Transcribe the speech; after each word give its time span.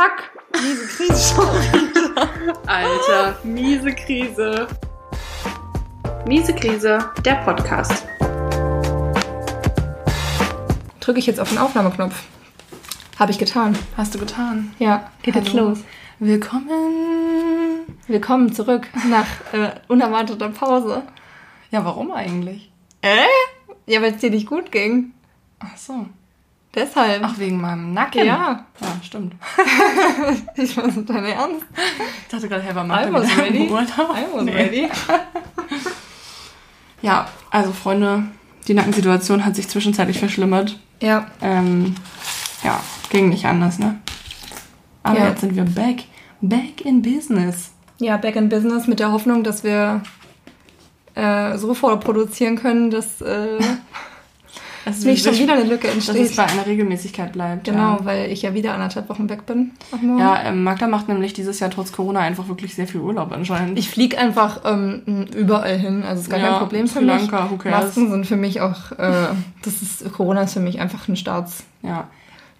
Fuck! 0.00 0.62
Miese 0.62 0.86
Krise 0.86 1.34
schon. 1.34 2.56
Alter, 2.66 3.38
miese 3.44 3.94
Krise. 3.94 4.66
Miese 6.26 6.54
Krise, 6.54 7.12
der 7.22 7.34
Podcast. 7.44 8.06
Drücke 11.00 11.18
ich 11.18 11.26
jetzt 11.26 11.38
auf 11.38 11.50
den 11.50 11.58
Aufnahmeknopf. 11.58 12.14
Habe 13.18 13.30
ich 13.30 13.38
getan. 13.38 13.76
Hast 13.94 14.14
du 14.14 14.18
getan? 14.18 14.74
Ja, 14.78 15.10
geht 15.22 15.34
jetzt 15.34 15.52
los. 15.52 15.80
Willkommen. 16.18 17.80
Willkommen 18.06 18.54
zurück 18.54 18.86
nach 19.10 19.26
äh, 19.52 19.72
unerwarteter 19.88 20.48
Pause. 20.48 21.02
Ja, 21.70 21.84
warum 21.84 22.10
eigentlich? 22.12 22.72
Äh? 23.02 23.26
Ja, 23.84 24.00
weil 24.00 24.14
es 24.14 24.20
dir 24.22 24.30
nicht 24.30 24.46
gut 24.46 24.72
ging. 24.72 25.12
Ach 25.58 25.76
so. 25.76 26.06
Deshalb. 26.74 27.22
Ach, 27.24 27.36
wegen 27.38 27.60
meinem 27.60 27.92
Nacken? 27.92 28.24
Ja. 28.24 28.64
Ja, 28.80 28.86
stimmt. 29.02 29.34
ich 30.56 30.76
weiß 30.76 30.94
nicht 30.96 31.10
dein 31.10 31.24
Ernst. 31.24 31.66
Ich 32.22 32.28
dachte 32.28 32.48
gerade, 32.48 32.62
hey, 32.62 32.74
war 32.74 32.84
Martha 32.84 33.12
was 33.12 33.28
wieder 33.28 33.42
ready. 33.44 33.66
im 33.66 33.72
Urlaub? 33.72 33.88
I 33.98 34.24
was 34.36 34.44
Nee. 34.44 34.52
ready. 34.52 34.88
Ja, 37.02 37.28
also 37.50 37.72
Freunde, 37.72 38.24
die 38.68 38.74
Nackensituation 38.74 39.44
hat 39.44 39.56
sich 39.56 39.68
zwischenzeitlich 39.68 40.18
verschlimmert. 40.18 40.78
Ja. 41.00 41.26
Ähm, 41.40 41.94
ja, 42.62 42.78
ging 43.08 43.30
nicht 43.30 43.46
anders, 43.46 43.78
ne? 43.78 43.98
Aber 45.02 45.18
Ja. 45.18 45.28
jetzt 45.30 45.40
sind 45.40 45.56
wir 45.56 45.64
back. 45.64 46.04
Back 46.42 46.82
in 46.84 47.00
business. 47.00 47.70
Ja, 48.00 48.16
back 48.18 48.36
in 48.36 48.50
business 48.50 48.86
mit 48.86 49.00
der 49.00 49.12
Hoffnung, 49.12 49.44
dass 49.44 49.64
wir 49.64 50.02
äh, 51.14 51.56
so 51.56 51.72
vorproduzieren 51.74 52.56
können, 52.56 52.90
dass 52.90 53.22
äh, 53.22 53.58
Das 54.84 55.04
nicht 55.04 55.24
schon 55.24 55.36
wieder 55.38 55.52
eine 55.54 55.64
Lücke 55.64 55.88
dass 55.88 55.96
es 56.08 56.08
entsteht. 56.08 56.36
bei 56.36 56.46
einer 56.46 56.64
Regelmäßigkeit 56.66 57.32
bleibt. 57.32 57.64
Genau, 57.64 57.98
Ja, 57.98 58.04
weil 58.04 58.30
ich 58.30 58.42
ja 58.42 58.54
wieder 58.54 58.72
anderthalb 58.74 59.08
Wochen 59.08 59.28
weg 59.28 59.44
bin. 59.46 59.72
Ja 60.18 60.42
ähm, 60.44 60.62
Magda 60.64 60.86
macht 60.88 61.08
nämlich 61.08 61.32
dieses 61.34 61.60
Jahr 61.60 61.70
trotz 61.70 61.92
Corona 61.92 62.20
einfach 62.20 62.48
wirklich 62.48 62.74
sehr 62.74 62.86
viel 62.88 63.00
Urlaub 63.00 63.30
anscheinend. 63.32 63.78
Ich 63.78 63.90
fliege 63.90 64.16
einfach 64.18 64.60
ähm, 64.64 65.26
überall 65.34 65.76
hin, 65.78 66.02
also 66.02 66.22
ist 66.22 66.30
gar 66.30 66.38
Ja, 66.40 66.48
kein 66.50 66.58
Problem 66.60 66.86
für 66.88 67.00
Sri 67.00 67.04
mich. 67.04 67.20
Lanka, 67.30 67.50
who 67.50 67.56
cares? 67.56 67.84
Masken 67.86 68.10
sind 68.10 68.26
für 68.26 68.36
mich 68.36 68.60
auch, 68.60 68.92
äh, 68.92 69.28
das 69.62 69.82
ist, 69.82 70.12
Corona 70.12 70.42
ist 70.42 70.54
für 70.54 70.60
mich 70.60 70.80
einfach 70.80 71.06
ein 71.08 71.16
Staats. 71.16 71.64
ja. 71.82 72.08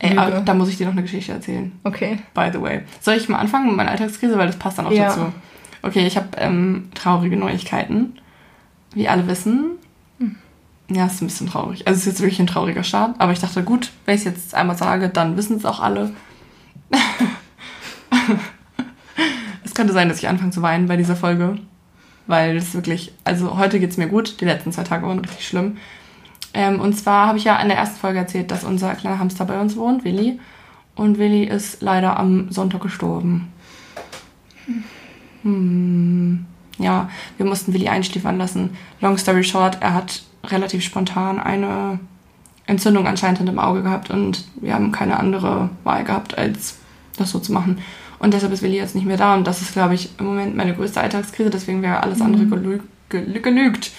Ey, 0.03 0.17
aber 0.17 0.41
da 0.41 0.55
muss 0.55 0.71
ich 0.71 0.79
dir 0.79 0.87
noch 0.87 0.93
eine 0.95 1.03
Geschichte 1.03 1.33
erzählen. 1.33 1.73
Okay. 1.85 2.19
By 2.33 2.49
the 2.51 2.59
way. 2.63 2.81
Soll 3.03 3.17
ich 3.17 3.29
mal 3.29 3.37
anfangen 3.37 3.67
mit 3.67 3.77
meiner 3.77 3.91
Alltagskrise, 3.91 4.39
weil 4.39 4.47
das 4.47 4.57
passt 4.57 4.79
dann 4.79 4.87
auch 4.87 4.91
Ja. 4.93 5.09
dazu. 5.09 5.27
Okay, 5.83 6.07
ich 6.07 6.17
habe 6.17 6.29
ähm, 6.39 6.89
traurige 6.95 7.37
Neuigkeiten. 7.37 8.15
Wie 8.95 9.09
alle 9.09 9.27
wissen. 9.29 9.73
Hm. 10.91 10.97
Ja, 10.97 11.07
ist 11.07 11.23
ein 11.23 11.27
bisschen 11.27 11.49
traurig. 11.49 11.87
Also 11.87 11.99
es 11.99 12.07
ist 12.07 12.13
jetzt 12.13 12.21
wirklich 12.21 12.41
ein 12.41 12.47
trauriger 12.47 12.83
Start. 12.83 13.15
Aber 13.19 13.33
ich 13.33 13.39
dachte, 13.39 13.63
gut, 13.63 13.91
wenn 14.05 14.17
ich 14.17 14.21
es 14.21 14.25
jetzt 14.27 14.55
einmal 14.55 14.77
sage, 14.77 15.09
dann 15.09 15.37
wissen 15.37 15.57
es 15.57 15.65
auch 15.65 15.81
alle. 15.81 16.13
es 19.65 19.75
könnte 19.75 19.93
sein, 19.93 20.09
dass 20.09 20.19
ich 20.19 20.29
anfange 20.29 20.51
zu 20.51 20.63
weinen 20.63 20.87
bei 20.87 20.97
dieser 20.97 21.17
Folge. 21.17 21.59
Weil 22.27 22.57
es 22.57 22.75
wirklich, 22.75 23.13
also 23.25 23.57
heute 23.57 23.81
geht 23.81 23.91
es 23.91 23.97
mir 23.97 24.09
gut. 24.09 24.41
Die 24.41 24.45
letzten 24.45 24.73
zwei 24.73 24.85
Tage 24.85 25.07
waren 25.07 25.21
richtig 25.21 25.47
schlimm. 25.47 25.79
Ähm, 26.53 26.81
und 26.81 26.95
zwar 26.95 27.29
habe 27.29 27.39
ich 27.39 27.45
ja 27.45 27.57
in 27.61 27.69
der 27.69 27.79
ersten 27.79 27.99
Folge 27.99 28.19
erzählt, 28.19 28.51
dass 28.51 28.65
unser 28.65 28.95
kleiner 28.95 29.21
Hamster 29.21 29.45
bei 29.45 29.61
uns 29.61 29.77
wohnt, 29.77 30.05
Willi. 30.05 30.41
Und 30.97 31.19
Willi 31.19 31.45
ist 31.45 31.81
leider 31.83 32.19
am 32.19 32.51
Sonntag 32.51 32.83
gestorben. 32.83 33.53
Hm. 35.43 36.45
Ja, 36.79 37.09
wir 37.37 37.47
mussten 37.47 37.73
Willi 37.73 37.89
einschläfern 37.89 38.39
lassen. 38.39 38.77
Long 39.01 39.17
story 39.17 39.45
short, 39.45 39.79
er 39.81 39.95
hat 39.95 40.23
relativ 40.45 40.83
spontan 40.83 41.39
eine 41.39 41.99
Entzündung 42.67 43.07
anscheinend 43.07 43.49
im 43.49 43.59
Auge 43.59 43.83
gehabt 43.83 44.11
und 44.11 44.45
wir 44.61 44.75
haben 44.75 44.93
keine 44.93 45.19
andere 45.19 45.71
Wahl 45.85 46.05
gehabt, 46.05 46.39
als 46.39 46.77
das 47.17 47.31
so 47.31 47.39
zu 47.39 47.53
machen. 47.53 47.81
Und 48.19 48.35
deshalb 48.35 48.53
ist 48.53 48.63
Willi 48.63 48.77
jetzt 48.77 48.95
nicht 48.95 49.07
mehr 49.07 49.17
da 49.17 49.35
und 49.35 49.47
das 49.47 49.63
ist, 49.63 49.73
glaube 49.73 49.95
ich, 49.95 50.11
im 50.19 50.27
Moment 50.27 50.57
meine 50.57 50.75
größte 50.75 51.01
Alltagskrise, 51.01 51.51
deswegen 51.51 51.83
wäre 51.83 52.03
alles 52.03 52.21
andere 52.21 52.47
gelü 52.47 52.81
gelü 53.09 53.41
gelügt. 53.41 53.91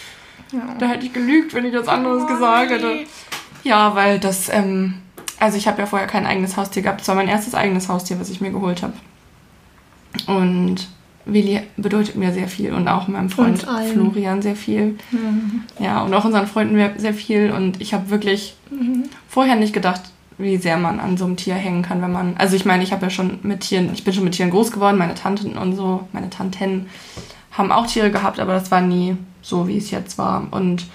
Ja. 0.51 0.75
Da 0.79 0.87
hätte 0.87 1.05
ich 1.05 1.13
gelügt, 1.13 1.53
wenn 1.53 1.65
ich 1.65 1.73
was 1.73 1.87
anderes 1.87 2.27
gesagt 2.27 2.71
hätte. 2.71 3.05
Ja, 3.63 3.95
weil 3.95 4.19
das, 4.19 4.49
ähm, 4.49 4.95
also 5.39 5.57
ich 5.57 5.67
habe 5.67 5.79
ja 5.79 5.85
vorher 5.85 6.07
kein 6.07 6.25
eigenes 6.25 6.57
Haustier 6.57 6.81
gehabt. 6.81 7.01
Das 7.01 7.07
war 7.07 7.15
mein 7.15 7.27
erstes 7.27 7.55
eigenes 7.55 7.89
Haustier, 7.89 8.19
was 8.19 8.29
ich 8.29 8.41
mir 8.41 8.51
geholt 8.51 8.83
habe. 8.83 8.93
Und 10.27 10.87
Willi 11.25 11.61
bedeutet 11.77 12.15
mir 12.15 12.31
sehr 12.33 12.47
viel 12.47 12.73
und 12.73 12.87
auch 12.87 13.07
meinem 13.07 13.29
Freund. 13.29 13.65
Florian 13.93 14.41
sehr 14.41 14.55
viel. 14.55 14.97
Ja, 15.79 16.01
und 16.03 16.13
auch 16.13 16.25
unseren 16.25 16.47
Freunden 16.47 16.75
sehr- 16.97 17.13
viel. 17.13 17.51
Und 17.51 17.79
ich 17.81 17.93
habe 17.93 18.09
wirklich 18.09 18.55
vorher 19.27 19.55
nicht 19.55 19.73
gedacht, 19.73 20.01
wie 20.37 20.57
sehr 20.57 20.77
man 20.77 20.99
an 20.99 21.17
so 21.17 21.25
einem 21.25 21.35
Tier 21.35 21.53
hängen 21.55 21.83
kann, 21.83 22.01
wenn 22.01 22.11
man. 22.11 22.35
Also 22.37 22.55
ich 22.55 22.65
meine, 22.65 22.83
ich 22.83 22.91
habe 22.91 23.03
ja 23.03 23.09
schon 23.11 23.39
mit 23.43 23.61
Tieren, 23.61 23.91
ich 23.93 24.03
bin 24.03 24.13
schon 24.13 24.23
mit 24.23 24.33
Tieren 24.33 24.49
groß 24.49 24.71
geworden, 24.71 24.97
meine 24.97 25.13
Tanten 25.13 25.57
und 25.57 25.75
so, 25.75 26.07
meine 26.13 26.29
Tanten 26.31 26.87
haben 27.51 27.71
auch 27.71 27.85
Tiere 27.85 28.09
gehabt, 28.11 28.39
aber 28.39 28.53
das 28.53 28.71
war 28.71 28.81
nie 28.81 29.15
so, 29.41 29.67
wie 29.67 29.77
es 29.77 29.91
jetzt 29.91 30.17
war. 30.17 30.47
Und 30.51 30.85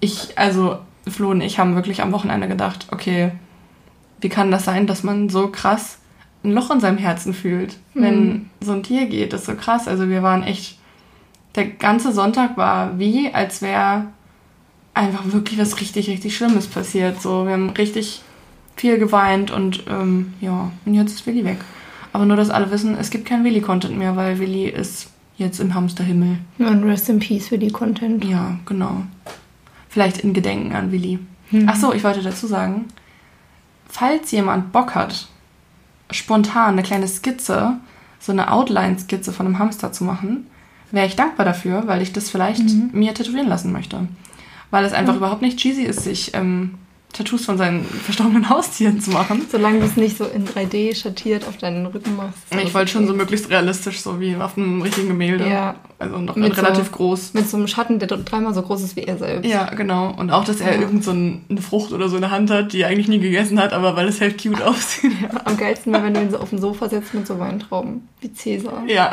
ich, 0.00 0.38
also 0.38 0.76
Flo 1.08 1.30
und 1.30 1.40
ich 1.40 1.58
haben 1.58 1.74
wirklich 1.74 2.02
am 2.02 2.12
Wochenende 2.12 2.46
gedacht, 2.48 2.86
okay, 2.92 3.32
wie 4.20 4.28
kann 4.28 4.50
das 4.50 4.64
sein, 4.64 4.86
dass 4.86 5.02
man 5.02 5.28
so 5.28 5.48
krass 5.48 5.98
ein 6.46 6.52
Loch 6.52 6.70
in 6.70 6.80
seinem 6.80 6.98
Herzen 6.98 7.34
fühlt, 7.34 7.76
wenn 7.94 8.50
so 8.60 8.72
ein 8.72 8.82
Tier 8.82 9.06
geht? 9.06 9.32
Das 9.32 9.40
ist 9.40 9.46
so 9.46 9.54
krass. 9.54 9.88
Also 9.88 10.08
wir 10.08 10.22
waren 10.22 10.42
echt, 10.42 10.78
der 11.54 11.66
ganze 11.66 12.12
Sonntag 12.12 12.56
war 12.56 12.98
wie, 12.98 13.34
als 13.34 13.60
wäre 13.62 14.06
einfach 14.94 15.32
wirklich 15.32 15.58
was 15.58 15.80
richtig, 15.80 16.08
richtig 16.08 16.36
Schlimmes 16.36 16.66
passiert. 16.66 17.20
So, 17.20 17.44
wir 17.44 17.52
haben 17.52 17.70
richtig 17.70 18.22
viel 18.76 18.98
geweint 18.98 19.50
und 19.50 19.84
ähm, 19.88 20.34
ja, 20.40 20.70
und 20.84 20.94
jetzt 20.94 21.12
ist 21.12 21.26
Willi 21.26 21.44
weg. 21.44 21.58
Aber 22.12 22.24
nur, 22.24 22.36
dass 22.36 22.50
alle 22.50 22.70
wissen, 22.70 22.96
es 22.98 23.10
gibt 23.10 23.26
kein 23.26 23.44
Willi-Content 23.44 23.98
mehr, 23.98 24.16
weil 24.16 24.38
Willi 24.38 24.68
ist 24.68 25.10
jetzt 25.36 25.60
im 25.60 25.74
Hamsterhimmel. 25.74 26.38
Und 26.58 26.84
rest 26.84 27.10
in 27.10 27.18
peace 27.18 27.48
für 27.48 27.58
die 27.58 27.70
Content. 27.70 28.24
Ja, 28.24 28.58
genau. 28.64 29.02
Vielleicht 29.88 30.18
in 30.18 30.32
Gedenken 30.32 30.74
an 30.74 30.92
Willi. 30.92 31.18
Mhm. 31.50 31.68
Ach 31.68 31.76
so, 31.76 31.92
ich 31.92 32.04
wollte 32.04 32.22
dazu 32.22 32.46
sagen, 32.46 32.86
falls 33.88 34.30
jemand 34.30 34.72
Bock 34.72 34.94
hat, 34.94 35.28
spontan 36.10 36.72
eine 36.74 36.82
kleine 36.82 37.08
Skizze, 37.08 37.74
so 38.20 38.32
eine 38.32 38.52
Outline-Skizze 38.52 39.32
von 39.32 39.46
einem 39.46 39.58
Hamster 39.58 39.92
zu 39.92 40.04
machen, 40.04 40.46
wäre 40.90 41.06
ich 41.06 41.16
dankbar 41.16 41.44
dafür, 41.44 41.86
weil 41.86 42.02
ich 42.02 42.12
das 42.12 42.30
vielleicht 42.30 42.64
Mhm. 42.64 42.90
mir 42.92 43.14
tätowieren 43.14 43.48
lassen 43.48 43.72
möchte. 43.72 44.06
Weil 44.70 44.84
es 44.84 44.92
einfach 44.92 45.16
überhaupt 45.16 45.42
nicht 45.42 45.58
cheesy 45.58 45.82
ist, 45.82 46.02
sich 46.02 46.32
ähm, 46.34 46.74
Tattoos 47.16 47.44
von 47.44 47.56
seinen 47.56 47.84
verstorbenen 47.84 48.48
Haustieren 48.50 49.00
zu 49.00 49.10
machen. 49.10 49.42
Solange 49.50 49.80
du 49.80 49.86
es 49.86 49.96
nicht 49.96 50.18
so 50.18 50.24
in 50.24 50.46
3D 50.46 50.94
schattiert 50.94 51.46
auf 51.48 51.56
deinen 51.56 51.86
Rücken 51.86 52.16
machst. 52.16 52.38
Ich 52.62 52.74
wollte 52.74 52.90
schon 52.92 53.06
so 53.06 53.14
möglichst 53.14 53.48
realistisch, 53.50 54.00
so 54.00 54.20
wie 54.20 54.36
auf 54.36 54.56
einem 54.58 54.82
richtigen 54.82 55.08
Gemälde. 55.08 55.48
Ja. 55.48 55.76
Also 55.98 56.18
noch 56.18 56.36
Mit 56.36 56.54
so- 56.54 56.60
relativ 56.62 56.92
groß. 56.92 57.32
Mit 57.32 57.48
so 57.48 57.56
einem 57.56 57.68
Schatten, 57.68 57.98
der 57.98 58.08
dreimal 58.08 58.52
so 58.52 58.60
groß 58.60 58.82
ist 58.82 58.96
wie 58.96 59.04
er 59.04 59.16
selbst. 59.16 59.48
Ja, 59.50 59.64
genau. 59.74 60.12
Und 60.16 60.30
auch, 60.30 60.44
dass 60.44 60.60
er 60.60 60.74
Ja. 60.74 60.80
irgend 60.82 61.02
so 61.04 61.12
ein- 61.12 61.44
eine 61.48 61.62
Frucht 61.62 61.92
oder 61.92 62.08
so 62.10 62.16
in 62.16 62.22
der 62.22 62.30
Hand 62.30 62.50
hat, 62.50 62.72
die 62.74 62.82
er 62.82 62.88
eigentlich 62.88 63.08
nie 63.08 63.18
gegessen 63.18 63.58
hat, 63.58 63.72
aber 63.72 63.96
weil 63.96 64.06
es 64.08 64.20
halt 64.20 64.42
cute 64.42 64.60
aussieht. 64.66 65.12
Am 65.46 65.56
geilsten 65.56 65.92
wäre, 65.94 66.02
wenn 66.04 66.12
du 66.14 66.20
ihn 66.20 66.30
so 66.30 66.38
auf 66.38 66.50
dem 66.50 66.58
Sofa 66.58 66.88
setzt 66.88 67.14
mit 67.14 67.26
so 67.26 67.38
Weintrauben. 67.38 68.06
Wie 68.20 68.32
Cäsar. 68.32 68.82
Ja, 68.86 69.10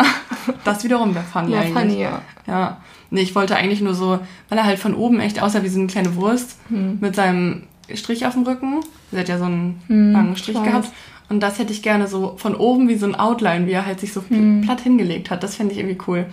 das 0.66 0.84
wiederum 0.84 1.16
wäre 1.16 1.24
funny 1.31 1.53
Ja, 1.53 1.59
eigentlich. 1.62 1.74
funny, 1.74 2.02
ja. 2.02 2.22
Ja. 2.47 2.78
Nee, 3.12 3.22
ich 3.22 3.36
wollte 3.36 3.56
eigentlich 3.56 3.80
nur 3.80 3.94
so, 3.94 4.19
weil 4.50 4.58
er 4.58 4.66
halt 4.66 4.80
von 4.80 4.96
oben 4.96 5.19
echt 5.19 5.42
aussah 5.42 5.62
wie 5.63 5.69
so 5.69 5.78
eine 5.80 5.88
kleine 5.88 6.16
Wurst 6.16 6.58
Hm. 6.69 6.97
mit 7.00 7.16
seinem 7.16 7.63
Strich 7.95 8.25
auf 8.25 8.33
dem 8.33 8.44
Rücken. 8.44 8.79
Er 9.11 9.19
hat 9.21 9.29
ja 9.29 9.38
so 9.38 9.45
einen 9.45 9.81
Hm, 9.88 10.13
langen 10.13 10.35
Strich 10.38 10.61
gehabt. 10.61 10.89
Und 11.29 11.39
das 11.41 11.57
hätte 11.57 11.71
ich 11.73 11.81
gerne 11.81 12.07
so 12.07 12.35
von 12.38 12.53
oben 12.55 12.88
wie 12.89 12.95
so 12.95 13.05
ein 13.05 13.16
Outline, 13.16 13.66
wie 13.66 13.71
er 13.71 13.85
halt 13.85 13.99
sich 13.99 14.13
so 14.13 14.21
Hm. 14.27 14.61
platt 14.63 14.81
hingelegt 14.81 15.29
hat. 15.31 15.41
Das 15.44 15.55
fände 15.55 15.73
ich 15.73 15.79
irgendwie 15.79 15.97
cool. 16.07 16.25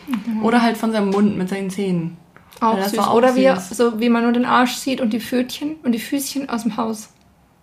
Oder 0.42 0.62
halt 0.62 0.76
von 0.76 0.92
seinem 0.92 1.10
Mund 1.10 1.36
mit 1.38 1.48
seinen 1.48 1.70
Zähnen. 1.70 2.16
Auch 2.60 2.74
Ja, 2.74 2.80
das 2.82 2.90
süß. 2.90 2.98
war 2.98 3.10
auch 3.10 3.14
Oder 3.14 3.36
wie, 3.36 3.46
süß. 3.48 3.70
so, 3.70 4.00
wie 4.00 4.08
man 4.10 4.24
nur 4.24 4.32
den 4.32 4.44
Arsch 4.44 4.74
sieht 4.74 5.00
und 5.00 5.12
die 5.12 5.20
Pfötchen 5.20 5.76
und 5.82 5.92
die 5.92 5.98
Füßchen 6.00 6.48
aus 6.50 6.62
dem 6.64 6.76
Haus. 6.76 7.08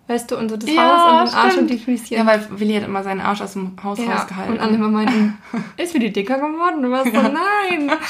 Weißt 0.08 0.32
du, 0.32 0.38
und 0.38 0.48
so 0.50 0.56
das 0.56 0.74
Ja, 0.74 0.84
Haus 0.90 1.02
und 1.12 1.28
den 1.28 1.36
Arsch 1.36 1.52
stimmt. 1.54 1.70
und 1.72 1.78
die 1.78 1.84
Füßchen. 1.84 2.18
Ja, 2.18 2.26
weil 2.26 2.48
Willi 2.50 2.74
hat 2.76 2.84
immer 2.86 3.04
seinen 3.04 3.20
Arsch 3.20 3.42
aus 3.42 3.54
dem 3.54 3.74
Haus 3.84 4.00
Ja, 4.00 4.16
rausgehalten. 4.16 4.54
und 4.54 4.60
alle 4.62 4.74
immer 4.76 4.88
meinten, 4.88 5.38
ist 5.78 5.94
wie 5.94 6.00
die 6.00 6.14
dicker 6.14 6.36
geworden? 6.38 6.82
Du 6.82 6.90
warst 6.90 7.14
so, 7.14 7.22
nein. 7.22 7.92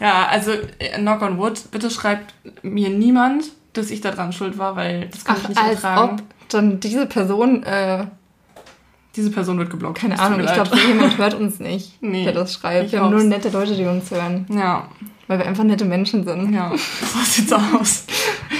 Ja, 0.00 0.26
also 0.26 0.52
äh, 0.78 0.98
knock 0.98 1.22
on 1.22 1.38
wood, 1.38 1.70
bitte 1.70 1.90
schreibt 1.90 2.34
mir 2.62 2.88
niemand, 2.90 3.44
dass 3.72 3.90
ich 3.90 4.00
daran 4.00 4.32
schuld 4.32 4.58
war, 4.58 4.76
weil 4.76 5.08
das 5.08 5.24
kann 5.24 5.36
ich 5.36 5.44
Ach, 5.44 5.48
nicht 5.48 5.58
als 5.60 5.82
ertragen. 5.84 6.12
ob 6.20 6.48
dann 6.50 6.80
diese 6.80 7.06
Person, 7.06 7.62
äh, 7.64 8.06
Diese 9.16 9.30
Person 9.30 9.58
wird 9.58 9.70
geblockt. 9.70 9.98
keine 10.00 10.18
Ahnung, 10.18 10.40
ich 10.40 10.52
glaube, 10.52 10.76
jemand 10.86 11.18
hört 11.18 11.34
uns 11.34 11.58
nicht, 11.58 11.96
Nee, 12.02 12.24
der 12.24 12.32
das 12.32 12.54
schreibt. 12.54 12.86
ich 12.86 12.92
Wir 12.92 13.00
haben 13.02 13.10
nur 13.10 13.24
nette 13.24 13.48
Leute, 13.50 13.74
die 13.74 13.84
uns 13.84 14.10
hören, 14.10 14.46
Ja, 14.50 14.88
weil 15.26 15.38
wir 15.40 15.46
einfach 15.46 15.64
nette 15.64 15.84
Menschen 15.84 16.24
sind. 16.24 16.52
ja, 16.54 16.70
so 16.76 17.18
sieht's 17.24 17.52
aus. 17.52 18.04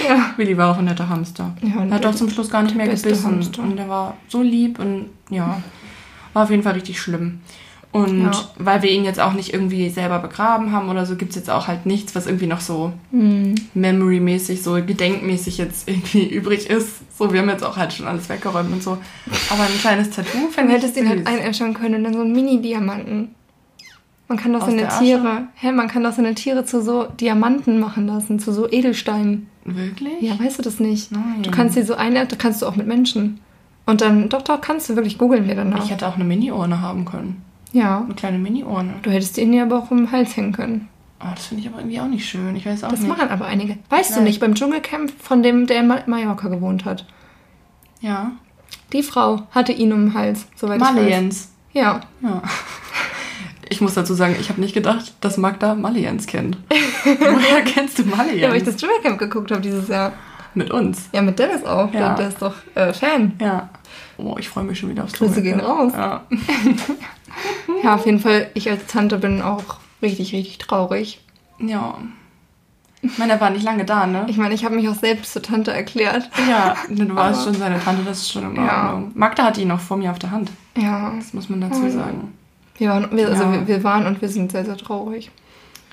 Ja. 0.07 0.33
Willi 0.37 0.57
war 0.57 0.71
auch 0.71 0.77
ein 0.77 0.85
netter 0.85 1.07
Hamster. 1.09 1.55
Ja, 1.61 1.83
er 1.83 1.91
hat 1.91 2.05
doch 2.05 2.13
zum 2.15 2.29
Schluss 2.29 2.49
gar 2.49 2.61
nicht 2.63 2.75
mehr 2.75 2.87
gebissen. 2.87 3.25
Hamster. 3.25 3.63
Und 3.63 3.77
er 3.77 3.89
war 3.89 4.17
so 4.27 4.41
lieb 4.41 4.77
und 4.79 5.09
ja, 5.29 5.61
war 6.33 6.43
auf 6.43 6.49
jeden 6.51 6.63
Fall 6.63 6.73
richtig 6.73 6.99
schlimm. 7.01 7.41
Und 7.91 8.21
Ja. 8.21 8.31
weil 8.59 8.83
wir 8.83 8.91
ihn 8.91 9.03
jetzt 9.03 9.19
auch 9.19 9.33
nicht 9.33 9.51
irgendwie 9.51 9.89
selber 9.89 10.19
begraben 10.19 10.71
haben 10.71 10.89
oder 10.89 11.07
so, 11.07 11.15
gibt 11.15 11.31
es 11.31 11.35
jetzt 11.37 11.49
auch 11.49 11.67
halt 11.67 11.87
nichts, 11.87 12.13
was 12.13 12.27
irgendwie 12.27 12.45
noch 12.45 12.61
so 12.61 12.93
Hm. 13.11 13.55
memory-mäßig, 13.73 14.61
so 14.61 14.73
gedenkmäßig 14.73 15.57
jetzt 15.57 15.87
irgendwie 15.89 16.23
übrig 16.29 16.69
ist. 16.69 17.01
So, 17.17 17.33
wir 17.33 17.41
haben 17.41 17.49
jetzt 17.49 17.63
auch 17.63 17.77
halt 17.77 17.91
schon 17.93 18.05
alles 18.07 18.29
weggeräumt 18.29 18.71
und 18.71 18.83
so. 18.83 18.91
Aber 19.49 19.63
ein 19.63 19.79
kleines 19.79 20.11
Tattoo 20.11 20.37
Du 20.37 20.47
fände 20.51 20.75
ich 20.75 20.83
hättest 20.83 20.97
ihn 20.97 21.09
halt 21.09 21.25
einäschern 21.25 21.73
können 21.73 21.95
und 21.95 22.03
dann 22.03 22.13
so 22.13 22.21
einen 22.21 22.31
Mini-Diamanten. 22.33 23.29
Man 24.27 24.37
kann 24.37 24.53
doch 24.53 24.61
Aus 24.61 24.67
eine 24.67 24.81
der? 24.83 24.89
Tiere, 24.99 25.47
hä, 25.55 25.71
man 25.71 25.87
kann 25.87 26.03
doch 26.03 26.13
so 26.13 26.21
eine 26.21 26.35
Tiere 26.35 26.63
zu 26.63 26.83
so 26.83 27.05
Diamanten 27.19 27.79
machen 27.79 28.05
lassen, 28.05 28.37
zu 28.37 28.53
so 28.53 28.69
Edelsteinen. 28.69 29.47
Wirklich? 29.65 30.21
Ja, 30.21 30.39
weißt 30.39 30.59
du 30.59 30.61
das 30.61 30.79
nicht? 30.79 31.11
Nein. 31.11 31.41
Du 31.41 31.49
kannst 31.49 31.73
sie 31.73 31.81
so 31.81 31.95
das 31.95 32.37
kannst 32.37 32.61
du 32.61 32.67
auch 32.67 32.75
mit 32.75 32.85
Menschen. 32.85 33.39
Und 33.87 34.01
dann, 34.01 34.29
doch, 34.29 34.43
doch, 34.43 34.61
kannst 34.61 34.87
du 34.89 34.95
wirklich 34.95 35.17
googeln 35.17 35.47
wir 35.47 35.55
danach. 35.55 35.83
Ich 35.83 35.89
hätte 35.89 36.07
auch 36.07 36.13
eine 36.15 36.23
Mini-Urne 36.23 36.79
haben 36.79 37.05
können. 37.05 37.41
Ja. 37.71 38.01
Eine 38.03 38.13
kleine 38.15 38.37
Mini-Urne. 38.39 38.95
Du 39.01 39.09
hättest 39.11 39.37
ihn 39.37 39.53
ja 39.53 39.63
aber 39.63 39.79
auch 39.79 39.91
um 39.91 39.97
den 39.97 40.11
Hals 40.11 40.35
hängen 40.37 40.51
können. 40.53 40.87
Oh, 41.21 41.27
das 41.35 41.47
finde 41.47 41.63
ich 41.63 41.69
aber 41.69 41.79
irgendwie 41.79 41.99
auch 41.99 42.07
nicht 42.07 42.27
schön. 42.27 42.55
Ich 42.55 42.65
weiß 42.65 42.83
auch 42.85 42.89
Das 42.91 43.01
nicht. 43.01 43.09
machen 43.09 43.29
aber 43.29 43.45
einige. 43.45 43.77
Weißt 43.89 44.11
du 44.11 44.15
Nein. 44.15 44.23
nicht, 44.25 44.39
beim 44.39 44.55
Dschungelcamp 44.55 45.11
von 45.21 45.43
dem, 45.43 45.67
der 45.67 45.81
in 45.81 45.87
Ma- 45.87 46.03
Mallorca 46.05 46.47
gewohnt 46.47 46.85
hat. 46.85 47.05
Ja. 47.99 48.31
Die 48.93 49.03
Frau 49.03 49.43
hatte 49.51 49.71
ihn 49.73 49.91
um 49.93 50.05
den 50.07 50.13
Hals, 50.13 50.47
soweit 50.55 50.77
ich 50.81 50.87
weiß. 50.87 50.93
Maliens. 50.95 51.51
Ja. 51.73 52.01
Ja. 52.21 52.41
Ich 53.71 53.81
muss 53.81 53.93
dazu 53.93 54.15
sagen, 54.15 54.35
ich 54.39 54.49
habe 54.49 54.59
nicht 54.59 54.73
gedacht, 54.73 55.13
dass 55.21 55.37
Magda 55.37 55.75
Maliens 55.75 56.25
kennt. 56.25 56.57
Woher 57.03 57.61
kennst 57.61 57.99
du 57.99 58.03
Maliens? 58.03 58.41
Ja, 58.41 58.49
weil 58.49 58.57
ich 58.57 58.63
das 58.63 58.77
Dschungelcamp 58.77 59.19
geguckt 59.19 59.51
habe 59.51 59.61
dieses 59.61 59.87
Jahr. 59.87 60.13
Mit 60.55 60.71
uns. 60.71 61.07
Ja, 61.13 61.21
mit 61.21 61.37
Dennis 61.37 61.63
auch. 61.63 61.93
Ja. 61.93 61.99
Der, 61.99 62.15
der 62.15 62.27
ist 62.29 62.41
doch 62.41 62.55
äh, 62.73 62.91
Fan. 62.93 63.33
Ja. 63.39 63.69
Oh, 64.17 64.35
ich 64.39 64.49
freue 64.49 64.63
mich 64.63 64.79
schon 64.79 64.89
wieder 64.89 65.03
aufs 65.03 65.13
Grüße 65.13 65.43
gehen 65.43 65.59
raus. 65.59 65.93
Ja. 65.95 66.23
Ja, 67.83 67.95
auf 67.95 68.05
jeden 68.05 68.19
Fall, 68.19 68.49
ich 68.53 68.69
als 68.69 68.85
Tante 68.87 69.17
bin 69.17 69.41
auch 69.41 69.63
richtig, 70.01 70.33
richtig 70.33 70.57
traurig. 70.59 71.19
ja. 71.59 71.95
Ich 73.01 73.17
meine, 73.17 73.31
er 73.31 73.39
war 73.39 73.49
nicht 73.49 73.63
lange 73.63 73.85
da, 73.85 74.05
ne? 74.05 74.25
Ich 74.27 74.35
meine, 74.35 74.53
ich 74.53 74.65
habe 74.65 74.75
mich 74.75 74.89
auch 74.89 74.93
selbst 74.93 75.31
zur 75.31 75.41
Tante 75.41 75.71
erklärt. 75.71 76.29
Ja, 76.49 76.75
du 76.89 77.15
warst 77.15 77.39
Aber- 77.39 77.45
schon 77.45 77.53
seine 77.57 77.81
Tante, 77.81 78.03
das 78.03 78.17
ist 78.23 78.31
schon 78.33 78.53
in 78.53 78.61
Ja. 78.65 78.87
Ordnung. 78.91 79.11
Magda 79.15 79.45
hatte 79.45 79.61
ihn 79.61 79.69
noch 79.69 79.79
vor 79.79 79.95
mir 79.95 80.11
auf 80.11 80.19
der 80.19 80.31
Hand. 80.31 80.51
Ja. 80.75 81.13
Das 81.15 81.33
muss 81.33 81.47
man 81.47 81.61
dazu 81.61 81.89
sagen. 81.89 82.33
Wir 82.77 82.89
waren, 82.89 83.07
wir, 83.15 83.29
also 83.29 83.43
Ja. 83.43 83.51
wir, 83.53 83.67
wir 83.69 83.83
waren 83.85 84.05
und 84.05 84.21
wir 84.21 84.27
sind 84.27 84.51
sehr, 84.51 84.65
sehr 84.65 84.75
traurig. 84.75 85.31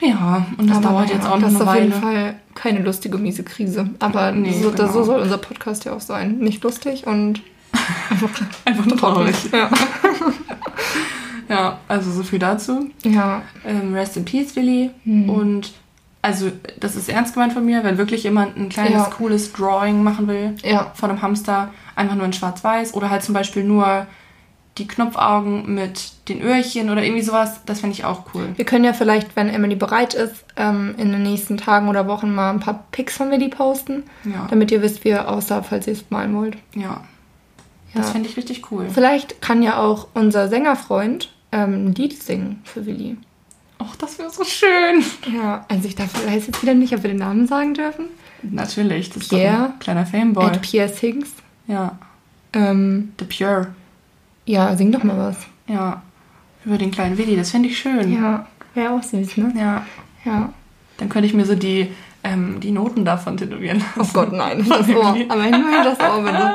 Ja, 0.01 0.47
und 0.59 0.69
das 0.69 0.79
Aber 0.79 0.89
dauert 0.89 1.11
jetzt 1.11 1.27
auch 1.29 1.37
noch 1.39 1.43
Das 1.43 1.53
ist 1.53 1.61
eine 1.61 1.71
auf 1.71 1.77
jeden 1.77 1.93
Weile. 1.93 2.03
Fall 2.03 2.37
keine 2.57 2.81
lustige, 2.81 3.19
miese 3.19 3.45
Krise. 3.45 3.89
Aber 4.01 4.33
Nee, 4.33 4.51
so, 4.61 4.71
das, 4.73 4.89
so 4.93 5.03
genau. 5.03 5.05
soll 5.05 5.21
unser 5.23 5.39
Podcast 5.39 5.85
ja 5.85 5.93
auch 5.93 6.01
sein. 6.01 6.39
Nicht 6.39 6.65
lustig 6.65 7.07
und 7.07 7.41
Einfach 8.65 8.87
traurig. 8.97 9.37
Ja. 9.53 9.71
Ja, 11.49 11.79
also 11.89 12.11
so 12.11 12.23
viel 12.23 12.39
dazu. 12.39 12.91
ja. 13.05 13.43
Ähm, 13.65 13.95
Rest 13.95 14.17
in 14.17 14.25
Peace, 14.25 14.57
Willi. 14.57 14.91
Mhm. 15.05 15.29
Und 15.31 15.73
also, 16.23 16.51
das 16.81 16.97
ist 16.97 17.09
ernst 17.09 17.35
gemeint 17.35 17.53
von 17.53 17.65
mir, 17.65 17.85
wenn 17.85 17.99
wirklich 17.99 18.25
jemand 18.25 18.57
ein 18.57 18.69
kleines, 18.69 18.93
Ja. 18.95 19.11
cooles 19.17 19.53
Drawing 19.53 20.03
machen 20.03 20.27
will 20.27 20.57
Ja. 20.65 20.91
von 20.95 21.11
einem 21.11 21.23
Hamster, 21.23 21.69
einfach 21.95 22.17
nur 22.17 22.27
in 22.27 22.33
schwarz-weiß 22.33 22.95
oder 22.95 23.11
halt 23.11 23.23
zum 23.23 23.33
Beispiel 23.35 23.63
nur 23.65 24.07
die 24.79 24.87
Knopfaugen 24.89 25.73
mit 25.75 26.11
den 26.29 26.43
Öhrchen 26.43 26.91
oder 26.91 27.03
irgendwie 27.03 27.23
sowas, 27.23 27.61
das 27.65 27.81
fände 27.81 27.95
ich 27.95 28.05
auch 28.05 28.25
cool. 28.35 28.49
Wir 28.57 28.65
können 28.67 28.85
ja 28.85 28.93
vielleicht, 28.93 29.35
wenn 29.37 29.49
Emily 29.49 29.75
bereit 29.77 30.13
ist, 30.13 30.45
ähm, 30.57 30.95
in 30.99 31.13
den 31.13 31.23
nächsten 31.23 31.57
Tagen 31.57 31.89
oder 31.89 32.07
Wochen 32.09 32.35
mal 32.35 32.51
ein 32.51 32.61
paar 32.61 32.85
Pics 32.93 33.17
von 33.17 33.31
Willi 33.31 33.49
posten, 33.49 34.03
Ja, 34.25 34.47
damit 34.51 34.71
ihr 34.71 34.83
wisst, 34.83 35.05
wie 35.05 35.11
er 35.11 35.31
aussah, 35.31 35.63
falls 35.63 35.87
ihr 35.87 35.93
es 35.95 36.05
malen 36.11 36.35
wollt. 36.37 36.57
ja. 36.75 37.01
Ja. 37.95 38.03
Das 38.03 38.11
fände 38.11 38.29
ich 38.29 38.37
richtig 38.37 38.71
cool. 38.71 38.87
Vielleicht 38.93 39.41
kann 39.41 39.63
ja 39.63 39.79
auch 39.79 40.09
unser 40.13 40.49
Sängerfreund 40.49 41.33
ähm, 41.53 41.87
ein 41.89 41.95
Lied 41.95 42.23
singen 42.23 42.61
für 42.65 42.85
Willi. 42.87 43.17
Och, 43.81 43.95
das 43.97 44.19
wäre 44.19 44.31
so 44.31 44.45
schön. 44.45 45.05
Ja, 45.35 45.65
also 45.69 45.87
ich 45.87 45.95
darf, 45.95 46.13
weiß 46.27 46.47
jetzt 46.47 46.63
wieder 46.63 46.75
nicht, 46.75 46.95
ob 46.95 47.03
wir 47.03 47.11
den 47.11 47.19
Namen 47.19 47.47
sagen 47.47 47.75
dürfen. 47.75 48.07
Natürlich, 48.43 49.09
das 49.11 49.25
ist 49.25 49.29
Pierre. 49.31 49.57
doch 49.57 49.65
ein 49.75 49.79
kleiner 49.79 50.07
Fameboy. 50.07 50.47
Ed 50.47 50.63
Pierre 50.63 50.89
Sings. 50.89 51.31
Ja, 51.67 51.99
Ähm, 52.53 53.13
The 53.19 53.25
Pure. 53.27 53.69
ja, 54.47 54.75
sing 54.77 54.93
doch 54.93 55.03
mal 55.03 55.19
was. 55.19 55.37
Ja, 55.67 56.03
über 56.65 56.79
den 56.79 56.91
kleinen 56.91 57.19
Willi, 57.19 57.37
das 57.37 57.51
fände 57.51 57.69
ich 57.69 57.79
schön. 57.79 58.13
Ja, 58.15 58.47
wäre 58.75 58.93
auch 58.95 59.03
süß, 59.03 59.37
ne? 59.39 59.53
ja. 59.59 59.87
Ja. 60.25 60.53
Dann 60.99 61.09
könnte 61.09 61.27
ich 61.29 61.35
mir 61.35 61.45
so 61.45 61.55
die, 61.55 61.89
ähm, 62.25 62.59
die 62.61 62.71
Noten 62.71 63.05
davon 63.05 63.37
tätowieren 63.37 63.85
Oh. 63.99 64.07
Gott, 64.13 64.33
nein, 64.33 64.65
das 64.69 64.89
Ohr. 64.89 65.17
Aber 65.29 65.45
nur 65.51 65.85
das 65.85 66.01
Ohr, 66.01 66.23
bitte. 66.23 66.53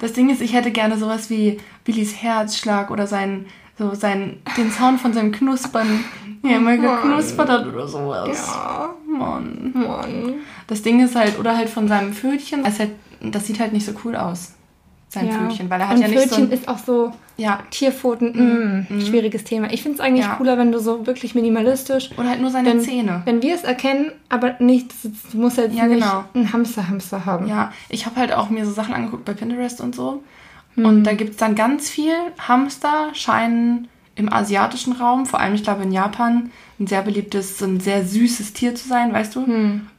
Das 0.00 0.12
Ding 0.12 0.28
ist, 0.30 0.42
ich 0.42 0.52
hätte 0.52 0.70
gerne 0.70 0.98
sowas 0.98 1.30
wie 1.30 1.58
Willis 1.86 2.22
Herzschlag 2.22 2.90
oder 2.90 3.06
sein, 3.06 3.46
so 3.78 3.94
sein, 3.94 4.38
den 4.56 4.70
Sound 4.70 5.00
von 5.00 5.12
seinem 5.12 5.32
Knuspern. 5.32 6.04
Ja, 6.42 6.60
mal 6.60 6.78
geknuspert 6.78 7.48
hat 7.48 7.66
oder 7.66 7.88
sowas. 7.88 8.28
Ja, 8.54 8.94
Mann. 9.06 9.72
Mann. 9.74 10.34
Das 10.66 10.82
Ding 10.82 11.02
ist 11.04 11.16
halt, 11.16 11.38
oder 11.38 11.56
halt 11.56 11.68
von 11.68 11.88
seinem 11.88 12.12
Pfötchen. 12.12 12.62
Das, 12.62 12.78
halt, 12.78 12.90
das 13.20 13.46
sieht 13.46 13.58
halt 13.58 13.72
nicht 13.72 13.86
so 13.86 13.92
cool 14.04 14.14
aus. 14.16 14.52
Sein 15.08 15.28
ja. 15.28 15.32
Pfötchen, 15.34 15.70
weil 15.70 15.80
er 15.80 15.88
hat 15.88 15.96
Und 15.96 16.02
ja 16.02 16.08
nicht 16.08 16.20
so. 16.20 16.26
Pfötchen 16.28 16.44
Ein, 16.46 16.52
ist 16.52 16.68
auch 16.68 16.78
so 16.78 17.12
ja, 17.36 17.60
Tierpfoten, 17.70 18.86
mm, 18.88 19.00
schwieriges 19.00 19.44
Thema. 19.44 19.72
Ich 19.72 19.82
finde 19.82 19.96
es 19.98 20.00
eigentlich 20.00 20.24
Ja. 20.24 20.34
cooler, 20.34 20.56
wenn 20.58 20.72
du 20.72 20.78
so 20.80 21.06
wirklich 21.06 21.34
minimalistisch, 21.34 22.10
oder 22.16 22.30
halt 22.30 22.40
nur 22.40 22.50
seine 22.50 22.70
wenn, 22.70 22.80
Zähne. 22.80 23.22
wenn 23.24 23.42
wir 23.42 23.54
es 23.54 23.62
erkennen, 23.62 24.10
aber 24.28 24.56
nicht, 24.58 24.92
du 25.32 25.38
musst 25.38 25.58
jetzt 25.58 25.74
Ja, 25.76 25.86
nicht 25.86 26.00
genau. 26.00 26.24
einen 26.34 26.52
Hamster-Hamster 26.52 27.24
haben. 27.26 27.46
Ja, 27.46 27.72
ich 27.88 28.06
habe 28.06 28.16
halt 28.16 28.32
auch 28.32 28.50
mir 28.50 28.64
so 28.64 28.72
Sachen 28.72 28.94
angeguckt 28.94 29.24
bei 29.24 29.34
Pinterest 29.34 29.80
und 29.80 29.94
so. 29.94 30.22
Hm. 30.76 30.84
Und 30.84 31.04
da 31.04 31.14
gibt 31.14 31.32
es 31.32 31.36
dann 31.36 31.54
ganz 31.54 31.90
viel. 31.90 32.14
Hamster 32.38 33.10
scheinen 33.14 33.88
im 34.14 34.32
asiatischen 34.32 34.94
Raum, 34.94 35.26
vor 35.26 35.40
allem 35.40 35.54
ich 35.54 35.62
glaube 35.62 35.82
in 35.82 35.92
Japan, 35.92 36.50
ein 36.78 36.86
sehr 36.86 37.02
beliebtes, 37.02 37.58
so 37.58 37.66
ein 37.66 37.80
sehr 37.80 38.04
süßes 38.04 38.52
Tier 38.54 38.74
zu 38.74 38.88
sein, 38.88 39.12
weißt 39.12 39.34
du? 39.34 39.40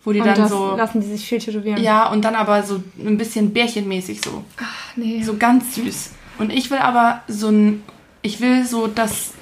Wo 0.04 0.12
die 0.12 0.20
Hm. 0.22 0.28
Und 0.28 0.38
dann 0.38 0.48
so. 0.50 0.76
lassen 0.76 1.02
die 1.02 1.08
sich 1.08 1.28
viel 1.28 1.40
tätowieren. 1.40 1.82
Ja, 1.82 2.10
und 2.10 2.24
dann 2.26 2.36
aber 2.36 2.64
so 2.64 2.82
ein 3.00 3.18
bisschen 3.18 3.54
bärchenmäßig 3.54 4.22
so. 4.22 4.44
Ach, 4.58 4.96
nee. 4.96 5.22
So 5.24 5.38
ganz 5.38 5.76
süß. 5.76 6.12
Und 6.40 6.52
ich 6.52 6.70
will 6.72 6.78
aber 6.80 7.22
so 7.28 7.50
ein. 7.50 7.84
Ich 8.22 8.42
will 8.42 8.66
so 8.66 8.88
das. 8.88 9.34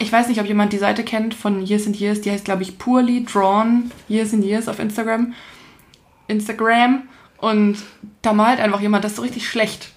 Ich 0.00 0.10
weiß 0.10 0.28
nicht, 0.28 0.40
ob 0.40 0.46
jemand 0.46 0.72
die 0.72 0.78
Seite 0.78 1.04
kennt 1.04 1.34
von 1.34 1.64
Years 1.64 1.86
and 1.86 1.98
Years. 1.98 2.20
Die 2.20 2.30
heißt, 2.30 2.44
glaube 2.44 2.62
ich, 2.62 2.78
Poorly 2.78 3.24
Drawn 3.24 3.92
Years 4.08 4.32
and 4.32 4.44
Years 4.44 4.68
auf 4.68 4.80
Instagram. 4.80 5.34
Instagram. 6.26 7.02
Und 7.38 7.76
da 8.22 8.32
malt 8.32 8.58
einfach 8.58 8.80
jemand 8.80 9.04
das 9.04 9.16
so 9.16 9.22
richtig 9.22 9.48
schlecht. 9.48 9.92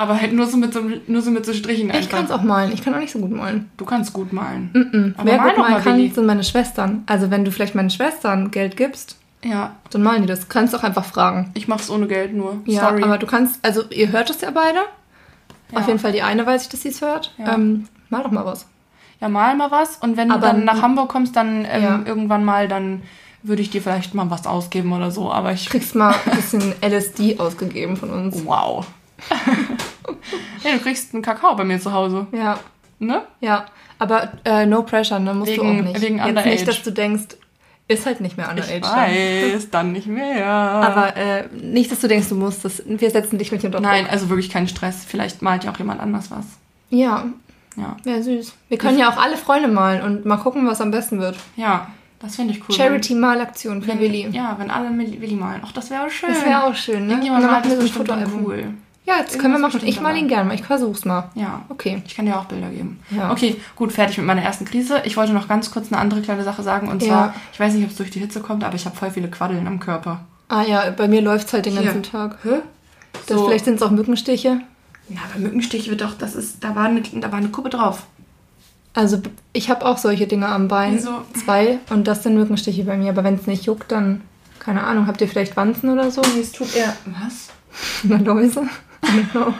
Aber 0.00 0.20
halt 0.20 0.32
nur 0.32 0.46
so 0.46 0.56
mit 0.56 0.72
so, 0.72 0.80
nur 1.08 1.20
so, 1.22 1.30
mit 1.30 1.44
so 1.44 1.52
Strichen 1.52 1.90
ich 1.90 1.94
einfach. 1.96 2.10
kann 2.10 2.24
es 2.24 2.30
auch 2.30 2.42
malen. 2.42 2.72
Ich 2.72 2.82
kann 2.82 2.94
auch 2.94 2.98
nicht 3.00 3.12
so 3.12 3.18
gut 3.18 3.30
malen. 3.32 3.70
Du 3.76 3.84
kannst 3.84 4.12
gut 4.14 4.32
malen. 4.32 4.70
Mhm. 4.72 5.14
Aber 5.18 5.26
Wer 5.30 5.36
mal 5.36 5.48
gut 5.50 5.58
malen 5.58 5.72
mal, 5.74 5.80
kann, 5.82 5.96
Willi. 5.98 6.08
sind 6.08 6.24
meine 6.26 6.42
Schwestern. 6.44 7.02
Also 7.06 7.30
wenn 7.30 7.44
du 7.44 7.52
vielleicht 7.52 7.74
meinen 7.74 7.90
Schwestern 7.90 8.50
Geld 8.50 8.76
gibst, 8.78 9.16
Ja, 9.44 9.76
dann 9.90 10.02
malen 10.02 10.22
die 10.22 10.28
das. 10.28 10.48
Kannst 10.48 10.74
auch 10.74 10.82
einfach 10.82 11.04
fragen. 11.04 11.50
ich 11.54 11.68
mach's 11.68 11.90
ohne 11.90 12.06
Geld 12.06 12.32
nur. 12.34 12.58
Ja, 12.64 12.80
Sorry. 12.88 13.02
aber 13.02 13.18
du 13.18 13.26
kannst, 13.26 13.64
also 13.64 13.82
ihr 13.90 14.10
hört 14.10 14.30
es 14.30 14.40
ja 14.40 14.50
beide. 14.50 14.78
Ja. 15.72 15.78
Auf 15.80 15.86
jeden 15.86 15.98
Fall 15.98 16.12
die 16.12 16.22
eine 16.22 16.44
weiß 16.46 16.62
ich, 16.62 16.68
dass 16.70 16.82
sie 16.82 16.88
es 16.88 17.00
hört. 17.02 17.34
Ja. 17.38 17.54
Ähm, 17.54 17.86
mal 18.08 18.22
doch 18.22 18.30
mal 18.30 18.44
was. 18.46 18.66
Ja, 19.20 19.28
mal 19.28 19.54
mal 19.54 19.70
was. 19.70 19.96
Und 19.98 20.16
wenn 20.16 20.30
Aber 20.30 20.40
du 20.40 20.46
dann 20.54 20.64
nach 20.64 20.80
Hamburg 20.82 21.10
kommst, 21.10 21.36
dann 21.36 21.66
ähm, 21.70 21.82
Ja. 21.82 22.00
irgendwann 22.06 22.42
mal, 22.44 22.68
dann 22.68 23.02
würde 23.42 23.60
ich 23.62 23.68
dir 23.70 23.80
vielleicht 23.82 24.14
mal 24.14 24.30
was 24.30 24.46
ausgeben 24.46 24.92
oder 24.94 25.10
so. 25.10 25.30
Aber 25.30 25.52
ich. 25.52 25.66
Du 25.66 25.70
kriegst 25.72 25.94
mal 25.94 26.14
ein 26.26 26.36
bisschen 26.36 26.74
LSD 26.82 27.38
ausgegeben 27.38 27.96
von 27.98 28.10
uns. 28.10 28.44
Wow. 28.46 28.86
Ja, 30.64 30.72
du 30.72 30.78
kriegst 30.80 31.14
einen 31.14 31.22
Kakao 31.22 31.54
bei 31.54 31.64
mir 31.64 31.80
zu 31.80 31.92
Hause. 31.92 32.26
Ja, 32.32 32.58
Ne? 32.98 33.22
ja. 33.40 33.64
Aber 33.98 34.30
äh, 34.44 34.66
no 34.66 34.82
pressure, 34.82 35.18
ne? 35.18 35.32
Musst 35.32 35.56
du 35.56 35.62
Wegen- 35.62 35.80
auch 35.80 35.84
nicht. 35.84 36.00
wegen 36.02 36.18
Jetzt 36.18 36.44
nicht, 36.46 36.68
dass 36.68 36.82
du 36.82 36.90
denkst, 36.90 37.36
ist 37.88 38.04
halt 38.06 38.20
nicht 38.20 38.36
mehr 38.36 38.48
underage. 38.50 38.74
Ich 38.76 38.80
dann. 38.82 38.92
weiß, 39.54 39.70
dann 39.70 39.92
nicht 39.92 40.06
mehr. 40.06 40.46
Aber 40.46 41.16
äh, 41.16 41.44
nicht, 41.54 41.90
dass 41.90 42.00
du 42.00 42.08
denkst, 42.08 42.28
du 42.28 42.34
musst 42.34 42.64
das. 42.64 42.82
Wir 42.86 43.10
setzen 43.10 43.38
dich 43.38 43.52
mit 43.52 43.64
unter 43.64 43.78
Druck. 43.78 43.86
Nein, 43.90 44.06
also 44.08 44.28
wirklich 44.28 44.50
kein 44.50 44.68
Stress. 44.68 45.04
Vielleicht 45.06 45.40
malt 45.42 45.64
ja 45.64 45.72
auch 45.72 45.78
jemand 45.78 46.00
anders 46.00 46.30
was. 46.30 46.44
Ja, 46.90 47.24
Ja. 47.76 47.96
wäre 48.04 48.22
süß. 48.22 48.52
Wir 48.68 48.76
können 48.78 48.98
ja 48.98 49.08
auch 49.10 49.16
alle 49.16 49.36
Freunde 49.38 49.68
malen 49.68 50.02
und 50.02 50.24
mal 50.26 50.36
gucken, 50.36 50.66
was 50.66 50.80
am 50.82 50.90
besten 50.90 51.18
wird. 51.20 51.36
Ja, 51.56 51.88
das 52.20 52.36
finde 52.36 52.52
ich 52.54 52.60
cool. 52.68 52.74
Charity-Malaktion 52.74 53.80
für 53.82 53.88
wenn, 53.88 54.00
Willi. 54.00 54.28
Ja, 54.30 54.56
wenn 54.58 54.70
alle 54.70 54.90
Willi 54.98 55.34
malen. 55.36 55.62
Ach, 55.64 55.72
das 55.72 55.88
wäre 55.90 56.04
auch 56.06 56.10
schön. 56.10 56.28
Das 56.34 56.44
wäre 56.44 56.64
auch 56.64 56.74
schön, 56.74 57.06
ne? 57.06 57.12
Irgendjemand 57.12 57.44
dann 57.44 57.50
malt 57.52 57.64
das 57.64 57.70
wir 57.72 57.76
so 57.76 57.82
ein 57.82 57.86
bestimmt 57.86 58.08
dann 58.10 58.44
cool. 58.44 58.74
Ja, 59.10 59.22
das 59.24 59.38
können 59.38 59.54
wir 59.54 59.58
machen. 59.58 59.72
bestimmt 59.72 59.90
Ich 59.92 60.00
mal 60.00 60.16
ihn 60.16 60.28
gerne 60.28 60.44
mal. 60.48 60.54
Ich 60.54 60.62
versuch's 60.62 61.04
mal. 61.04 61.30
Ja. 61.34 61.62
Okay. 61.68 62.02
Ich 62.06 62.14
kann 62.14 62.26
dir 62.26 62.38
auch 62.38 62.44
Bilder 62.44 62.68
geben. 62.70 63.00
Ja. 63.10 63.32
Okay, 63.32 63.56
gut, 63.76 63.92
fertig 63.92 64.18
mit 64.18 64.26
meiner 64.26 64.42
ersten 64.42 64.64
Krise. 64.64 65.02
Ich 65.04 65.16
wollte 65.16 65.32
noch 65.32 65.48
ganz 65.48 65.70
kurz 65.70 65.90
eine 65.92 66.00
andere 66.00 66.20
kleine 66.22 66.44
Sache 66.44 66.62
sagen. 66.62 66.88
Und 66.88 67.02
Ja. 67.02 67.08
zwar, 67.08 67.34
ich 67.52 67.58
weiß 67.60 67.74
nicht, 67.74 67.84
ob 67.84 67.90
es 67.90 67.96
durch 67.96 68.10
die 68.10 68.20
Hitze 68.20 68.40
kommt, 68.40 68.62
aber 68.64 68.74
ich 68.76 68.84
habe 68.86 68.96
voll 68.96 69.10
viele 69.10 69.28
Quaddeln 69.28 69.66
am 69.66 69.80
Körper. 69.80 70.20
Ah 70.48 70.62
ja, 70.62 70.90
bei 70.90 71.08
mir 71.08 71.20
läuft's 71.22 71.52
halt 71.52 71.66
den 71.66 71.72
Hier. 71.74 71.82
ganzen 71.82 72.02
Tag. 72.04 72.38
Hä? 72.44 72.60
Das, 73.26 73.36
So- 73.36 73.46
Vielleicht 73.46 73.64
sind 73.64 73.74
es 73.76 73.82
auch 73.82 73.90
Mückenstiche. 73.90 74.60
Ja, 75.08 75.18
aber 75.28 75.40
Mückenstich 75.40 75.90
wird 75.90 76.02
doch, 76.02 76.14
das 76.16 76.34
ist, 76.36 76.62
da 76.62 76.76
war 76.76 76.84
eine, 76.84 77.02
da 77.02 77.32
war 77.32 77.38
eine 77.38 77.48
Kuppe 77.48 77.68
drauf. 77.70 78.04
Also 78.94 79.20
ich 79.52 79.70
habe 79.70 79.84
auch 79.86 79.98
solche 79.98 80.26
Dinge 80.26 80.46
am 80.48 80.68
Bein. 80.68 80.94
Wieso? 80.94 81.22
Zwei. 81.44 81.78
Und 81.90 82.06
das 82.08 82.22
sind 82.22 82.34
Mückenstiche 82.34 82.84
bei 82.84 82.96
mir. 82.96 83.10
Aber 83.10 83.22
wenn 83.24 83.34
es 83.34 83.46
nicht 83.46 83.64
juckt, 83.66 83.90
dann, 83.92 84.20
keine 84.58 84.82
Ahnung, 84.84 85.06
habt 85.06 85.20
ihr 85.20 85.28
vielleicht 85.28 85.56
Wanzen 85.56 85.90
oder 85.90 86.10
so? 86.10 86.22
Es 86.40 86.52
tut 86.52 86.74
eher. 86.74 86.94
Was? 87.06 87.48
Oder 88.04 88.18
Läuse? 88.18 88.62
Know. 89.32 89.54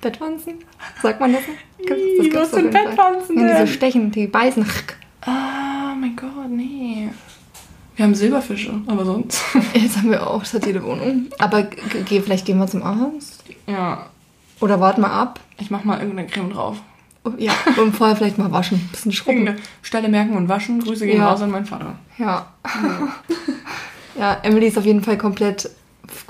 Bettwanzen? 0.00 0.54
Sagt 1.02 1.20
man 1.20 1.32
das? 1.32 1.42
Gibt's- 1.78 1.92
Ih, 1.96 2.18
gibt's 2.22 2.36
was 2.36 2.48
auf 2.52 2.60
sind. 2.60 2.70
Bettwanzen 2.72 3.36
Ja, 3.38 3.42
diese 3.46 3.58
denn? 3.58 3.66
stechen, 3.68 4.10
die 4.10 4.26
beißen. 4.26 4.66
Ah, 5.22 5.94
mein 5.98 6.16
Gott, 6.16 6.48
nee. 6.50 7.08
Wir 7.96 8.04
haben 8.04 8.14
Silberfische, 8.14 8.72
aber 8.86 9.04
sonst. 9.04 9.40
Jetzt 9.74 9.98
haben 9.98 10.10
wir 10.10 10.26
auch, 10.26 10.40
das 10.40 10.54
hat 10.54 10.66
jede 10.66 10.82
Wohnung. 10.82 11.26
Aber 11.38 11.62
geh, 11.62 12.20
vielleicht 12.20 12.44
gehen 12.46 12.58
wir 12.58 12.66
zum 12.66 12.82
Arzt. 12.82 13.44
Ja, 13.66 14.06
Oder 14.60 14.80
warten 14.80 15.00
mal 15.02 15.10
ab. 15.12 15.40
ich 15.58 15.70
mach 15.70 15.84
mal 15.84 16.00
irgendeine 16.00 16.28
Creme 16.28 16.50
drauf. 16.50 16.78
Oh, 17.24 17.30
Ja, 17.38 17.52
und 17.76 17.94
vorher 17.94 18.16
vielleicht 18.16 18.38
mal 18.38 18.50
waschen. 18.50 18.78
Ein 18.78 18.88
bisschen 18.90 19.12
schrubben. 19.12 19.54
Stelle 19.82 20.08
merken 20.08 20.36
und 20.36 20.48
waschen. 20.48 20.80
Grüße 20.80 21.06
gehen 21.06 21.18
Ja. 21.18 21.30
raus 21.30 21.40
an 21.42 21.50
meinen 21.52 21.66
Vater. 21.66 21.94
Ja. 22.18 22.46
ja, 24.18 24.38
Emily 24.42 24.66
ist 24.66 24.78
auf 24.78 24.84
jeden 24.86 25.02
Fall 25.04 25.16
komplett 25.18 25.70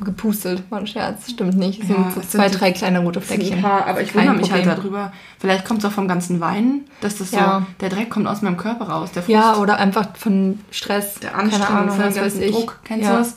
gepustelt. 0.04 0.62
War 0.70 0.78
ein 0.78 0.86
Scherz. 0.86 1.30
Stimmt 1.30 1.56
nicht. 1.56 1.82
Es 1.82 1.88
Ja, 1.88 1.94
sind 1.96 2.14
so 2.14 2.20
zwei, 2.20 2.48
sind- 2.48 2.60
drei 2.60 2.72
kleine 2.72 3.00
rote 3.00 3.20
Fleckchen. 3.20 3.62
Ja, 3.62 3.84
aber 3.86 4.00
ich 4.02 4.12
Kein 4.12 4.28
wundere 4.28 4.36
mich 4.42 4.52
halt 4.52 4.66
darüber. 4.66 5.12
Vielleicht 5.38 5.64
kommt 5.64 5.80
es 5.80 5.84
auch 5.84 5.92
vom 5.92 6.08
ganzen 6.08 6.40
Weinen, 6.40 6.86
dass 7.00 7.18
das 7.18 7.30
so, 7.30 7.36
Ja. 7.36 7.66
der 7.80 7.88
Dreck 7.88 8.10
kommt 8.10 8.26
aus 8.26 8.42
meinem 8.42 8.56
Körper 8.56 8.86
raus. 8.88 9.10
Der 9.12 9.22
Frust, 9.22 9.32
Ja, 9.34 9.56
oder 9.56 9.78
einfach 9.78 10.16
von 10.16 10.60
Stress. 10.70 11.14
der 11.20 11.30
Keine 11.30 11.42
Anstrengung, 11.44 11.76
Ahnung, 11.76 11.96
von 11.96 12.04
dem 12.04 12.14
ganzen 12.14 12.42
ich. 12.42 12.50
Druck. 12.52 12.80
Kennst 12.84 13.04
ja. 13.04 13.12
du 13.12 13.18
das? 13.18 13.36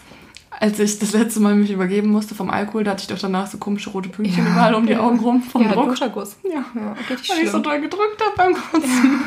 Als 0.60 0.80
ich 0.80 1.00
das 1.00 1.12
letzte 1.12 1.40
Mal 1.42 1.56
mich 1.56 1.70
übergeben 1.72 2.10
musste 2.10 2.34
vom 2.36 2.50
Alkohol, 2.50 2.84
da 2.84 2.92
hatte 2.92 3.02
ich 3.02 3.08
doch 3.08 3.20
danach 3.20 3.48
so 3.48 3.58
komische 3.58 3.90
rote 3.90 4.10
Pünktchen 4.10 4.46
Ja. 4.46 4.52
überall 4.54 4.76
um 4.76 4.86
die 4.88 4.96
Augen 4.96 5.20
rum 5.20 5.42
vom 5.44 5.64
ja, 5.64 5.74
Druck. 5.74 5.90
Duscherguss. 5.90 6.38
Ja. 6.44 6.64
Ja, 6.74 6.94
richtig 7.10 7.30
Weil 7.30 7.38
ich 7.40 7.46
so 7.46 7.50
schlimm. 7.52 7.64
doll 7.64 7.82
gedrückt 7.82 8.22
habe 8.26 8.36
beim 8.38 8.54
Kotzen. 8.54 9.22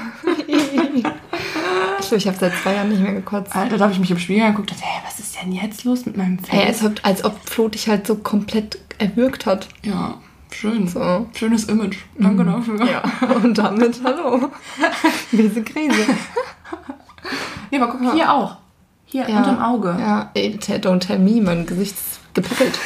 Ich, 2.00 2.12
ich 2.12 2.26
habe 2.26 2.36
seit 2.38 2.54
zwei 2.62 2.74
Jahren 2.74 2.88
nicht 2.88 3.02
mehr 3.02 3.12
gekotzt. 3.12 3.54
Alter, 3.54 3.76
da 3.76 3.84
habe 3.84 3.92
ich 3.92 3.98
mich 4.00 4.10
im 4.10 4.18
Spiegel 4.18 4.42
angeguckt 4.44 4.70
und 4.70 4.78
dachte, 4.80 4.88
hey, 4.90 5.02
was 5.04 5.18
ist 5.18 5.36
denn 5.40 5.52
jetzt 5.52 5.84
los 5.84 6.06
mit 6.06 6.16
meinem 6.16 6.38
Ey, 6.50 6.66
Face? 6.66 6.82
als 6.82 6.84
ob, 6.84 7.00
als 7.06 7.24
ob 7.24 7.48
Flo 7.48 7.68
dich 7.68 7.88
halt 7.88 8.06
so 8.06 8.14
komplett 8.16 8.78
erwürgt 8.98 9.44
hat. 9.46 9.68
ja, 9.82 10.14
schön. 10.50 10.88
So. 10.88 11.26
Schönes 11.34 11.64
Image. 11.64 11.98
Danke 12.18 12.44
dafür. 12.44 12.84
Ja, 12.86 13.02
und 13.42 13.58
damit 13.58 14.00
hallo. 14.04 14.50
Diese 15.32 15.62
Krise. 15.62 16.06
Nee, 17.70 17.78
aber 17.78 17.92
guck, 17.92 18.12
hier 18.14 18.32
auch. 18.32 18.56
Hier, 19.10 19.28
Ja. 19.28 19.38
unterm 19.38 19.58
Auge. 19.62 19.96
Ja, 19.98 20.30
ey, 20.34 20.58
don't 20.60 21.00
tell 21.00 21.18
me, 21.18 21.40
mein 21.40 21.64
Gesicht 21.66 21.94
ist 21.96 22.20
gepickelt. 22.34 22.78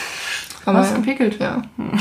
Aber, 0.64 0.78
Was, 0.80 0.94
gepickelt? 0.94 1.38
Ja. 1.40 1.62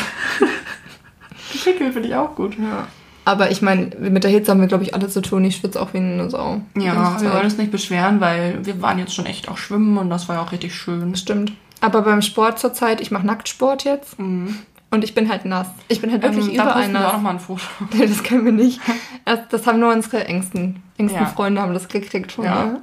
Gepickelt 1.52 1.94
finde 1.94 2.08
ich 2.08 2.16
auch 2.16 2.36
gut. 2.36 2.58
ja. 2.58 2.88
Aber 3.24 3.52
ich 3.52 3.62
meine, 3.62 3.92
mit 4.00 4.24
der 4.24 4.32
Hitze 4.32 4.50
haben 4.52 4.62
wir, 4.62 4.68
glaube 4.68 4.84
ich, 4.84 4.96
alle 4.96 5.08
zu 5.08 5.22
tun. 5.22 5.44
Ich 5.46 5.58
schwitze 5.58 5.80
auch 5.80 5.94
wie 5.94 5.98
eine 6.00 6.28
Sau. 6.32 6.62
Ja, 6.76 7.22
wir 7.22 7.32
wollen 7.32 7.44
uns 7.46 7.58
nicht 7.58 7.72
beschweren, 7.72 8.20
weil 8.20 8.66
wir 8.66 8.82
waren 8.82 8.98
jetzt 8.98 9.14
schon 9.14 9.28
echt 9.28 9.48
auch 9.48 9.58
schwimmen 9.58 9.98
und 10.00 10.10
das 10.10 10.28
war 10.28 10.38
ja 10.38 10.42
auch 10.42 10.52
richtig 10.52 10.74
schön. 10.74 11.16
Stimmt. 11.16 11.52
Aber 11.82 12.02
beim 12.02 12.24
Sport 12.24 12.58
zurzeit, 12.58 13.00
ich 13.00 13.12
mache 13.12 13.26
Nacktsport 13.26 13.84
jetzt. 13.84 14.18
Und 14.18 15.04
ich 15.04 15.14
bin 15.14 15.30
halt 15.30 15.46
nass. 15.46 15.68
Ich 15.88 16.02
bin 16.02 16.12
halt 16.12 16.24
wirklich 16.24 16.48
Ähm, 16.50 16.58
da 16.58 16.64
überall 16.64 16.74
posten 16.80 16.94
wir 16.94 17.00
auch 17.00 17.04
nass. 17.04 17.14
nochmal 17.14 17.34
ein 17.34 17.40
Foto. 17.40 17.62
Nee, 17.94 18.08
das 18.08 18.24
können 18.24 18.46
wir 18.46 18.52
nicht. 18.52 18.82
Das 19.52 19.68
haben 19.68 19.80
nur 19.80 19.94
unsere 19.94 20.26
engsten, 20.26 20.82
engsten 20.98 21.22
Ja. 21.22 21.28
Freunde 21.28 21.62
haben 21.62 21.74
das 21.76 21.88
gekriegt 21.88 22.32
von 22.32 22.44
Ja. 22.46 22.66
mir. 22.66 22.80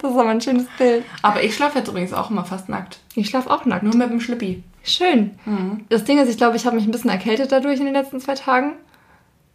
Das 0.00 0.10
ist 0.12 0.16
aber 0.16 0.28
ein 0.30 0.40
schönes 0.40 0.66
Bild. 0.78 1.04
Aber 1.22 1.42
ich 1.42 1.54
schlafe 1.54 1.78
jetzt 1.78 1.88
übrigens 1.88 2.12
auch 2.12 2.30
immer 2.30 2.44
fast 2.44 2.68
nackt. 2.68 2.98
Ich 3.14 3.28
schlafe 3.28 3.50
auch 3.50 3.64
nackt. 3.64 3.82
Nur 3.82 3.94
mit 3.96 4.10
dem 4.10 4.20
Schlippi. 4.20 4.62
Schön. 4.84 5.32
Mhm. 5.44 5.84
Das 5.88 6.04
Ding 6.04 6.18
ist, 6.18 6.28
ich 6.30 6.36
glaube, 6.36 6.56
ich 6.56 6.64
habe 6.66 6.76
mich 6.76 6.84
ein 6.86 6.90
bisschen 6.92 7.10
erkältet 7.10 7.52
dadurch 7.52 7.78
in 7.80 7.84
den 7.86 7.94
letzten 7.94 8.20
zwei 8.20 8.34
Tagen, 8.34 8.72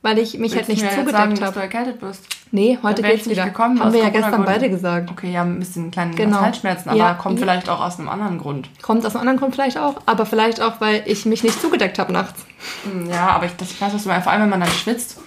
weil 0.01 0.19
ich 0.19 0.37
mich 0.37 0.51
halt 0.55 0.67
Willst 0.67 0.69
nicht 0.69 0.81
mir 0.81 0.85
jetzt 0.87 0.95
zugedeckt 0.99 1.17
sagen, 1.17 1.31
dass 1.31 1.39
du 1.39 1.45
habe. 1.47 1.61
erkältet 1.61 1.99
bist? 2.01 2.27
Nee, 2.51 2.77
heute 2.83 3.01
geht's 3.01 3.25
nicht 3.25 3.37
wieder. 3.37 3.45
gekommen, 3.45 3.79
Haben 3.79 3.93
wir 3.93 4.03
ja 4.03 4.09
gestern 4.09 4.45
beide 4.45 4.69
gesagt. 4.69 5.09
Okay, 5.09 5.31
ja, 5.31 5.41
ein 5.41 5.57
bisschen 5.57 5.89
kleine 5.89 6.13
Genau. 6.13 6.39
Halsschmerzen, 6.41 6.89
aber 6.89 6.99
Ja, 6.99 7.13
kommt 7.15 7.39
vielleicht 7.39 7.67
auch 7.67 7.79
aus 7.81 7.97
einem 7.97 8.09
anderen 8.09 8.37
Grund. 8.37 8.69
Kommt 8.83 9.03
aus 9.07 9.15
einem 9.15 9.21
anderen 9.21 9.39
Grund 9.39 9.55
vielleicht 9.55 9.79
auch, 9.79 10.01
aber 10.05 10.27
vielleicht 10.27 10.61
auch, 10.61 10.79
weil 10.79 11.01
ich 11.07 11.25
mich 11.25 11.43
nicht 11.43 11.59
zugedeckt 11.59 11.97
habe 11.97 12.13
nachts. 12.13 12.45
Hm, 12.83 13.09
Ja, 13.09 13.29
aber 13.29 13.47
ich, 13.47 13.55
das, 13.55 13.71
ich 13.71 13.81
weiß, 13.81 13.91
was 13.95 14.03
du 14.03 14.09
meinst. 14.09 14.25
Vor 14.25 14.31
allem, 14.33 14.43
wenn 14.43 14.49
man 14.51 14.59
dann 14.59 14.69
schwitzt 14.69 15.19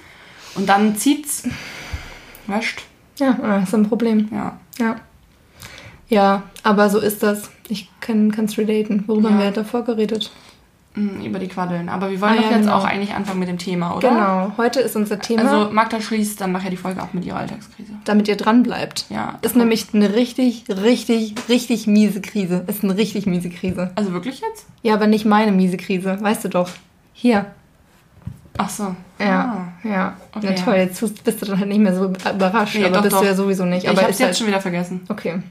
und 0.55 0.69
dann 0.69 0.95
zieht's. 0.95 1.49
Wäscht. 2.47 2.83
Ja, 3.19 3.33
das 3.41 3.65
ist 3.69 3.75
ein 3.75 3.89
Problem. 3.89 4.29
Ja. 4.33 4.59
Ja. 4.79 4.97
Ja, 6.09 6.43
aber 6.63 6.89
so 6.91 6.99
ist 7.01 7.23
das. 7.23 7.51
Ich 7.69 7.91
kann 8.01 8.31
es 8.45 8.57
relaten. 8.59 9.05
Worüber 9.09 9.29
Ja. 9.31 9.35
haben 9.35 9.43
wir 9.43 9.51
davor 9.51 9.83
geredet? 9.85 10.31
Hm, 10.95 11.21
Über 11.27 11.39
die 11.39 11.49
Quaddeln. 11.49 11.89
Aber 11.91 12.11
wir 12.11 12.19
wollen 12.23 12.33
Ah, 12.33 12.37
doch 12.37 12.45
ja, 12.45 12.51
jetzt 12.53 12.61
genau. 12.63 12.77
auch 12.77 12.85
eigentlich 12.85 13.13
anfangen 13.13 13.41
mit 13.41 13.49
dem 13.49 13.59
Thema, 13.59 13.95
oder? 13.97 14.09
Genau, 14.09 14.53
heute 14.57 14.81
ist 14.81 14.97
unser 14.97 15.19
Thema, 15.19 15.43
Also 15.43 15.71
Magda 15.71 16.01
schließt 16.01 16.41
dann 16.41 16.53
nachher 16.53 16.71
die 16.71 16.79
Folge 16.79 17.03
ab 17.03 17.11
mit 17.13 17.25
ihrer 17.27 17.37
Alltagskrise. 17.39 17.93
damit 18.05 18.29
ihr 18.29 18.37
dran 18.37 18.63
bleibt. 18.63 19.05
Ja. 19.11 19.39
Ist 19.43 19.57
nämlich 19.57 19.89
eine 19.93 20.15
richtig, 20.15 20.65
richtig, 20.71 21.35
richtig 21.51 21.87
miese 21.87 22.23
Krise. 22.23 22.65
Ist 22.67 22.83
eine 22.83 22.97
richtig 22.97 23.27
miese 23.27 23.51
Krise. 23.51 23.91
Also 23.95 24.13
wirklich 24.13 24.41
jetzt? 24.41 24.67
Ja, 24.83 24.95
aber 24.95 25.07
nicht 25.07 25.27
meine 25.27 25.53
miese 25.53 25.77
Krise, 25.77 26.17
weißt 26.21 26.45
du 26.45 26.49
doch. 26.49 26.71
Hier. 27.13 27.47
Ach 28.59 28.69
so. 28.71 28.95
Ja, 29.19 29.69
ja. 29.85 30.17
Okay, 30.35 30.47
ja, 30.47 30.53
toll, 30.65 30.75
jetzt 30.77 31.01
bist 31.25 31.43
du 31.43 31.47
dann 31.47 31.59
halt 31.59 31.69
nicht 31.69 31.79
mehr 31.81 31.95
so 31.95 32.05
überrascht, 32.07 32.77
Nee, 32.77 32.85
aber 32.87 32.97
doch, 32.97 33.03
bist 33.03 33.15
doch. 33.17 33.21
du 33.21 33.27
ja 33.27 33.35
sowieso 33.35 33.65
nicht. 33.65 33.85
Ja, 33.85 33.91
Aber 33.91 34.01
ich 34.01 34.07
hab's 34.07 34.19
jetzt 34.19 34.27
halt, 34.29 34.39
schon 34.39 34.47
wieder 34.47 34.61
vergessen. 34.61 35.03
Okay. 35.09 35.43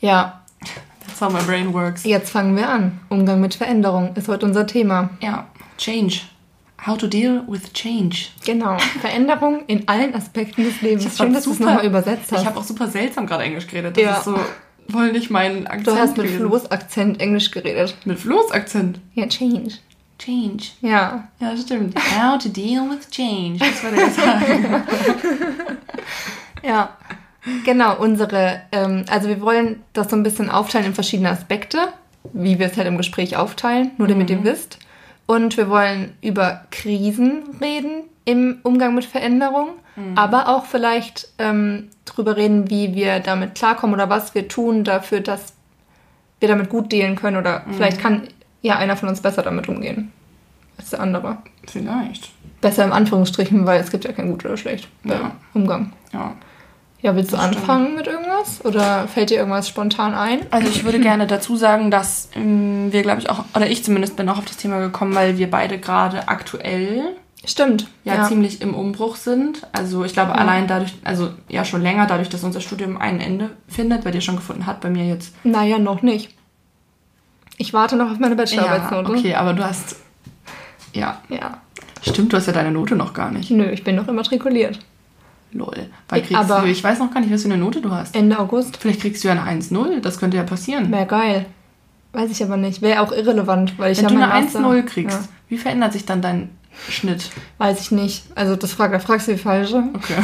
Ja, 0.00 0.40
That's 1.06 1.20
how 1.20 1.32
my 1.32 1.40
brain 1.42 1.72
works. 1.72 2.04
jetzt 2.04 2.30
fangen 2.30 2.56
wir 2.56 2.68
an. 2.68 3.00
Umgang 3.08 3.40
mit 3.40 3.54
Veränderung 3.54 4.14
ist 4.16 4.28
heute 4.28 4.46
unser 4.46 4.66
Thema. 4.66 5.10
Ja. 5.20 5.46
Change. 5.78 6.20
How 6.86 6.96
to 6.98 7.06
deal 7.06 7.44
with 7.46 7.72
change. 7.72 8.26
Genau. 8.44 8.76
Veränderung 9.00 9.62
in 9.66 9.86
allen 9.88 10.14
Aspekten 10.14 10.64
des 10.64 10.80
Lebens. 10.82 11.04
hab 11.06 11.12
Schön, 11.16 11.26
grad 11.26 11.36
dass 11.36 11.44
du 11.44 11.52
es 11.52 11.60
nochmal 11.60 11.86
übersetzt 11.86 12.32
hast. 12.32 12.40
Ich 12.40 12.46
habe 12.46 12.58
auch 12.58 12.64
super 12.64 12.88
seltsam 12.88 13.26
gerade 13.26 13.44
Englisch 13.44 13.66
geredet. 13.68 13.96
Das 13.96 14.02
Ja. 14.02 14.16
ist 14.18 14.24
so 14.24 14.38
wohl 14.88 15.12
nicht 15.12 15.30
mein 15.30 15.66
Akzent 15.68 15.86
du 15.86 15.96
hast 15.96 16.16
mit 16.16 16.26
gewesen. 16.26 16.48
Flo's 16.48 16.70
Akzent 16.72 17.20
Englisch 17.20 17.50
geredet. 17.52 17.96
Mit 18.04 18.18
Flo's 18.18 18.50
Akzent. 18.50 18.98
Ja, 19.14 19.26
change. 19.28 19.74
Change. 20.24 20.64
Ja. 20.82 21.28
Ja, 21.40 21.56
stimmt. 21.56 21.96
How 21.96 22.38
to 22.38 22.48
deal 22.48 22.88
with 22.88 23.10
change. 23.10 23.58
Das 23.58 23.82
würde 23.82 24.02
ich 24.02 24.12
sagen. 24.12 24.84
Ja. 26.62 26.96
Genau, 27.64 27.96
unsere, 27.96 28.62
ähm, 28.70 29.04
also 29.10 29.28
wir 29.28 29.40
wollen 29.40 29.82
das 29.94 30.10
so 30.10 30.16
ein 30.16 30.22
bisschen 30.22 30.48
aufteilen 30.48 30.86
in 30.86 30.94
verschiedene 30.94 31.30
Aspekte, 31.30 31.88
wie 32.32 32.60
wir 32.60 32.66
es 32.66 32.76
halt 32.76 32.86
im 32.86 32.96
Gespräch 32.96 33.36
aufteilen, 33.36 33.90
nur 33.98 34.06
damit 34.06 34.30
ihr 34.30 34.44
wisst. 34.44 34.78
Und 35.26 35.56
wir 35.56 35.68
wollen 35.68 36.16
über 36.22 36.66
Krisen 36.70 37.42
reden 37.60 38.04
im 38.24 38.60
Umgang 38.62 38.94
mit 38.94 39.04
Veränderung, 39.04 39.70
aber 40.14 40.48
auch 40.48 40.66
vielleicht 40.66 41.30
ähm, 41.38 41.90
drüber 42.04 42.36
reden, 42.36 42.70
wie 42.70 42.94
wir 42.94 43.18
damit 43.18 43.56
klarkommen 43.56 43.94
oder 43.94 44.08
was 44.08 44.36
wir 44.36 44.46
tun 44.46 44.84
dafür, 44.84 45.20
dass 45.20 45.54
wir 46.38 46.48
damit 46.48 46.70
gut 46.70 46.92
dealen 46.92 47.16
können 47.16 47.36
oder 47.36 47.64
vielleicht 47.72 48.00
kann 48.00 48.28
ja 48.62 48.76
einer 48.76 48.96
von 48.96 49.08
uns 49.08 49.20
besser 49.20 49.42
damit 49.42 49.68
umgehen 49.68 50.10
als 50.78 50.90
der 50.90 51.00
andere. 51.00 51.38
Vielleicht. 51.66 52.30
Besser 52.60 52.84
im 52.84 52.92
Anführungsstrichen, 52.92 53.66
weil 53.66 53.80
es 53.80 53.90
gibt 53.90 54.04
ja 54.04 54.12
kein 54.12 54.30
gut 54.30 54.44
oder 54.44 54.56
schlecht 54.56 54.88
beim 55.04 55.20
Ja. 55.20 55.30
Umgang. 55.52 55.92
Ja. 56.12 56.32
Ja, 57.02 57.16
willst 57.16 57.32
du 57.32 57.36
Das 57.36 57.46
stimmt. 57.46 57.58
anfangen 57.62 57.94
mit 57.96 58.06
irgendwas? 58.06 58.64
Oder 58.64 59.08
fällt 59.08 59.30
dir 59.30 59.38
irgendwas 59.38 59.68
spontan 59.68 60.14
ein? 60.14 60.38
Also 60.52 60.68
ich 60.68 60.84
würde 60.84 61.00
gerne 61.00 61.26
dazu 61.26 61.56
sagen, 61.56 61.90
dass 61.90 62.28
ähm, 62.36 62.92
wir, 62.92 63.02
glaube 63.02 63.20
ich, 63.20 63.28
auch, 63.28 63.44
oder 63.56 63.68
ich 63.68 63.82
zumindest 63.82 64.14
bin 64.14 64.28
auch 64.28 64.38
auf 64.38 64.44
das 64.44 64.56
Thema 64.56 64.78
gekommen, 64.78 65.12
weil 65.16 65.36
wir 65.36 65.50
beide 65.50 65.78
gerade 65.78 66.28
aktuell 66.28 67.16
Stimmt. 67.44 67.88
ja, 68.04 68.28
ziemlich 68.28 68.62
im 68.62 68.72
Umbruch 68.74 69.16
sind. 69.16 69.66
Also 69.72 70.04
ich 70.04 70.12
glaube 70.12 70.36
allein 70.36 70.68
dadurch, 70.68 70.94
also 71.02 71.30
ja 71.48 71.64
schon 71.64 71.82
länger, 71.82 72.06
dadurch, 72.06 72.28
dass 72.28 72.44
unser 72.44 72.60
Studium 72.60 72.96
ein 72.96 73.18
Ende 73.20 73.50
findet, 73.66 74.04
bei 74.04 74.12
dir 74.12 74.20
schon 74.20 74.36
gefunden 74.36 74.66
hat, 74.66 74.80
bei 74.80 74.88
mir 74.88 75.04
jetzt. 75.04 75.34
Naja, 75.42 75.80
noch 75.80 76.02
nicht. 76.02 76.32
Ich 77.62 77.72
warte 77.72 77.94
noch 77.94 78.10
auf 78.10 78.18
meine 78.18 78.34
Ja, 78.34 78.38
Bachelorarbeitsnote. 78.42 79.12
okay, 79.12 79.34
aber 79.36 79.52
du 79.52 79.64
hast, 79.64 79.94
ja, 80.92 81.20
Ja. 81.28 81.58
stimmt, 82.02 82.32
du 82.32 82.36
hast 82.36 82.46
ja 82.48 82.52
deine 82.52 82.72
Note 82.72 82.96
noch 82.96 83.14
gar 83.14 83.30
nicht. 83.30 83.52
Nö, 83.52 83.70
ich 83.70 83.84
bin 83.84 83.94
noch 83.94 84.08
immatrikuliert. 84.08 84.80
Lol. 85.52 85.86
Weil 86.08 86.22
Ich- 86.22 86.26
kriegst 86.26 86.50
aber- 86.50 86.62
du, 86.62 86.66
ich 86.66 86.82
weiß 86.82 86.98
noch 86.98 87.12
gar 87.14 87.20
nicht, 87.20 87.32
was 87.32 87.42
für 87.42 87.48
eine 87.52 87.58
Note 87.58 87.80
du 87.80 87.92
hast. 87.92 88.16
Ende 88.16 88.36
August. 88.40 88.78
Vielleicht 88.78 89.00
kriegst 89.00 89.22
du 89.22 89.28
ja 89.28 89.34
eine 89.34 89.44
1-0, 89.44 90.00
das 90.00 90.18
könnte 90.18 90.36
ja 90.38 90.42
passieren. 90.42 90.90
Wäre 90.90 91.06
geil. 91.06 91.46
Weiß 92.12 92.32
ich 92.32 92.42
aber 92.42 92.56
nicht. 92.56 92.82
Wäre 92.82 93.00
auch 93.00 93.12
irrelevant, 93.12 93.78
weil 93.78 93.92
ich 93.92 93.98
Wenn 93.98 94.04
ja 94.06 94.08
du 94.10 94.16
eine 94.16 94.26
Master- 94.26 94.58
1-0 94.58 94.82
kriegst, 94.82 95.20
Ja, 95.22 95.28
wie 95.48 95.56
verändert 95.58 95.92
sich 95.92 96.04
dann 96.04 96.20
dein 96.20 96.50
Schnitt? 96.88 97.30
weiß 97.58 97.80
ich 97.80 97.92
nicht. 97.92 98.24
Also 98.34 98.56
das 98.56 98.72
frag, 98.72 98.90
da 98.90 98.98
fragst 98.98 99.28
du 99.28 99.32
die 99.32 99.38
falsche. 99.38 99.84
Okay. 99.94 100.16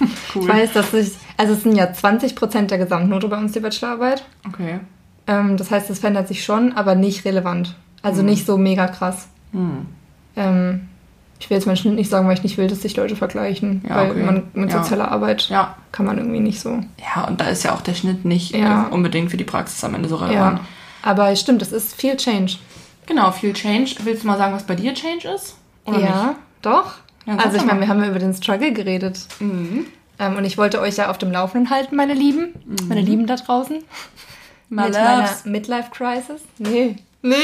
cool. 0.34 0.42
Ich 0.44 0.48
weiß, 0.48 0.72
dass 0.72 0.94
ich... 0.94 1.10
Also 1.36 1.52
es 1.52 1.64
sind 1.64 1.76
ja 1.76 1.84
20% 1.92 2.70
der 2.70 2.78
Gesamtnote 2.78 3.28
bei 3.28 3.36
uns, 3.36 3.52
die 3.52 3.60
Bachelorarbeit. 3.60 4.24
Okay. 4.48 4.80
Ähm, 5.28 5.56
das 5.56 5.70
heißt, 5.70 5.88
es 5.90 6.00
verändert 6.00 6.26
sich 6.26 6.42
schon, 6.44 6.72
aber 6.72 6.94
nicht 6.96 7.24
relevant. 7.24 7.76
Also 8.02 8.22
nicht 8.22 8.46
so 8.46 8.56
mega 8.58 8.86
krass. 8.88 9.28
Hm. 9.52 9.86
Ähm, 10.36 10.88
ich 11.40 11.48
will 11.50 11.56
jetzt 11.56 11.66
meinen 11.66 11.76
Schnitt 11.76 11.94
nicht 11.94 12.10
sagen, 12.10 12.26
weil 12.26 12.34
ich 12.34 12.42
nicht 12.42 12.58
will, 12.58 12.66
dass 12.66 12.82
sich 12.82 12.96
Leute 12.96 13.14
vergleichen. 13.14 13.84
Ja, 13.88 13.96
weil 13.96 14.10
okay. 14.10 14.22
man 14.24 14.42
mit 14.54 14.72
Ja. 14.72 14.82
sozialer 14.82 15.10
Arbeit 15.12 15.48
Ja. 15.50 15.76
kann 15.92 16.06
man 16.06 16.18
irgendwie 16.18 16.40
nicht 16.40 16.60
so. 16.60 16.80
Ja, 17.14 17.24
und 17.24 17.40
da 17.40 17.44
ist 17.46 17.62
ja 17.62 17.74
auch 17.74 17.80
der 17.80 17.94
Schnitt 17.94 18.24
nicht 18.24 18.54
äh, 18.54 18.66
unbedingt 18.90 19.30
für 19.30 19.36
die 19.36 19.44
Praxis 19.44 19.84
am 19.84 19.94
Ende 19.94 20.08
so 20.08 20.16
relevant. 20.16 20.60
Aber 21.02 21.34
stimmt, 21.36 21.62
es 21.62 21.70
ist 21.72 21.94
viel 21.94 22.16
Change. 22.16 22.54
Genau, 23.06 23.30
viel 23.30 23.52
Change. 23.52 23.94
Willst 24.02 24.22
du 24.24 24.26
mal 24.26 24.36
sagen, 24.38 24.52
was 24.54 24.64
bei 24.64 24.74
dir 24.74 24.92
Change 24.94 25.28
ist? 25.28 25.56
Oder 25.84 26.00
ja, 26.00 26.34
doch. 26.62 26.94
Ja, 27.26 27.34
sag 27.36 27.44
also 27.44 27.56
ich 27.56 27.62
doch 27.62 27.68
meine, 27.68 27.80
wir 27.80 27.88
haben 27.88 28.02
ja 28.02 28.08
über 28.10 28.18
den 28.18 28.34
Struggle 28.34 28.72
geredet. 28.72 29.14
nicht? 29.14 29.40
Mhm. 29.40 29.86
Ähm, 30.18 30.36
und 30.36 30.44
ich 30.44 30.58
wollte 30.58 30.80
euch 30.80 30.96
ja 30.96 31.08
auf 31.10 31.18
dem 31.18 31.30
Laufenden 31.30 31.70
halten, 31.70 31.94
meine 31.94 32.14
Lieben. 32.14 32.48
Meine 32.88 33.00
Lieben 33.00 33.26
da 33.26 33.36
draußen. 33.36 33.78
Mit 34.70 34.92
meiner 34.92 35.18
loves. 35.22 35.44
Midlife 35.44 35.90
Crisis. 35.90 36.42
Nee, 36.58 36.96
Nee, 37.20 37.34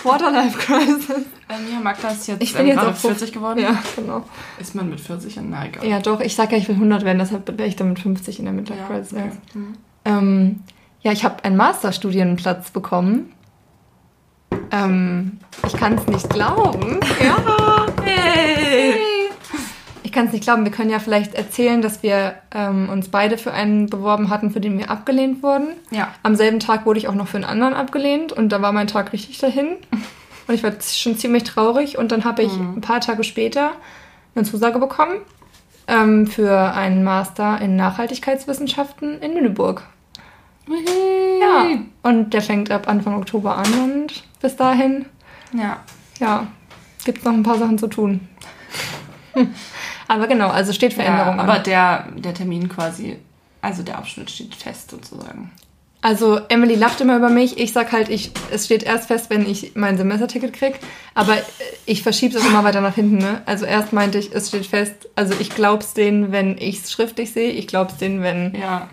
Quarterlife 0.00 0.56
Crisis. 0.58 1.08
Ähm, 1.48 1.66
ja, 1.72 1.80
Magda 1.82 2.08
ist 2.10 2.28
jetzt, 2.28 2.40
Ich 2.42 2.52
bin 2.52 2.62
ähm, 2.62 2.66
jetzt 2.68 2.76
gerade 2.78 2.90
auch 2.92 2.96
so- 2.96 3.08
40 3.08 3.32
geworden. 3.32 3.58
Ja, 3.58 3.82
genau. 3.96 4.22
Ist 4.60 4.74
man 4.76 4.88
mit 4.88 5.00
40 5.00 5.36
in 5.38 5.52
egal. 5.52 5.84
Ja, 5.86 5.98
doch, 5.98 6.20
ich 6.20 6.34
sag 6.36 6.52
ja, 6.52 6.58
ich 6.58 6.68
will 6.68 6.76
100 6.76 7.04
werden, 7.04 7.18
deshalb 7.18 7.48
wäre 7.58 7.68
ich 7.68 7.74
dann 7.76 7.88
mit 7.88 7.98
50 7.98 8.38
in 8.38 8.44
der 8.44 8.54
Midlife 8.54 8.80
Ja, 8.80 8.86
Crisis. 8.86 9.12
okay. 9.12 9.30
Mhm. 9.54 9.74
Ähm, 10.04 10.60
ja, 11.00 11.10
ich 11.12 11.24
habe 11.24 11.42
einen 11.44 11.56
Masterstudienplatz 11.56 12.70
bekommen. 12.70 13.32
Ähm, 14.70 15.38
ich 15.66 15.72
kann 15.74 15.94
es 15.94 16.06
nicht 16.06 16.30
glauben. 16.30 17.00
Ja, 17.22 17.36
kann 20.14 20.26
es 20.26 20.32
nicht 20.32 20.44
glauben. 20.44 20.64
Wir 20.64 20.72
können 20.72 20.90
ja 20.90 20.98
vielleicht 20.98 21.34
erzählen, 21.34 21.82
dass 21.82 22.02
wir 22.02 22.36
ähm, 22.54 22.88
uns 22.88 23.08
beide 23.08 23.36
für 23.36 23.52
einen 23.52 23.90
beworben 23.90 24.30
hatten, 24.30 24.50
für 24.50 24.60
den 24.60 24.78
wir 24.78 24.90
abgelehnt 24.90 25.42
wurden. 25.42 25.68
Ja. 25.90 26.08
Am 26.22 26.36
selben 26.36 26.60
Tag 26.60 26.86
wurde 26.86 26.98
ich 26.98 27.08
auch 27.08 27.14
noch 27.14 27.28
für 27.28 27.36
einen 27.36 27.44
anderen 27.44 27.74
abgelehnt 27.74 28.32
und 28.32 28.48
da 28.50 28.62
war 28.62 28.72
mein 28.72 28.86
Tag 28.86 29.12
richtig 29.12 29.38
dahin. 29.38 29.76
Und 30.46 30.54
ich 30.54 30.62
war 30.62 30.72
schon 30.78 31.16
ziemlich 31.16 31.44
traurig 31.44 31.96
und 31.96 32.12
dann 32.12 32.24
habe 32.24 32.42
ich 32.42 32.52
ein 32.52 32.82
paar 32.82 33.00
Tage 33.00 33.24
später 33.24 33.70
eine 34.34 34.44
Zusage 34.44 34.78
bekommen 34.78 35.14
ähm, 35.88 36.26
für 36.26 36.54
einen 36.74 37.02
Master 37.02 37.62
in 37.62 37.76
Nachhaltigkeitswissenschaften 37.76 39.20
in 39.22 39.32
Lüneburg. 39.32 39.84
Ja, 40.68 41.78
und 42.02 42.34
der 42.34 42.42
fängt 42.42 42.70
ab 42.70 42.88
Anfang 42.88 43.16
Oktober 43.16 43.56
an 43.56 43.72
und 43.84 44.24
bis 44.42 44.54
dahin, 44.56 45.06
Ja. 45.54 45.78
ja, 46.20 46.46
gibt 47.06 47.20
es 47.20 47.24
noch 47.24 47.32
ein 47.32 47.42
paar 47.42 47.56
Sachen 47.56 47.78
zu 47.78 47.86
tun. 47.86 48.20
aber 50.08 50.26
genau, 50.26 50.48
also 50.48 50.72
steht 50.72 50.94
Veränderung 50.94 51.36
ja 51.36 51.42
aber 51.42 51.54
an. 51.54 51.62
der, 51.64 52.08
der 52.16 52.34
Termin 52.34 52.68
quasi, 52.68 53.16
also 53.62 53.82
der 53.82 53.98
Abschnitt 53.98 54.30
steht 54.30 54.54
fest 54.54 54.90
sozusagen. 54.90 55.50
Also 56.04 56.38
Emily 56.50 56.74
lacht 56.74 57.00
immer 57.00 57.16
über 57.16 57.30
mich. 57.30 57.56
Ich 57.56 57.72
sag 57.72 57.90
halt, 57.92 58.10
ich, 58.10 58.30
es 58.50 58.66
steht 58.66 58.82
erst 58.82 59.06
fest, 59.08 59.30
wenn 59.30 59.48
ich 59.48 59.72
mein 59.74 59.96
Semesterticket 59.96 60.52
krieg. 60.52 60.78
Aber 61.14 61.38
ich 61.86 62.02
verschiebe 62.02 62.36
es 62.36 62.44
immer 62.44 62.62
weiter 62.62 62.82
nach 62.82 62.94
hinten. 62.94 63.16
Ne? 63.16 63.40
Also 63.46 63.64
erst 63.64 63.94
meinte 63.94 64.18
ich, 64.18 64.30
es 64.34 64.48
steht 64.48 64.66
fest. 64.66 65.08
Also 65.16 65.32
ich 65.40 65.48
glaub's 65.48 65.94
denen, 65.94 66.30
wenn 66.30 66.58
ich 66.58 66.82
es 66.82 66.92
schriftlich 66.92 67.32
sehe. 67.32 67.52
Ich 67.52 67.68
glaub's 67.68 67.96
denen, 67.96 68.22
wenn... 68.22 68.54
Ja. 68.54 68.90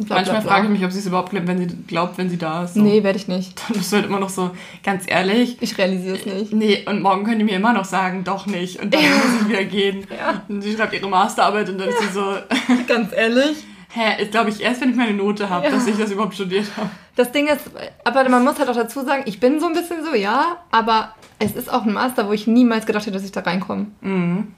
Bla, 0.00 0.16
Manchmal 0.16 0.42
frage 0.42 0.66
ich 0.66 0.72
mich, 0.72 0.84
ob 0.84 0.92
sie 0.92 0.98
es 1.00 1.06
überhaupt 1.06 1.30
glaubt, 1.30 1.46
wenn 1.46 1.58
sie 1.58 1.66
glaubt, 1.86 2.18
wenn 2.18 2.30
sie 2.30 2.38
da 2.38 2.64
ist. 2.64 2.74
So. 2.74 2.80
Nee, 2.82 3.02
werde 3.02 3.18
ich 3.18 3.28
nicht. 3.28 3.60
Dann 3.68 3.78
ist 3.80 3.92
halt 3.92 4.06
immer 4.06 4.20
noch 4.20 4.28
so, 4.30 4.50
ganz 4.84 5.04
ehrlich, 5.06 5.56
Ich 5.60 5.76
realisiere 5.78 6.16
es 6.16 6.24
nicht. 6.26 6.52
Nee, 6.52 6.84
und 6.86 7.02
morgen 7.02 7.24
können 7.24 7.38
die 7.40 7.44
mir 7.44 7.56
immer 7.56 7.72
noch 7.72 7.84
sagen, 7.84 8.24
doch 8.24 8.46
nicht. 8.46 8.80
Und 8.82 8.92
dann 8.94 9.02
muss 9.02 9.42
ich 9.42 9.48
wieder 9.48 9.64
gehen. 9.64 10.06
Ja. 10.18 10.42
Und 10.48 10.62
sie 10.62 10.74
schreibt 10.74 10.94
ihre 10.94 11.08
Masterarbeit 11.08 11.68
und 11.68 11.78
dann 11.78 11.88
ist 11.88 12.00
sie 12.00 12.08
so, 12.08 12.34
Ganz 12.88 13.12
ehrlich. 13.12 13.56
hä, 13.90 14.22
ist 14.22 14.30
glaube 14.32 14.50
ich 14.50 14.60
erst, 14.62 14.80
wenn 14.80 14.90
ich 14.90 14.96
meine 14.96 15.14
Note 15.14 15.48
habe, 15.50 15.66
Ja. 15.66 15.70
dass 15.72 15.86
ich 15.86 15.96
das 15.96 16.10
überhaupt 16.10 16.34
studiert 16.34 16.66
habe. 16.76 16.90
Das 17.16 17.32
Ding 17.32 17.46
ist, 17.48 17.62
aber 18.04 18.28
man 18.28 18.44
muss 18.44 18.58
halt 18.58 18.68
auch 18.68 18.74
dazu 18.76 19.04
sagen, 19.04 19.22
ich 19.26 19.40
bin 19.40 19.58
so 19.60 19.66
ein 19.66 19.72
bisschen 19.72 20.04
so, 20.04 20.14
ja, 20.14 20.58
aber 20.70 21.14
es 21.40 21.52
ist 21.52 21.72
auch 21.72 21.84
ein 21.84 21.92
Master, 21.92 22.28
wo 22.28 22.32
ich 22.32 22.46
niemals 22.46 22.86
gedacht 22.86 23.02
hätte, 23.06 23.14
dass 23.16 23.24
ich 23.24 23.32
da 23.32 23.40
reinkomme. 23.40 23.86
Mhm. 24.00 24.48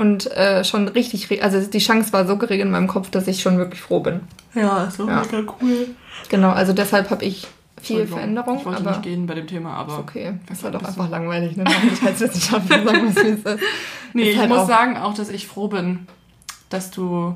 Und 0.00 0.30
äh, 0.32 0.64
schon 0.64 0.88
richtig, 0.88 1.42
also 1.42 1.60
die 1.60 1.78
Chance 1.78 2.12
war 2.12 2.26
so 2.26 2.36
gering 2.38 2.60
in 2.60 2.70
meinem 2.70 2.88
Kopf, 2.88 3.10
dass 3.10 3.26
ich 3.28 3.42
schon 3.42 3.58
wirklich 3.58 3.80
froh 3.82 4.00
bin. 4.00 4.20
Ja, 4.54 4.90
so 4.90 5.06
Ja. 5.06 5.22
mega 5.22 5.52
cool. 5.60 5.88
Genau, 6.28 6.50
also 6.50 6.72
deshalb 6.72 7.10
habe 7.10 7.24
ich 7.24 7.46
viel 7.82 8.06
Veränderung, 8.06 8.58
Ich 8.58 8.64
wollte 8.64 8.80
aber 8.80 8.90
nicht 8.92 9.02
gehen 9.02 9.26
bei 9.26 9.34
dem 9.34 9.46
Thema, 9.46 9.74
aber. 9.74 9.92
ist 9.94 9.98
okay. 10.00 10.34
Das 10.48 10.58
Was 10.58 10.64
war 10.64 10.70
doch 10.72 10.82
einfach 10.86 11.08
langweilig, 11.10 11.56
ne? 11.56 11.64
Nachhaltigkeitswissenschaften, 11.64 12.84
sagen 12.84 13.02
wir 13.02 13.10
es, 13.10 13.16
wie 13.16 13.28
es 13.48 13.54
ist. 13.54 13.62
Nee, 14.12 14.22
Ist 14.24 14.28
ich 14.34 14.38
halt 14.38 14.48
muss 14.48 14.58
auch- 14.60 14.68
sagen 14.68 14.96
auch, 14.96 15.14
dass 15.14 15.28
ich 15.28 15.46
froh 15.46 15.68
bin, 15.68 16.06
dass 16.68 16.90
du. 16.90 17.34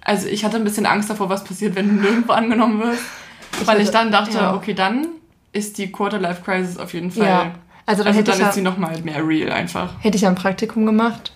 Also 0.00 0.26
ich 0.28 0.44
hatte 0.44 0.56
ein 0.56 0.64
bisschen 0.64 0.86
Angst 0.86 1.08
davor, 1.08 1.28
was 1.28 1.44
passiert, 1.44 1.76
wenn 1.76 1.88
du 1.88 2.02
nirgendwo 2.02 2.32
angenommen 2.32 2.80
wirst. 2.82 3.02
weil 3.64 3.80
ich 3.80 3.88
hatte- 3.88 3.98
dann 3.98 4.10
dachte, 4.12 4.36
ja. 4.38 4.54
okay, 4.54 4.74
dann 4.74 5.06
ist 5.52 5.78
die 5.78 5.92
Quarter-Life 5.92 6.42
Crisis 6.42 6.78
auf 6.78 6.92
jeden 6.94 7.10
Fall. 7.12 7.24
Ja, 7.26 7.50
also 7.86 8.02
dann 8.02 8.12
also 8.16 8.22
dann 8.32 8.40
ich 8.40 8.46
ist 8.48 8.54
sie 8.54 8.62
nochmal 8.62 9.00
mehr 9.02 9.26
real 9.26 9.52
einfach. 9.52 9.94
hätte 10.00 10.16
ich 10.16 10.22
ja 10.22 10.28
ein 10.30 10.34
Praktikum 10.34 10.84
gemacht. 10.84 11.32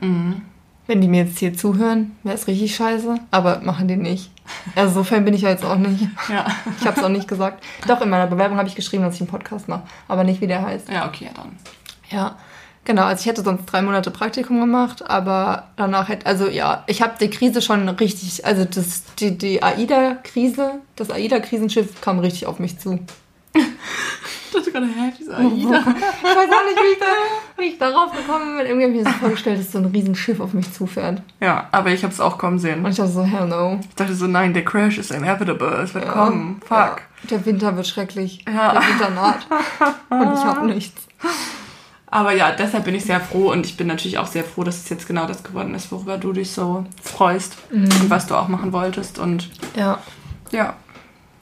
Mhm. 0.00 0.42
Wenn 0.86 1.00
die 1.00 1.08
mir 1.08 1.24
jetzt 1.24 1.38
hier 1.38 1.54
zuhören, 1.54 2.16
wäre 2.24 2.34
es 2.34 2.48
richtig 2.48 2.74
scheiße. 2.74 3.14
Aber 3.30 3.60
machen 3.60 3.86
die 3.86 3.96
nicht. 3.96 4.32
Also 4.74 4.94
so 4.94 5.04
Fan 5.04 5.24
bin 5.24 5.34
ich 5.34 5.42
ja 5.42 5.50
jetzt 5.50 5.64
auch 5.64 5.76
nicht. 5.76 6.08
Ja. 6.28 6.46
Ich 6.80 6.86
habe 6.86 6.98
es 6.98 7.04
auch 7.04 7.08
nicht 7.08 7.28
gesagt. 7.28 7.64
Doch, 7.86 8.00
in 8.00 8.10
meiner 8.10 8.26
Bewerbung 8.26 8.58
habe 8.58 8.68
ich 8.68 8.74
geschrieben, 8.74 9.04
dass 9.04 9.14
ich 9.14 9.20
einen 9.20 9.30
Podcast 9.30 9.68
mache. 9.68 9.84
Aber 10.08 10.24
nicht, 10.24 10.40
wie 10.40 10.48
der 10.48 10.62
heißt. 10.62 10.88
Ja, 10.88 11.06
okay, 11.06 11.26
ja 11.26 11.30
dann. 11.34 11.56
Ja, 12.10 12.36
genau. 12.84 13.04
Also 13.04 13.20
ich 13.20 13.26
hätte 13.26 13.42
sonst 13.42 13.66
drei 13.66 13.82
Monate 13.82 14.10
Praktikum 14.10 14.58
gemacht, 14.58 15.08
aber 15.08 15.68
danach 15.76 16.08
hätte, 16.08 16.26
also 16.26 16.48
ja, 16.48 16.82
ich 16.88 17.02
habe 17.02 17.14
die 17.20 17.30
Krise 17.30 17.62
schon 17.62 17.88
richtig, 17.88 18.44
also 18.44 18.64
das, 18.64 19.04
die, 19.20 19.38
die 19.38 19.62
AIDA-Krise, 19.62 20.80
das 20.96 21.10
AIDA-Krisenschiff 21.10 22.00
kam 22.00 22.18
richtig 22.18 22.46
auf 22.46 22.58
mich 22.58 22.78
zu. 22.78 22.98
Ich 24.50 24.56
dachte 24.56 24.72
gerade, 24.72 24.86
hä, 24.86 25.12
diese 25.18 25.36
AIDA. 25.36 25.46
Ich 25.48 25.64
weiß 25.64 25.78
auch 25.78 26.66
nicht, 26.66 26.78
wie 26.80 26.92
ich, 26.92 26.98
da, 26.98 27.06
wie 27.58 27.64
ich 27.66 27.78
darauf 27.78 28.10
gekommen 28.12 28.56
bin. 28.58 28.66
Irgendwie 28.66 28.84
habe 28.86 28.96
ich 28.98 29.04
mir 29.04 29.10
so 29.12 29.18
vorgestellt, 29.18 29.60
dass 29.60 29.70
so 29.72 29.78
ein 29.78 29.84
Riesenschiff 29.86 30.40
auf 30.40 30.52
mich 30.52 30.72
zufährt. 30.72 31.22
Ja, 31.40 31.68
aber 31.72 31.90
ich 31.90 32.02
habe 32.02 32.12
es 32.12 32.20
auch 32.20 32.36
kommen 32.38 32.58
sehen. 32.58 32.84
Und 32.84 32.90
ich 32.90 32.96
dachte 32.96 33.12
so, 33.12 33.22
hell 33.22 33.46
no. 33.46 33.78
Ich 33.88 33.94
dachte 33.94 34.14
so, 34.14 34.26
nein, 34.26 34.52
der 34.54 34.64
Crash 34.64 34.98
ist 34.98 35.10
inevitable. 35.12 35.82
Es 35.82 35.94
wird 35.94 36.04
Ja. 36.06 36.12
kommen. 36.12 36.60
Fuck. 36.66 36.70
Ja, 36.70 36.96
der 37.30 37.46
Winter 37.46 37.76
wird 37.76 37.86
schrecklich. 37.86 38.44
Ja. 38.46 38.72
Der 38.72 38.82
Winter 38.82 39.10
naht. 39.10 39.46
Und 40.10 40.32
ich 40.34 40.44
habe 40.44 40.66
nichts. 40.66 41.02
Aber 42.12 42.32
ja, 42.32 42.50
deshalb 42.50 42.84
bin 42.86 42.94
ich 42.96 43.04
sehr 43.04 43.20
froh 43.20 43.52
und 43.52 43.64
ich 43.66 43.76
bin 43.76 43.86
natürlich 43.86 44.18
auch 44.18 44.26
sehr 44.26 44.42
froh, 44.42 44.64
dass 44.64 44.78
es 44.78 44.88
jetzt 44.88 45.06
genau 45.06 45.26
das 45.26 45.44
geworden 45.44 45.74
ist, 45.76 45.92
worüber 45.92 46.18
du 46.18 46.32
dich 46.32 46.50
so 46.50 46.84
freust 47.00 47.56
und 47.72 48.10
was 48.10 48.26
du 48.26 48.34
auch 48.34 48.48
machen 48.48 48.72
wolltest. 48.72 49.20
Und 49.20 49.48
Ja, 49.76 50.00
ja, 50.50 50.74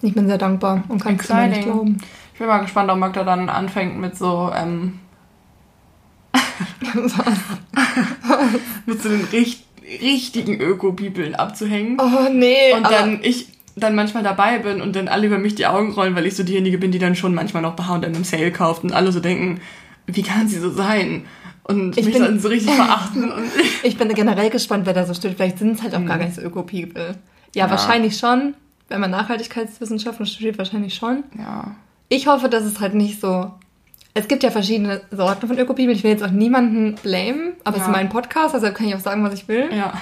ich 0.02 0.12
bin 0.14 0.26
sehr 0.26 0.36
dankbar 0.36 0.82
und 0.88 1.02
kann 1.02 1.16
es 1.18 1.26
nicht 1.30 1.62
glauben. 1.62 2.02
Ich 2.38 2.40
bin 2.40 2.46
mal 2.46 2.58
gespannt, 2.58 2.88
ob 2.88 2.98
Magda 2.98 3.24
dann 3.24 3.48
anfängt 3.48 3.98
mit 3.98 4.16
so, 4.16 4.52
ähm, 4.54 5.00
mit 8.86 9.02
so 9.02 9.08
den 9.08 9.24
richt 9.32 9.64
richtigen 10.02 10.60
Öko-Bibeln 10.60 11.34
abzuhängen. 11.34 11.98
Oh 12.00 12.28
nee. 12.30 12.74
und 12.76 12.84
dann 12.84 13.20
ich 13.22 13.48
dann 13.74 13.94
manchmal 13.96 14.22
dabei 14.22 14.58
bin 14.58 14.80
und 14.82 14.94
dann 14.94 15.08
alle 15.08 15.26
über 15.26 15.38
mich 15.38 15.54
die 15.56 15.66
Augen 15.66 15.92
rollen, 15.94 16.14
weil 16.14 16.26
ich 16.26 16.36
so 16.36 16.42
diejenige 16.44 16.78
bin, 16.78 16.92
die 16.92 16.98
dann 16.98 17.16
schon 17.16 17.34
manchmal 17.34 17.62
noch 17.62 17.74
bei 17.74 17.84
H&M 17.84 18.12
im 18.14 18.22
Sale 18.24 18.52
kauft 18.52 18.84
und 18.84 18.92
alle 18.92 19.10
so 19.12 19.18
denken, 19.20 19.60
wie 20.06 20.22
kann 20.22 20.46
sie 20.46 20.58
so 20.58 20.70
sein? 20.70 21.24
Und 21.64 21.96
Ich 21.98 22.04
mich 22.04 22.14
bin- 22.14 22.22
dann 22.22 22.38
so 22.38 22.48
richtig 22.48 22.72
verachten 22.74 23.32
Ich 23.82 23.96
bin 23.96 24.08
generell 24.14 24.50
gespannt, 24.50 24.84
wer 24.86 24.94
da 24.94 25.04
so 25.06 25.14
steht. 25.14 25.34
Vielleicht 25.36 25.58
sind 25.58 25.72
es 25.72 25.82
halt 25.82 25.94
auch 25.96 26.04
gar 26.04 26.18
nicht 26.18 26.34
so 26.34 26.42
Öko-People. 26.42 27.16
Ja, 27.54 27.64
Ja. 27.64 27.70
wahrscheinlich 27.70 28.16
schon. 28.16 28.54
Wenn 28.88 29.00
man 29.00 29.10
Nachhaltigkeitswissenschaften 29.10 30.26
studiert, 30.26 30.56
wahrscheinlich 30.58 30.94
schon. 30.94 31.24
ja. 31.36 31.74
Ich 32.08 32.26
hoffe, 32.26 32.48
dass 32.48 32.64
es 32.64 32.80
halt 32.80 32.94
nicht 32.94 33.20
so. 33.20 33.52
Es 34.14 34.26
gibt 34.28 34.42
ja 34.42 34.50
verschiedene 34.50 35.02
Sorten 35.10 35.46
von 35.46 35.58
Öko-People. 35.58 35.92
Ich 35.92 36.02
will 36.02 36.10
jetzt 36.10 36.24
auch 36.24 36.30
niemanden 36.30 36.94
blamen, 37.02 37.52
aber 37.64 37.76
es 37.76 37.82
Ja. 37.82 37.88
ist 37.88 37.92
mein 37.92 38.08
Podcast, 38.08 38.54
deshalb 38.54 38.74
kann 38.74 38.86
ich 38.88 38.94
auch 38.94 39.00
sagen, 39.00 39.22
was 39.22 39.34
ich 39.34 39.46
will. 39.48 39.68
Ja. 39.72 39.92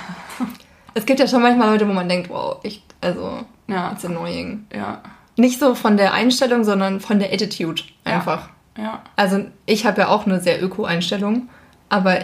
Es 0.94 1.04
gibt 1.04 1.20
ja 1.20 1.26
schon 1.28 1.42
manchmal 1.42 1.70
Leute, 1.70 1.86
wo 1.86 1.92
man 1.92 2.08
denkt, 2.08 2.30
wow, 2.30 2.58
echt, 2.62 2.82
also, 3.02 3.44
Ja. 3.66 3.92
it's 3.92 4.04
annoying. 4.04 4.64
Ja. 4.74 5.02
Nicht 5.36 5.58
so 5.60 5.74
von 5.74 5.96
der 5.98 6.14
Einstellung, 6.14 6.64
sondern 6.64 7.00
von 7.00 7.18
der 7.18 7.32
Attitude 7.32 7.82
einfach. 8.04 8.48
Ja. 8.78 9.02
Also, 9.16 9.44
ich 9.66 9.84
habe 9.84 10.02
ja 10.02 10.08
auch 10.08 10.24
eine 10.26 10.40
sehr 10.40 10.62
Öko-Einstellung, 10.62 11.48
aber 11.90 12.18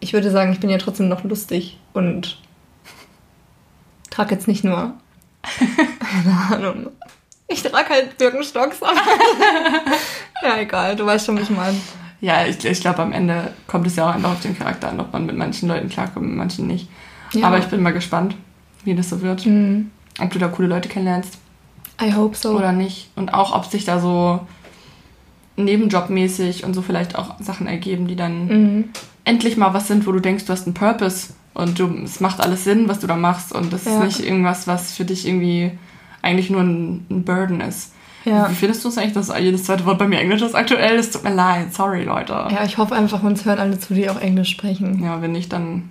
ich 0.00 0.12
würde 0.12 0.30
sagen, 0.30 0.52
ich 0.52 0.60
bin 0.60 0.68
ja 0.68 0.76
trotzdem 0.78 1.08
noch 1.08 1.24
lustig 1.24 1.78
und 1.94 2.38
trage 4.10 4.34
jetzt 4.34 4.48
nicht 4.48 4.64
nur. 4.64 4.92
Keine 6.00 6.36
Ahnung. 6.68 6.90
Ich 7.48 7.62
trage 7.62 7.88
halt 7.88 8.18
Birkenstocks. 8.18 8.80
ja, 10.42 10.58
egal, 10.58 10.94
du 10.96 11.06
weißt 11.06 11.26
schon, 11.26 11.38
wie 11.38 11.42
ich 11.42 11.50
meine. 11.50 11.76
Ja, 12.20 12.44
ich, 12.46 12.62
ich 12.64 12.80
glaube, 12.80 13.00
am 13.02 13.12
Ende 13.12 13.52
kommt 13.66 13.86
es 13.86 13.96
ja 13.96 14.08
auch 14.10 14.14
einfach 14.14 14.32
auf 14.32 14.40
den 14.40 14.56
Charakter 14.58 14.88
an, 14.90 15.00
ob 15.00 15.12
man 15.12 15.24
mit 15.26 15.36
manchen 15.36 15.68
Leuten 15.68 15.88
klarkommt, 15.88 16.26
mit 16.26 16.36
manchen 16.36 16.66
nicht. 16.66 16.88
Ja. 17.32 17.46
Aber 17.46 17.58
ich 17.58 17.66
bin 17.66 17.82
mal 17.82 17.92
gespannt, 17.92 18.34
wie 18.84 18.94
das 18.94 19.08
so 19.10 19.22
wird. 19.22 19.46
Mhm. 19.46 19.90
Ob 20.20 20.30
du 20.32 20.38
da 20.38 20.48
coole 20.48 20.68
Leute 20.68 20.88
kennenlernst 20.88 21.38
I 22.02 22.12
hope 22.14 22.36
so. 22.36 22.56
oder 22.56 22.72
nicht. 22.72 23.08
Und 23.16 23.32
auch, 23.34 23.54
ob 23.54 23.64
sich 23.66 23.84
da 23.84 23.98
so 24.00 24.40
nebenjobmäßig 25.56 26.64
und 26.64 26.74
so 26.74 26.82
vielleicht 26.82 27.16
auch 27.16 27.34
Sachen 27.40 27.66
ergeben, 27.66 28.06
die 28.06 28.16
dann 28.16 28.46
Mhm. 28.46 28.84
endlich 29.24 29.56
mal 29.56 29.74
was 29.74 29.88
sind, 29.88 30.06
wo 30.06 30.12
du 30.12 30.20
denkst, 30.20 30.44
du 30.46 30.52
hast 30.52 30.66
einen 30.66 30.74
Purpose 30.74 31.32
und 31.54 31.78
du, 31.78 31.88
es 32.04 32.20
macht 32.20 32.40
alles 32.40 32.64
Sinn, 32.64 32.88
was 32.88 33.00
du 33.00 33.06
da 33.06 33.16
machst 33.16 33.52
und 33.52 33.72
das 33.72 33.84
Ja. 33.84 33.98
ist 34.02 34.04
nicht 34.18 34.28
irgendwas, 34.28 34.66
was 34.66 34.92
für 34.92 35.04
dich 35.04 35.26
irgendwie 35.26 35.72
eigentlich 36.22 36.50
nur 36.50 36.62
ein, 36.62 37.06
ein 37.10 37.24
Burden 37.24 37.60
ist. 37.60 37.92
Ja. 38.24 38.50
Wie 38.50 38.54
findest 38.54 38.84
du 38.84 38.88
es 38.88 38.98
eigentlich, 38.98 39.14
dass 39.14 39.32
jedes 39.38 39.64
zweite 39.64 39.86
Wort 39.86 39.98
bei 39.98 40.06
mir 40.08 40.18
Englisch 40.20 40.42
ist 40.42 40.54
aktuell? 40.54 40.96
Es 40.98 41.10
tut 41.12 41.24
mir 41.24 41.34
leid, 41.34 41.72
sorry 41.72 42.04
Leute. 42.04 42.32
ja, 42.32 42.64
ich 42.64 42.76
hoffe 42.76 42.94
einfach, 42.94 43.22
uns 43.22 43.44
hören 43.44 43.58
alle 43.58 43.78
zu, 43.78 43.94
die 43.94 44.10
auch 44.10 44.20
Englisch 44.20 44.50
sprechen. 44.50 45.02
Ja, 45.02 45.22
wenn 45.22 45.32
nicht, 45.32 45.52
dann 45.52 45.90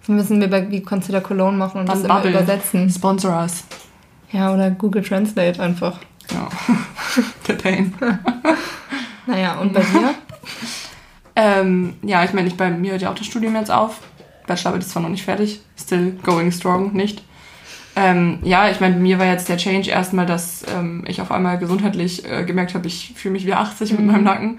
Das 0.00 0.08
müssen 0.08 0.40
wir 0.40 0.50
bei 0.50 0.70
wie 0.70 0.82
Consider 0.82 1.20
Cologne 1.20 1.56
machen 1.56 1.80
und 1.80 1.88
Dann 1.88 2.02
das 2.02 2.04
immer 2.04 2.24
übersetzen. 2.24 2.90
sponsor 2.90 3.40
us. 3.40 3.64
Ja, 4.32 4.52
oder 4.52 4.70
Google 4.70 5.02
Translate 5.02 5.62
einfach. 5.62 5.98
Ja. 6.30 6.48
Der 7.48 7.54
Pain. 7.54 7.94
Naja, 9.26 9.58
und 9.58 9.74
bei 9.74 9.80
dir? 9.80 10.14
Ähm, 11.36 11.94
ja, 12.02 12.24
ich 12.24 12.32
meine, 12.32 12.48
ich 12.48 12.56
bei 12.56 12.68
mir 12.68 12.92
hört 12.92 13.02
ja 13.02 13.10
auch 13.10 13.14
das 13.14 13.26
Studium 13.26 13.54
jetzt 13.54 13.70
auf. 13.70 14.00
Bachelorarbeit 14.48 14.82
ist 14.82 14.90
zwar 14.90 15.02
noch 15.02 15.08
nicht 15.08 15.22
fertig, 15.24 15.60
still 15.78 16.18
going 16.24 16.50
strong, 16.50 16.92
nicht. 16.94 17.22
Ähm, 18.00 18.38
ja, 18.42 18.68
ich 18.70 18.80
meine, 18.80 18.96
mir 18.96 19.18
war 19.18 19.26
jetzt 19.26 19.48
der 19.48 19.56
Change 19.56 19.90
erstmal, 19.90 20.26
dass 20.26 20.64
ähm, 20.74 21.04
ich 21.08 21.20
auf 21.20 21.32
einmal 21.32 21.58
gesundheitlich 21.58 22.24
äh, 22.30 22.44
gemerkt 22.44 22.74
habe, 22.74 22.86
ich 22.86 23.12
fühle 23.16 23.32
mich 23.32 23.46
wie 23.46 23.54
80 23.54 23.92
mit 23.92 24.00
meinem 24.06 24.24
Nacken 24.24 24.58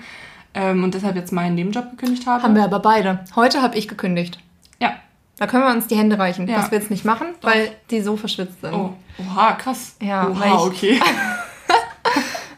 ähm, 0.54 0.84
und 0.84 0.94
deshalb 0.94 1.16
jetzt 1.16 1.32
meinen 1.32 1.56
Nebenjob 1.56 1.92
gekündigt 1.92 2.28
habe. 2.28 2.44
Haben 2.44 2.56
wir 2.56 2.64
aber 2.64 2.80
beide. 2.80 3.24
Heute 3.36 3.62
habe 3.62 3.78
ich 3.78 3.88
gekündigt. 3.88 4.40
Ja. 4.82 4.94
Da 5.38 5.48
können 5.48 5.64
wir 5.64 5.72
uns 5.72 5.88
die 5.88 5.96
Hände 5.96 6.20
reichen. 6.20 6.48
Ja. 6.48 6.58
Das 6.58 6.72
wir 6.72 6.80
jetzt 6.80 6.92
nicht 6.92 7.06
machen, 7.06 7.28
weil 7.42 7.72
die 7.92 8.02
so 8.02 8.18
verschwitzt 8.18 8.60
sind. 8.62 8.74
Oh, 8.74 8.94
oha, 9.20 9.54
krass. 9.54 9.96
Ja, 10.02 10.28
weil 10.38 10.52
oha, 10.52 10.68
ich- 10.68 10.74
okay. 10.74 11.00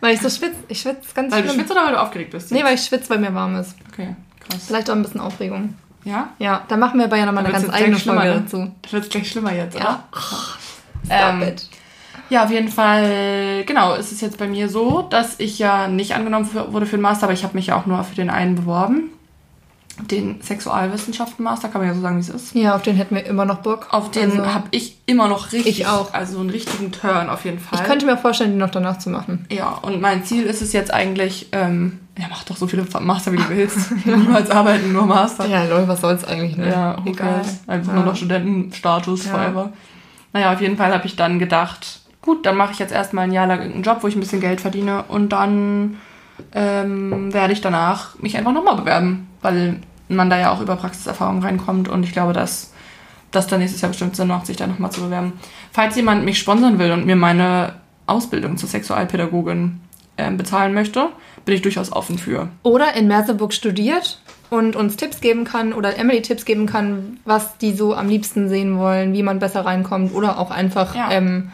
Weil 0.03 0.15
ich 0.15 0.21
so 0.21 0.31
schwitze. 0.31 0.55
Ich 0.67 0.81
schwitze 0.81 1.13
ganz 1.13 1.31
weil 1.31 1.43
du 1.43 1.49
schlimm. 1.49 1.59
schwitzt 1.59 1.71
oder 1.73 1.85
weil 1.85 1.91
du 1.93 2.01
aufgeregt 2.01 2.31
bist? 2.31 2.51
Nee, 2.51 2.63
weil 2.63 2.73
ich 2.73 2.81
schwitze, 2.83 3.07
weil 3.11 3.19
mir 3.19 3.35
warm 3.35 3.55
ist. 3.57 3.75
Okay, 3.91 4.15
krass. 4.39 4.63
Vielleicht 4.65 4.89
auch 4.89 4.95
ein 4.95 5.03
bisschen 5.03 5.21
Aufregung. 5.21 5.75
Ja? 6.05 6.29
Ja, 6.39 6.63
da 6.67 6.75
machen 6.75 6.97
wir 6.97 7.05
aber 7.05 7.17
ja 7.17 7.27
nochmal 7.27 7.43
eine 7.45 7.53
Dann 7.53 7.61
ganz 7.61 7.73
eigene 7.75 7.97
jetzt 7.97 8.05
Folge 8.07 8.21
schlimmer, 8.21 8.39
dazu. 8.41 8.71
Das 8.81 8.93
wird 8.93 9.09
gleich 9.11 9.29
schlimmer 9.29 9.53
jetzt, 9.53 9.77
Ja. 9.77 9.81
oder? 9.81 10.03
Stop 11.05 11.17
Ähm, 11.19 11.41
it. 11.43 11.67
Ja, 12.29 12.45
auf 12.45 12.51
jeden 12.51 12.69
Fall, 12.69 13.63
genau, 13.65 13.93
ist 13.95 14.11
es 14.13 14.21
jetzt 14.21 14.37
bei 14.37 14.47
mir 14.47 14.69
so, 14.69 15.01
dass 15.01 15.39
ich 15.39 15.59
ja 15.59 15.87
nicht 15.89 16.15
angenommen 16.15 16.49
wurde 16.69 16.85
für 16.85 16.95
den 16.97 17.01
Master, 17.01 17.25
aber 17.25 17.33
ich 17.33 17.43
habe 17.43 17.55
mich 17.57 17.67
ja 17.67 17.75
auch 17.77 17.85
nur 17.85 18.01
für 18.05 18.15
den 18.15 18.29
einen 18.29 18.55
beworben. 18.55 19.09
Den 20.09 20.41
Sexualwissenschaften-Master, 20.41 21.67
kann 21.67 21.81
man 21.81 21.89
ja 21.89 21.93
so 21.93 22.01
sagen, 22.01 22.15
wie 22.15 22.21
es 22.21 22.29
ist. 22.29 22.55
Ja, 22.55 22.75
auf 22.75 22.81
den 22.81 22.95
hätten 22.95 23.13
wir 23.15 23.25
immer 23.25 23.45
noch 23.45 23.57
Bock. 23.57 23.87
Auf 23.91 24.09
den 24.11 24.31
Also, 24.31 24.53
habe 24.53 24.67
ich 24.71 24.97
immer 25.05 25.27
noch 25.27 25.51
richtig, 25.51 25.79
Ich 25.81 25.87
auch. 25.87 26.13
also 26.13 26.39
einen 26.39 26.49
richtigen 26.49 26.91
Turn 26.91 27.29
auf 27.29 27.43
jeden 27.45 27.59
Fall. 27.59 27.77
Ich 27.79 27.85
könnte 27.85 28.05
mir 28.05 28.17
vorstellen, 28.17 28.51
den 28.51 28.59
noch 28.59 28.71
danach 28.71 28.97
zu 28.97 29.09
machen. 29.09 29.45
ja, 29.51 29.69
und 29.81 30.01
mein 30.01 30.23
Ziel 30.23 30.43
ist 30.45 30.61
es 30.61 30.71
jetzt 30.73 30.91
eigentlich, 30.93 31.49
ähm, 31.51 31.99
ja, 32.17 32.25
mach 32.29 32.43
doch 32.45 32.55
so 32.57 32.65
viele 32.65 32.85
Master, 33.01 33.31
wie 33.33 33.37
du 33.37 33.49
willst. 33.49 33.91
Niemals 34.05 34.49
arbeiten, 34.49 34.91
nur 34.93 35.05
Master. 35.05 35.45
Ja, 35.45 35.65
Leute, 35.65 35.87
was 35.89 36.01
soll's 36.01 36.23
eigentlich, 36.23 36.55
ne? 36.57 36.69
Ja, 36.69 36.97
who 37.03 37.09
egal. 37.09 37.41
Einfach 37.67 37.89
Ja. 37.93 37.95
nur 37.99 38.05
noch 38.05 38.15
Studentenstatus 38.15 39.25
Ja. 39.25 39.31
forever. 39.31 39.73
Naja, 40.33 40.53
auf 40.53 40.61
jeden 40.61 40.77
Fall 40.77 40.93
habe 40.93 41.05
ich 41.05 41.15
dann 41.15 41.39
gedacht, 41.39 41.99
gut, 42.21 42.45
dann 42.45 42.55
mache 42.55 42.73
ich 42.73 42.79
jetzt 42.79 42.93
erstmal 42.93 43.25
ein 43.25 43.33
Jahr 43.33 43.47
lang 43.47 43.59
irgendeinen 43.59 43.83
Job, 43.83 43.97
wo 44.01 44.07
ich 44.07 44.15
ein 44.15 44.19
bisschen 44.19 44.41
Geld 44.41 44.61
verdiene 44.61 45.03
und 45.03 45.29
dann 45.29 45.97
ähm, 46.53 47.33
werde 47.33 47.53
ich 47.53 47.61
danach 47.61 48.17
mich 48.19 48.37
einfach 48.37 48.53
nochmal 48.53 48.75
bewerben, 48.75 49.27
weil 49.41 49.79
man 50.07 50.29
da 50.29 50.39
ja 50.39 50.51
auch 50.51 50.61
über 50.61 50.75
Praxiserfahrung 50.75 51.41
reinkommt 51.43 51.87
und 51.87 52.03
ich 52.03 52.11
glaube, 52.11 52.33
dass 52.33 52.73
das 53.31 53.47
dann 53.47 53.59
nächstes 53.59 53.81
Jahr 53.81 53.89
bestimmt 53.89 54.15
Sinn 54.15 54.27
macht, 54.27 54.45
sich 54.45 54.57
da 54.57 54.67
nochmal 54.67 54.91
zu 54.91 55.01
bewerben. 55.01 55.33
Falls 55.71 55.95
jemand 55.95 56.25
mich 56.25 56.37
sponsern 56.37 56.79
will 56.79 56.91
und 56.91 57.05
mir 57.05 57.15
meine 57.15 57.75
Ausbildung 58.05 58.57
zur 58.57 58.67
Sexualpädagogin 58.67 59.79
ähm, 60.17 60.37
bezahlen 60.37 60.73
möchte, 60.73 61.09
bin 61.45 61.55
ich 61.55 61.61
durchaus 61.61 61.91
offen 61.91 62.17
für. 62.17 62.49
Oder 62.63 62.93
in 62.95 63.07
Merseburg 63.07 63.53
studiert 63.53 64.20
und 64.51 64.75
uns 64.75 64.97
Tipps 64.97 65.21
geben 65.21 65.45
kann 65.45 65.71
oder 65.73 65.97
Emily 65.97 66.21
Tipps 66.21 66.43
geben 66.45 66.65
kann, 66.67 67.19
was 67.25 67.57
die 67.57 67.73
so 67.73 67.95
am 67.95 68.09
liebsten 68.09 68.49
sehen 68.49 68.77
wollen, 68.77 69.13
wie 69.13 69.23
man 69.23 69.39
besser 69.39 69.65
reinkommt 69.65 70.13
oder 70.13 70.37
auch 70.37 70.51
einfach 70.51 70.93
Ja. 70.93 71.09
ähm, 71.11 71.51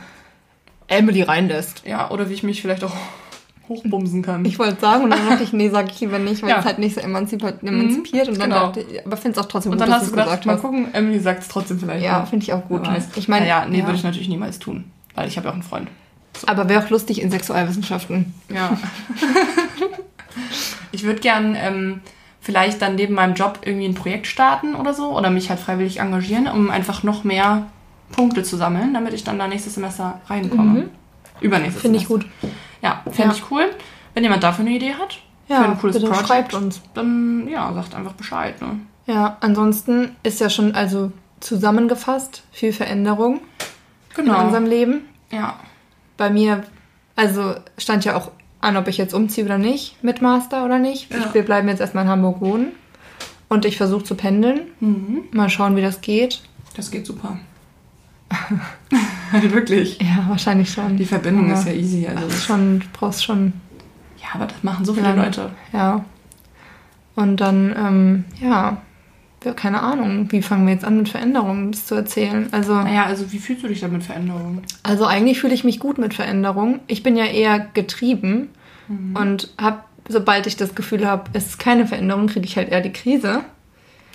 Emily 0.87 1.21
reinlässt. 1.21 1.83
Ja, 1.85 2.09
oder 2.09 2.27
wie 2.29 2.33
ich 2.33 2.41
mich 2.43 2.59
vielleicht 2.61 2.83
auch 2.83 2.93
hochbumsen 3.69 4.23
kann. 4.23 4.43
Ich 4.45 4.57
wollte 4.57 4.81
sagen 4.81 5.03
und 5.03 5.11
dann 5.11 5.25
dachte 5.29 5.43
ich, 5.43 5.53
nee, 5.53 5.69
sag 5.69 5.91
ich 5.91 5.99
lieber 5.99 6.17
nicht, 6.17 6.41
weil 6.41 6.49
Ja. 6.49 6.59
es 6.59 6.65
halt 6.65 6.79
nicht 6.79 6.95
so 6.95 7.01
emanzipa- 7.01 7.61
emanzipiert 7.63 8.29
und 8.29 8.39
dann 8.39 8.49
genau. 8.49 8.65
dachte 8.67 8.79
ich, 8.81 9.05
aber 9.05 9.15
finde 9.15 9.39
es 9.39 9.45
auch 9.45 9.49
trotzdem 9.49 9.73
Und 9.73 9.77
gut, 9.77 9.83
dann 9.83 9.91
dass 9.91 10.01
hast 10.01 10.11
du 10.11 10.15
gedacht, 10.15 10.45
mal 10.47 10.57
gucken, 10.57 10.87
Emily 10.93 11.19
sagt 11.19 11.43
es 11.43 11.49
trotzdem 11.49 11.79
vielleicht. 11.79 12.03
Ja, 12.03 12.25
finde 12.25 12.45
ich 12.45 12.53
auch 12.53 12.65
gut. 12.67 12.87
Weiß. 12.87 13.09
Ich 13.15 13.27
meine, 13.27 13.47
ja, 13.47 13.65
nee, 13.69 13.79
ja. 13.79 13.85
würde 13.85 13.97
ich 13.97 14.03
natürlich 14.03 14.27
niemals 14.29 14.57
tun, 14.57 14.85
weil 15.13 15.27
ich 15.27 15.37
habe 15.37 15.45
ja 15.45 15.51
auch 15.51 15.55
einen 15.55 15.63
Freund. 15.63 15.87
aber 16.47 16.67
wäre 16.67 16.83
auch 16.83 16.89
lustig 16.89 17.21
in 17.21 17.29
Sexualwissenschaften. 17.29 18.33
Ja. 18.51 18.75
ich 20.91 21.03
würde 21.03 21.19
gern 21.19 21.55
ähm, 21.55 22.01
vielleicht 22.47 22.81
dann 22.81 22.95
neben 22.95 23.13
meinem 23.13 23.33
Job 23.33 23.59
irgendwie 23.65 23.87
ein 23.87 23.93
Projekt 23.93 24.25
starten 24.25 24.73
oder 24.73 24.93
so 24.93 25.09
oder 25.17 25.29
mich 25.29 25.49
halt 25.49 25.59
freiwillig 25.59 25.99
engagieren, 25.99 26.47
um 26.47 26.69
einfach 26.69 27.03
noch 27.03 27.25
mehr 27.25 27.67
Punkte 28.13 28.41
zu 28.41 28.55
sammeln, 28.55 28.93
damit 28.93 29.11
ich 29.13 29.25
dann 29.25 29.37
da 29.37 29.49
nächstes 29.49 29.73
Semester 29.75 30.21
reinkomme. 30.27 30.87
Übernächstes 31.41 31.81
Finde 31.81 31.97
ich 31.99 32.07
gut. 32.07 32.25
Ja, 32.81 33.01
fände 33.11 33.33
Ja. 33.35 33.37
ich 33.37 33.51
cool. 33.51 33.65
Wenn 34.13 34.23
jemand 34.23 34.43
dafür 34.43 34.63
eine 34.65 34.73
Idee 34.75 34.93
hat, 34.93 35.19
Ja, 35.49 35.57
für 35.61 35.65
ein 35.65 35.77
cooles 35.77 35.97
bitte 35.97 36.07
Projekt, 36.07 36.27
schreibt 36.29 36.53
uns. 36.53 36.81
dann 36.93 37.49
ja, 37.49 37.73
sagt 37.73 37.93
einfach 37.95 38.13
Bescheid. 38.13 38.61
Ne? 38.61 38.79
Ja, 39.07 39.35
ansonsten 39.41 40.15
ist 40.23 40.39
ja 40.39 40.49
schon 40.49 40.73
also 40.73 41.11
zusammengefasst 41.41 42.43
viel 42.53 42.71
Veränderung 42.71 43.41
in 44.17 44.23
Genau. 44.23 44.45
unserem 44.45 44.65
Leben. 44.67 45.01
Ja. 45.31 45.55
Bei 46.15 46.29
mir, 46.29 46.63
also 47.17 47.55
stand 47.77 48.05
ja 48.05 48.15
auch 48.15 48.31
an, 48.61 48.77
ob 48.77 48.87
ich 48.87 48.97
jetzt 48.97 49.13
umziehe 49.13 49.45
oder 49.45 49.57
nicht, 49.57 50.03
mit 50.03 50.21
Master 50.21 50.65
oder 50.65 50.79
nicht. 50.79 51.11
Ja. 51.11 51.19
Ich, 51.19 51.33
wir 51.33 51.43
bleiben 51.43 51.67
jetzt 51.67 51.79
erstmal 51.79 52.05
in 52.05 52.09
Hamburg 52.09 52.41
wohnen. 52.41 52.71
Und 53.49 53.63
ich 53.63 53.77
versuche 53.77 54.03
zu 54.03 54.15
pendeln. 54.15 54.61
Mhm. 54.81 55.23
Mal 55.31 55.49
schauen, 55.49 55.75
wie 55.77 55.81
das 55.81 56.01
geht. 56.01 56.41
Das 56.75 56.91
geht 56.91 57.05
super. 57.05 57.39
Wirklich. 59.41 59.99
Ja, 60.01 60.25
wahrscheinlich 60.27 60.69
schon. 60.71 60.97
Die 60.97 61.05
Verbindung 61.05 61.49
Aber 61.51 61.59
ist 61.59 61.67
ja 61.67 61.73
easy. 61.73 62.07
Also 62.07 62.27
das, 62.27 62.43
schon, 62.43 62.79
du 62.79 62.85
brauchst 62.93 63.23
schon, 63.23 63.53
ja, 64.21 64.27
aber 64.33 64.47
das 64.47 64.63
machen 64.63 64.85
so 64.85 64.93
viele 64.93 65.07
Ja. 65.07 65.15
Leute. 65.15 65.51
ja. 65.73 66.05
Und 67.15 67.37
dann, 67.37 67.75
ähm, 67.77 68.25
ja, 68.39 68.77
ja, 69.43 69.53
keine 69.53 69.81
Ahnung, 69.81 70.31
wie 70.31 70.41
fangen 70.41 70.65
wir 70.65 70.73
jetzt 70.73 70.83
an 70.85 70.97
mit 70.97 71.09
Veränderungen, 71.09 71.71
das 71.71 71.85
zu 71.85 71.95
erzählen. 71.95 72.47
Also, 72.51 72.73
Naja, 72.75 73.05
also 73.05 73.31
wie 73.31 73.37
fühlst 73.39 73.63
du 73.63 73.67
dich 73.67 73.79
da 73.81 73.87
mit 73.87 74.03
Veränderungen? 74.03 74.61
also 74.83 75.05
eigentlich 75.05 75.39
fühle 75.39 75.53
ich 75.53 75.63
mich 75.63 75.79
gut 75.79 75.97
mit 75.97 76.13
Veränderungen. 76.13 76.79
Ich 76.87 77.03
bin 77.03 77.15
ja 77.15 77.25
eher 77.25 77.59
getrieben 77.73 78.49
und 79.13 79.53
habe, 79.59 79.79
sobald 80.07 80.47
ich 80.47 80.55
das 80.55 80.73
Gefühl 80.75 81.05
habe, 81.05 81.29
es 81.33 81.47
ist 81.47 81.59
keine 81.59 81.85
Veränderung, 81.85 82.27
kriege 82.27 82.45
ich 82.45 82.55
halt 82.57 82.69
eher 82.69 82.81
die 82.81 82.93
Krise. 82.93 83.41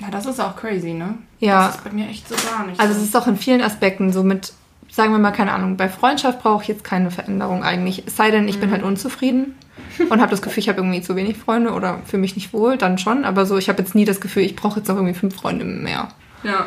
Ja, 0.00 0.11
das 0.11 0.24
ist 0.26 0.40
auch 0.40 0.56
crazy, 0.56 0.94
ne? 0.94 1.14
Ja. 1.38 1.66
Das 1.66 1.76
ist 1.76 1.85
bei 1.85 1.90
mir 1.92 2.08
echt 2.08 2.26
so 2.28 2.35
gar 2.35 2.66
nicht. 2.66 2.80
Also 2.80 2.94
es 2.94 3.02
ist 3.02 3.14
auch 3.16 3.26
in 3.26 3.37
vielen 3.37 3.61
Aspekten 3.61 4.11
so 4.12 4.22
mit, 4.22 4.52
sagen 4.92 5.11
wir 5.12 5.18
mal, 5.18 5.31
keine 5.33 5.52
Ahnung, 5.52 5.76
bei 5.78 5.88
Freundschaft 5.88 6.42
brauche 6.42 6.62
ich 6.62 6.68
jetzt 6.68 6.85
keine 6.85 7.11
Veränderung 7.11 7.64
eigentlich. 7.64 8.05
Es 8.07 8.16
sei 8.16 8.31
denn, 8.31 8.46
ich 8.46 8.61
bin 8.61 8.70
halt 8.70 8.83
unzufrieden 8.83 9.55
und 10.11 10.20
habe 10.20 10.31
das 10.31 10.42
Gefühl, 10.42 10.61
ich 10.61 10.68
habe 10.68 10.81
irgendwie 10.83 11.00
zu 11.00 11.16
wenig 11.16 11.38
Freunde 11.38 11.72
oder 11.72 12.00
fühle 12.05 12.20
mich 12.20 12.37
nicht 12.37 12.52
wohl, 12.52 12.76
dann 12.76 12.98
schon. 12.98 13.24
Aber 13.24 13.46
so, 13.46 13.57
ich 13.57 13.70
habe 13.70 13.83
jetzt 13.83 13.94
nie 13.94 14.05
das 14.05 14.20
Gefühl, 14.20 14.42
ich 14.42 14.55
brauche 14.55 14.81
jetzt 14.81 14.88
noch 14.88 14.96
irgendwie 14.96 15.14
fünf 15.18 15.35
Freunde 15.35 15.64
mehr. 15.64 16.09
Ja. 16.44 16.66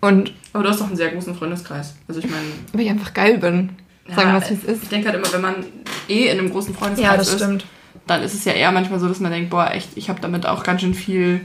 Und 0.00 0.32
Aber 0.52 0.64
du 0.64 0.70
hast 0.70 0.80
doch 0.80 0.88
einen 0.88 0.96
sehr 0.96 1.10
großen 1.12 1.34
Freundeskreis. 1.36 1.94
Also 2.08 2.20
ich 2.20 2.28
meine. 2.28 2.44
weil 2.72 2.80
ich 2.82 2.90
einfach 2.90 3.14
geil 3.14 3.38
bin. 3.38 3.70
Sagen 4.08 4.32
wir 4.32 4.38
ja, 4.38 4.38
es, 4.38 4.50
wie 4.50 4.54
es 4.54 4.62
Ich 4.64 4.82
ist. 4.82 4.92
denke 4.92 5.08
halt 5.08 5.18
immer, 5.18 5.32
wenn 5.32 5.40
man 5.40 5.54
eh 6.08 6.26
in 6.28 6.38
einem 6.38 6.50
großen 6.50 6.74
Freundeskreis 6.74 7.10
Ja, 7.12 7.16
das 7.16 7.28
ist, 7.28 7.42
stimmt. 7.42 7.66
dann 8.06 8.22
ist 8.22 8.34
es 8.34 8.44
ja 8.44 8.52
eher 8.52 8.72
manchmal 8.72 8.98
so, 9.00 9.06
dass 9.08 9.20
man 9.20 9.30
denkt, 9.30 9.50
boah, 9.50 9.70
echt, 9.70 9.90
ich 9.96 10.08
habe 10.08 10.20
damit 10.20 10.46
auch 10.46 10.62
ganz 10.64 10.80
schön 10.80 10.94
viel 10.94 11.42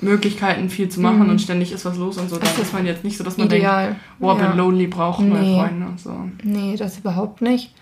Möglichkeiten, 0.00 0.68
viel 0.68 0.88
zu 0.88 1.00
machen 1.00 1.24
Mhm. 1.24 1.30
und 1.30 1.40
ständig 1.40 1.72
ist 1.72 1.84
was 1.84 1.96
los 1.96 2.18
und 2.18 2.28
so. 2.28 2.36
Dann 2.36 2.44
Das 2.44 2.58
ist 2.58 2.64
ist 2.64 2.72
man 2.72 2.84
jetzt 2.86 3.02
nicht 3.04 3.16
so, 3.16 3.24
dass 3.24 3.36
man 3.38 3.46
Ideal. 3.46 3.86
denkt, 3.86 4.00
Ja. 4.20 4.34
bin 4.34 4.56
lonely, 4.56 4.86
brauche 4.86 5.22
neue 5.24 5.40
Nee. 5.42 5.58
Freunde. 5.58 5.86
So. 5.96 6.14
Nee, 6.42 6.76
das 6.76 6.98
überhaupt 6.98 7.40
nicht. 7.42 7.72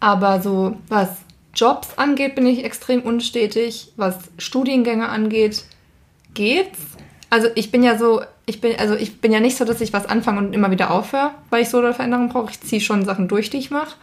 Aber 0.00 0.40
so, 0.42 0.76
was 0.88 1.08
Jobs 1.54 1.96
angeht, 1.98 2.34
bin 2.34 2.46
ich 2.46 2.64
extrem 2.64 3.02
unstetig. 3.02 3.92
Was 3.96 4.16
Studiengänge 4.38 5.08
angeht, 5.08 5.64
geht's. 6.34 6.78
Also 7.30 7.48
ich 7.54 7.70
bin 7.70 7.82
ja 7.82 7.96
so, 7.96 8.22
ich 8.46 8.60
bin, 8.60 8.74
also 8.78 8.94
ich 8.94 9.20
bin 9.20 9.32
ja 9.32 9.40
nicht 9.40 9.56
so, 9.56 9.64
dass 9.64 9.80
ich 9.80 9.92
was 9.92 10.06
anfange 10.06 10.38
und 10.38 10.52
immer 10.54 10.70
wieder 10.70 10.90
aufhöre, 10.90 11.30
weil 11.50 11.62
ich 11.62 11.68
so 11.70 11.78
eine 11.78 11.94
Veränderung 11.94 12.28
brauche. 12.30 12.50
Ich 12.50 12.60
ziehe 12.60 12.80
schon 12.80 13.04
Sachen 13.04 13.28
durch, 13.28 13.48
die 13.50 13.58
ich 13.58 13.70
mache. 13.70 13.94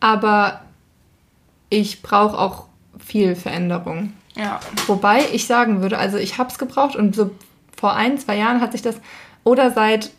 Aber 0.00 0.60
ich 1.70 2.02
brauche 2.02 2.38
auch 2.38 2.64
viel 2.98 3.34
Veränderung. 3.36 4.12
Ja. 4.36 4.60
Wobei 4.86 5.24
ich 5.32 5.46
sagen 5.46 5.82
würde, 5.82 5.98
also 5.98 6.18
ich 6.18 6.38
habe 6.38 6.50
es 6.50 6.58
gebraucht 6.58 6.94
und 6.94 7.16
so 7.16 7.30
vor 7.76 7.94
ein, 7.94 8.18
zwei 8.18 8.36
Jahren 8.36 8.60
hat 8.60 8.72
sich 8.72 8.82
das, 8.82 8.96
oder 9.44 9.70
seit 9.70 10.10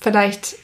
vielleicht 0.00 0.56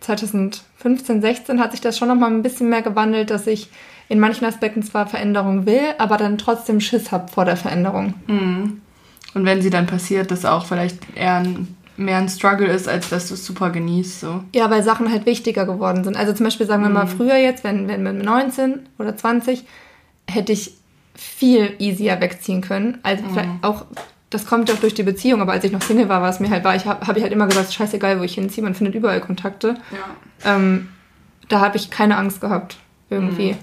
2015, 0.00 1.20
16 1.20 1.60
hat 1.60 1.72
sich 1.72 1.80
das 1.80 1.98
schon 1.98 2.08
noch 2.08 2.14
mal 2.14 2.30
ein 2.30 2.42
bisschen 2.42 2.68
mehr 2.68 2.82
gewandelt, 2.82 3.30
dass 3.30 3.46
ich 3.46 3.68
in 4.08 4.20
manchen 4.20 4.44
Aspekten 4.44 4.82
zwar 4.82 5.06
Veränderung 5.06 5.66
will, 5.66 5.94
aber 5.98 6.16
dann 6.16 6.38
trotzdem 6.38 6.80
Schiss 6.80 7.12
habe 7.12 7.28
vor 7.28 7.44
der 7.44 7.56
Veränderung. 7.56 8.14
Mhm. 8.26 8.80
Und 9.34 9.44
wenn 9.44 9.60
sie 9.60 9.70
dann 9.70 9.86
passiert, 9.86 10.30
dass 10.30 10.44
auch 10.44 10.64
vielleicht 10.64 10.98
eher 11.14 11.36
ein, 11.36 11.76
mehr 11.96 12.18
ein 12.18 12.28
Struggle 12.28 12.68
ist, 12.68 12.88
als 12.88 13.08
dass 13.08 13.28
du 13.28 13.34
es 13.34 13.44
super 13.44 13.70
genießt. 13.70 14.20
So. 14.20 14.44
Ja, 14.54 14.70
weil 14.70 14.82
Sachen 14.82 15.10
halt 15.10 15.26
wichtiger 15.26 15.66
geworden 15.66 16.04
sind. 16.04 16.16
Also 16.16 16.32
zum 16.32 16.44
Beispiel 16.44 16.66
sagen 16.66 16.82
wir 16.82 16.88
mal 16.88 17.06
früher 17.06 17.36
jetzt, 17.36 17.64
wenn, 17.64 17.88
wenn 17.88 18.02
mit 18.02 18.24
19 18.24 18.88
oder 18.98 19.16
20, 19.16 19.64
hätte 20.28 20.52
ich 20.52 20.74
viel 21.16 21.74
easier 21.78 22.20
wegziehen 22.20 22.60
können. 22.60 22.98
Also 23.02 23.24
vielleicht 23.32 23.48
auch, 23.62 23.84
das 24.30 24.46
kommt 24.46 24.70
auch 24.70 24.76
durch 24.78 24.94
die 24.94 25.02
Beziehung, 25.02 25.40
aber 25.40 25.52
als 25.52 25.64
ich 25.64 25.72
noch 25.72 25.82
Single 25.82 26.08
war, 26.08 26.20
war 26.22 26.28
es 26.30 26.40
mir 26.40 26.50
halt, 26.50 26.64
war 26.64 26.74
ich, 26.76 26.84
habe 26.86 27.06
hab 27.06 27.16
ich 27.16 27.22
halt 27.22 27.32
immer 27.32 27.46
gesagt, 27.46 27.72
scheißegal, 27.72 28.18
wo 28.20 28.24
ich 28.24 28.34
hinziehe, 28.34 28.62
man 28.64 28.74
findet 28.74 28.94
überall 28.94 29.20
Kontakte. 29.20 29.76
Ja. 30.44 30.56
Ähm, 30.56 30.88
da 31.48 31.60
habe 31.60 31.76
ich 31.76 31.90
keine 31.90 32.16
Angst 32.16 32.40
gehabt, 32.40 32.76
irgendwie. 33.08 33.56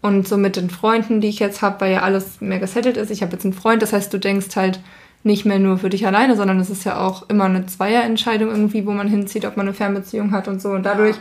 Und 0.00 0.28
so 0.28 0.36
mit 0.36 0.56
den 0.56 0.70
Freunden, 0.70 1.20
die 1.20 1.28
ich 1.28 1.38
jetzt 1.38 1.62
habe, 1.62 1.80
weil 1.80 1.92
ja 1.92 2.02
alles 2.02 2.40
mehr 2.40 2.58
gesettelt 2.58 2.96
ist. 2.96 3.10
Ich 3.10 3.22
habe 3.22 3.32
jetzt 3.32 3.44
einen 3.44 3.54
Freund, 3.54 3.82
das 3.82 3.92
heißt, 3.92 4.12
du 4.12 4.18
denkst 4.18 4.54
halt 4.54 4.80
nicht 5.22 5.46
mehr 5.46 5.58
nur 5.58 5.78
für 5.78 5.88
dich 5.88 6.06
alleine, 6.06 6.36
sondern 6.36 6.60
es 6.60 6.68
ist 6.68 6.84
ja 6.84 7.00
auch 7.00 7.28
immer 7.30 7.44
eine 7.44 7.64
Zweierentscheidung 7.64 8.50
irgendwie, 8.50 8.86
wo 8.86 8.92
man 8.92 9.08
hinzieht, 9.08 9.46
ob 9.46 9.56
man 9.56 9.66
eine 9.66 9.74
Fernbeziehung 9.74 10.32
hat 10.32 10.46
und 10.46 10.60
so. 10.60 10.68
Und 10.70 10.82
dadurch 10.84 11.16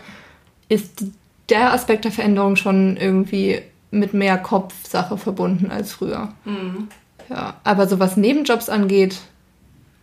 ist 0.68 1.00
die- 1.00 1.14
der 1.50 1.74
Aspekt 1.74 2.04
der 2.06 2.12
Veränderung 2.12 2.56
schon 2.58 2.98
irgendwie 2.98 3.62
mit 3.94 4.14
mehr 4.14 4.38
Kopfsache 4.38 5.18
verbunden 5.18 5.72
als 5.72 5.94
früher. 5.94 6.30
Mhm. 6.46 6.90
Ja, 7.30 7.56
aber 7.64 7.88
so 7.88 8.00
was 8.00 8.18
Nebenjobs 8.18 8.70
angeht, 8.70 9.20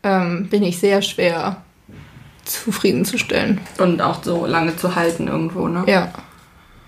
ähm, 0.03 0.49
bin 0.49 0.63
ich 0.63 0.79
sehr 0.79 1.03
schwer 1.03 1.59
zufriedenzustellen. 2.45 3.61
Und 3.79 4.01
auch 4.01 4.23
so 4.23 4.47
lange 4.47 4.77
zu 4.77 4.95
halten 4.95 5.29
irgendwo, 5.29 5.69
ne? 5.69 5.85
Ja. 5.87 6.11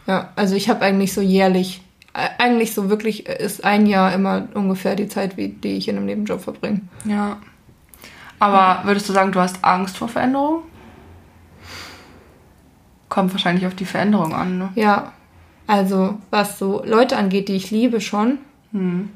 Ja, 0.06 0.30
also 0.34 0.56
ich 0.56 0.68
habe 0.68 0.82
eigentlich 0.82 1.12
so 1.12 1.20
jährlich, 1.20 1.82
äh, 2.14 2.28
eigentlich 2.38 2.74
so 2.74 2.90
wirklich 2.90 3.26
ist 3.26 3.64
ein 3.64 3.86
Jahr 3.86 4.12
immer 4.12 4.48
ungefähr 4.54 4.96
die 4.96 5.08
Zeit, 5.08 5.36
wie, 5.36 5.48
die 5.48 5.76
ich 5.76 5.88
in 5.88 5.96
einem 5.96 6.06
Nebenjob 6.06 6.40
verbringe. 6.40 6.80
Ja. 7.04 7.38
Aber 8.38 8.84
würdest 8.84 9.08
du 9.08 9.12
sagen, 9.12 9.30
du 9.30 9.38
hast 9.38 9.64
Angst 9.64 9.98
vor 9.98 10.08
Veränderung? 10.08 10.62
Kommt 13.08 13.32
wahrscheinlich 13.32 13.66
auf 13.66 13.74
die 13.74 13.84
Veränderung 13.84 14.34
an, 14.34 14.58
ne? 14.58 14.70
Ja. 14.74 15.12
Also 15.72 16.18
was 16.28 16.58
so 16.58 16.82
Leute 16.84 17.16
angeht, 17.16 17.48
die 17.48 17.54
ich 17.54 17.70
liebe 17.70 18.02
schon. 18.02 18.36
Hm. 18.72 19.08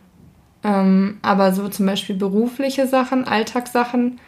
Ähm, 0.64 1.18
aber 1.20 1.52
so 1.52 1.68
zum 1.68 1.84
Beispiel 1.84 2.16
berufliche 2.16 2.86
Sachen, 2.86 3.28
Alltagssachen, 3.28 4.18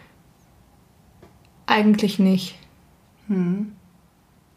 eigentlich 1.65 2.19
nicht. 2.19 2.57
Hm. 3.29 3.73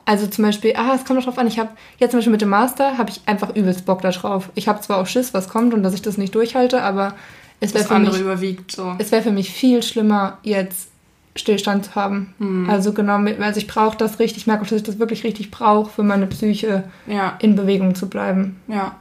Also 0.04 0.28
zum 0.28 0.44
Beispiel, 0.44 0.74
ah, 0.76 0.96
es 0.96 1.06
kommt 1.06 1.20
doch 1.20 1.24
drauf 1.24 1.38
an, 1.38 1.48
ich 1.48 1.60
habe 1.60 1.70
jetzt 1.98 2.12
zum 2.12 2.18
Beispiel 2.18 2.34
mit 2.34 2.42
dem 2.42 2.50
Master, 2.50 2.98
habe 2.98 3.10
ich 3.10 3.22
einfach 3.26 3.56
übelst 3.56 3.86
Bock 3.86 4.02
da 4.02 4.12
drauf. 4.12 4.50
Ich 4.56 4.68
habe 4.68 4.82
zwar 4.82 4.98
auch 4.98 5.08
Schiss, 5.08 5.34
was 5.34 5.48
kommt 5.48 5.74
und 5.74 5.82
dass 5.82 5.94
ich 5.94 6.02
das 6.02 6.18
nicht 6.18 6.36
durchhalte, 6.36 6.82
aber 6.82 7.16
es 7.62 7.74
wäre 7.74 7.86
für, 7.86 7.96
andere 7.96 8.16
mich, 8.16 8.22
überwiegt 8.22 8.72
so. 8.74 8.96
es 8.98 9.14
wär 9.14 9.24
für 9.24 9.32
mich 9.32 9.50
viel 9.50 9.82
schlimmer, 9.82 10.40
jetzt 10.44 10.91
Stillstand 11.36 11.86
zu 11.86 11.96
haben. 11.96 12.34
Hm. 12.40 12.70
Also 12.70 12.94
genau, 12.94 13.18
also 13.40 13.58
ich 13.60 13.68
brauche 13.68 13.98
das 13.98 14.20
richtig, 14.20 14.44
ich 14.44 14.48
merke 14.48 14.64
auch, 14.64 14.68
dass 14.68 14.78
ich 14.78 14.84
das 14.84 15.00
wirklich 15.00 15.24
richtig 15.24 15.50
brauche, 15.52 15.90
für 15.90 16.04
meine 16.04 16.28
Psyche 16.28 16.84
Ja, 17.08 17.36
in 17.40 17.56
Bewegung 17.56 17.96
zu 17.96 18.10
bleiben. 18.10 18.58
ja. 18.68 18.96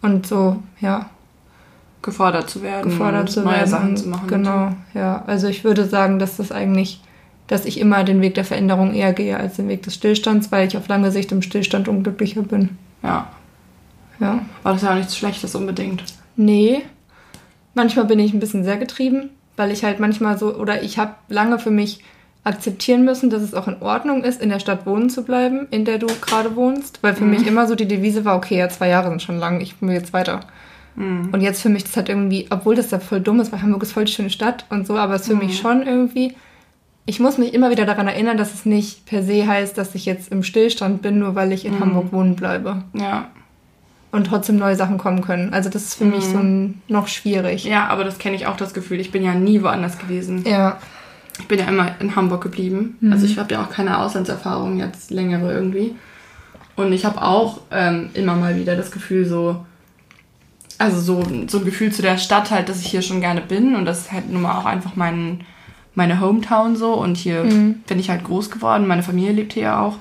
Und 0.00 0.28
so, 0.28 0.62
ja, 0.80 1.10
Gefordert 2.02 2.48
zu 2.48 2.62
werden. 2.62 2.88
gefordert 2.88 3.28
zu 3.30 3.40
neue 3.42 3.54
werden. 3.56 3.68
Sachen 3.68 3.96
zu 3.96 4.08
machen. 4.08 4.28
Genau, 4.28 4.70
ja. 4.94 5.24
Also 5.26 5.48
ich 5.48 5.64
würde 5.64 5.84
sagen, 5.86 6.20
dass 6.20 6.36
das 6.36 6.52
eigentlich, 6.52 7.00
dass 7.48 7.64
ich 7.64 7.80
immer 7.80 8.04
den 8.04 8.20
Weg 8.20 8.34
der 8.36 8.44
Veränderung 8.44 8.94
eher 8.94 9.12
gehe 9.12 9.36
als 9.36 9.56
den 9.56 9.66
Weg 9.66 9.82
des 9.82 9.94
Stillstands, 9.94 10.52
weil 10.52 10.68
ich 10.68 10.76
auf 10.76 10.86
lange 10.86 11.10
Sicht 11.10 11.32
im 11.32 11.42
Stillstand 11.42 11.88
unglücklicher 11.88 12.42
bin. 12.42 12.78
Ja. 13.02 13.26
Ja. 14.20 14.44
Aber 14.62 14.74
das 14.74 14.82
ja 14.82 14.90
auch 14.92 14.94
nichts 14.94 15.16
Schlechtes 15.16 15.56
unbedingt. 15.56 16.04
Nee. 16.36 16.82
Manchmal 17.74 18.04
bin 18.04 18.20
ich 18.20 18.32
ein 18.32 18.40
bisschen 18.40 18.62
sehr 18.62 18.76
getrieben, 18.76 19.30
weil 19.58 19.70
ich 19.70 19.84
halt 19.84 20.00
manchmal 20.00 20.38
so, 20.38 20.54
oder 20.54 20.82
ich 20.82 20.98
habe 20.98 21.14
lange 21.28 21.58
für 21.58 21.70
mich 21.70 22.02
akzeptieren 22.44 23.04
müssen, 23.04 23.28
dass 23.30 23.42
es 23.42 23.52
auch 23.54 23.68
in 23.68 23.82
Ordnung 23.82 24.24
ist, 24.24 24.40
in 24.40 24.48
der 24.48 24.60
Stadt 24.60 24.86
wohnen 24.86 25.10
zu 25.10 25.22
bleiben, 25.24 25.66
in 25.70 25.84
der 25.84 25.98
du 25.98 26.06
gerade 26.20 26.56
wohnst. 26.56 27.02
Weil 27.02 27.14
für 27.14 27.24
Mhm. 27.24 27.30
mich 27.30 27.46
immer 27.46 27.66
so 27.66 27.74
die 27.74 27.86
Devise 27.88 28.24
war, 28.24 28.36
okay, 28.36 28.56
ja, 28.58 28.68
zwei 28.68 28.88
Jahre 28.88 29.08
sind 29.10 29.22
schon 29.22 29.38
lang, 29.38 29.60
ich 29.60 29.80
will 29.82 29.90
jetzt 29.92 30.12
weiter. 30.12 30.40
Mhm. 30.94 31.28
Und 31.32 31.40
jetzt 31.42 31.60
für 31.60 31.68
mich 31.68 31.84
das 31.84 31.96
halt 31.96 32.08
irgendwie, 32.08 32.46
obwohl 32.50 32.74
das 32.74 32.88
da 32.88 33.00
voll 33.00 33.20
dumm 33.20 33.40
ist, 33.40 33.52
weil 33.52 33.60
Hamburg 33.60 33.82
ist 33.82 33.92
voll 33.92 34.04
die 34.06 34.12
schöne 34.12 34.30
Stadt 34.30 34.64
und 34.70 34.86
so, 34.86 34.96
aber 34.96 35.14
es 35.14 35.22
ist 35.22 35.28
für 35.28 35.34
Mhm. 35.34 35.40
mich 35.40 35.58
schon 35.58 35.82
irgendwie, 35.86 36.34
ich 37.04 37.20
muss 37.20 37.36
mich 37.38 37.52
immer 37.52 37.70
wieder 37.70 37.84
daran 37.84 38.08
erinnern, 38.08 38.38
dass 38.38 38.54
es 38.54 38.64
nicht 38.64 39.04
per 39.06 39.22
se 39.22 39.46
heißt, 39.46 39.76
dass 39.76 39.94
ich 39.94 40.06
jetzt 40.06 40.30
im 40.32 40.42
Stillstand 40.42 41.02
bin, 41.02 41.18
nur 41.18 41.34
weil 41.34 41.52
ich 41.52 41.66
in 41.66 41.74
Mhm. 41.74 41.80
Hamburg 41.80 42.12
wohnen 42.12 42.34
bleibe. 42.36 42.82
Ja. 42.94 43.28
Und 44.10 44.26
trotzdem 44.26 44.56
neue 44.56 44.74
Sachen 44.74 44.96
kommen 44.96 45.20
können. 45.22 45.52
Also 45.52 45.68
das 45.68 45.82
ist 45.84 45.94
für 45.96 46.04
mich 46.06 46.26
Mhm. 46.28 46.32
so 46.32 46.38
ein, 46.38 46.82
noch 46.88 47.08
schwierig. 47.08 47.64
Ja, 47.64 47.88
aber 47.88 48.04
das 48.04 48.18
kenne 48.18 48.36
ich 48.36 48.46
auch 48.46 48.56
das 48.56 48.72
Gefühl. 48.72 49.00
Ich 49.00 49.12
bin 49.12 49.22
ja 49.22 49.34
nie 49.34 49.62
woanders 49.62 49.98
gewesen. 49.98 50.44
Ja. 50.46 50.78
Ich 51.38 51.46
bin 51.46 51.58
ja 51.58 51.66
immer 51.66 51.92
in 52.00 52.16
Hamburg 52.16 52.42
geblieben. 52.42 52.96
Mhm. 53.00 53.12
Also 53.12 53.26
ich 53.26 53.38
habe 53.38 53.52
ja 53.52 53.62
auch 53.62 53.70
keine 53.70 53.98
Auslandserfahrung 53.98 54.78
jetzt 54.78 55.10
längere 55.10 55.52
irgendwie. 55.52 55.94
Und 56.74 56.92
ich 56.92 57.04
habe 57.04 57.20
auch 57.22 57.60
ähm, 57.70 58.08
immer 58.14 58.34
mal 58.34 58.56
wieder 58.56 58.76
das 58.76 58.90
Gefühl 58.90 59.26
so, 59.26 59.64
also 60.78 61.00
so, 61.00 61.22
so 61.48 61.58
ein 61.58 61.64
Gefühl 61.64 61.92
zu 61.92 62.02
der 62.02 62.18
Stadt 62.18 62.50
halt, 62.50 62.68
dass 62.68 62.80
ich 62.80 62.86
hier 62.86 63.02
schon 63.02 63.20
gerne 63.20 63.40
bin 63.40 63.74
und 63.76 63.84
das 63.84 64.00
ist 64.02 64.12
halt 64.12 64.30
nun 64.30 64.42
mal 64.42 64.56
auch 64.58 64.64
einfach 64.64 64.94
mein, 64.94 65.40
meine 65.94 66.20
Hometown 66.20 66.76
so 66.76 66.94
und 66.94 67.16
hier 67.16 67.42
Mhm. 67.44 67.80
bin 67.86 67.98
ich 67.98 68.10
halt 68.10 68.22
groß 68.24 68.50
geworden, 68.50 68.86
meine 68.86 69.02
Familie 69.02 69.32
lebt 69.32 69.52
hier 69.54 69.64
ja 69.64 69.80
auch. 69.80 69.96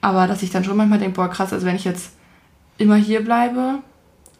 Aber 0.00 0.26
dass 0.26 0.42
ich 0.42 0.50
dann 0.50 0.64
schon 0.64 0.76
manchmal 0.76 0.98
denke, 0.98 1.14
boah 1.14 1.28
krass, 1.30 1.52
also 1.52 1.64
wenn 1.64 1.76
ich 1.76 1.84
jetzt 1.84 2.12
immer 2.80 2.96
hier 2.96 3.24
bleibe, 3.24 3.78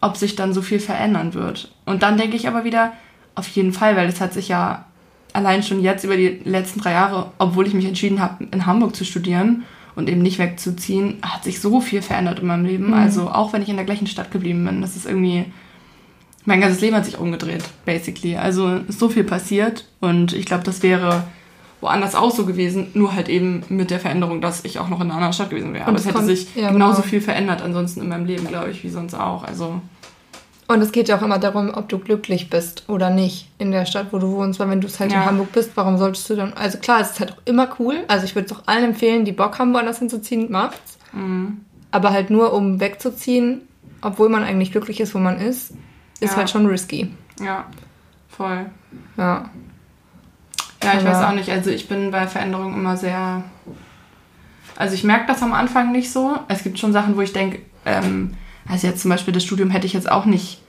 ob 0.01 0.17
sich 0.17 0.35
dann 0.35 0.53
so 0.53 0.63
viel 0.63 0.81
verändern 0.81 1.35
wird. 1.35 1.73
Und 1.85 2.03
dann 2.03 2.17
denke 2.17 2.37
ich 2.37 2.49
aber 2.49 2.65
wieder, 2.65 2.93
auf 3.35 3.49
jeden 3.49 3.73
Fall, 3.73 3.97
weil 3.97 4.09
es 4.09 4.21
hat 4.21 4.33
sich 4.33 4.49
ja 4.49 4.87
allein 5.33 5.63
schon 5.63 5.81
jetzt 5.81 6.05
über 6.05 6.17
die 6.17 6.41
letzten 6.45 6.81
drei 6.81 6.93
Jahre, 6.93 7.33
obwohl 7.39 7.67
ich 7.67 7.75
mich 7.75 7.87
entschieden 7.87 8.21
habe, 8.21 8.45
in 8.51 8.67
Hamburg 8.67 8.97
zu 8.97 9.05
studieren 9.05 9.65
und 9.95 10.09
eben 10.09 10.23
nicht 10.23 10.39
wegzuziehen, 10.39 11.19
hat 11.23 11.45
sich 11.45 11.61
so 11.61 11.81
viel 11.81 12.03
verändert 12.03 12.41
in 12.41 12.47
meinem 12.47 12.65
Leben. 12.65 12.89
Mhm. 12.89 12.95
Also 12.95 13.29
auch 13.31 13.53
wenn 13.53 13.63
ich 13.63 13.69
in 13.69 13.77
der 13.77 13.85
gleichen 13.85 14.07
Stadt 14.07 14.31
geblieben 14.31 14.65
bin, 14.65 14.81
das 14.81 14.97
ist 14.97 15.07
irgendwie, 15.07 15.47
mein 16.45 16.61
ganzes 16.61 16.81
Leben 16.81 16.97
hat 16.97 17.05
sich 17.05 17.19
umgedreht, 17.19 17.65
basically. 17.85 18.37
Also 18.37 18.77
ist 18.89 18.99
so 18.99 19.09
viel 19.09 19.25
passiert 19.25 19.87
und 20.01 20.33
ich 20.33 20.47
glaube, 20.47 20.65
das 20.65 20.83
wäre 20.83 21.25
woanders 21.81 22.15
auch 22.15 22.31
so 22.35 22.45
gewesen, 22.47 22.89
nur 22.95 23.15
halt 23.15 23.29
eben 23.29 23.63
mit 23.69 23.91
der 23.91 24.01
Veränderung, 24.01 24.41
dass 24.41 24.65
ich 24.65 24.79
auch 24.79 24.89
noch 24.89 25.01
in 25.01 25.07
einer 25.07 25.15
anderen 25.15 25.33
Stadt 25.33 25.51
gewesen 25.51 25.73
wäre. 25.73 25.85
Und 25.85 25.89
Aber 25.91 25.99
es 25.99 26.07
hätte 26.07 26.25
sich 26.25 26.55
ja, 26.55 26.71
genauso 26.73 26.97
genau. 26.97 27.09
viel 27.09 27.21
verändert 27.21 27.63
ansonsten 27.63 28.01
in 28.03 28.09
meinem 28.09 28.27
Leben, 28.27 28.47
glaube 28.47 28.71
ich, 28.71 28.85
wie 28.85 28.91
sonst 28.91 29.15
auch. 29.15 29.45
Also 29.45 29.81
Und 30.69 30.81
es 30.83 30.93
geht 30.93 31.09
ja 31.09 31.17
auch 31.19 31.23
immer 31.23 31.39
darum, 31.39 31.71
ob 31.75 31.89
du 31.89 31.99
glücklich 31.99 32.51
bist 32.51 32.85
oder 32.89 33.11
nicht 33.11 33.49
in 33.59 33.71
der 33.73 33.87
Stadt, 33.87 34.09
wo 34.13 34.19
du 34.19 34.29
wohnst. 34.33 34.61
Weil 34.61 34.69
wenn 34.71 34.81
du 34.81 34.87
es 34.87 35.01
halt 35.01 35.11
Ja. 35.13 35.23
in 35.23 35.27
Hamburg 35.27 35.53
bist, 35.53 35.71
warum 35.75 35.97
solltest 35.99 36.29
du 36.31 36.37
dann... 36.37 36.53
Also 36.53 36.79
klar, 36.79 37.01
es 37.01 37.11
ist 37.13 37.21
halt 37.21 37.33
auch 37.33 37.39
immer 37.45 37.69
cool. 37.79 38.05
Also 38.09 38.25
ich 38.25 38.35
würde 38.35 38.47
es 38.47 38.53
auch 38.53 38.63
allen 38.67 38.85
empfehlen, 38.85 39.25
die 39.25 39.33
Bock 39.33 39.59
haben, 39.59 39.73
woanders 39.75 39.99
hinzuziehen, 39.99 40.51
macht's. 40.51 40.99
mhm. 41.13 41.63
Aber 41.93 42.11
halt 42.13 42.31
nur, 42.31 42.53
um 42.53 42.79
wegzuziehen, 42.79 43.63
obwohl 44.01 44.29
man 44.29 44.45
eigentlich 44.45 44.71
glücklich 44.71 45.01
ist, 45.01 45.13
wo 45.15 45.19
man 45.19 45.41
ist, 45.41 45.73
ist 46.21 46.31
Ja. 46.33 46.37
halt 46.37 46.51
schon 46.51 46.67
risky. 46.67 47.11
ja, 47.41 47.65
voll. 48.29 48.67
Ja. 49.17 49.51
Ja, 50.83 50.95
ich 50.99 51.05
weiß 51.05 51.25
auch 51.25 51.33
nicht. 51.33 51.51
Also 51.51 51.71
ich 51.71 51.89
bin 51.89 52.11
bei 52.11 52.27
Veränderungen 52.27 52.75
immer 52.75 52.97
sehr. 52.97 53.45
Also 54.77 54.95
ich 54.95 55.05
merke 55.05 55.27
das 55.27 55.43
am 55.43 55.53
Anfang 55.53 55.93
nicht 55.93 56.11
so. 56.11 56.39
Es 56.49 56.63
gibt 56.63 56.79
schon 56.79 56.93
Sachen, 56.93 57.17
wo 57.17 57.21
ich 57.21 57.33
denke, 57.33 57.61
ähm, 57.85 58.35
also 58.67 58.87
jetzt 58.87 59.03
zum 59.03 59.11
Beispiel 59.11 59.35
das 59.35 59.45
Studium 59.45 59.71
hätte 59.71 59.87
ich 59.87 59.93
jetzt 59.93 60.11
auch 60.11 60.25
nicht 60.25 60.61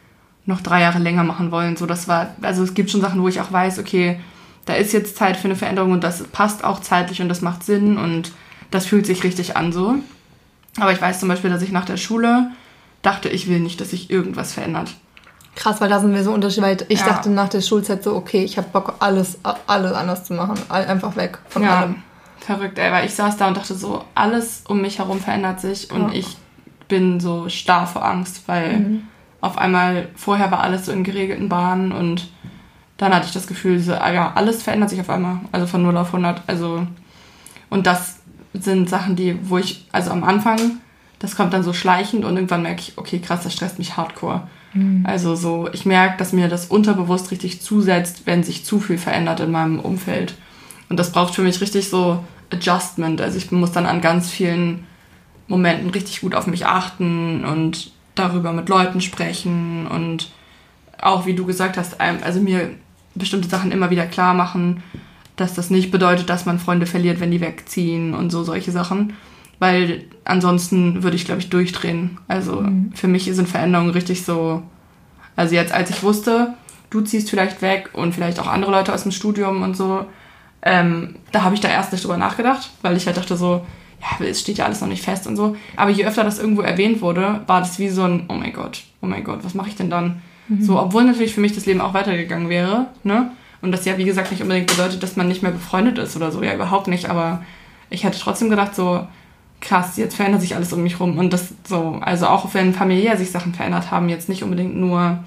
noch 0.46 0.62
drei 0.62 0.82
Jahre 0.82 1.00
länger 1.00 1.24
machen 1.24 1.52
wollen. 1.52 1.78
So, 1.78 1.86
das 1.86 2.08
war, 2.08 2.36
also 2.42 2.64
es 2.64 2.74
gibt 2.74 2.90
schon 2.90 3.02
Sachen, 3.02 3.22
wo 3.22 3.28
ich 3.28 3.40
auch 3.40 3.52
weiß, 3.52 3.80
okay, 3.80 4.20
da 4.66 4.74
ist 4.74 4.92
jetzt 4.94 5.16
Zeit 5.16 5.38
für 5.38 5.46
eine 5.46 5.56
Veränderung 5.56 5.92
und 5.92 6.04
das 6.04 6.24
passt 6.24 6.64
auch 6.64 6.82
zeitlich 6.82 7.22
und 7.22 7.30
das 7.30 7.42
macht 7.42 7.64
Sinn 7.64 7.98
und 7.98 8.32
das 8.70 8.86
fühlt 8.86 9.06
sich 9.06 9.24
richtig 9.24 9.56
an 9.56 9.72
so. 9.72 9.96
Aber 10.80 10.92
ich 10.92 11.02
weiß 11.02 11.20
zum 11.20 11.30
Beispiel, 11.30 11.50
dass 11.50 11.62
ich 11.62 11.72
nach 11.72 11.86
der 11.86 11.98
Schule 11.98 12.52
dachte, 13.02 13.30
ich 13.30 13.48
will 13.48 13.60
nicht, 13.60 13.82
dass 13.82 13.92
sich 13.92 14.10
irgendwas 14.10 14.54
verändert. 14.54 14.94
Krass, 15.56 15.82
weil 15.82 15.90
da 15.90 16.00
sind 16.00 16.14
wir 16.14 16.24
so 16.24 16.32
unterschiedlich. 16.32 16.80
Weil 16.80 16.86
ich 16.88 17.00
Ja. 17.02 17.08
dachte 17.08 17.30
nach 17.30 17.50
der 17.50 17.62
Schulzeit 17.62 18.04
so, 18.04 18.16
okay, 18.16 18.44
ich 18.44 18.58
habe 18.58 18.68
Bock, 18.72 18.96
alles, 19.00 19.38
alles 19.68 19.92
anders 19.94 20.24
zu 20.24 20.34
machen. 20.34 20.56
Einfach 20.70 21.16
weg 21.16 21.40
von 21.50 21.64
ja, 21.64 21.80
allem. 21.80 21.96
verrückt, 22.40 22.78
ey, 22.80 22.92
weil 22.92 23.06
ich 23.06 23.14
saß 23.14 23.38
da 23.38 23.48
und 23.50 23.58
dachte 23.58 23.76
so, 23.76 24.04
alles 24.16 24.64
um 24.68 24.82
mich 24.82 25.00
herum 25.00 25.20
verändert 25.20 25.60
sich 25.62 25.92
und 25.92 26.10
Ja. 26.10 26.14
ich 26.14 26.38
bin 26.88 27.20
so 27.20 27.48
starr 27.50 27.86
vor 27.86 28.04
Angst, 28.04 28.44
weil 28.48 28.78
Mhm. 28.80 29.02
auf 29.42 29.58
einmal, 29.58 30.10
vorher 30.16 30.52
war 30.52 30.62
alles 30.62 30.86
so 30.88 30.92
in 30.92 31.04
geregelten 31.04 31.50
Bahnen 31.50 31.92
und 31.92 32.30
dann 32.98 33.14
hatte 33.14 33.26
ich 33.28 33.34
das 33.34 33.48
Gefühl, 33.48 33.80
so, 33.80 33.94
ah 33.94 34.12
ja, 34.12 34.32
alles 34.36 34.64
verändert 34.64 34.90
sich 34.90 35.00
auf 35.02 35.10
einmal, 35.10 35.40
also 35.52 35.68
von 35.68 35.82
0 35.84 35.96
auf 35.98 36.08
100, 36.14 36.42
also 36.48 36.86
und 37.70 37.86
das 37.88 38.20
sind 38.54 38.90
Sachen, 38.90 39.16
die, 39.16 39.38
wo 39.50 39.58
ich, 39.58 39.88
also 39.92 40.12
am 40.12 40.24
Anfang, 40.24 40.60
das 41.20 41.36
kommt 41.36 41.54
dann 41.54 41.64
so 41.64 41.74
schleichend 41.74 42.26
und 42.26 42.36
irgendwann 42.36 42.64
merke 42.64 42.82
ich, 42.82 42.98
okay, 42.98 43.20
krass, 43.20 43.44
das 43.44 43.54
stresst 43.54 43.78
mich 43.80 43.96
hardcore. 43.98 44.48
Also 45.04 45.36
so, 45.36 45.70
ich 45.74 45.86
merke, 45.86 46.18
dass 46.18 46.34
mir 46.34 46.48
das 46.48 46.66
unterbewusst 46.66 47.32
richtig 47.32 47.62
zusetzt, 47.62 48.22
wenn 48.26 48.44
sich 48.44 48.64
zu 48.66 48.80
viel 48.80 48.98
verändert 48.98 49.40
in 49.42 49.52
meinem 49.52 49.80
Umfeld. 49.80 50.36
Und 50.90 50.98
das 50.98 51.12
braucht 51.12 51.36
für 51.36 51.42
mich 51.42 51.60
richtig 51.62 51.90
so 51.90 52.24
Adjustment. 52.52 53.22
Also 53.22 53.38
ich 53.38 53.52
muss 53.52 53.72
dann 53.72 53.86
an 53.86 54.02
ganz 54.02 54.30
vielen 54.30 54.86
Momenten 55.48 55.90
richtig 55.90 56.22
gut 56.22 56.36
auf 56.36 56.48
mich 56.48 56.66
achten 56.66 57.44
und 57.44 57.92
darüber 58.16 58.54
mit 58.54 58.70
Leuten 58.70 59.02
sprechen 59.02 59.88
und 59.88 60.32
auch, 61.02 61.26
wie 61.26 61.34
du 61.34 61.46
gesagt 61.46 61.78
hast, 61.78 62.00
also 62.00 62.40
mir 62.40 62.70
bestimmte 63.16 63.50
Sachen 63.50 63.72
immer 63.72 63.90
wieder 63.90 64.06
klar 64.06 64.34
machen, 64.34 64.84
dass 65.36 65.54
das 65.54 65.70
nicht 65.70 65.92
bedeutet, 65.92 66.30
dass 66.30 66.46
man 66.46 66.60
Freunde 66.60 66.86
verliert, 66.86 67.20
wenn 67.20 67.32
die 67.32 67.42
wegziehen 67.42 68.14
und 68.14 68.30
so 68.30 68.44
solche 68.44 68.72
Sachen. 68.72 69.14
Weil 69.62 70.06
ansonsten 70.26 71.04
würde 71.04 71.16
ich, 71.16 71.26
glaube 71.26 71.40
ich, 71.40 71.52
durchdrehen. 71.52 72.18
Also 72.28 72.66
für 72.96 73.08
mich 73.08 73.26
sind 73.26 73.48
Veränderungen 73.48 73.92
richtig 73.92 74.26
so. 74.26 74.64
Also 75.36 75.54
jetzt, 75.54 75.72
als 75.72 75.92
ich 75.92 76.02
wusste, 76.02 76.56
du 76.90 77.02
ziehst 77.02 77.30
vielleicht 77.30 77.62
weg 77.62 77.92
und 77.94 78.16
vielleicht 78.16 78.40
auch 78.40 78.48
andere 78.48 78.72
Leute 78.72 78.92
aus 78.92 79.04
dem 79.04 79.12
Studium 79.12 79.62
und 79.62 79.78
so, 79.78 80.08
ähm, 80.64 81.18
da 81.32 81.44
habe 81.44 81.54
ich 81.54 81.62
da 81.62 81.68
erst 81.70 81.92
nicht 81.92 82.04
drüber 82.04 82.18
nachgedacht, 82.18 82.72
weil 82.82 82.98
ich 82.98 83.06
halt 83.06 83.18
dachte 83.18 83.38
so, 83.38 83.64
ja, 84.02 84.26
es 84.26 84.42
steht 84.42 84.58
ja 84.58 84.66
alles 84.66 84.82
noch 84.82 84.88
nicht 84.88 85.04
fest 85.04 85.28
und 85.28 85.36
so. 85.36 85.56
Aber 85.76 85.92
je 85.92 86.08
öfter 86.08 86.24
das 86.24 86.40
irgendwo 86.40 86.64
erwähnt 86.64 87.04
wurde, 87.04 87.42
war 87.46 87.60
das 87.60 87.78
wie 87.78 87.90
so 87.90 88.02
ein, 88.02 88.26
oh 88.30 88.34
mein 88.34 88.54
Gott, 88.54 88.82
oh 89.04 89.06
mein 89.06 89.24
Gott, 89.24 89.44
was 89.44 89.54
mache 89.54 89.70
ich 89.70 89.76
denn 89.76 89.92
dann? 89.92 90.24
So, 90.60 90.80
obwohl 90.80 91.04
natürlich 91.04 91.36
für 91.36 91.40
mich 91.40 91.54
das 91.54 91.68
Leben 91.68 91.82
auch 91.82 91.94
weitergegangen 91.94 92.50
wäre, 92.50 92.88
ne? 93.04 93.32
Und 93.62 93.72
das 93.72 93.86
ja, 93.86 93.98
wie 94.00 94.06
gesagt, 94.06 94.32
nicht 94.32 94.42
unbedingt 94.42 94.68
bedeutet, 94.68 95.04
dass 95.04 95.16
man 95.18 95.28
nicht 95.28 95.44
mehr 95.44 95.52
befreundet 95.52 96.00
ist 96.00 96.16
oder 96.16 96.32
so, 96.32 96.42
ja, 96.42 96.56
überhaupt 96.56 96.88
nicht. 96.88 97.12
Aber 97.12 97.44
ich 97.92 98.04
hätte 98.04 98.20
trotzdem 98.20 98.50
gedacht, 98.50 98.74
so, 98.74 99.08
krass, 99.62 99.96
jetzt 99.98 100.16
verändert 100.16 100.42
sich 100.42 100.56
alles 100.56 100.74
um 100.74 100.84
mich 100.84 101.00
rum. 101.00 101.18
Und 101.18 101.32
das 101.32 101.54
so, 101.64 102.00
also 102.02 102.28
auch 102.28 102.54
wenn 102.54 102.74
familiär 102.74 103.16
sich 103.18 103.32
Sachen 103.32 103.54
verändert 103.54 103.92
haben, 103.92 104.10
jetzt 104.10 104.28
nicht 104.28 104.44
unbedingt 104.44 104.76
nur, 104.76 105.24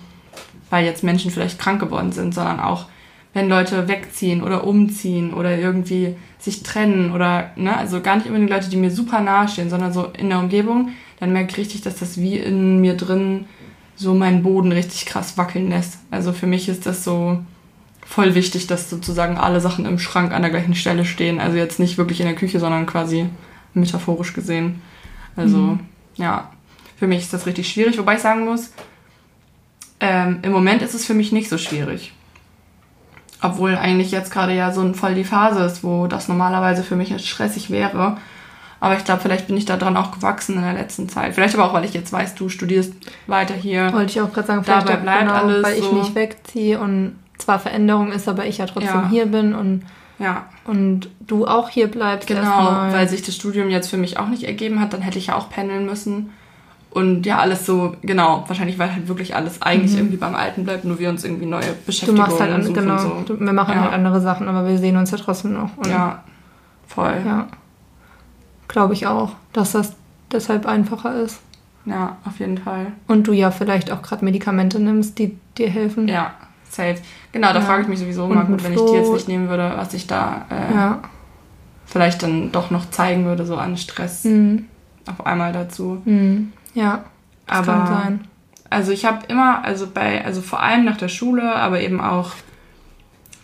weil 0.70 0.84
jetzt 0.84 1.04
Menschen 1.04 1.30
vielleicht 1.30 1.58
krank 1.58 1.80
geworden 1.80 2.12
sind, 2.12 2.34
sondern 2.34 2.60
auch, 2.60 2.86
wenn 3.32 3.48
Leute 3.48 3.88
wegziehen 3.88 4.42
oder 4.42 4.64
umziehen 4.64 5.34
oder 5.34 5.58
irgendwie 5.58 6.16
sich 6.38 6.62
trennen 6.62 7.10
oder, 7.10 7.50
ne, 7.56 7.76
also 7.76 8.00
gar 8.00 8.16
nicht 8.16 8.28
die 8.28 8.30
Leute, 8.30 8.68
die 8.68 8.76
mir 8.76 8.92
super 8.92 9.20
nahe 9.20 9.48
stehen, 9.48 9.70
sondern 9.70 9.92
so 9.92 10.06
in 10.16 10.28
der 10.28 10.38
Umgebung, 10.38 10.90
dann 11.18 11.32
merke 11.32 11.50
ich 11.50 11.56
richtig, 11.56 11.82
dass 11.82 11.96
das 11.96 12.18
wie 12.18 12.36
in 12.36 12.80
mir 12.80 12.96
drin 12.96 13.46
so 13.96 14.14
meinen 14.14 14.42
Boden 14.42 14.70
richtig 14.70 15.06
krass 15.06 15.36
wackeln 15.36 15.68
lässt. 15.68 15.98
Also 16.10 16.32
für 16.32 16.46
mich 16.46 16.68
ist 16.68 16.86
das 16.86 17.02
so 17.02 17.38
voll 18.04 18.34
wichtig, 18.34 18.66
dass 18.66 18.90
sozusagen 18.90 19.36
alle 19.36 19.60
Sachen 19.60 19.86
im 19.86 19.98
Schrank 19.98 20.32
an 20.32 20.42
der 20.42 20.50
gleichen 20.50 20.74
Stelle 20.74 21.04
stehen. 21.04 21.40
Also 21.40 21.56
jetzt 21.56 21.80
nicht 21.80 21.98
wirklich 21.98 22.20
in 22.20 22.26
der 22.26 22.36
Küche, 22.36 22.60
sondern 22.60 22.86
quasi 22.86 23.26
metaphorisch 23.74 24.32
gesehen. 24.32 24.82
Also, 25.36 25.58
mhm. 25.58 25.80
ja, 26.16 26.50
für 26.96 27.06
mich 27.06 27.20
ist 27.20 27.32
das 27.32 27.46
richtig 27.46 27.68
schwierig, 27.68 27.98
wobei 27.98 28.14
ich 28.14 28.20
sagen 28.20 28.44
muss, 28.44 28.70
ähm, 30.00 30.38
im 30.42 30.52
Moment 30.52 30.82
ist 30.82 30.94
es 30.94 31.04
für 31.04 31.14
mich 31.14 31.32
nicht 31.32 31.48
so 31.48 31.58
schwierig. 31.58 32.12
Obwohl 33.42 33.76
eigentlich 33.76 34.10
jetzt 34.10 34.32
gerade 34.32 34.54
ja 34.54 34.72
so 34.72 34.92
voll 34.94 35.14
die 35.14 35.24
Phase 35.24 35.64
ist, 35.64 35.84
wo 35.84 36.06
das 36.06 36.28
normalerweise 36.28 36.82
für 36.82 36.96
mich 36.96 37.14
stressig 37.26 37.70
wäre. 37.70 38.16
Aber 38.80 38.96
ich 38.96 39.04
glaube, 39.04 39.22
vielleicht 39.22 39.46
bin 39.46 39.56
ich 39.56 39.64
da 39.64 39.76
dran 39.76 39.96
auch 39.96 40.12
gewachsen 40.12 40.56
in 40.56 40.62
der 40.62 40.74
letzten 40.74 41.08
Zeit. 41.08 41.34
Vielleicht 41.34 41.54
aber 41.54 41.64
auch, 41.64 41.72
weil 41.72 41.84
ich 41.84 41.94
jetzt 41.94 42.12
weiß, 42.12 42.34
du 42.34 42.48
studierst 42.48 42.92
weiter 43.26 43.54
hier. 43.54 43.92
Wollte 43.92 44.12
ich 44.12 44.20
auch 44.20 44.32
gerade 44.32 44.46
sagen, 44.46 44.64
vielleicht 44.64 44.88
dabei 44.88 45.00
bleibt 45.00 45.20
genau, 45.20 45.32
alles 45.32 45.62
weil 45.62 45.78
ich 45.78 45.84
so. 45.84 45.94
nicht 45.94 46.14
wegziehe 46.14 46.78
und 46.78 47.18
zwar 47.38 47.58
Veränderung 47.58 48.12
ist, 48.12 48.28
aber 48.28 48.46
ich 48.46 48.58
ja 48.58 48.66
trotzdem 48.66 48.94
ja. 48.94 49.08
hier 49.08 49.26
bin 49.26 49.54
und 49.54 49.84
ja. 50.18 50.46
Und 50.64 51.08
du 51.20 51.46
auch 51.46 51.68
hier 51.68 51.88
bleibst. 51.88 52.28
Genau, 52.28 52.70
weil 52.90 53.08
sich 53.08 53.22
das 53.22 53.34
Studium 53.34 53.70
jetzt 53.70 53.88
für 53.88 53.96
mich 53.96 54.18
auch 54.18 54.28
nicht 54.28 54.44
ergeben 54.44 54.80
hat, 54.80 54.92
dann 54.92 55.02
hätte 55.02 55.18
ich 55.18 55.28
ja 55.28 55.36
auch 55.36 55.50
pendeln 55.50 55.86
müssen. 55.86 56.30
Und 56.90 57.26
ja, 57.26 57.38
alles 57.38 57.66
so, 57.66 57.96
genau, 58.02 58.44
wahrscheinlich, 58.46 58.78
weil 58.78 58.92
halt 58.92 59.08
wirklich 59.08 59.34
alles 59.34 59.60
eigentlich 59.60 59.92
mhm. 59.92 59.98
irgendwie 59.98 60.16
beim 60.16 60.36
Alten 60.36 60.62
bleibt, 60.62 60.84
nur 60.84 61.00
wir 61.00 61.08
uns 61.08 61.24
irgendwie 61.24 61.46
neue 61.46 61.72
Beschäftigungen 61.84 62.24
Du 62.24 62.30
machst 62.30 62.40
halt, 62.40 62.52
an, 62.52 62.72
genau, 62.72 62.98
so. 63.26 63.40
wir 63.40 63.52
machen 63.52 63.74
ja. 63.74 63.82
halt 63.82 63.92
andere 63.92 64.20
Sachen, 64.20 64.46
aber 64.46 64.68
wir 64.68 64.78
sehen 64.78 64.96
uns 64.96 65.10
ja 65.10 65.18
trotzdem 65.18 65.54
noch. 65.54 65.70
ja, 65.88 66.22
voll. 66.86 67.16
Ja, 67.26 67.48
glaube 68.68 68.92
ich 68.92 69.08
auch, 69.08 69.32
dass 69.52 69.72
das 69.72 69.94
deshalb 70.30 70.66
einfacher 70.66 71.20
ist. 71.20 71.40
Ja, 71.84 72.16
auf 72.24 72.38
jeden 72.38 72.58
Fall. 72.58 72.92
Und 73.08 73.26
du 73.26 73.32
ja 73.32 73.50
vielleicht 73.50 73.90
auch 73.90 74.00
gerade 74.00 74.24
Medikamente 74.24 74.78
nimmst, 74.78 75.18
die 75.18 75.36
dir 75.58 75.68
helfen. 75.68 76.06
Ja, 76.06 76.32
safe. 76.74 76.96
Genau, 77.32 77.52
da 77.52 77.60
ja. 77.60 77.64
frage 77.64 77.82
ich 77.82 77.88
mich 77.88 77.98
sowieso 77.98 78.24
immer, 78.24 78.44
gut, 78.44 78.62
wenn 78.64 78.72
ich 78.72 78.80
die 78.80 78.92
jetzt 78.92 79.12
nicht 79.12 79.28
nehmen 79.28 79.48
würde, 79.48 79.72
was 79.76 79.94
ich 79.94 80.06
da 80.06 80.46
äh, 80.50 80.74
ja. 80.74 80.98
vielleicht 81.86 82.22
dann 82.22 82.52
doch 82.52 82.70
noch 82.70 82.90
zeigen 82.90 83.24
würde, 83.24 83.46
so 83.46 83.56
an 83.56 83.76
Stress 83.76 84.24
mhm. 84.24 84.66
auf 85.06 85.26
einmal 85.26 85.52
dazu. 85.52 86.02
Mhm. 86.04 86.52
Ja, 86.74 87.04
das 87.46 87.58
aber, 87.58 87.72
kann 87.72 87.86
sein. 87.86 88.28
Also 88.70 88.92
ich 88.92 89.04
habe 89.04 89.26
immer, 89.28 89.64
also 89.64 89.86
bei, 89.92 90.24
also 90.24 90.40
vor 90.40 90.60
allem 90.60 90.84
nach 90.84 90.96
der 90.96 91.08
Schule, 91.08 91.54
aber 91.54 91.80
eben 91.80 92.00
auch, 92.00 92.32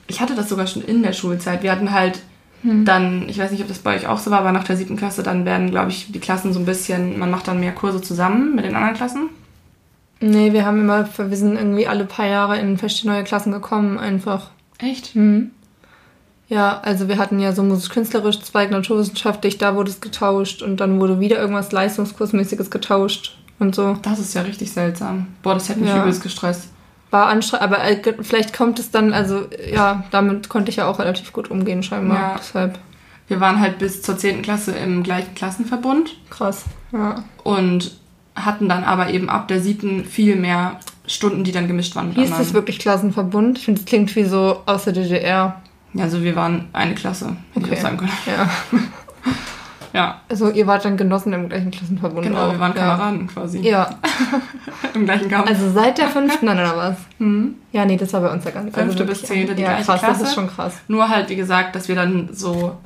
ich 0.08 0.20
hatte 0.20 0.34
das 0.34 0.48
sogar 0.48 0.66
schon 0.66 0.82
in 0.82 1.02
der 1.02 1.12
Schulzeit. 1.12 1.62
Wir 1.62 1.70
hatten 1.70 1.92
halt 1.92 2.20
hm. 2.62 2.84
dann, 2.84 3.28
ich 3.28 3.38
weiß 3.38 3.52
nicht, 3.52 3.62
ob 3.62 3.68
das 3.68 3.78
bei 3.78 3.96
euch 3.96 4.06
auch 4.06 4.18
so 4.18 4.30
war, 4.30 4.40
aber 4.40 4.52
nach 4.52 4.64
der 4.64 4.76
siebten 4.76 4.96
Klasse 4.96 5.22
dann 5.22 5.44
werden, 5.44 5.70
glaube 5.70 5.90
ich, 5.90 6.10
die 6.10 6.18
Klassen 6.18 6.52
so 6.52 6.58
ein 6.58 6.66
bisschen, 6.66 7.18
man 7.18 7.30
macht 7.30 7.48
dann 7.48 7.60
mehr 7.60 7.72
Kurse 7.72 8.02
zusammen 8.02 8.54
mit 8.54 8.64
den 8.64 8.74
anderen 8.74 8.96
Klassen. 8.96 9.30
Nee, 10.20 10.52
wir 10.52 10.66
haben 10.66 10.80
immer, 10.80 11.08
wir 11.16 11.36
sind 11.36 11.56
irgendwie 11.56 11.86
alle 11.86 12.04
paar 12.04 12.26
Jahre 12.26 12.58
in 12.58 12.76
verschiedene 12.76 13.14
neue 13.14 13.24
Klassen 13.24 13.52
gekommen, 13.52 13.98
einfach. 13.98 14.50
Echt? 14.78 15.16
Mhm. 15.16 15.50
Ja, 16.48 16.80
also 16.80 17.08
wir 17.08 17.16
hatten 17.16 17.38
ja 17.38 17.52
so 17.52 17.62
musisch-künstlerisch, 17.62 18.40
Zweig 18.40 18.70
naturwissenschaftlich, 18.70 19.56
da 19.56 19.76
wurde 19.76 19.90
es 19.90 20.00
getauscht 20.00 20.62
und 20.62 20.78
dann 20.78 21.00
wurde 21.00 21.20
wieder 21.20 21.38
irgendwas 21.38 21.72
Leistungskursmäßiges 21.72 22.70
getauscht 22.70 23.38
und 23.60 23.74
so. 23.74 23.96
Das 24.02 24.18
ist 24.18 24.34
ja 24.34 24.42
richtig 24.42 24.72
seltsam. 24.72 25.28
Boah, 25.42 25.54
das 25.54 25.68
hätte 25.68 25.80
mich 25.80 25.88
ja. 25.88 26.02
übelst 26.02 26.22
gestresst. 26.22 26.68
War 27.10 27.26
anstrengend, 27.26 27.64
aber 27.64 27.84
äh, 27.84 28.14
vielleicht 28.20 28.52
kommt 28.52 28.78
es 28.78 28.90
dann, 28.90 29.14
also 29.14 29.46
ja, 29.72 30.04
damit 30.10 30.48
konnte 30.48 30.70
ich 30.70 30.76
ja 30.76 30.88
auch 30.88 30.98
relativ 30.98 31.32
gut 31.32 31.50
umgehen 31.50 31.82
scheinbar. 31.82 32.18
Ja. 32.18 32.36
Deshalb. 32.38 32.78
Wir 33.28 33.40
waren 33.40 33.60
halt 33.60 33.78
bis 33.78 34.02
zur 34.02 34.18
10. 34.18 34.42
Klasse 34.42 34.72
im 34.72 35.04
gleichen 35.04 35.36
Klassenverbund. 35.36 36.16
Krass, 36.30 36.64
ja. 36.92 37.22
Und 37.44 37.99
hatten 38.44 38.68
dann 38.68 38.84
aber 38.84 39.10
eben 39.10 39.28
ab 39.28 39.48
der 39.48 39.60
siebten 39.60 40.04
viel 40.04 40.36
mehr 40.36 40.80
Stunden, 41.06 41.44
die 41.44 41.52
dann 41.52 41.66
gemischt 41.66 41.96
waren. 41.96 42.12
Hieß 42.12 42.30
das 42.30 42.54
wirklich 42.54 42.78
Klassenverbund? 42.78 43.58
Ich 43.58 43.64
finde, 43.64 43.80
es 43.80 43.86
klingt 43.86 44.14
wie 44.14 44.24
so 44.24 44.62
aus 44.66 44.84
der 44.84 44.92
DDR. 44.92 45.60
Ja, 45.92 46.04
also 46.04 46.22
wir 46.22 46.36
waren 46.36 46.68
eine 46.72 46.94
Klasse, 46.94 47.36
hätte 47.52 47.66
okay. 47.66 47.74
ich 47.74 47.78
auch 47.78 47.82
sagen 47.82 47.96
können. 47.96 48.12
Ja. 48.26 48.50
ja. 49.92 50.20
Also 50.28 50.50
ihr 50.50 50.68
wart 50.68 50.84
dann 50.84 50.96
Genossen 50.96 51.32
im 51.32 51.48
gleichen 51.48 51.72
Klassenverbund. 51.72 52.26
Genau, 52.28 52.46
auch. 52.46 52.52
wir 52.52 52.60
waren 52.60 52.74
Kameraden 52.74 53.20
ja. 53.22 53.26
quasi. 53.26 53.58
Ja. 53.60 53.90
Im 54.94 55.04
gleichen 55.04 55.28
Kampf. 55.28 55.48
Also 55.48 55.70
seit 55.70 55.98
der 55.98 56.08
fünften 56.08 56.46
dann 56.46 56.58
oder 56.58 56.76
was? 56.76 56.96
Mhm. 57.18 57.56
Ja, 57.72 57.84
nee, 57.84 57.98
das 57.98 58.14
war 58.14 58.22
bei 58.22 58.32
uns 58.32 58.44
ja 58.46 58.50
gar 58.50 58.62
nicht. 58.62 58.74
Fünfte 58.74 59.02
also 59.02 59.12
bis 59.12 59.24
zehnte, 59.24 59.54
die 59.54 59.60
ja, 59.60 59.68
gleiche 59.68 59.84
krass, 59.84 60.00
Klasse. 60.00 60.20
das 60.20 60.28
ist 60.30 60.34
schon 60.34 60.48
krass. 60.48 60.74
Nur 60.88 61.10
halt, 61.10 61.28
wie 61.28 61.36
gesagt, 61.36 61.76
dass 61.76 61.86
wir 61.86 61.94
dann 61.94 62.30
so 62.32 62.78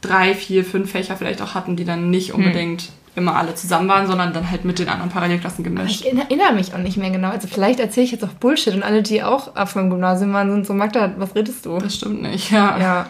drei, 0.00 0.34
vier, 0.34 0.64
fünf 0.64 0.90
Fächer 0.90 1.16
vielleicht 1.16 1.40
auch 1.40 1.54
hatten, 1.54 1.76
die 1.76 1.84
dann 1.84 2.10
nicht 2.10 2.30
hm. 2.30 2.36
unbedingt... 2.36 2.82
Hm 2.82 3.01
immer 3.14 3.36
alle 3.36 3.54
zusammen 3.54 3.88
waren, 3.88 4.06
sondern 4.06 4.32
dann 4.32 4.50
halt 4.50 4.64
mit 4.64 4.78
den 4.78 4.88
anderen 4.88 5.10
Parallelklassen 5.10 5.62
gemischt. 5.62 6.02
Ich 6.02 6.12
erinnere 6.12 6.52
mich 6.54 6.74
auch 6.74 6.78
nicht 6.78 6.96
mehr 6.96 7.10
genau. 7.10 7.28
Also 7.28 7.46
vielleicht 7.46 7.78
erzähle 7.78 8.04
ich 8.04 8.12
jetzt 8.12 8.24
auch 8.24 8.32
Bullshit 8.32 8.74
und 8.74 8.82
alle, 8.82 9.02
die 9.02 9.22
auch 9.22 9.54
auf 9.54 9.74
meinem 9.74 9.90
Gymnasium 9.90 10.32
waren, 10.32 10.50
sind 10.50 10.66
so, 10.66 10.72
Magda, 10.72 11.12
was 11.18 11.34
redest 11.34 11.66
du? 11.66 11.78
Das 11.78 11.96
stimmt 11.96 12.22
nicht, 12.22 12.50
ja. 12.50 12.78
Ja. 12.78 13.06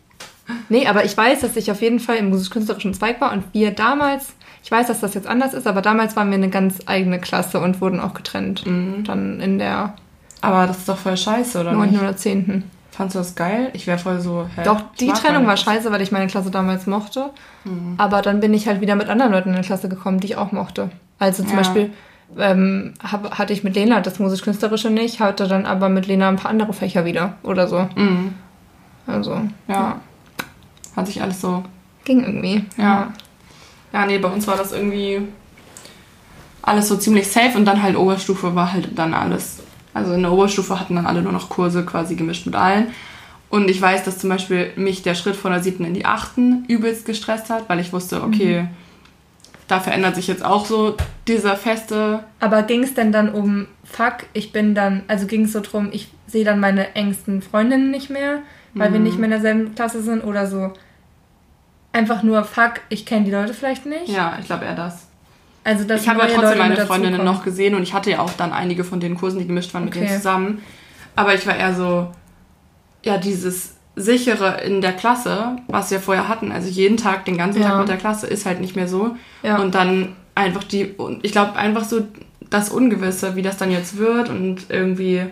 nee, 0.68 0.86
aber 0.88 1.04
ich 1.04 1.16
weiß, 1.16 1.40
dass 1.40 1.56
ich 1.56 1.70
auf 1.70 1.80
jeden 1.82 2.00
Fall 2.00 2.16
im 2.16 2.30
musisch-künstlerischen 2.30 2.94
Zweig 2.94 3.20
war 3.20 3.32
und 3.32 3.44
wir 3.52 3.70
damals, 3.70 4.34
ich 4.64 4.70
weiß, 4.70 4.88
dass 4.88 5.00
das 5.00 5.14
jetzt 5.14 5.28
anders 5.28 5.54
ist, 5.54 5.68
aber 5.68 5.82
damals 5.82 6.16
waren 6.16 6.30
wir 6.30 6.36
eine 6.36 6.50
ganz 6.50 6.78
eigene 6.86 7.20
Klasse 7.20 7.60
und 7.60 7.80
wurden 7.80 8.00
auch 8.00 8.14
getrennt. 8.14 8.66
Mhm. 8.66 9.04
Dann 9.04 9.40
in 9.40 9.58
der... 9.58 9.94
Aber 10.40 10.66
das 10.66 10.78
ist 10.78 10.88
doch 10.88 10.98
voll 10.98 11.16
scheiße, 11.16 11.60
oder 11.60 11.72
9. 11.72 11.90
nicht? 11.90 12.00
oder 12.00 12.16
10. 12.16 12.64
Fandest 12.98 13.14
du 13.14 13.18
das 13.20 13.34
geil? 13.36 13.70
Ich 13.74 13.86
wäre 13.86 13.96
voll 13.96 14.18
so. 14.18 14.48
Hä? 14.56 14.62
Doch, 14.64 14.82
die 14.98 15.06
Trennung 15.12 15.46
war 15.46 15.56
scheiße, 15.56 15.92
weil 15.92 16.02
ich 16.02 16.10
meine 16.10 16.26
Klasse 16.26 16.50
damals 16.50 16.88
mochte. 16.88 17.30
Mhm. 17.62 17.94
Aber 17.96 18.22
dann 18.22 18.40
bin 18.40 18.52
ich 18.52 18.66
halt 18.66 18.80
wieder 18.80 18.96
mit 18.96 19.08
anderen 19.08 19.30
Leuten 19.30 19.50
in 19.50 19.62
die 19.62 19.62
Klasse 19.62 19.88
gekommen, 19.88 20.18
die 20.18 20.26
ich 20.26 20.36
auch 20.36 20.50
mochte. 20.50 20.90
Also 21.20 21.44
zum 21.44 21.52
ja. 21.52 21.58
Beispiel 21.58 21.92
ähm, 22.36 22.94
hab, 23.00 23.38
hatte 23.38 23.52
ich 23.52 23.62
mit 23.62 23.76
Lena 23.76 24.00
das 24.00 24.18
musisch-künstlerische 24.18 24.90
nicht, 24.90 25.20
hatte 25.20 25.46
dann 25.46 25.64
aber 25.64 25.88
mit 25.88 26.08
Lena 26.08 26.28
ein 26.28 26.34
paar 26.34 26.50
andere 26.50 26.72
Fächer 26.72 27.04
wieder 27.04 27.34
oder 27.44 27.68
so. 27.68 27.88
Mhm. 27.94 28.34
Also. 29.06 29.42
Ja. 29.68 29.74
ja. 29.74 30.00
Hat 30.96 31.06
sich 31.06 31.22
alles 31.22 31.40
so. 31.40 31.62
Ging 32.04 32.24
irgendwie. 32.24 32.64
Ja. 32.78 33.12
Ja, 33.92 34.06
nee, 34.06 34.18
bei 34.18 34.28
uns 34.28 34.48
war 34.48 34.56
das 34.56 34.72
irgendwie 34.72 35.22
alles 36.62 36.88
so 36.88 36.96
ziemlich 36.96 37.30
safe 37.30 37.56
und 37.56 37.64
dann 37.64 37.80
halt 37.80 37.96
Oberstufe 37.96 38.56
war 38.56 38.72
halt 38.72 38.98
dann 38.98 39.14
alles 39.14 39.57
also 39.98 40.14
in 40.14 40.22
der 40.22 40.32
Oberstufe 40.32 40.78
hatten 40.78 40.96
dann 40.96 41.06
alle 41.06 41.22
nur 41.22 41.32
noch 41.32 41.48
Kurse 41.48 41.84
quasi 41.84 42.14
gemischt 42.14 42.46
mit 42.46 42.54
allen. 42.54 42.88
Und 43.50 43.68
ich 43.70 43.80
weiß, 43.80 44.04
dass 44.04 44.18
zum 44.18 44.30
Beispiel 44.30 44.72
mich 44.76 45.02
der 45.02 45.14
Schritt 45.14 45.36
von 45.36 45.52
der 45.52 45.62
siebten 45.62 45.84
in 45.84 45.94
die 45.94 46.04
achten 46.04 46.64
übelst 46.68 47.06
gestresst 47.06 47.50
hat, 47.50 47.68
weil 47.68 47.80
ich 47.80 47.92
wusste, 47.92 48.22
okay, 48.22 48.62
mhm. 48.62 48.68
da 49.68 49.80
verändert 49.80 50.16
sich 50.16 50.26
jetzt 50.26 50.44
auch 50.44 50.66
so 50.66 50.96
dieser 51.26 51.56
feste. 51.56 52.24
Aber 52.40 52.62
ging 52.62 52.82
es 52.82 52.94
denn 52.94 53.10
dann 53.10 53.30
um, 53.32 53.66
fuck, 53.84 54.26
ich 54.34 54.52
bin 54.52 54.74
dann, 54.74 55.02
also 55.08 55.26
ging 55.26 55.44
es 55.44 55.52
so 55.52 55.60
drum, 55.60 55.88
ich 55.92 56.08
sehe 56.26 56.44
dann 56.44 56.60
meine 56.60 56.94
engsten 56.94 57.40
Freundinnen 57.40 57.90
nicht 57.90 58.10
mehr, 58.10 58.40
weil 58.74 58.90
mhm. 58.90 58.94
wir 58.94 59.00
nicht 59.00 59.16
mehr 59.16 59.26
in 59.26 59.30
derselben 59.30 59.74
Klasse 59.74 60.02
sind 60.02 60.22
oder 60.22 60.46
so? 60.46 60.72
Einfach 61.92 62.22
nur, 62.22 62.44
fuck, 62.44 62.74
ich 62.90 63.06
kenne 63.06 63.24
die 63.24 63.30
Leute 63.30 63.54
vielleicht 63.54 63.86
nicht? 63.86 64.08
Ja, 64.08 64.36
ich 64.38 64.46
glaube 64.46 64.66
eher 64.66 64.74
das. 64.74 65.07
Also 65.68 65.84
das 65.84 66.00
ich 66.00 66.08
habe 66.08 66.20
ja 66.20 66.26
trotzdem 66.28 66.44
Leute 66.44 66.58
meine 66.58 66.86
Freundinnen 66.86 67.24
noch 67.24 67.44
gesehen 67.44 67.74
und 67.74 67.82
ich 67.82 67.92
hatte 67.92 68.10
ja 68.10 68.20
auch 68.20 68.32
dann 68.32 68.54
einige 68.54 68.84
von 68.84 69.00
den 69.00 69.16
Kursen, 69.16 69.38
die 69.38 69.46
gemischt 69.46 69.74
waren, 69.74 69.86
okay. 69.86 69.98
mit 69.98 70.08
denen 70.08 70.16
zusammen. 70.16 70.62
Aber 71.14 71.34
ich 71.34 71.46
war 71.46 71.56
eher 71.56 71.74
so, 71.74 72.10
ja, 73.04 73.18
dieses 73.18 73.74
sichere 73.94 74.62
in 74.62 74.80
der 74.80 74.94
Klasse, 74.94 75.56
was 75.66 75.90
wir 75.90 76.00
vorher 76.00 76.26
hatten, 76.26 76.52
also 76.52 76.70
jeden 76.70 76.96
Tag, 76.96 77.26
den 77.26 77.36
ganzen 77.36 77.60
ja. 77.60 77.68
Tag 77.68 77.80
mit 77.80 77.88
der 77.88 77.98
Klasse, 77.98 78.26
ist 78.26 78.46
halt 78.46 78.62
nicht 78.62 78.76
mehr 78.76 78.88
so. 78.88 79.14
Ja. 79.42 79.58
Und 79.58 79.74
dann 79.74 80.16
einfach 80.34 80.64
die, 80.64 80.94
ich 81.20 81.32
glaube 81.32 81.56
einfach 81.56 81.84
so 81.84 82.00
das 82.48 82.70
Ungewisse, 82.70 83.36
wie 83.36 83.42
das 83.42 83.58
dann 83.58 83.70
jetzt 83.70 83.98
wird 83.98 84.30
und 84.30 84.70
irgendwie 84.70 85.26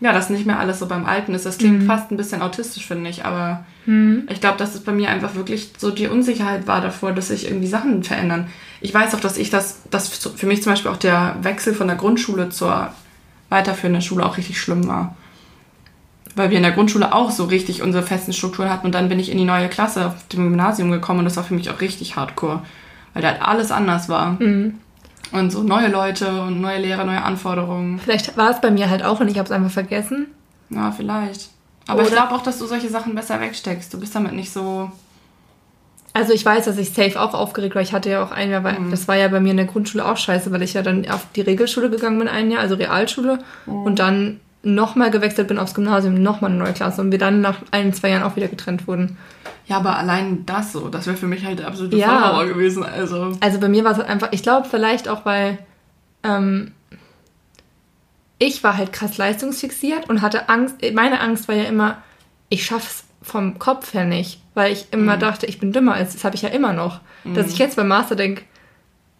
ja, 0.00 0.12
dass 0.12 0.30
nicht 0.30 0.46
mehr 0.46 0.58
alles 0.58 0.78
so 0.78 0.86
beim 0.86 1.04
Alten 1.04 1.34
ist. 1.34 1.44
Das 1.44 1.58
klingt 1.58 1.82
mhm. 1.82 1.86
fast 1.86 2.10
ein 2.10 2.16
bisschen 2.16 2.40
autistisch, 2.40 2.86
finde 2.86 3.10
ich, 3.10 3.24
aber 3.24 3.64
mhm. 3.84 4.26
ich 4.30 4.40
glaube, 4.40 4.56
dass 4.56 4.74
es 4.74 4.80
bei 4.80 4.92
mir 4.92 5.10
einfach 5.10 5.34
wirklich 5.34 5.72
so 5.76 5.90
die 5.90 6.06
Unsicherheit 6.06 6.66
war 6.66 6.80
davor, 6.80 7.12
dass 7.12 7.28
sich 7.28 7.46
irgendwie 7.46 7.66
Sachen 7.66 8.02
verändern. 8.02 8.48
Ich 8.80 8.94
weiß 8.94 9.14
auch, 9.14 9.20
dass 9.20 9.36
ich 9.36 9.50
das, 9.50 9.82
dass 9.90 10.08
für 10.08 10.46
mich 10.46 10.62
zum 10.62 10.72
Beispiel 10.72 10.90
auch 10.90 10.96
der 10.96 11.36
Wechsel 11.42 11.74
von 11.74 11.86
der 11.86 11.96
Grundschule 11.96 12.48
zur 12.48 12.92
weiterführenden 13.50 14.00
Schule 14.00 14.24
auch 14.24 14.38
richtig 14.38 14.58
schlimm 14.58 14.88
war. 14.88 15.16
Weil 16.34 16.48
wir 16.48 16.56
in 16.56 16.62
der 16.62 16.72
Grundschule 16.72 17.12
auch 17.12 17.30
so 17.30 17.44
richtig 17.44 17.82
unsere 17.82 18.04
festen 18.04 18.32
Strukturen 18.32 18.70
hatten 18.70 18.86
und 18.86 18.94
dann 18.94 19.08
bin 19.10 19.18
ich 19.18 19.30
in 19.30 19.36
die 19.36 19.44
neue 19.44 19.68
Klasse 19.68 20.06
auf 20.06 20.28
dem 20.28 20.44
Gymnasium 20.44 20.90
gekommen 20.90 21.18
und 21.18 21.24
das 21.26 21.36
war 21.36 21.44
für 21.44 21.54
mich 21.54 21.68
auch 21.68 21.80
richtig 21.82 22.16
hardcore, 22.16 22.62
weil 23.12 23.22
da 23.22 23.32
halt 23.32 23.42
alles 23.42 23.70
anders 23.70 24.08
war. 24.08 24.40
Mhm. 24.40 24.76
Und 25.32 25.50
so 25.50 25.62
neue 25.62 25.88
Leute 25.88 26.42
und 26.42 26.60
neue 26.60 26.80
Lehrer, 26.80 27.04
neue 27.04 27.22
Anforderungen. 27.22 28.00
Vielleicht 28.00 28.36
war 28.36 28.50
es 28.50 28.60
bei 28.60 28.70
mir 28.70 28.90
halt 28.90 29.04
auch 29.04 29.20
und 29.20 29.28
ich 29.28 29.38
habe 29.38 29.46
es 29.46 29.52
einfach 29.52 29.70
vergessen. 29.70 30.26
Ja, 30.70 30.90
vielleicht. 30.90 31.50
Aber 31.86 32.00
Oder 32.00 32.08
ich 32.08 32.14
glaube 32.14 32.34
auch, 32.34 32.42
dass 32.42 32.58
du 32.58 32.66
solche 32.66 32.88
Sachen 32.88 33.14
besser 33.14 33.40
wegsteckst. 33.40 33.92
Du 33.92 34.00
bist 34.00 34.14
damit 34.14 34.32
nicht 34.32 34.52
so. 34.52 34.90
Also 36.12 36.32
ich 36.32 36.44
weiß, 36.44 36.64
dass 36.64 36.78
ich 36.78 36.90
safe 36.90 37.20
auch 37.20 37.34
aufgeregt 37.34 37.74
war. 37.74 37.82
Ich 37.82 37.92
hatte 37.92 38.10
ja 38.10 38.22
auch 38.22 38.32
ein 38.32 38.50
Jahr, 38.50 38.64
weil 38.64 38.78
mhm. 38.78 38.90
das 38.90 39.06
war 39.06 39.16
ja 39.16 39.28
bei 39.28 39.40
mir 39.40 39.52
in 39.52 39.56
der 39.56 39.66
Grundschule 39.66 40.04
auch 40.04 40.16
scheiße, 40.16 40.50
weil 40.50 40.62
ich 40.62 40.74
ja 40.74 40.82
dann 40.82 41.08
auf 41.08 41.26
die 41.36 41.40
Regelschule 41.40 41.90
gegangen 41.90 42.18
bin 42.18 42.28
ein 42.28 42.50
Jahr, 42.50 42.60
also 42.60 42.74
Realschule. 42.74 43.38
Mhm. 43.66 43.82
Und 43.82 43.98
dann 43.98 44.40
nochmal 44.62 45.10
gewechselt 45.10 45.48
bin 45.48 45.58
aufs 45.58 45.74
Gymnasium, 45.74 46.22
nochmal 46.22 46.50
eine 46.50 46.60
neue 46.60 46.72
Klasse 46.72 47.00
und 47.00 47.10
wir 47.12 47.18
dann 47.18 47.40
nach 47.40 47.56
ein, 47.70 47.92
zwei 47.94 48.10
Jahren 48.10 48.22
auch 48.22 48.36
wieder 48.36 48.48
getrennt 48.48 48.86
wurden. 48.86 49.16
Ja, 49.66 49.76
aber 49.76 49.96
allein 49.96 50.44
das 50.46 50.72
so, 50.72 50.88
das 50.88 51.06
wäre 51.06 51.16
für 51.16 51.26
mich 51.26 51.44
halt 51.44 51.60
der 51.60 51.68
absolute 51.68 51.96
ja. 51.96 52.08
Vollhauer 52.08 52.46
gewesen. 52.46 52.84
Also. 52.84 53.36
also 53.40 53.60
bei 53.60 53.68
mir 53.68 53.84
war 53.84 53.92
es 53.92 53.98
halt 53.98 54.08
einfach, 54.08 54.28
ich 54.32 54.42
glaube 54.42 54.68
vielleicht 54.68 55.08
auch, 55.08 55.24
weil 55.24 55.58
ähm, 56.22 56.72
ich 58.38 58.64
war 58.64 58.76
halt 58.76 58.92
krass 58.92 59.16
leistungsfixiert 59.16 60.08
und 60.08 60.22
hatte 60.22 60.48
Angst. 60.48 60.76
Meine 60.94 61.20
Angst 61.20 61.46
war 61.46 61.54
ja 61.54 61.64
immer, 61.64 61.98
ich 62.48 62.64
schaff's 62.64 63.04
vom 63.22 63.58
Kopf 63.58 63.94
her 63.94 64.04
nicht, 64.04 64.40
weil 64.54 64.72
ich 64.72 64.86
immer 64.92 65.16
mhm. 65.16 65.20
dachte, 65.20 65.46
ich 65.46 65.60
bin 65.60 65.72
dümmer 65.72 65.94
als 65.94 66.14
das 66.14 66.24
habe 66.24 66.36
ich 66.36 66.42
ja 66.42 66.48
immer 66.48 66.72
noch. 66.72 67.00
Mhm. 67.24 67.34
Dass 67.34 67.48
ich 67.48 67.58
jetzt 67.58 67.76
beim 67.76 67.88
Master 67.88 68.16
denke, 68.16 68.42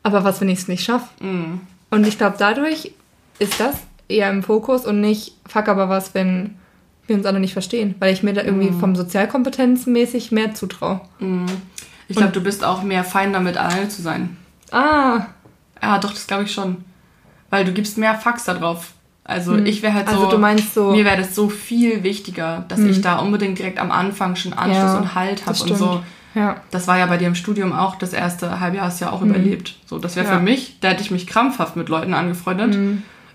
aber 0.03 0.25
was, 0.25 0.41
wenn 0.41 0.49
ich 0.49 0.61
es 0.61 0.69
nicht 0.69 0.85
schaffe? 0.85 1.09
Mhm. 1.23 1.61
Und 1.91 2.07
ich 2.07 2.19
glaube, 2.19 2.37
dadurch 2.39 2.93
ist 3.39 3.61
das 3.61 3.77
eher 4.11 4.31
im 4.31 4.43
Fokus 4.43 4.87
und 4.87 5.01
nicht, 5.01 5.35
fuck, 5.47 5.69
aber 5.69 5.89
was, 5.89 6.15
wenn 6.15 6.57
wir 7.07 7.17
uns 7.17 7.27
alle 7.27 7.41
nicht 7.41 7.53
verstehen, 7.53 7.95
weil 7.99 8.13
ich 8.13 8.23
mir 8.23 8.33
da 8.33 8.43
irgendwie 8.43 8.71
mhm. 8.71 8.81
vom 8.81 8.97
Sozialkompetenzmäßig 8.97 10.33
mehr 10.33 10.55
zutraue. 10.55 11.01
Mhm. 11.19 11.47
Ich 12.09 12.17
glaube, 12.17 12.33
du 12.33 12.41
bist 12.41 12.65
auch 12.65 12.83
mehr 12.83 13.05
fein 13.05 13.33
damit, 13.33 13.57
alleine 13.57 13.89
zu 13.89 14.03
sein. 14.03 14.37
Ah. 14.73 15.27
Ja, 15.81 15.99
doch, 15.99 16.11
das 16.11 16.27
glaube 16.27 16.45
ich 16.45 16.53
schon. 16.53 16.79
Weil 17.51 17.65
du 17.65 17.73
gibst 17.73 17.99
mehr 17.99 18.15
Fax 18.15 18.45
da 18.45 18.55
drauf. 18.55 18.93
Also 19.25 19.55
hm. 19.55 19.65
ich 19.65 19.83
wäre 19.83 19.95
halt 19.95 20.09
so. 20.09 20.17
Also 20.17 20.31
du 20.31 20.39
meinst 20.39 20.75
so. 20.75 20.91
Mir 20.91 21.05
wäre 21.05 21.19
das 21.19 21.35
so 21.35 21.49
viel 21.49 22.03
wichtiger, 22.03 22.65
dass 22.69 22.81
ich 22.81 23.01
da 23.01 23.19
unbedingt 23.19 23.59
direkt 23.59 23.79
am 23.79 23.93
Anfang 23.93 24.35
schon 24.35 24.53
Anschluss 24.53 24.93
ja, 24.93 24.99
und 24.99 25.15
Halt 25.15 25.47
habe 25.47 25.63
und 25.63 25.77
so. 25.77 26.03
Ja. 26.35 26.57
Das 26.71 26.89
war 26.89 26.99
ja 26.99 27.07
bei 27.07 27.17
dir 27.17 27.29
im 27.29 27.35
Studium 27.35 27.73
auch 27.73 27.97
das 27.97 28.13
erste 28.13 28.61
Halbjahr 28.61 28.87
hast 28.87 29.01
du 29.01 29.05
ja 29.05 29.13
auch 29.13 29.21
hm. 29.21 29.31
überlebt. 29.31 29.77
So, 29.87 29.99
das 29.99 30.17
wäre 30.17 30.27
ja. 30.27 30.37
für 30.37 30.43
mich, 30.43 30.79
da 30.81 30.89
hätte 30.89 31.03
ich 31.03 31.11
mich 31.13 31.27
krampfhaft 31.29 31.77
mit 31.77 31.89
Leuten 31.89 32.15
angefreundet. 32.15 32.75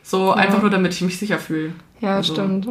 So 0.05 0.31
einfach 0.31 0.61
nur, 0.61 0.69
damit 0.69 0.93
ich 0.93 1.01
mich 1.01 1.17
sicher 1.17 1.39
fühle. 1.39 1.73
Ja, 1.99 2.17
also, 2.17 2.33
stimmt. 2.33 2.67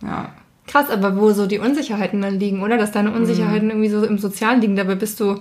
Ja. 0.00 0.30
Krass, 0.68 0.90
aber 0.90 1.16
wo 1.16 1.32
so 1.32 1.46
die 1.46 1.58
Unsicherheiten 1.58 2.22
dann 2.22 2.38
liegen, 2.38 2.62
oder? 2.62 2.78
Dass 2.78 2.92
deine 2.92 3.12
Unsicherheiten 3.12 3.70
irgendwie 3.70 3.88
so 3.88 4.04
im 4.04 4.18
Sozialen 4.18 4.60
liegen, 4.60 4.76
dabei 4.76 4.94
bist 4.94 5.18
du 5.18 5.40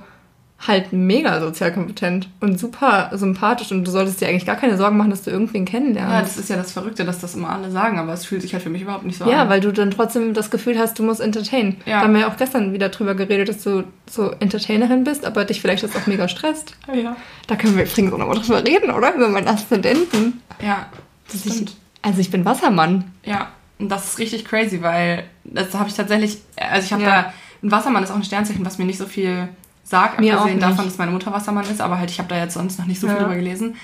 halt 0.67 0.93
mega 0.93 1.41
sozial 1.41 1.73
kompetent 1.73 2.29
und 2.39 2.59
super 2.59 3.11
sympathisch 3.13 3.71
und 3.71 3.85
du 3.85 3.91
solltest 3.91 4.21
dir 4.21 4.29
eigentlich 4.29 4.45
gar 4.45 4.55
keine 4.55 4.77
Sorgen 4.77 4.97
machen, 4.97 5.09
dass 5.09 5.21
du 5.23 5.29
irgendwen 5.29 5.65
kennenlernst. 5.65 6.13
Ja, 6.13 6.21
das 6.21 6.37
ist 6.37 6.49
ja 6.49 6.55
das 6.55 6.71
Verrückte, 6.71 7.03
dass 7.03 7.19
das 7.19 7.35
immer 7.35 7.49
alle 7.49 7.69
sagen, 7.71 7.99
aber 7.99 8.13
es 8.13 8.25
fühlt 8.25 8.41
sich 8.41 8.53
halt 8.53 8.63
für 8.63 8.69
mich 8.69 8.81
überhaupt 8.81 9.05
nicht 9.05 9.17
so 9.17 9.25
ja, 9.25 9.31
an. 9.31 9.37
Ja, 9.37 9.49
weil 9.49 9.59
du 9.59 9.71
dann 9.73 9.91
trotzdem 9.91 10.33
das 10.33 10.49
Gefühl 10.49 10.79
hast, 10.79 10.97
du 10.97 11.03
musst 11.03 11.19
entertainen. 11.19 11.77
Ja. 11.85 11.99
Da 11.99 12.05
haben 12.05 12.13
wir 12.13 12.21
ja 12.21 12.29
auch 12.29 12.37
gestern 12.37 12.73
wieder 12.73 12.89
drüber 12.89 13.15
geredet, 13.15 13.49
dass 13.49 13.63
du 13.63 13.83
so 14.09 14.31
Entertainerin 14.39 15.03
bist, 15.03 15.25
aber 15.25 15.45
dich 15.45 15.61
vielleicht 15.61 15.83
das 15.83 15.95
auch 15.95 16.07
mega 16.07 16.27
stresst. 16.27 16.75
Ja. 16.93 17.15
Da 17.47 17.55
können 17.57 17.75
wir 17.75 17.83
übrigens 17.83 18.13
auch 18.13 18.17
nochmal 18.17 18.37
drüber 18.37 18.63
reden, 18.63 18.91
oder? 18.91 19.13
Über 19.13 19.27
meinen 19.27 19.47
Aszendenten. 19.47 20.41
Ja, 20.65 20.87
das 21.31 21.41
stimmt. 21.41 21.69
Ich, 21.69 21.77
also 22.01 22.19
ich 22.19 22.31
bin 22.31 22.43
Wassermann. 22.43 23.11
Ja, 23.23 23.49
und 23.77 23.89
das 23.89 24.05
ist 24.05 24.19
richtig 24.19 24.45
crazy, 24.45 24.81
weil 24.81 25.25
das 25.43 25.73
habe 25.73 25.89
ich 25.89 25.95
tatsächlich, 25.95 26.39
also 26.57 26.85
ich 26.85 26.93
habe 26.93 27.03
ja. 27.03 27.21
da, 27.23 27.33
ein 27.61 27.71
Wassermann 27.71 28.03
ist 28.03 28.11
auch 28.11 28.15
ein 28.15 28.23
Sternzeichen, 28.23 28.65
was 28.65 28.77
mir 28.77 28.85
nicht 28.85 28.97
so 28.97 29.05
viel 29.05 29.49
sagt, 29.83 30.19
Mir 30.19 30.37
abgesehen 30.37 30.59
davon, 30.59 30.85
dass 30.85 30.97
meine 30.97 31.11
Mutter 31.11 31.31
Wassermann 31.31 31.65
ist, 31.69 31.81
aber 31.81 31.99
halt, 31.99 32.09
ich 32.09 32.17
habe 32.17 32.29
da 32.29 32.37
jetzt 32.37 32.55
sonst 32.55 32.79
noch 32.79 32.85
nicht 32.85 32.99
so 32.99 33.07
viel 33.07 33.15
ja. 33.15 33.21
drüber 33.21 33.35
gelesen. 33.35 33.75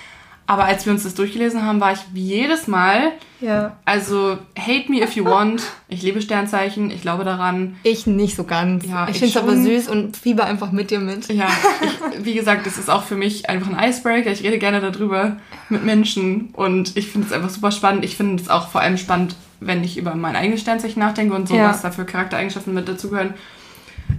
Aber 0.48 0.66
als 0.66 0.86
wir 0.86 0.92
uns 0.92 1.04
das 1.04 1.16
durchgelesen 1.16 1.66
haben, 1.66 1.80
war 1.80 1.94
ich 1.94 2.00
wie 2.14 2.24
jedes 2.24 2.68
Mal. 2.68 3.14
Ja. 3.40 3.78
Also, 3.86 4.38
hate 4.58 4.92
me 4.92 5.02
if 5.02 5.16
you 5.16 5.24
want. 5.24 5.64
Ich 5.88 6.02
liebe 6.02 6.22
Sternzeichen, 6.22 6.92
ich 6.92 7.02
glaube 7.02 7.24
daran. 7.24 7.78
Ich 7.84 8.06
nicht 8.06 8.36
so 8.36 8.44
ganz. 8.44 8.86
Ja, 8.86 9.08
ich, 9.08 9.22
ich 9.22 9.34
finde 9.34 9.38
es 9.38 9.38
aber 9.38 9.56
süß 9.56 9.88
und 9.88 10.18
fieber 10.18 10.46
einfach 10.46 10.72
mit 10.72 10.92
dir 10.92 11.00
mit. 11.00 11.32
Ja, 11.32 11.48
ich, 11.82 12.26
wie 12.26 12.34
gesagt, 12.34 12.66
das 12.66 12.78
ist 12.78 12.90
auch 12.90 13.04
für 13.04 13.16
mich 13.16 13.50
einfach 13.50 13.72
ein 13.72 13.90
Icebreaker. 13.90 14.32
Ich 14.32 14.44
rede 14.44 14.60
gerne 14.60 14.82
darüber 14.82 15.38
mit 15.70 15.86
Menschen 15.86 16.50
und 16.54 16.98
ich 16.98 17.08
finde 17.08 17.28
es 17.28 17.34
einfach 17.34 17.50
super 17.50 17.72
spannend. 17.72 18.04
Ich 18.04 18.18
finde 18.18 18.42
es 18.42 18.50
auch 18.50 18.68
vor 18.68 18.82
allem 18.82 18.98
spannend, 18.98 19.36
wenn 19.62 19.84
ich 19.84 19.98
über 19.98 20.16
mein 20.16 20.36
eigenes 20.36 20.62
Sternzeichen 20.62 21.00
nachdenke 21.00 21.34
und 21.34 21.48
so, 21.48 21.56
ja. 21.56 21.70
was 21.70 21.82
da 21.82 21.92
für 21.92 22.04
Charaktereigenschaften 22.04 22.74
mit 22.74 22.90
dazugehören. 22.90 23.36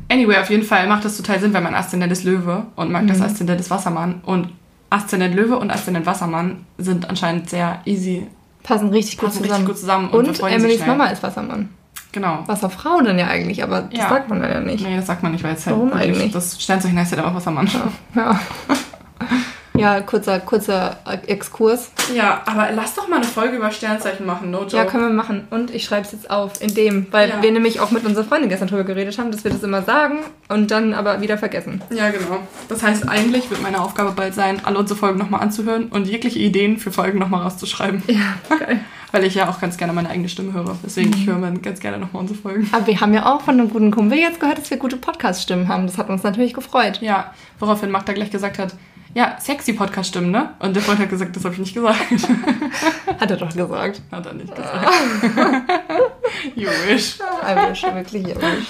Anyway, 0.09 0.39
auf 0.39 0.51
jeden 0.51 0.63
Fall 0.63 0.87
macht 0.89 1.05
das 1.05 1.17
total 1.17 1.41
Sinn, 1.41 1.53
weil 1.53 1.63
mein 1.63 1.75
Aszendent 1.75 2.13
ist 2.13 2.25
Löwe 2.25 2.67
und 2.77 2.91
mag 2.91 3.03
mhm. 3.03 3.09
das 3.09 3.21
Aszendent 3.21 3.61
ist 3.61 3.71
Wassermann. 3.71 4.21
Und 4.25 4.49
Aszendent 4.93 5.35
Löwe 5.35 5.59
und 5.59 5.71
Aszendent 5.71 6.07
Wassermann 6.07 6.67
sind 6.79 7.09
anscheinend 7.09 7.49
sehr 7.49 7.81
easy. 7.85 8.27
Passen 8.63 8.91
richtig 8.91 9.19
gut 9.19 9.31
passen 9.31 9.43
zusammen. 9.43 9.53
Richtig 9.53 9.67
gut 9.67 9.79
zusammen 9.79 10.09
und, 10.11 10.41
und 10.41 10.51
Emilys 10.53 10.87
Mama 10.87 11.07
ist 11.07 11.23
Wassermann. 11.23 11.71
Genau. 12.13 12.45
Wasserfrau 12.47 13.01
dann 13.01 13.19
ja 13.19 13.27
eigentlich, 13.27 13.63
aber 13.63 13.83
das 13.83 13.99
ja. 13.99 14.09
sagt 14.11 14.29
man 14.29 14.43
ja 14.43 14.61
nicht. 14.61 14.85
Nee, 14.85 14.97
das 14.97 15.07
sagt 15.07 15.23
man 15.23 15.33
nicht, 15.33 15.43
weil 15.43 15.55
es 15.55 15.67
halt. 15.67 15.77
Warum 15.77 15.93
eigentlich? 15.95 16.31
Das 16.31 16.63
Sternzeichen 16.63 16.99
heißt 16.99 17.13
ja 17.13 17.27
auch 17.27 17.35
Wassermann. 17.35 17.67
Ja. 17.67 17.89
ja. 18.15 18.41
Ja, 19.75 20.01
kurzer, 20.01 20.41
kurzer 20.41 20.99
Exkurs. 21.27 21.91
Ja, 22.15 22.43
aber 22.45 22.71
lass 22.73 22.95
doch 22.95 23.09
mal 23.09 23.17
eine 23.17 23.25
Folge 23.25 23.57
über 23.57 23.71
Sternzeichen 23.71 24.27
machen, 24.27 24.51
no 24.51 24.63
joke. 24.63 24.77
Ja, 24.77 24.85
können 24.85 25.05
wir 25.05 25.13
machen. 25.13 25.47
Und 25.51 25.75
ich 25.75 25.85
schreibe 25.85 26.07
es 26.07 26.13
jetzt 26.13 26.31
auf, 26.31 26.61
in 26.61 26.75
dem, 26.75 27.07
weil 27.11 27.31
ja. 27.31 27.43
wir 27.43 27.51
nämlich 27.53 27.81
auch 27.81 27.91
mit 27.91 28.05
unserer 28.05 28.25
Freundin 28.25 28.51
gestern 28.51 28.69
drüber 28.69 28.85
geredet 28.85 29.19
haben, 29.19 29.31
dass 29.31 29.45
wir 29.45 29.51
das 29.51 29.63
immer 29.63 29.83
sagen 29.83 30.19
und 30.49 30.71
dann 30.71 30.93
aber 30.93 31.21
wieder 31.21 31.39
vergessen. 31.39 31.83
Ja, 31.91 32.11
genau. 32.11 32.39
Das 32.69 32.83
heißt, 32.83 33.09
eigentlich 33.09 33.51
wird 33.51 33.63
meine 33.63 33.81
Aufgabe 33.81 34.13
bald 34.13 34.35
sein, 34.35 34.61
alle 34.65 34.79
unsere 34.79 34.99
Folgen 34.99 35.19
nochmal 35.19 35.41
anzuhören 35.41 35.87
und 35.87 36.07
jegliche 36.07 36.39
Ideen 36.39 36.79
für 36.79 36.93
Folgen 36.93 37.19
nochmal 37.19 37.43
rauszuschreiben. 37.43 38.03
Ja, 38.07 38.35
geil. 38.59 38.81
weil 39.11 39.25
ich 39.25 39.35
ja 39.35 39.49
auch 39.49 39.59
ganz 39.59 39.79
gerne 39.79 39.95
meine 39.95 40.11
eigene 40.11 40.29
Stimme 40.29 40.53
höre. 40.53 40.77
Deswegen, 40.85 41.11
mhm. 41.11 41.17
ich 41.17 41.27
höre 41.27 41.39
mir 41.39 41.53
ganz 41.61 41.81
gerne 41.81 41.99
nochmal 41.99 42.23
unsere 42.23 42.39
Folgen. 42.39 42.69
Aber 42.73 42.87
wir 42.87 43.01
haben 43.01 43.15
ja 43.15 43.27
auch 43.27 43.41
von 43.41 43.59
einem 43.59 43.71
guten 43.71 43.91
Kumpel 43.91 44.19
jetzt 44.19 44.39
gehört, 44.39 44.59
dass 44.59 44.71
wir 44.71 44.77
gute 44.77 44.97
Podcast-Stimmen 44.97 45.69
haben. 45.69 45.87
Das 45.87 45.97
hat 45.97 46.11
uns 46.11 46.23
natürlich 46.23 46.53
gefreut. 46.53 47.01
Ja, 47.01 47.33
woraufhin 47.59 47.91
Magda 47.91 48.13
gleich 48.13 48.31
gesagt 48.31 48.59
hat, 48.59 48.75
ja, 49.15 49.37
sexy 49.39 49.75
Podcast-Stimmen, 49.75 50.31
ne? 50.31 50.51
Und 50.59 50.75
der 50.75 50.83
Freund 50.83 50.99
hat 50.99 51.11
gesagt, 51.11 51.37
das 51.37 51.45
habe 51.45 51.55
ich 51.55 51.61
nicht 51.61 51.75
gesagt. 51.75 51.99
hat 53.21 53.31
er 53.31 53.37
doch 53.37 53.55
gesagt. 53.55 54.03
Hat 54.11 54.27
er 54.27 54.35
nicht 54.35 54.55
gesagt. 54.55 54.89
you 56.55 56.69
wish. 56.87 57.19
I 57.21 57.71
wish, 57.71 57.83
wirklich, 57.83 58.27
you 58.27 58.35
wish. 58.37 58.69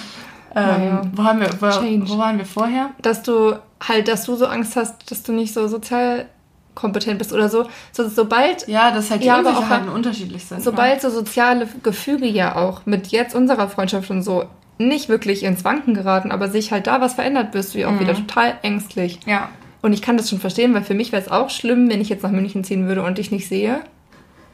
Ähm, 0.55 0.83
ja. 0.83 1.01
wo, 1.13 1.23
haben 1.23 1.39
wir, 1.39 1.49
wo, 1.59 1.65
wo, 1.65 2.17
waren 2.17 2.37
wir 2.37 2.45
vorher? 2.45 2.91
Dass 3.01 3.23
du 3.23 3.57
halt, 3.87 4.07
dass 4.07 4.25
du 4.25 4.35
so 4.35 4.45
Angst 4.45 4.75
hast, 4.75 5.09
dass 5.09 5.23
du 5.23 5.31
nicht 5.31 5.53
so 5.53 5.67
sozial 5.67 6.27
kompetent 6.75 7.19
bist 7.19 7.33
oder 7.33 7.49
so. 7.49 7.67
so 7.91 8.07
sobald 8.09 8.67
ja, 8.67 8.91
dass 8.91 9.11
halt 9.11 9.23
die 9.23 9.27
ja, 9.27 9.37
Unsicherheiten 9.37 9.89
auch, 9.89 9.95
unterschiedlich 9.95 10.45
sind. 10.45 10.63
Sobald 10.63 11.03
ja. 11.03 11.09
so 11.09 11.15
soziale 11.15 11.67
Gefüge 11.81 12.27
ja 12.27 12.55
auch 12.55 12.85
mit 12.85 13.07
jetzt 13.07 13.35
unserer 13.35 13.67
Freundschaft 13.69 14.09
und 14.09 14.23
so 14.23 14.45
nicht 14.77 15.07
wirklich 15.07 15.43
ins 15.43 15.63
Wanken 15.63 15.93
geraten, 15.93 16.31
aber 16.31 16.49
sich 16.49 16.71
halt 16.71 16.87
da 16.87 16.99
was 16.99 17.13
verändert, 17.13 17.51
bist 17.51 17.73
du 17.73 17.79
ja 17.79 17.87
auch 17.87 17.91
mhm. 17.91 17.99
wieder 18.01 18.15
total 18.15 18.55
ängstlich. 18.63 19.19
Ja. 19.25 19.49
Und 19.83 19.91
ich 19.91 20.01
kann 20.01 20.15
das 20.15 20.29
schon 20.29 20.39
verstehen, 20.39 20.73
weil 20.73 20.81
für 20.81 20.93
mich 20.93 21.11
wäre 21.11 21.21
es 21.21 21.29
auch 21.29 21.49
schlimm, 21.49 21.89
wenn 21.89 21.99
ich 21.99 22.07
jetzt 22.07 22.23
nach 22.23 22.31
München 22.31 22.63
ziehen 22.63 22.87
würde 22.87 23.03
und 23.03 23.17
dich 23.17 23.31
nicht 23.31 23.49
sehe. 23.49 23.81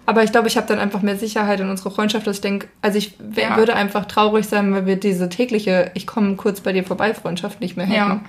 Aber 0.07 0.23
ich 0.23 0.32
glaube, 0.32 0.47
ich 0.47 0.57
habe 0.57 0.65
dann 0.65 0.80
einfach 0.80 1.03
mehr 1.03 1.17
Sicherheit 1.17 1.59
in 1.59 1.69
unserer 1.69 1.91
Freundschaft, 1.91 2.25
dass 2.25 2.38
ich 2.38 2.41
denke, 2.41 2.67
also 2.82 2.97
ich 2.97 3.13
ja. 3.36 3.55
würde 3.55 3.75
einfach 3.75 4.05
traurig 4.05 4.47
sein, 4.47 4.73
weil 4.73 4.88
wir 4.88 4.95
diese 4.95 5.30
tägliche, 5.30 5.91
ich 5.93 6.07
komme 6.07 6.36
kurz 6.36 6.61
bei 6.61 6.73
dir 6.73 6.84
vorbei, 6.84 7.13
Freundschaft 7.13 7.61
nicht 7.61 7.77
mehr 7.77 7.86
hätten. 7.86 7.95
Ja. 7.95 8.21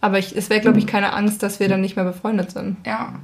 Aber 0.00 0.18
ich, 0.18 0.34
es 0.34 0.48
wäre, 0.48 0.62
glaube 0.62 0.78
ich, 0.78 0.86
keine 0.86 1.12
Angst, 1.12 1.42
dass 1.42 1.60
wir 1.60 1.68
dann 1.68 1.82
nicht 1.82 1.94
mehr 1.94 2.06
befreundet 2.06 2.52
sind. 2.52 2.78
Ja. 2.86 3.16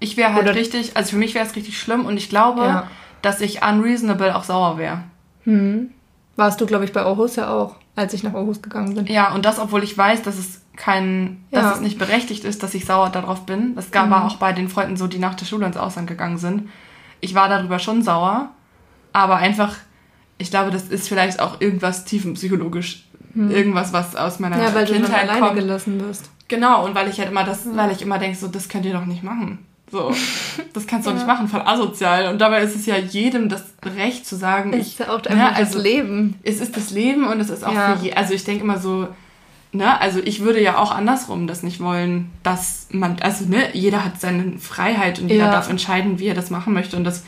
Ich 0.00 0.16
wäre 0.16 0.34
halt 0.34 0.42
Oder 0.42 0.56
richtig, 0.56 0.96
also 0.96 1.10
für 1.10 1.18
mich 1.18 1.36
wäre 1.36 1.46
es 1.46 1.54
richtig 1.54 1.78
schlimm 1.78 2.04
und 2.04 2.16
ich 2.16 2.28
glaube, 2.28 2.62
ja. 2.62 2.88
dass 3.22 3.40
ich 3.40 3.62
unreasonable 3.62 4.34
auch 4.34 4.42
sauer 4.42 4.76
wäre. 4.76 5.04
Hm. 5.44 5.90
Warst 6.36 6.60
du, 6.60 6.66
glaube 6.66 6.84
ich, 6.84 6.92
bei 6.92 7.02
Aarhus 7.02 7.36
ja 7.36 7.50
auch, 7.50 7.76
als 7.94 8.14
ich 8.14 8.22
nach 8.22 8.34
Aarhus 8.34 8.62
gegangen 8.62 8.94
bin. 8.94 9.06
Ja, 9.06 9.34
und 9.34 9.44
das, 9.44 9.58
obwohl 9.58 9.82
ich 9.82 9.96
weiß, 9.96 10.22
dass 10.22 10.38
es 10.38 10.62
kein, 10.76 11.44
ja. 11.50 11.60
dass 11.60 11.76
es 11.76 11.80
nicht 11.80 11.98
berechtigt 11.98 12.44
ist, 12.44 12.62
dass 12.62 12.74
ich 12.74 12.86
sauer 12.86 13.10
darauf 13.10 13.44
bin. 13.44 13.74
Das 13.74 13.90
gab, 13.90 14.06
mhm. 14.06 14.10
war 14.12 14.24
auch 14.24 14.36
bei 14.36 14.52
den 14.52 14.68
Freunden 14.68 14.96
so, 14.96 15.06
die 15.06 15.18
nach 15.18 15.34
der 15.34 15.44
Schule 15.44 15.66
ins 15.66 15.76
Ausland 15.76 16.08
gegangen 16.08 16.38
sind. 16.38 16.70
Ich 17.20 17.34
war 17.34 17.48
darüber 17.48 17.78
schon 17.78 18.02
sauer, 18.02 18.50
aber 19.12 19.36
einfach, 19.36 19.76
ich 20.38 20.50
glaube, 20.50 20.70
das 20.70 20.84
ist 20.84 21.08
vielleicht 21.08 21.40
auch 21.40 21.60
irgendwas 21.60 22.04
tiefenpsychologisch, 22.04 23.06
mhm. 23.34 23.50
irgendwas, 23.50 23.92
was 23.92 24.16
aus 24.16 24.40
meiner 24.40 24.60
ja, 24.60 24.74
weil 24.74 24.86
Kindheit 24.86 25.02
du 25.02 25.12
dann 25.12 25.28
alleine 25.28 25.46
kommt. 25.46 25.58
gelassen 25.58 26.00
wirst. 26.00 26.30
Genau, 26.48 26.84
und 26.84 26.94
weil 26.94 27.08
ich 27.08 27.18
halt 27.18 27.30
immer 27.30 27.44
das, 27.44 27.66
mhm. 27.66 27.76
weil 27.76 27.92
ich 27.92 28.02
immer 28.02 28.18
denke, 28.18 28.36
so, 28.36 28.48
das 28.48 28.68
könnt 28.68 28.86
ihr 28.86 28.92
doch 28.92 29.06
nicht 29.06 29.22
machen. 29.22 29.58
So, 29.92 30.10
das 30.72 30.86
kannst 30.86 31.06
du 31.06 31.10
ja. 31.10 31.14
doch 31.14 31.22
nicht 31.22 31.26
machen, 31.26 31.48
voll 31.48 31.60
asozial. 31.60 32.28
Und 32.28 32.40
dabei 32.40 32.62
ist 32.62 32.74
es 32.74 32.86
ja 32.86 32.96
jedem 32.96 33.50
das 33.50 33.62
Recht 33.84 34.26
zu 34.26 34.36
sagen, 34.36 34.72
es 34.72 34.88
ist 34.88 35.00
ja 35.00 35.10
auch 35.10 35.22
ne, 35.22 35.54
also, 35.54 35.74
das 35.74 35.84
Leben. 35.84 36.38
Es 36.42 36.60
ist 36.60 36.74
das 36.76 36.90
Leben 36.90 37.26
und 37.26 37.38
es 37.40 37.50
ist 37.50 37.62
auch 37.62 37.74
ja. 37.74 37.94
für 37.94 38.06
je, 38.06 38.14
also 38.14 38.32
ich 38.32 38.42
denke 38.42 38.64
immer 38.64 38.78
so, 38.78 39.08
ne, 39.72 40.00
also 40.00 40.20
ich 40.24 40.40
würde 40.40 40.62
ja 40.62 40.78
auch 40.78 40.92
andersrum 40.92 41.46
das 41.46 41.62
nicht 41.62 41.80
wollen, 41.80 42.30
dass 42.42 42.86
man, 42.90 43.18
also 43.20 43.44
ne, 43.44 43.68
jeder 43.74 44.02
hat 44.02 44.18
seine 44.18 44.58
Freiheit 44.58 45.18
und 45.18 45.28
jeder 45.28 45.50
darf 45.50 45.68
entscheiden, 45.68 46.18
wie 46.18 46.28
er 46.28 46.34
das 46.34 46.48
machen 46.48 46.72
möchte 46.72 46.96
und 46.96 47.04
das 47.04 47.24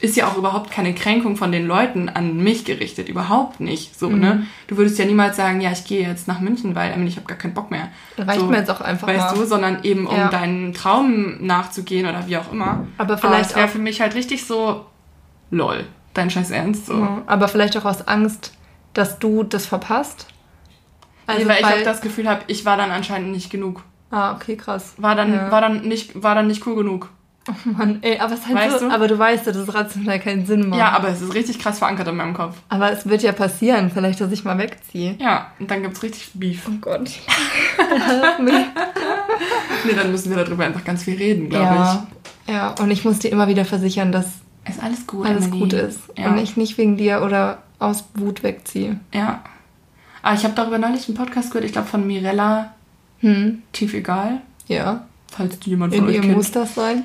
ist 0.00 0.16
ja 0.16 0.28
auch 0.28 0.36
überhaupt 0.36 0.70
keine 0.70 0.94
Kränkung 0.94 1.36
von 1.36 1.50
den 1.50 1.66
Leuten 1.66 2.08
an 2.08 2.36
mich 2.36 2.64
gerichtet, 2.64 3.08
überhaupt 3.08 3.60
nicht. 3.60 3.98
So, 3.98 4.08
ne? 4.08 4.14
mhm. 4.14 4.20
ne? 4.20 4.46
Du 4.66 4.76
würdest 4.76 4.98
ja 4.98 5.04
niemals 5.04 5.36
sagen, 5.36 5.60
ja, 5.60 5.72
ich 5.72 5.84
gehe 5.84 6.06
jetzt 6.06 6.28
nach 6.28 6.40
München, 6.40 6.74
weil 6.74 7.06
ich 7.06 7.16
habe 7.16 7.26
gar 7.26 7.36
keinen 7.36 7.54
Bock 7.54 7.70
mehr. 7.70 7.88
Reicht 8.16 8.40
so, 8.40 8.46
mir 8.46 8.58
jetzt 8.58 8.70
auch 8.70 8.80
einfach 8.80 9.08
Weißt 9.08 9.34
mal. 9.34 9.34
du, 9.34 9.46
sondern 9.46 9.82
eben 9.84 10.06
um 10.06 10.16
ja. 10.16 10.28
deinen 10.28 10.72
Traum 10.72 11.44
nachzugehen 11.44 12.06
oder 12.06 12.26
wie 12.26 12.36
auch 12.36 12.52
immer. 12.52 12.86
Aber 12.96 13.18
vielleicht 13.18 13.56
wäre 13.56 13.68
für 13.68 13.78
mich 13.78 14.00
halt 14.00 14.14
richtig 14.14 14.46
so, 14.46 14.86
lol, 15.50 15.84
dein 16.14 16.30
Scheiß 16.30 16.50
Ernst. 16.50 16.86
So. 16.86 16.94
Mhm. 16.94 17.22
Aber 17.26 17.48
vielleicht 17.48 17.76
auch 17.76 17.84
aus 17.84 18.06
Angst, 18.06 18.52
dass 18.94 19.18
du 19.18 19.42
das 19.42 19.66
verpasst. 19.66 20.26
Also 21.26 21.42
nee, 21.42 21.48
weil 21.48 21.60
ich 21.60 21.66
auch 21.66 21.84
das 21.84 22.00
Gefühl 22.00 22.28
habe, 22.28 22.42
ich 22.46 22.64
war 22.64 22.76
dann 22.76 22.90
anscheinend 22.90 23.32
nicht 23.32 23.50
genug. 23.50 23.82
Ah, 24.10 24.34
okay, 24.34 24.56
krass. 24.56 24.94
War 24.96 25.14
dann, 25.14 25.34
ja. 25.34 25.50
war 25.50 25.60
dann, 25.60 25.82
nicht, 25.82 26.22
war 26.22 26.34
dann 26.34 26.46
nicht 26.46 26.66
cool 26.66 26.76
genug. 26.76 27.10
Oh 27.48 27.68
Mann, 27.70 27.98
ey, 28.02 28.18
aber 28.18 28.34
es 28.34 28.46
halt 28.46 28.56
weißt 28.56 28.80
so, 28.80 28.88
du? 28.88 28.94
aber 28.94 29.08
du 29.08 29.18
weißt 29.18 29.46
ja, 29.46 29.52
dass 29.52 29.68
es 29.68 29.74
rational 29.74 30.20
keinen 30.20 30.46
Sinn 30.46 30.68
macht. 30.68 30.78
Ja, 30.78 30.90
aber 30.90 31.08
es 31.08 31.22
ist 31.22 31.34
richtig 31.34 31.58
krass 31.58 31.78
verankert 31.78 32.08
in 32.08 32.16
meinem 32.16 32.34
Kopf. 32.34 32.56
Aber 32.68 32.92
es 32.92 33.08
wird 33.08 33.22
ja 33.22 33.32
passieren, 33.32 33.90
vielleicht, 33.90 34.20
dass 34.20 34.30
ich 34.32 34.44
mal 34.44 34.58
wegziehe. 34.58 35.16
Ja, 35.18 35.52
und 35.58 35.70
dann 35.70 35.82
gibt's 35.82 36.02
richtig 36.02 36.30
Beef. 36.34 36.68
Oh 36.68 36.78
Gott. 36.80 37.10
nee, 38.40 39.94
dann 39.94 40.10
müssen 40.10 40.34
wir 40.34 40.44
darüber 40.44 40.64
einfach 40.64 40.84
ganz 40.84 41.04
viel 41.04 41.16
reden, 41.16 41.48
glaube 41.48 41.64
ja. 41.64 42.06
ich. 42.46 42.52
Ja, 42.52 42.74
und 42.80 42.90
ich 42.90 43.04
muss 43.04 43.18
dir 43.18 43.30
immer 43.30 43.48
wieder 43.48 43.64
versichern, 43.64 44.12
dass 44.12 44.26
ist 44.68 44.82
alles 44.82 45.06
gut, 45.06 45.26
alles 45.26 45.46
Emily. 45.46 45.60
gut 45.60 45.72
ist. 45.72 46.00
Ja. 46.16 46.28
Und 46.28 46.38
ich 46.38 46.56
nicht 46.56 46.76
wegen 46.78 46.96
dir 46.96 47.22
oder 47.22 47.62
aus 47.78 48.04
Wut 48.14 48.42
wegziehe. 48.42 49.00
Ja. 49.12 49.42
Aber 50.22 50.32
ah, 50.32 50.34
ich 50.34 50.44
habe 50.44 50.54
darüber 50.54 50.78
neulich 50.78 51.08
einen 51.08 51.16
Podcast 51.16 51.50
gehört, 51.50 51.64
ich 51.64 51.72
glaube 51.72 51.88
von 51.88 52.06
Mirella. 52.06 52.74
Hm. 53.20 53.62
Tief 53.72 53.94
egal. 53.94 54.42
Ja. 54.66 55.06
Falls 55.30 55.58
jemand 55.64 55.94
von 55.94 56.08
In 56.08 56.14
euch 56.14 56.20
kennt. 56.20 56.36
Muss 56.36 56.50
das 56.50 56.74
sein? 56.74 57.04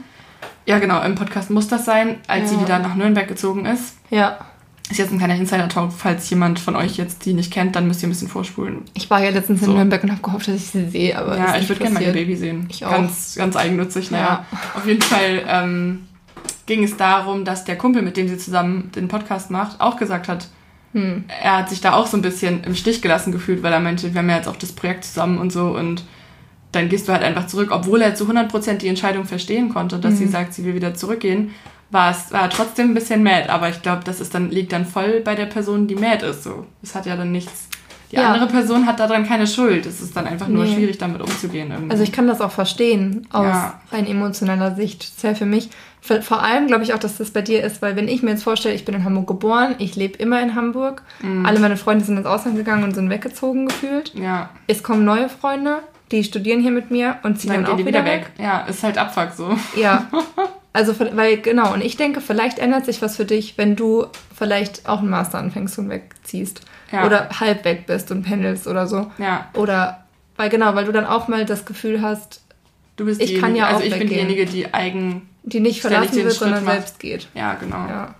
Ja, 0.65 0.79
genau, 0.79 1.01
im 1.01 1.15
Podcast 1.15 1.49
muss 1.49 1.67
das 1.67 1.85
sein, 1.85 2.17
als 2.27 2.51
ja. 2.51 2.57
sie 2.57 2.63
wieder 2.63 2.79
nach 2.79 2.95
Nürnberg 2.95 3.27
gezogen 3.27 3.65
ist. 3.65 3.97
Ja. 4.09 4.39
Ist 4.89 4.97
jetzt 4.97 5.11
ein 5.11 5.17
kleiner 5.17 5.35
Insider-Talk. 5.35 5.91
Falls 5.93 6.29
jemand 6.29 6.59
von 6.59 6.75
euch 6.75 6.97
jetzt 6.97 7.25
die 7.25 7.33
nicht 7.33 7.51
kennt, 7.51 7.75
dann 7.75 7.87
müsst 7.87 8.01
ihr 8.03 8.07
ein 8.07 8.11
bisschen 8.11 8.27
vorspulen. 8.27 8.81
Ich 8.93 9.09
war 9.09 9.23
ja 9.23 9.29
letztens 9.29 9.61
so. 9.61 9.67
in 9.67 9.73
Nürnberg 9.73 10.03
und 10.03 10.11
habe 10.11 10.21
gehofft, 10.21 10.47
dass 10.47 10.55
ich 10.55 10.67
sie 10.67 10.89
sehe, 10.89 11.17
aber. 11.17 11.37
Ja, 11.37 11.57
ich 11.57 11.67
würde 11.69 11.81
gerne 11.81 11.99
mein 11.99 12.13
Baby 12.13 12.35
sehen. 12.35 12.67
Ich 12.69 12.85
auch. 12.85 12.91
Ganz, 12.91 13.35
ganz 13.35 13.55
eigennützig, 13.55 14.11
naja. 14.11 14.45
Ja. 14.51 14.57
Auf 14.75 14.85
jeden 14.85 15.01
Fall 15.01 15.43
ähm, 15.47 16.07
ging 16.65 16.83
es 16.83 16.97
darum, 16.97 17.45
dass 17.45 17.65
der 17.65 17.77
Kumpel, 17.77 18.01
mit 18.01 18.17
dem 18.17 18.27
sie 18.27 18.37
zusammen 18.37 18.91
den 18.95 19.07
Podcast 19.07 19.51
macht, 19.51 19.79
auch 19.79 19.97
gesagt 19.97 20.27
hat, 20.27 20.47
hm. 20.93 21.23
er 21.41 21.57
hat 21.57 21.69
sich 21.69 21.81
da 21.81 21.93
auch 21.93 22.07
so 22.07 22.17
ein 22.17 22.21
bisschen 22.21 22.63
im 22.63 22.75
Stich 22.75 23.01
gelassen 23.01 23.31
gefühlt, 23.31 23.63
weil 23.63 23.73
er 23.73 23.79
meinte, 23.79 24.13
wir 24.13 24.19
haben 24.19 24.29
ja 24.29 24.37
jetzt 24.37 24.47
auch 24.47 24.57
das 24.57 24.73
Projekt 24.73 25.05
zusammen 25.05 25.37
und 25.37 25.51
so 25.51 25.69
und 25.69 26.03
dann 26.73 26.89
gehst 26.89 27.07
du 27.07 27.13
halt 27.13 27.23
einfach 27.23 27.47
zurück, 27.47 27.69
obwohl 27.71 28.01
er 28.01 28.15
zu 28.15 28.25
100% 28.25 28.77
die 28.77 28.87
Entscheidung 28.87 29.25
verstehen 29.25 29.69
konnte, 29.69 29.99
dass 29.99 30.15
mhm. 30.15 30.17
sie 30.17 30.27
sagt, 30.27 30.53
sie 30.53 30.65
will 30.65 30.75
wieder 30.75 30.93
zurückgehen, 30.93 31.51
war 31.89 32.11
es 32.11 32.31
war 32.33 32.49
trotzdem 32.49 32.91
ein 32.91 32.93
bisschen 32.93 33.23
mad, 33.23 33.49
aber 33.49 33.69
ich 33.69 33.81
glaube, 33.81 34.01
das 34.03 34.19
ist 34.19 34.33
dann 34.33 34.49
liegt 34.49 34.73
dann 34.73 34.85
voll 34.85 35.21
bei 35.21 35.35
der 35.35 35.45
Person, 35.45 35.87
die 35.87 35.95
mad 35.95 36.25
ist 36.25 36.43
so. 36.43 36.65
Es 36.81 36.95
hat 36.95 37.05
ja 37.05 37.15
dann 37.15 37.31
nichts 37.31 37.69
die 38.13 38.19
ja. 38.19 38.31
andere 38.31 38.45
Person 38.45 38.85
hat 38.85 38.99
daran 38.99 39.25
keine 39.25 39.47
Schuld. 39.47 39.87
Es 39.87 39.99
ist 39.99 40.15
dann 40.15 40.27
einfach 40.27 40.47
nur 40.47 40.65
nee. 40.65 40.75
schwierig, 40.75 40.99
damit 40.99 41.19
umzugehen. 41.19 41.71
Irgendwie. 41.71 41.89
Also 41.89 42.03
ich 42.03 42.11
kann 42.11 42.27
das 42.27 42.41
auch 42.41 42.51
verstehen, 42.51 43.25
aus 43.31 43.45
ja. 43.45 43.81
rein 43.91 44.05
emotionaler 44.05 44.75
Sicht. 44.75 45.19
Sehr 45.19 45.35
für 45.35 45.47
mich. 45.47 45.71
Vor 45.99 46.43
allem 46.43 46.67
glaube 46.67 46.83
ich 46.83 46.93
auch, 46.93 46.99
dass 46.99 47.17
das 47.17 47.31
bei 47.31 47.41
dir 47.41 47.63
ist, 47.63 47.81
weil 47.81 47.95
wenn 47.95 48.07
ich 48.07 48.21
mir 48.21 48.29
jetzt 48.31 48.43
vorstelle, 48.43 48.75
ich 48.75 48.85
bin 48.85 48.93
in 48.93 49.03
Hamburg 49.03 49.25
geboren, 49.25 49.73
ich 49.79 49.95
lebe 49.95 50.19
immer 50.19 50.39
in 50.43 50.53
Hamburg, 50.53 51.01
mhm. 51.23 51.43
alle 51.43 51.59
meine 51.59 51.75
Freunde 51.75 52.05
sind 52.05 52.17
ins 52.17 52.27
Ausland 52.27 52.55
gegangen 52.55 52.83
und 52.83 52.93
sind 52.93 53.09
weggezogen 53.09 53.65
gefühlt. 53.65 54.13
Ja. 54.13 54.51
Es 54.67 54.83
kommen 54.83 55.05
neue 55.05 55.27
Freunde, 55.27 55.79
die 56.13 56.23
studieren 56.23 56.61
hier 56.61 56.71
mit 56.71 56.91
mir 56.91 57.17
und 57.23 57.39
ziehen 57.39 57.51
dann, 57.51 57.63
dann 57.63 57.73
auch 57.73 57.77
wieder, 57.77 57.87
wieder 57.87 58.05
weg. 58.05 58.31
weg. 58.37 58.45
Ja, 58.45 58.61
ist 58.61 58.83
halt 58.83 58.97
Abfuck 58.97 59.31
so. 59.35 59.57
Ja. 59.75 60.09
Also, 60.75 60.95
weil, 60.99 61.37
genau, 61.37 61.71
und 61.71 61.83
ich 61.83 61.97
denke, 61.97 62.19
vielleicht 62.19 62.57
ändert 62.57 62.85
sich 62.85 62.99
was 63.03 63.15
für 63.15 63.25
dich, 63.25 63.59
wenn 63.59 63.75
du 63.75 64.07
vielleicht 64.35 64.89
auch 64.89 65.01
einen 65.01 65.11
Master 65.11 65.37
anfängst 65.37 65.77
und 65.77 65.87
wegziehst. 65.91 66.61
Ja. 66.91 67.05
Oder 67.05 67.29
halb 67.39 67.63
weg 67.63 67.85
bist 67.85 68.09
und 68.09 68.23
pendelst 68.23 68.65
oder 68.65 68.87
so. 68.87 69.11
Ja. 69.19 69.51
Oder, 69.53 70.03
weil 70.35 70.49
genau, 70.49 70.73
weil 70.73 70.85
du 70.85 70.91
dann 70.91 71.05
auch 71.05 71.27
mal 71.27 71.45
das 71.45 71.65
Gefühl 71.65 72.01
hast, 72.01 72.41
du 72.95 73.05
bist 73.05 73.21
ich 73.21 73.39
kann 73.39 73.55
ja 73.55 73.67
also 73.67 73.81
auch 73.81 73.83
ich 73.83 73.93
weggehen. 73.93 74.09
bin 74.09 74.29
diejenige, 74.29 74.45
die 74.47 74.73
eigen 74.73 75.29
die 75.43 75.59
nicht 75.59 75.81
verlassen 75.81 76.15
wird, 76.15 76.31
sondern 76.31 76.63
macht. 76.63 76.73
selbst 76.73 76.99
geht. 76.99 77.27
Ja, 77.35 77.53
genau. 77.53 77.85
Ja. 77.87 78.15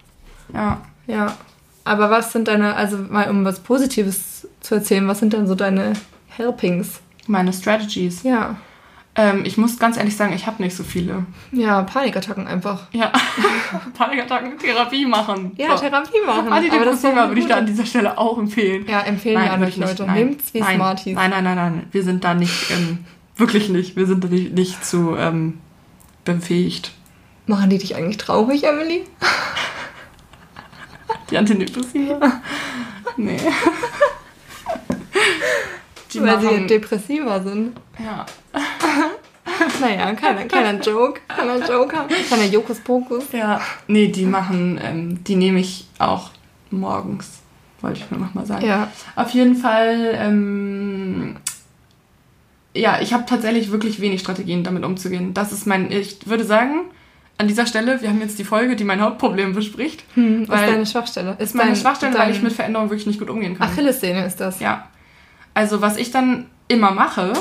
ja. 0.54 0.82
Ja. 1.08 1.38
Aber 1.86 2.12
was 2.12 2.32
sind 2.34 2.48
deine, 2.48 2.76
also 2.76 2.98
mal 2.98 3.32
um 3.32 3.46
was 3.46 3.62
Positives 3.62 4.48
zu 4.62 4.76
erzählen, 4.76 5.08
was 5.08 5.20
sind 5.20 5.34
denn 5.34 5.48
so 5.48 5.56
deine 5.56 5.94
Helpings? 6.28 7.00
Meine 7.28 7.54
Strategies. 7.54 8.24
Ja. 8.24 8.58
Ähm, 9.16 9.44
ich 9.46 9.58
muss 9.58 9.78
ganz 9.78 9.98
ehrlich 9.98 10.16
sagen, 10.16 10.34
ich 10.34 10.48
habe 10.48 10.64
nicht 10.64 10.76
so 10.76 10.84
viele. 10.84 11.26
Ja, 11.52 11.84
Panikattacken 11.84 12.48
einfach. 12.48 12.88
Ja, 12.94 13.12
Panikattacken, 13.94 14.58
Therapie 14.58 15.06
machen. 15.06 15.52
Ja, 15.56 15.78
so. 15.78 15.84
Therapie 15.84 16.18
machen. 16.26 16.52
Antidepressiva 16.52 17.28
würde 17.28 17.42
ich 17.42 17.48
da 17.48 17.58
an 17.58 17.68
dieser 17.68 17.86
Stelle 17.86 18.18
auch 18.18 18.40
empfehlen. 18.40 18.86
Ja, 18.88 19.02
empfehlen 19.02 19.36
nein, 19.36 19.46
wir 19.46 19.54
an 19.54 19.64
euch 19.64 19.78
Leute. 19.78 20.12
Nehmt's 20.12 20.54
wie 20.54 20.62
nein, 20.62 20.78
Smarties. 20.78 21.16
Nein, 21.16 21.30
nein, 21.30 21.44
nein, 21.44 21.56
nein. 21.56 21.86
Wir 21.92 22.04
sind 22.04 22.24
da 22.24 22.34
nicht, 22.34 22.72
ähm, 22.72 23.06
wirklich 23.36 23.70
nicht. 23.70 23.96
Wir 23.96 24.08
sind 24.08 24.24
da 24.24 24.30
nicht, 24.30 24.54
nicht 24.54 24.84
zu 24.84 25.16
ähm, 25.16 25.60
befähigt. 26.26 26.92
Machen 27.46 27.70
die 27.70 27.78
dich 27.78 27.96
eigentlich 27.96 28.18
traurig, 28.18 28.64
Emily? 28.64 29.04
Die 31.30 31.38
Antidepressiva? 31.38 32.20
nee. 33.18 33.38
Die 36.14 36.22
Weil 36.22 36.36
machen... 36.36 36.50
sie 36.50 36.68
depressiver 36.68 37.42
sind. 37.44 37.76
Ja. 38.00 38.26
naja, 39.82 40.14
keiner, 40.14 40.46
keiner 40.46 40.80
Joke. 40.80 41.22
Keiner 41.28 41.68
Joke. 41.68 41.96
Keiner 42.30 42.46
Jokus 42.46 42.80
Pokus. 42.80 43.26
Ja. 43.32 43.62
Nee, 43.88 44.08
die 44.08 44.26
machen, 44.26 44.80
ähm, 44.84 45.24
die 45.24 45.36
nehme 45.36 45.60
ich 45.60 45.88
auch 46.00 46.32
morgens. 46.70 47.40
Wollte 47.82 48.00
ich 48.00 48.12
nur 48.12 48.20
noch 48.20 48.34
mal 48.34 48.46
sagen. 48.46 48.66
Ja. 48.66 48.90
Auf 49.16 49.32
jeden 49.32 49.56
Fall, 49.56 50.14
ähm, 50.16 51.36
ja, 52.74 53.02
ich 53.02 53.14
habe 53.14 53.26
tatsächlich 53.26 53.72
wirklich 53.72 54.00
wenig 54.00 54.22
Strategien, 54.22 54.64
damit 54.64 54.86
umzugehen. 54.86 55.34
Das 55.34 55.52
ist 55.52 55.68
mein, 55.68 55.92
ich 55.92 56.28
würde 56.28 56.46
sagen, 56.46 56.86
an 57.38 57.48
dieser 57.48 57.66
Stelle, 57.66 58.02
wir 58.02 58.10
haben 58.10 58.22
jetzt 58.22 58.40
die 58.40 58.44
Folge, 58.44 58.76
die 58.76 58.84
mein 58.84 59.02
Hauptproblem 59.02 59.54
bespricht. 59.54 60.04
Hm, 60.14 60.48
was 60.48 60.62
ist 60.62 60.70
deine 60.70 60.86
Schwachstelle? 60.86 61.36
Ist 61.40 61.56
meine 61.56 61.76
Schwachstelle, 61.76 62.18
weil 62.18 62.32
ich 62.32 62.42
mit 62.42 62.54
Veränderungen 62.54 62.90
wirklich 62.90 63.08
nicht 63.08 63.20
gut 63.20 63.30
umgehen 63.30 63.58
kann. 63.58 63.68
Achillessehne 63.68 64.26
ist 64.26 64.40
das. 64.40 64.60
Ja. 64.60 64.88
Also 65.54 65.82
was 65.82 65.98
ich 65.98 66.12
dann 66.12 66.46
immer 66.68 66.92
mache, 66.92 67.34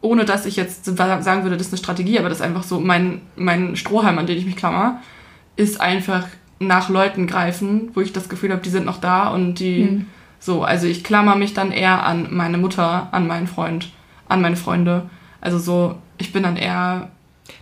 ohne 0.00 0.24
dass 0.24 0.46
ich 0.46 0.56
jetzt 0.56 0.84
sagen 0.84 1.42
würde, 1.44 1.56
das 1.56 1.68
ist 1.68 1.72
eine 1.72 1.78
Strategie, 1.78 2.18
aber 2.18 2.28
das 2.28 2.38
ist 2.38 2.44
einfach 2.44 2.62
so 2.62 2.78
mein, 2.78 3.22
mein 3.36 3.76
Strohhalm, 3.76 4.18
an 4.18 4.26
den 4.26 4.36
ich 4.36 4.44
mich 4.44 4.56
klammer, 4.56 5.00
ist 5.56 5.80
einfach 5.80 6.26
nach 6.58 6.88
Leuten 6.88 7.26
greifen, 7.26 7.90
wo 7.94 8.00
ich 8.00 8.12
das 8.12 8.28
Gefühl 8.28 8.50
habe, 8.50 8.62
die 8.62 8.70
sind 8.70 8.86
noch 8.86 9.00
da 9.00 9.28
und 9.28 9.54
die 9.54 9.84
hm. 9.84 10.06
so. 10.38 10.62
Also 10.62 10.86
ich 10.86 11.04
klammer 11.04 11.36
mich 11.36 11.54
dann 11.54 11.72
eher 11.72 12.04
an 12.04 12.28
meine 12.30 12.58
Mutter, 12.58 13.08
an 13.12 13.26
meinen 13.26 13.46
Freund, 13.46 13.90
an 14.28 14.40
meine 14.40 14.56
Freunde. 14.56 15.08
Also 15.40 15.58
so, 15.58 15.96
ich 16.18 16.32
bin 16.32 16.42
dann 16.42 16.56
eher 16.56 17.10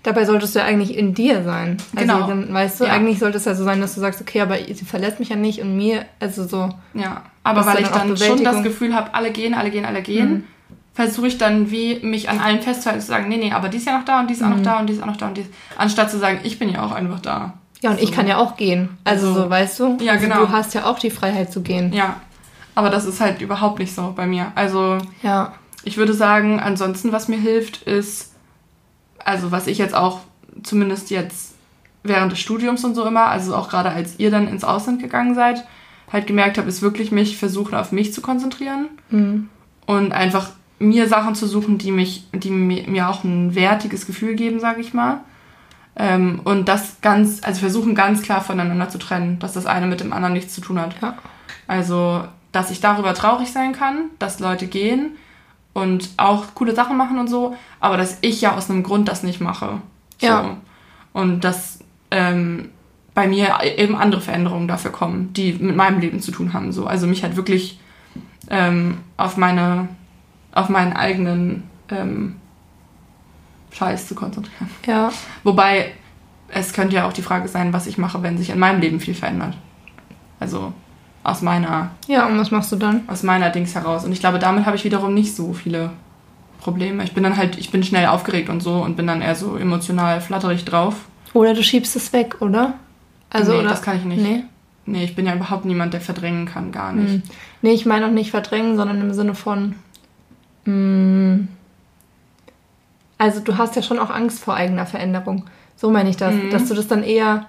Dabei 0.02 0.24
solltest 0.24 0.54
du 0.54 0.60
ja 0.60 0.64
eigentlich 0.64 0.96
in 0.96 1.14
dir 1.14 1.42
sein. 1.42 1.76
Also 1.94 2.06
genau. 2.06 2.26
Dann, 2.26 2.52
weißt 2.52 2.80
du, 2.80 2.84
ja. 2.84 2.92
eigentlich 2.92 3.18
sollte 3.18 3.38
es 3.38 3.44
ja 3.44 3.54
so 3.54 3.64
sein, 3.64 3.80
dass 3.80 3.94
du 3.94 4.00
sagst, 4.00 4.20
okay, 4.20 4.40
aber 4.40 4.56
sie 4.56 4.84
verlässt 4.84 5.18
mich 5.20 5.28
ja 5.28 5.36
nicht 5.36 5.60
und 5.60 5.76
mir, 5.76 6.04
also 6.20 6.46
so. 6.46 6.70
Ja, 6.94 7.22
aber 7.44 7.66
weil 7.66 7.80
ich 7.80 7.88
dann 7.88 8.16
schon 8.16 8.44
das 8.44 8.62
Gefühl 8.62 8.94
habe, 8.94 9.14
alle 9.14 9.30
gehen, 9.30 9.54
alle 9.54 9.70
gehen, 9.70 9.84
alle 9.84 10.02
gehen, 10.02 10.30
mhm. 10.30 10.44
versuche 10.92 11.28
ich 11.28 11.38
dann 11.38 11.70
wie 11.70 12.00
mich 12.00 12.28
an 12.28 12.38
allen 12.38 12.62
festzuhalten 12.62 13.00
zu 13.00 13.08
sagen, 13.08 13.28
nee, 13.28 13.36
nee, 13.36 13.52
aber 13.52 13.68
die 13.68 13.78
ist 13.78 13.86
ja 13.86 13.98
noch 13.98 14.04
da 14.04 14.20
und 14.20 14.28
die 14.28 14.34
ist 14.34 14.40
mhm. 14.40 14.46
auch 14.46 14.50
noch 14.50 14.58
mhm. 14.58 14.64
da 14.64 14.80
und 14.80 14.88
die 14.88 14.92
ist 14.92 15.02
auch 15.02 15.06
noch 15.06 15.16
da 15.16 15.28
und 15.28 15.36
die 15.36 15.42
ist, 15.42 15.50
anstatt 15.76 16.10
zu 16.10 16.18
sagen, 16.18 16.40
ich 16.44 16.58
bin 16.58 16.68
ja 16.68 16.84
auch 16.84 16.92
einfach 16.92 17.20
da. 17.20 17.54
Ja, 17.80 17.90
und 17.90 17.98
so. 17.98 18.04
ich 18.04 18.12
kann 18.12 18.28
ja 18.28 18.38
auch 18.38 18.56
gehen. 18.56 18.90
Also, 19.02 19.28
also 19.28 19.42
so, 19.42 19.50
weißt 19.50 19.80
du? 19.80 19.98
Ja, 20.00 20.12
also 20.12 20.26
genau. 20.26 20.46
Du 20.46 20.52
hast 20.52 20.74
ja 20.74 20.84
auch 20.84 21.00
die 21.00 21.10
Freiheit 21.10 21.52
zu 21.52 21.62
gehen. 21.62 21.92
Ja. 21.92 22.20
Aber 22.74 22.90
das 22.90 23.04
ist 23.04 23.20
halt 23.20 23.40
überhaupt 23.42 23.80
nicht 23.80 23.94
so 23.94 24.12
bei 24.16 24.26
mir. 24.26 24.52
Also, 24.54 24.98
ja. 25.22 25.52
ich 25.84 25.96
würde 25.96 26.14
sagen, 26.14 26.60
ansonsten, 26.60 27.12
was 27.12 27.28
mir 27.28 27.38
hilft, 27.38 27.82
ist 27.82 28.31
also 29.24 29.50
was 29.50 29.66
ich 29.66 29.78
jetzt 29.78 29.94
auch 29.94 30.20
zumindest 30.62 31.10
jetzt 31.10 31.54
während 32.02 32.32
des 32.32 32.40
Studiums 32.40 32.84
und 32.84 32.94
so 32.94 33.04
immer, 33.04 33.26
also 33.26 33.54
auch 33.54 33.68
gerade 33.68 33.90
als 33.90 34.18
ihr 34.18 34.30
dann 34.30 34.48
ins 34.48 34.64
Ausland 34.64 35.00
gegangen 35.00 35.34
seid, 35.34 35.64
halt 36.12 36.26
gemerkt 36.26 36.58
habe, 36.58 36.68
ist 36.68 36.82
wirklich 36.82 37.12
mich 37.12 37.36
versuchen 37.36 37.74
auf 37.74 37.92
mich 37.92 38.12
zu 38.12 38.20
konzentrieren 38.20 38.88
mhm. 39.10 39.48
und 39.86 40.12
einfach 40.12 40.50
mir 40.78 41.08
Sachen 41.08 41.34
zu 41.34 41.46
suchen, 41.46 41.78
die 41.78 41.92
mich, 41.92 42.24
die 42.32 42.50
mir, 42.50 43.08
auch 43.08 43.24
ein 43.24 43.54
wertiges 43.54 44.06
Gefühl 44.06 44.34
geben, 44.34 44.58
sage 44.58 44.80
ich 44.80 44.92
mal. 44.92 45.20
Ähm, 45.94 46.40
und 46.44 46.68
das 46.68 47.00
ganz, 47.00 47.40
also 47.42 47.60
versuchen 47.60 47.94
ganz 47.94 48.22
klar 48.22 48.40
voneinander 48.40 48.88
zu 48.88 48.98
trennen, 48.98 49.38
dass 49.38 49.52
das 49.52 49.66
eine 49.66 49.86
mit 49.86 50.00
dem 50.00 50.12
anderen 50.12 50.32
nichts 50.32 50.54
zu 50.54 50.60
tun 50.60 50.80
hat. 50.80 50.96
Ja. 51.00 51.16
Also, 51.68 52.24
dass 52.50 52.70
ich 52.70 52.80
darüber 52.80 53.14
traurig 53.14 53.52
sein 53.52 53.72
kann, 53.72 54.06
dass 54.18 54.40
Leute 54.40 54.66
gehen, 54.66 55.16
und 55.72 56.10
auch 56.16 56.54
coole 56.54 56.74
Sachen 56.74 56.96
machen 56.96 57.18
und 57.18 57.28
so, 57.28 57.56
aber 57.80 57.96
dass 57.96 58.18
ich 58.20 58.40
ja 58.40 58.54
aus 58.56 58.70
einem 58.70 58.82
Grund 58.82 59.08
das 59.08 59.22
nicht 59.22 59.40
mache. 59.40 59.80
So. 60.18 60.26
Ja. 60.26 60.56
Und 61.12 61.44
dass 61.44 61.80
ähm, 62.10 62.70
bei 63.14 63.26
mir 63.26 63.58
eben 63.76 63.96
andere 63.96 64.20
Veränderungen 64.20 64.68
dafür 64.68 64.90
kommen, 64.90 65.32
die 65.34 65.52
mit 65.54 65.76
meinem 65.76 66.00
Leben 66.00 66.20
zu 66.20 66.30
tun 66.30 66.52
haben. 66.52 66.72
So. 66.72 66.86
Also 66.86 67.06
mich 67.06 67.22
halt 67.22 67.36
wirklich 67.36 67.78
ähm, 68.48 68.98
auf 69.16 69.36
meine, 69.36 69.88
auf 70.52 70.68
meinen 70.68 70.92
eigenen 70.92 71.64
ähm, 71.90 72.36
Scheiß 73.72 74.08
zu 74.08 74.14
konzentrieren. 74.14 74.70
Ja. 74.86 75.10
Wobei 75.42 75.92
es 76.48 76.72
könnte 76.72 76.96
ja 76.96 77.06
auch 77.06 77.12
die 77.12 77.22
Frage 77.22 77.48
sein, 77.48 77.72
was 77.72 77.86
ich 77.86 77.98
mache, 77.98 78.22
wenn 78.22 78.36
sich 78.36 78.50
in 78.50 78.58
meinem 78.58 78.80
Leben 78.80 79.00
viel 79.00 79.14
verändert. 79.14 79.56
Also 80.38 80.72
aus 81.24 81.42
meiner. 81.42 81.90
Ja, 82.08 82.26
und 82.26 82.38
was 82.38 82.50
machst 82.50 82.72
du 82.72 82.76
dann? 82.76 83.02
Aus 83.06 83.22
meiner 83.22 83.50
Dings 83.50 83.74
heraus. 83.74 84.04
Und 84.04 84.12
ich 84.12 84.20
glaube, 84.20 84.38
damit 84.38 84.66
habe 84.66 84.76
ich 84.76 84.84
wiederum 84.84 85.14
nicht 85.14 85.34
so 85.34 85.52
viele 85.52 85.90
Probleme. 86.60 87.04
Ich 87.04 87.12
bin 87.12 87.22
dann 87.22 87.36
halt, 87.36 87.58
ich 87.58 87.70
bin 87.70 87.82
schnell 87.82 88.06
aufgeregt 88.06 88.48
und 88.48 88.62
so 88.62 88.82
und 88.82 88.96
bin 88.96 89.06
dann 89.06 89.22
eher 89.22 89.34
so 89.34 89.56
emotional 89.56 90.20
flatterig 90.20 90.64
drauf. 90.64 90.96
Oder 91.32 91.54
du 91.54 91.62
schiebst 91.62 91.96
es 91.96 92.12
weg, 92.12 92.36
oder? 92.40 92.74
Also, 93.30 93.52
nee, 93.52 93.58
oder? 93.58 93.68
das 93.68 93.82
kann 93.82 93.96
ich 93.96 94.04
nicht. 94.04 94.22
Nee. 94.22 94.44
Nee, 94.84 95.04
ich 95.04 95.14
bin 95.14 95.26
ja 95.26 95.34
überhaupt 95.34 95.64
niemand, 95.64 95.94
der 95.94 96.00
verdrängen 96.00 96.46
kann, 96.46 96.72
gar 96.72 96.92
nicht. 96.92 97.12
Hm. 97.12 97.22
Nee, 97.62 97.72
ich 97.72 97.86
meine 97.86 98.06
auch 98.06 98.10
nicht 98.10 98.32
verdrängen, 98.32 98.76
sondern 98.76 99.00
im 99.00 99.14
Sinne 99.14 99.34
von. 99.34 99.76
Mh, 100.64 100.72
hm, 100.72 101.48
also, 103.16 103.38
du 103.38 103.56
hast 103.56 103.76
ja 103.76 103.82
schon 103.82 104.00
auch 104.00 104.10
Angst 104.10 104.42
vor 104.42 104.54
eigener 104.54 104.84
Veränderung. 104.84 105.44
So 105.76 105.90
meine 105.90 106.10
ich 106.10 106.16
das. 106.16 106.34
Mhm. 106.34 106.50
Dass 106.50 106.66
du 106.66 106.74
das 106.74 106.88
dann 106.88 107.04
eher 107.04 107.46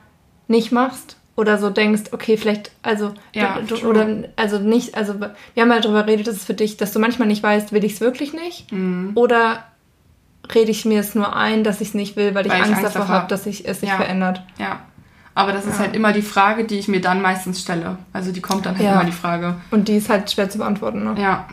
nicht 0.48 0.72
machst 0.72 1.18
oder 1.36 1.58
so 1.58 1.70
denkst, 1.70 2.04
okay, 2.12 2.38
vielleicht, 2.38 2.72
also, 2.84 3.14
ja, 3.34 3.58
du, 3.68 3.76
du, 3.76 3.88
oder, 3.88 4.08
also 4.36 4.60
nicht, 4.60 4.96
also, 4.96 5.20
wir 5.20 5.64
haben 5.64 5.72
ja 5.72 5.80
darüber 5.80 6.04
geredet, 6.04 6.28
dass 6.28 6.36
es 6.36 6.46
für 6.46 6.54
dich, 6.54 6.78
dass 6.78 6.92
du 6.92 7.00
manchmal 7.00 7.28
nicht 7.28 7.42
weißt, 7.42 7.72
will 7.72 7.84
ich 7.84 7.94
es 7.94 8.02
wirklich 8.02 8.34
nicht? 8.34 8.72
Mhm. 8.72 9.12
Oder 9.16 9.64
rede 10.54 10.72
ich 10.72 10.86
mir 10.86 11.00
es 11.00 11.16
nur 11.16 11.36
ein, 11.36 11.64
dass 11.64 11.82
ich 11.82 11.90
es 11.90 11.94
nicht 11.94 12.16
will, 12.16 12.36
weil, 12.36 12.46
weil 12.46 12.46
ich, 12.46 12.54
Angst, 12.54 12.72
Angst 12.72 12.96
davor 12.96 13.08
habe, 13.08 13.28
dass 13.28 13.46
sich 13.46 13.68
es 13.68 13.80
sich 13.80 13.90
ja. 13.90 13.96
verändert. 13.96 14.44
Ja. 14.60 14.82
Aber 15.36 15.52
das 15.52 15.66
ist 15.66 15.80
halt 15.80 15.96
immer 15.96 16.14
die 16.14 16.22
Frage, 16.22 16.66
die 16.66 16.78
ich 16.78 16.88
mir 16.88 17.02
dann 17.02 17.22
meistens 17.22 17.60
stelle. 17.62 17.98
Also 18.12 18.32
die 18.32 18.42
kommt 18.42 18.68
dann 18.68 18.76
halt 18.76 18.86
ja. 18.86 18.94
immer 18.94 19.06
die 19.06 19.12
Frage. 19.12 19.56
Und 19.72 19.88
die 19.88 19.96
ist 19.96 20.10
halt 20.10 20.30
schwer 20.30 20.48
zu 20.48 20.60
beantworten, 20.60 21.04
ne? 21.04 21.20
Ja. 21.20 21.48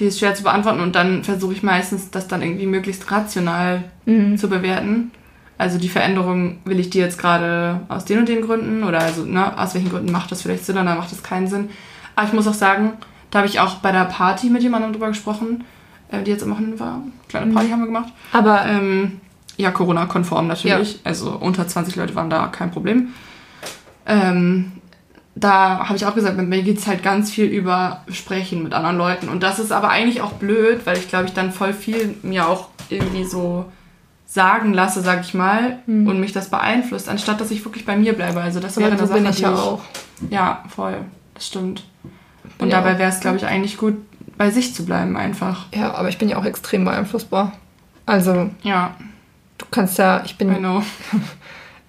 Die 0.00 0.06
ist 0.06 0.18
schwer 0.18 0.34
zu 0.34 0.42
beantworten 0.42 0.80
und 0.80 0.96
dann 0.96 1.22
versuche 1.22 1.52
ich 1.52 1.62
meistens, 1.62 2.10
das 2.10 2.26
dann 2.26 2.42
irgendwie 2.42 2.66
möglichst 2.66 3.08
rational 3.10 3.84
mhm. 4.04 4.36
zu 4.36 4.48
bewerten. 4.48 5.12
Also 5.60 5.76
die 5.76 5.90
Veränderung 5.90 6.56
will 6.64 6.80
ich 6.80 6.88
dir 6.88 7.04
jetzt 7.04 7.18
gerade 7.18 7.80
aus 7.88 8.06
den 8.06 8.20
und 8.20 8.30
den 8.30 8.40
Gründen 8.40 8.82
oder 8.82 9.00
also 9.00 9.26
ne, 9.26 9.58
aus 9.58 9.74
welchen 9.74 9.90
Gründen 9.90 10.10
macht 10.10 10.32
das 10.32 10.40
vielleicht 10.40 10.64
Sinn 10.64 10.78
oder 10.78 10.94
macht 10.94 11.12
das 11.12 11.22
keinen 11.22 11.48
Sinn. 11.48 11.68
Aber 12.16 12.26
ich 12.26 12.32
muss 12.32 12.48
auch 12.48 12.54
sagen, 12.54 12.94
da 13.30 13.40
habe 13.40 13.46
ich 13.48 13.60
auch 13.60 13.74
bei 13.74 13.92
der 13.92 14.06
Party 14.06 14.48
mit 14.48 14.62
jemandem 14.62 14.94
drüber 14.94 15.08
gesprochen, 15.08 15.64
äh, 16.10 16.22
die 16.22 16.30
jetzt 16.30 16.44
am 16.44 16.52
Wochenende 16.52 16.80
war. 16.80 17.02
Kleine 17.28 17.44
mhm. 17.44 17.52
Party 17.52 17.68
mhm. 17.68 17.72
haben 17.72 17.80
wir 17.80 17.86
gemacht. 17.88 18.10
Aber 18.32 18.64
ähm, 18.64 19.20
ja, 19.58 19.70
Corona-konform 19.70 20.46
natürlich. 20.46 20.94
Ja. 20.94 20.98
Also 21.04 21.32
unter 21.32 21.68
20 21.68 21.94
Leute 21.94 22.14
waren 22.14 22.30
da 22.30 22.46
kein 22.46 22.70
Problem. 22.70 23.08
Ähm, 24.06 24.72
da 25.34 25.86
habe 25.86 25.96
ich 25.96 26.06
auch 26.06 26.14
gesagt, 26.14 26.38
mit 26.38 26.48
mir 26.48 26.62
geht 26.62 26.78
es 26.78 26.86
halt 26.86 27.02
ganz 27.02 27.30
viel 27.30 27.44
über 27.44 28.02
Sprechen 28.10 28.62
mit 28.62 28.72
anderen 28.72 28.96
Leuten. 28.96 29.28
Und 29.28 29.42
das 29.42 29.58
ist 29.58 29.72
aber 29.72 29.90
eigentlich 29.90 30.22
auch 30.22 30.32
blöd, 30.32 30.86
weil 30.86 30.96
ich 30.96 31.08
glaube, 31.08 31.26
ich 31.26 31.34
dann 31.34 31.52
voll 31.52 31.74
viel 31.74 32.14
mir 32.22 32.48
auch 32.48 32.68
irgendwie 32.88 33.24
so 33.24 33.66
sagen 34.30 34.72
lasse, 34.72 35.00
sag 35.00 35.22
ich 35.22 35.34
mal, 35.34 35.78
mhm. 35.86 36.06
und 36.06 36.20
mich 36.20 36.32
das 36.32 36.50
beeinflusst, 36.50 37.08
anstatt 37.08 37.40
dass 37.40 37.50
ich 37.50 37.64
wirklich 37.64 37.84
bei 37.84 37.96
mir 37.96 38.12
bleibe. 38.12 38.40
Also 38.40 38.60
das 38.60 38.76
wäre 38.76 38.90
ja, 38.90 38.96
eine 38.96 39.00
so 39.00 39.06
Sache, 39.08 39.20
bin 39.20 39.30
ich 39.30 39.40
ja 39.40 39.52
auch. 39.52 39.80
Ja, 40.30 40.64
voll. 40.68 40.98
Das 41.34 41.48
stimmt. 41.48 41.84
Und 42.58 42.68
ja 42.68 42.80
dabei 42.80 42.98
wäre 42.98 43.10
es, 43.10 43.18
glaube 43.18 43.38
ich, 43.38 43.46
eigentlich 43.46 43.76
gut, 43.76 43.96
bei 44.36 44.50
sich 44.50 44.72
zu 44.72 44.84
bleiben 44.84 45.16
einfach. 45.16 45.66
Ja, 45.74 45.94
aber 45.94 46.10
ich 46.10 46.18
bin 46.18 46.28
ja 46.28 46.36
auch 46.36 46.44
extrem 46.44 46.84
beeinflussbar. 46.84 47.52
Also. 48.06 48.50
Ja. 48.62 48.94
Du 49.58 49.66
kannst 49.68 49.98
ja, 49.98 50.22
ich 50.24 50.38
bin. 50.38 50.54
Know. 50.54 50.82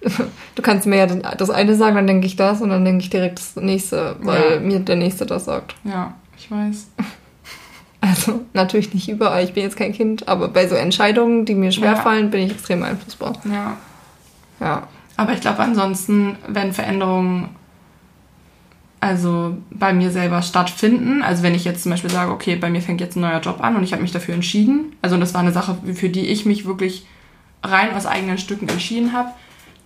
du 0.00 0.62
kannst 0.62 0.86
mir 0.86 0.96
ja 0.96 1.06
das 1.06 1.48
eine 1.48 1.76
sagen, 1.76 1.94
dann 1.94 2.08
denke 2.08 2.26
ich 2.26 2.34
das 2.34 2.60
und 2.60 2.70
dann 2.70 2.84
denke 2.84 3.04
ich 3.04 3.10
direkt 3.10 3.38
das 3.38 3.54
nächste, 3.54 4.16
weil 4.20 4.54
ja. 4.54 4.60
mir 4.60 4.80
der 4.80 4.96
nächste 4.96 5.26
das 5.26 5.44
sagt. 5.44 5.76
Ja, 5.84 6.14
ich 6.36 6.50
weiß. 6.50 6.88
Also 8.02 8.40
natürlich 8.52 8.92
nicht 8.92 9.08
überall, 9.08 9.44
ich 9.44 9.52
bin 9.52 9.62
jetzt 9.62 9.76
kein 9.76 9.92
Kind, 9.92 10.26
aber 10.26 10.48
bei 10.48 10.66
so 10.66 10.74
Entscheidungen, 10.74 11.44
die 11.44 11.54
mir 11.54 11.70
schwerfallen, 11.70 12.24
ja. 12.24 12.30
bin 12.30 12.40
ich 12.42 12.50
extrem 12.50 12.82
einflussbar. 12.82 13.34
Ja. 13.44 13.76
Ja. 14.58 14.88
Aber 15.16 15.32
ich 15.34 15.40
glaube 15.40 15.60
ansonsten, 15.60 16.36
wenn 16.48 16.72
Veränderungen 16.72 17.50
also 18.98 19.56
bei 19.70 19.92
mir 19.92 20.10
selber 20.10 20.42
stattfinden, 20.42 21.22
also 21.22 21.44
wenn 21.44 21.54
ich 21.54 21.64
jetzt 21.64 21.84
zum 21.84 21.90
Beispiel 21.90 22.10
sage, 22.10 22.32
okay, 22.32 22.56
bei 22.56 22.70
mir 22.70 22.80
fängt 22.80 23.00
jetzt 23.00 23.16
ein 23.16 23.20
neuer 23.20 23.40
Job 23.40 23.62
an 23.62 23.76
und 23.76 23.84
ich 23.84 23.92
habe 23.92 24.02
mich 24.02 24.12
dafür 24.12 24.34
entschieden, 24.34 24.96
also 25.00 25.16
das 25.16 25.32
war 25.32 25.40
eine 25.40 25.52
Sache, 25.52 25.76
für 25.94 26.08
die 26.08 26.26
ich 26.26 26.44
mich 26.44 26.66
wirklich 26.66 27.06
rein 27.62 27.94
aus 27.94 28.06
eigenen 28.06 28.38
Stücken 28.38 28.68
entschieden 28.68 29.12
habe, 29.12 29.30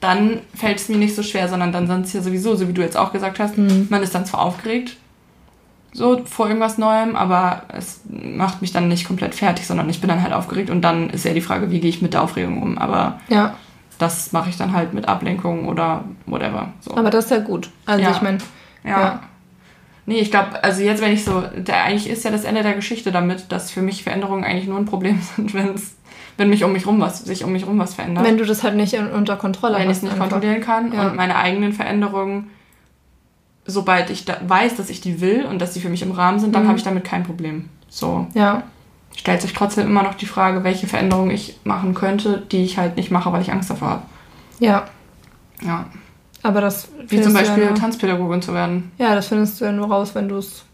dann 0.00 0.40
fällt 0.54 0.78
es 0.78 0.88
mir 0.88 0.96
nicht 0.96 1.14
so 1.14 1.22
schwer, 1.22 1.48
sondern 1.48 1.72
dann 1.72 1.86
sind 1.86 2.06
es 2.06 2.14
ja 2.14 2.22
sowieso, 2.22 2.56
so 2.56 2.66
wie 2.66 2.72
du 2.72 2.80
jetzt 2.80 2.96
auch 2.96 3.12
gesagt 3.12 3.38
hast, 3.40 3.58
mhm. 3.58 3.88
man 3.90 4.02
ist 4.02 4.14
dann 4.14 4.24
zwar 4.24 4.40
aufgeregt, 4.40 4.96
so 5.96 6.22
vor 6.26 6.46
irgendwas 6.46 6.76
Neuem, 6.76 7.16
aber 7.16 7.62
es 7.68 8.02
macht 8.08 8.60
mich 8.60 8.70
dann 8.70 8.88
nicht 8.88 9.06
komplett 9.06 9.34
fertig, 9.34 9.66
sondern 9.66 9.88
ich 9.88 10.00
bin 10.00 10.08
dann 10.08 10.22
halt 10.22 10.34
aufgeregt 10.34 10.68
und 10.68 10.82
dann 10.82 11.08
ist 11.08 11.24
ja 11.24 11.32
die 11.32 11.40
Frage, 11.40 11.70
wie 11.70 11.80
gehe 11.80 11.88
ich 11.88 12.02
mit 12.02 12.12
der 12.12 12.22
Aufregung 12.22 12.62
um. 12.62 12.76
Aber 12.76 13.18
ja. 13.28 13.54
das 13.98 14.32
mache 14.32 14.50
ich 14.50 14.58
dann 14.58 14.72
halt 14.72 14.92
mit 14.92 15.08
Ablenkung 15.08 15.66
oder 15.66 16.04
whatever. 16.26 16.68
So. 16.80 16.94
Aber 16.96 17.08
das 17.08 17.24
ist 17.24 17.30
ja 17.30 17.38
gut. 17.38 17.70
Also 17.86 18.02
ja. 18.02 18.10
ich 18.10 18.20
meine. 18.20 18.38
Ja. 18.84 19.00
ja. 19.00 19.20
Nee, 20.04 20.18
ich 20.18 20.30
glaube, 20.30 20.62
also 20.62 20.82
jetzt, 20.82 21.02
wenn 21.02 21.12
ich 21.12 21.24
so, 21.24 21.42
der, 21.56 21.82
eigentlich 21.82 22.08
ist 22.08 22.24
ja 22.24 22.30
das 22.30 22.44
Ende 22.44 22.62
der 22.62 22.74
Geschichte 22.74 23.10
damit, 23.10 23.50
dass 23.50 23.72
für 23.72 23.82
mich 23.82 24.04
Veränderungen 24.04 24.44
eigentlich 24.44 24.68
nur 24.68 24.78
ein 24.78 24.84
Problem 24.84 25.20
sind, 25.36 25.54
wenn 25.54 25.74
es 25.74 25.96
wenn 26.36 26.50
mich 26.50 26.64
um 26.64 26.72
mich 26.72 26.86
rum 26.86 27.00
was, 27.00 27.24
sich 27.24 27.44
um 27.44 27.52
mich 27.52 27.66
rum 27.66 27.78
was 27.78 27.94
verändert. 27.94 28.22
Wenn 28.26 28.36
du 28.36 28.44
das 28.44 28.62
halt 28.62 28.76
nicht 28.76 28.94
unter 28.94 29.36
Kontrolle 29.36 29.78
wenn 29.78 29.80
hast. 29.80 29.86
Wenn 29.86 29.90
ich 29.90 29.96
es 29.96 30.02
nicht 30.02 30.12
einfach. 30.12 30.28
kontrollieren 30.28 30.60
kann 30.60 30.92
ja. 30.92 31.06
und 31.06 31.16
meine 31.16 31.36
eigenen 31.36 31.72
Veränderungen, 31.72 32.50
sobald 33.66 34.10
ich 34.10 34.24
da 34.24 34.36
weiß, 34.46 34.76
dass 34.76 34.90
ich 34.90 35.00
die 35.00 35.20
will 35.20 35.46
und 35.46 35.60
dass 35.60 35.74
sie 35.74 35.80
für 35.80 35.88
mich 35.88 36.02
im 36.02 36.12
Rahmen 36.12 36.38
sind, 36.38 36.54
dann 36.54 36.64
mhm. 36.64 36.68
habe 36.68 36.78
ich 36.78 36.84
damit 36.84 37.04
kein 37.04 37.24
Problem. 37.24 37.68
So. 37.88 38.26
Ja. 38.34 38.62
Stellt 39.16 39.42
sich 39.42 39.52
trotzdem 39.52 39.86
immer 39.86 40.02
noch 40.02 40.14
die 40.14 40.26
Frage, 40.26 40.64
welche 40.64 40.86
Veränderungen 40.86 41.30
ich 41.30 41.58
machen 41.64 41.94
könnte, 41.94 42.42
die 42.50 42.64
ich 42.64 42.78
halt 42.78 42.96
nicht 42.96 43.10
mache, 43.10 43.32
weil 43.32 43.42
ich 43.42 43.50
Angst 43.50 43.70
davor 43.70 43.88
habe. 43.88 44.02
Ja. 44.58 44.84
Ja. 45.62 45.86
Aber 46.42 46.60
das. 46.60 46.88
Wie 47.08 47.20
zum 47.20 47.32
Beispiel 47.32 47.64
ja 47.64 47.72
Tanzpädagogin 47.72 48.42
zu 48.42 48.52
werden. 48.52 48.92
Ja, 48.98 49.14
das 49.14 49.28
findest 49.28 49.60
du 49.60 49.64
ja 49.64 49.72
nur 49.72 49.88
raus, 49.88 50.14
wenn 50.14 50.28
du 50.28 50.36
es. 50.36 50.64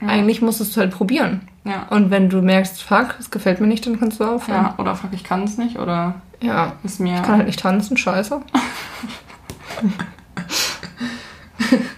Ja. 0.00 0.08
Eigentlich 0.08 0.42
musstest 0.42 0.76
du 0.76 0.80
halt 0.80 0.92
probieren. 0.92 1.48
Ja. 1.64 1.86
Und 1.90 2.10
wenn 2.10 2.28
du 2.28 2.42
merkst, 2.42 2.82
fuck, 2.82 3.16
es 3.18 3.30
gefällt 3.30 3.60
mir 3.60 3.66
nicht, 3.66 3.86
dann 3.86 3.98
kannst 3.98 4.20
du 4.20 4.24
aufhören. 4.24 4.64
Ja, 4.64 4.74
oder 4.78 4.94
fuck, 4.94 5.10
ich 5.12 5.24
kann 5.24 5.44
es 5.44 5.58
nicht, 5.58 5.78
oder 5.78 6.16
ja. 6.40 6.74
ist 6.84 7.00
mir... 7.00 7.16
Ich 7.16 7.22
kann 7.22 7.36
halt 7.36 7.46
nicht 7.46 7.60
tanzen, 7.60 7.96
scheiße. 7.96 8.40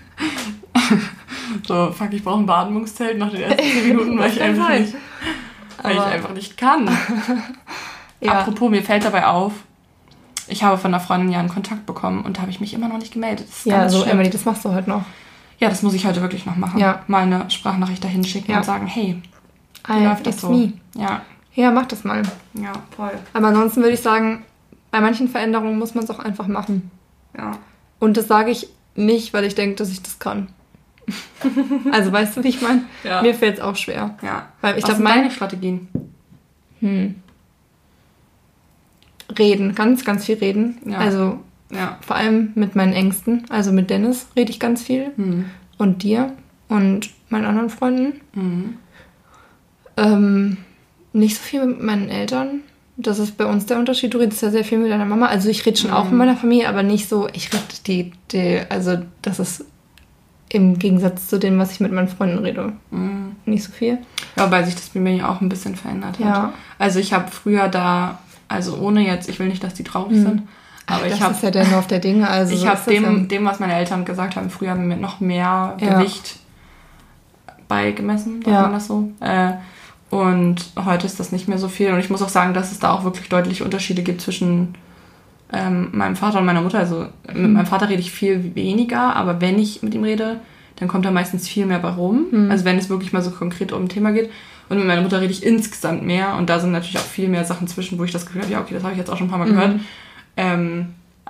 so, 1.66 1.92
fuck, 1.92 2.12
ich 2.12 2.22
brauche 2.22 2.40
ein 2.40 2.46
Beatmungszelt 2.46 3.18
nach 3.18 3.30
den 3.30 3.42
ersten 3.42 3.62
10 3.62 3.88
Minuten, 3.88 4.18
weil 4.18 4.30
ich 4.32 4.40
einfach 4.40 4.68
nicht, 4.70 4.94
weil 5.82 5.96
ich 5.96 6.02
einfach 6.02 6.34
nicht 6.34 6.56
kann. 6.56 6.88
ja. 8.20 8.32
Apropos, 8.32 8.70
mir 8.70 8.82
fällt 8.82 9.04
dabei 9.04 9.26
auf, 9.26 9.52
ich 10.46 10.62
habe 10.62 10.78
von 10.78 10.92
einer 10.92 11.02
Freundin 11.02 11.30
ja 11.30 11.38
einen 11.38 11.48
Kontakt 11.48 11.86
bekommen 11.86 12.24
und 12.24 12.36
da 12.36 12.42
habe 12.42 12.50
ich 12.50 12.60
mich 12.60 12.74
immer 12.74 12.88
noch 12.88 12.98
nicht 12.98 13.12
gemeldet. 13.12 13.48
ja, 13.64 13.88
so 13.88 14.00
schlimm. 14.00 14.12
Emily, 14.12 14.30
das 14.30 14.44
machst 14.44 14.64
du 14.64 14.72
heute 14.72 14.88
noch. 14.88 15.04
Ja, 15.58 15.68
das 15.68 15.82
muss 15.82 15.94
ich 15.94 16.06
heute 16.06 16.22
wirklich 16.22 16.46
noch 16.46 16.56
machen. 16.56 16.78
Ja. 16.78 17.02
Mal 17.08 17.22
eine 17.22 17.50
Sprachnachricht 17.50 18.02
dahin 18.02 18.24
schicken 18.24 18.52
ja. 18.52 18.58
und 18.58 18.64
sagen, 18.64 18.86
hey, 18.86 19.20
wie 19.88 20.04
läuft 20.04 20.26
das 20.26 20.40
so? 20.40 20.50
Me. 20.50 20.72
Ja. 20.94 21.22
Ja, 21.54 21.72
mach 21.72 21.86
das 21.86 22.04
mal. 22.04 22.22
Ja, 22.54 22.72
voll. 22.94 23.10
Aber 23.32 23.48
ansonsten 23.48 23.80
würde 23.80 23.94
ich 23.94 24.00
sagen, 24.00 24.44
bei 24.90 25.00
manchen 25.00 25.28
Veränderungen 25.28 25.78
muss 25.78 25.94
man 25.94 26.04
es 26.04 26.10
auch 26.10 26.20
einfach 26.20 26.46
machen. 26.46 26.90
Ja. 27.36 27.58
Und 27.98 28.16
das 28.16 28.28
sage 28.28 28.50
ich 28.50 28.68
nicht, 28.94 29.34
weil 29.34 29.44
ich 29.44 29.54
denke, 29.54 29.76
dass 29.76 29.90
ich 29.90 30.02
das 30.02 30.18
kann. 30.18 30.48
also 31.92 32.12
weißt 32.12 32.36
du, 32.36 32.44
wie 32.44 32.48
ich 32.48 32.60
meine? 32.60 32.82
Ja. 33.04 33.22
Mir 33.22 33.34
fällt 33.34 33.56
es 33.56 33.60
auch 33.60 33.76
schwer. 33.76 34.16
Ja. 34.22 34.48
Weil 34.60 34.78
ich 34.78 34.84
glaube, 34.84 35.02
meine 35.02 35.30
Strategien. 35.30 35.88
Hm. 36.80 37.16
Reden, 39.38 39.74
ganz, 39.74 40.04
ganz 40.04 40.26
viel 40.26 40.36
reden. 40.36 40.78
Ja. 40.84 40.98
Also 40.98 41.40
ja. 41.70 41.98
vor 42.00 42.16
allem 42.16 42.52
mit 42.54 42.76
meinen 42.76 42.92
Ängsten. 42.92 43.44
Also 43.50 43.72
mit 43.72 43.90
Dennis 43.90 44.28
rede 44.36 44.50
ich 44.50 44.60
ganz 44.60 44.82
viel. 44.82 45.12
Mhm. 45.16 45.46
Und 45.76 46.02
dir 46.02 46.32
und 46.68 47.10
meinen 47.28 47.44
anderen 47.44 47.70
Freunden. 47.70 48.20
Mhm. 48.34 48.76
Ähm, 49.96 50.56
nicht 51.12 51.36
so 51.36 51.42
viel 51.42 51.66
mit 51.66 51.82
meinen 51.82 52.08
Eltern. 52.08 52.60
Das 52.96 53.18
ist 53.18 53.36
bei 53.36 53.44
uns 53.44 53.66
der 53.66 53.78
Unterschied. 53.78 54.14
Du 54.14 54.18
redest 54.18 54.42
ja 54.42 54.50
sehr 54.50 54.64
viel 54.64 54.78
mit 54.78 54.90
deiner 54.90 55.04
Mama. 55.04 55.26
Also 55.26 55.48
ich 55.48 55.64
rede 55.64 55.78
schon 55.78 55.90
mhm. 55.90 55.96
auch 55.96 56.04
mit 56.06 56.14
meiner 56.14 56.36
Familie, 56.36 56.68
aber 56.68 56.82
nicht 56.82 57.08
so, 57.08 57.28
ich 57.32 57.52
rede 57.52 57.62
die, 57.86 58.12
die, 58.32 58.60
also 58.68 58.98
das 59.22 59.38
ist 59.38 59.64
im 60.50 60.78
Gegensatz 60.78 61.28
zu 61.28 61.38
dem, 61.38 61.58
was 61.58 61.72
ich 61.72 61.80
mit 61.80 61.92
meinen 61.92 62.08
Freunden 62.08 62.38
rede. 62.38 62.72
Mhm. 62.90 63.36
Nicht 63.44 63.64
so 63.64 63.72
viel. 63.72 63.98
Ja, 64.36 64.50
weil 64.50 64.64
sich 64.64 64.74
das 64.74 64.88
bei 64.90 65.00
mir 65.00 65.14
ja 65.14 65.28
auch 65.28 65.40
ein 65.40 65.48
bisschen 65.48 65.76
verändert 65.76 66.18
hat. 66.18 66.20
Ja. 66.20 66.52
Also 66.78 66.98
ich 66.98 67.12
habe 67.12 67.30
früher 67.30 67.68
da, 67.68 68.18
also 68.48 68.78
ohne 68.78 69.06
jetzt, 69.06 69.28
ich 69.28 69.38
will 69.38 69.48
nicht, 69.48 69.62
dass 69.62 69.74
die 69.74 69.84
traurig 69.84 70.18
mhm. 70.18 70.22
sind, 70.22 70.42
aber 70.86 71.02
Ach, 71.02 71.06
ich 71.06 71.20
habe. 71.20 71.28
Das 71.28 71.36
ist 71.38 71.42
ja 71.42 71.50
der 71.50 71.66
Lauf 71.66 71.86
der 71.86 71.98
Dinge. 71.98 72.28
Also 72.28 72.54
ich 72.54 72.66
habe 72.66 72.80
dem, 72.90 73.04
ja 73.04 73.24
dem, 73.26 73.44
was 73.44 73.60
meine 73.60 73.74
Eltern 73.74 74.04
gesagt 74.04 74.36
haben, 74.36 74.48
früher 74.48 74.74
mit 74.74 75.00
noch 75.00 75.20
mehr 75.20 75.76
ja. 75.80 75.98
Gewicht 75.98 76.36
beigemessen, 77.68 78.42
sagt 78.42 78.46
ja. 78.46 78.62
man 78.62 78.72
das 78.72 78.86
so. 78.86 79.10
Äh, 79.20 79.52
und 80.10 80.72
heute 80.82 81.06
ist 81.06 81.20
das 81.20 81.32
nicht 81.32 81.48
mehr 81.48 81.58
so 81.58 81.68
viel. 81.68 81.92
Und 81.92 81.98
ich 81.98 82.08
muss 82.08 82.22
auch 82.22 82.30
sagen, 82.30 82.54
dass 82.54 82.72
es 82.72 82.78
da 82.78 82.92
auch 82.92 83.04
wirklich 83.04 83.28
deutliche 83.28 83.64
Unterschiede 83.64 84.02
gibt 84.02 84.22
zwischen 84.22 84.74
ähm, 85.52 85.88
meinem 85.92 86.16
Vater 86.16 86.38
und 86.38 86.46
meiner 86.46 86.62
Mutter. 86.62 86.78
Also 86.78 87.06
mhm. 87.32 87.42
mit 87.42 87.50
meinem 87.52 87.66
Vater 87.66 87.88
rede 87.88 88.00
ich 88.00 88.10
viel 88.10 88.54
weniger, 88.54 89.16
aber 89.16 89.40
wenn 89.40 89.58
ich 89.58 89.82
mit 89.82 89.94
ihm 89.94 90.04
rede, 90.04 90.40
dann 90.76 90.88
kommt 90.88 91.04
da 91.04 91.10
meistens 91.10 91.48
viel 91.48 91.66
mehr 91.66 91.78
bei 91.78 91.90
rum. 91.90 92.26
Mhm. 92.30 92.50
Also 92.50 92.64
wenn 92.64 92.78
es 92.78 92.88
wirklich 92.88 93.12
mal 93.12 93.22
so 93.22 93.30
konkret 93.30 93.72
um 93.72 93.84
ein 93.84 93.88
Thema 93.88 94.12
geht. 94.12 94.30
Und 94.68 94.76
mit 94.76 94.86
meiner 94.86 95.00
Mutter 95.00 95.20
rede 95.20 95.32
ich 95.32 95.44
insgesamt 95.44 96.02
mehr. 96.04 96.36
Und 96.36 96.50
da 96.50 96.60
sind 96.60 96.72
natürlich 96.72 96.98
auch 96.98 97.02
viel 97.02 97.28
mehr 97.28 97.44
Sachen 97.44 97.68
zwischen, 97.68 97.98
wo 97.98 98.04
ich 98.04 98.12
das 98.12 98.26
Gefühl 98.26 98.42
habe, 98.42 98.52
ja, 98.52 98.60
okay, 98.60 98.74
das 98.74 98.82
habe 98.82 98.92
ich 98.92 98.98
jetzt 98.98 99.10
auch 99.10 99.16
schon 99.16 99.28
ein 99.28 99.30
paar 99.30 99.38
Mal 99.38 99.48
mhm. 99.48 99.54
gehört. 99.54 99.80
Ähm, 100.36 100.86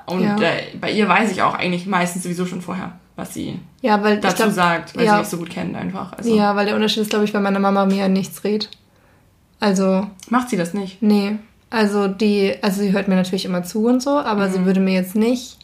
und 0.07 0.23
ja. 0.23 0.37
äh, 0.37 0.77
bei 0.81 0.91
ihr 0.91 1.09
weiß 1.09 1.31
ich 1.31 1.43
auch 1.43 1.55
eigentlich 1.55 1.87
meistens 1.87 2.25
sowieso 2.25 2.47
schon 2.47 2.63
vorher, 2.63 2.93
was 3.15 3.35
sie 3.35 3.59
ja, 3.81 4.03
weil 4.03 4.21
dazu 4.21 4.37
glaub, 4.45 4.51
sagt, 4.51 4.97
weil 4.97 5.05
ja. 5.05 5.15
sie 5.15 5.19
mich 5.21 5.29
so 5.29 5.37
gut 5.37 5.51
kennt 5.51 5.77
einfach. 5.77 6.13
Also. 6.15 6.35
Ja, 6.35 6.57
weil 6.57 6.67
der 6.67 6.75
Unterschied 6.75 7.03
ist, 7.03 7.11
glaube 7.11 7.25
ich, 7.25 7.35
wenn 7.35 7.43
meine 7.43 7.61
Mama 7.61 7.87
mir 7.87 8.09
nichts 8.09 8.43
redet. 8.43 8.71
Also. 9.61 10.07
Macht 10.31 10.51
sie 10.51 10.57
das 10.57 10.75
nicht? 10.75 11.03
Nee. 11.03 11.37
Also 11.71 12.09
die, 12.09 12.55
also 12.63 12.81
sie 12.81 12.93
hört 12.93 13.09
mir 13.09 13.17
natürlich 13.17 13.45
immer 13.45 13.63
zu 13.63 13.87
und 13.87 14.03
so, 14.03 14.19
aber 14.19 14.49
mhm. 14.49 14.53
sie 14.53 14.65
würde 14.65 14.81
mir 14.81 14.95
jetzt 14.95 15.15
nicht 15.15 15.59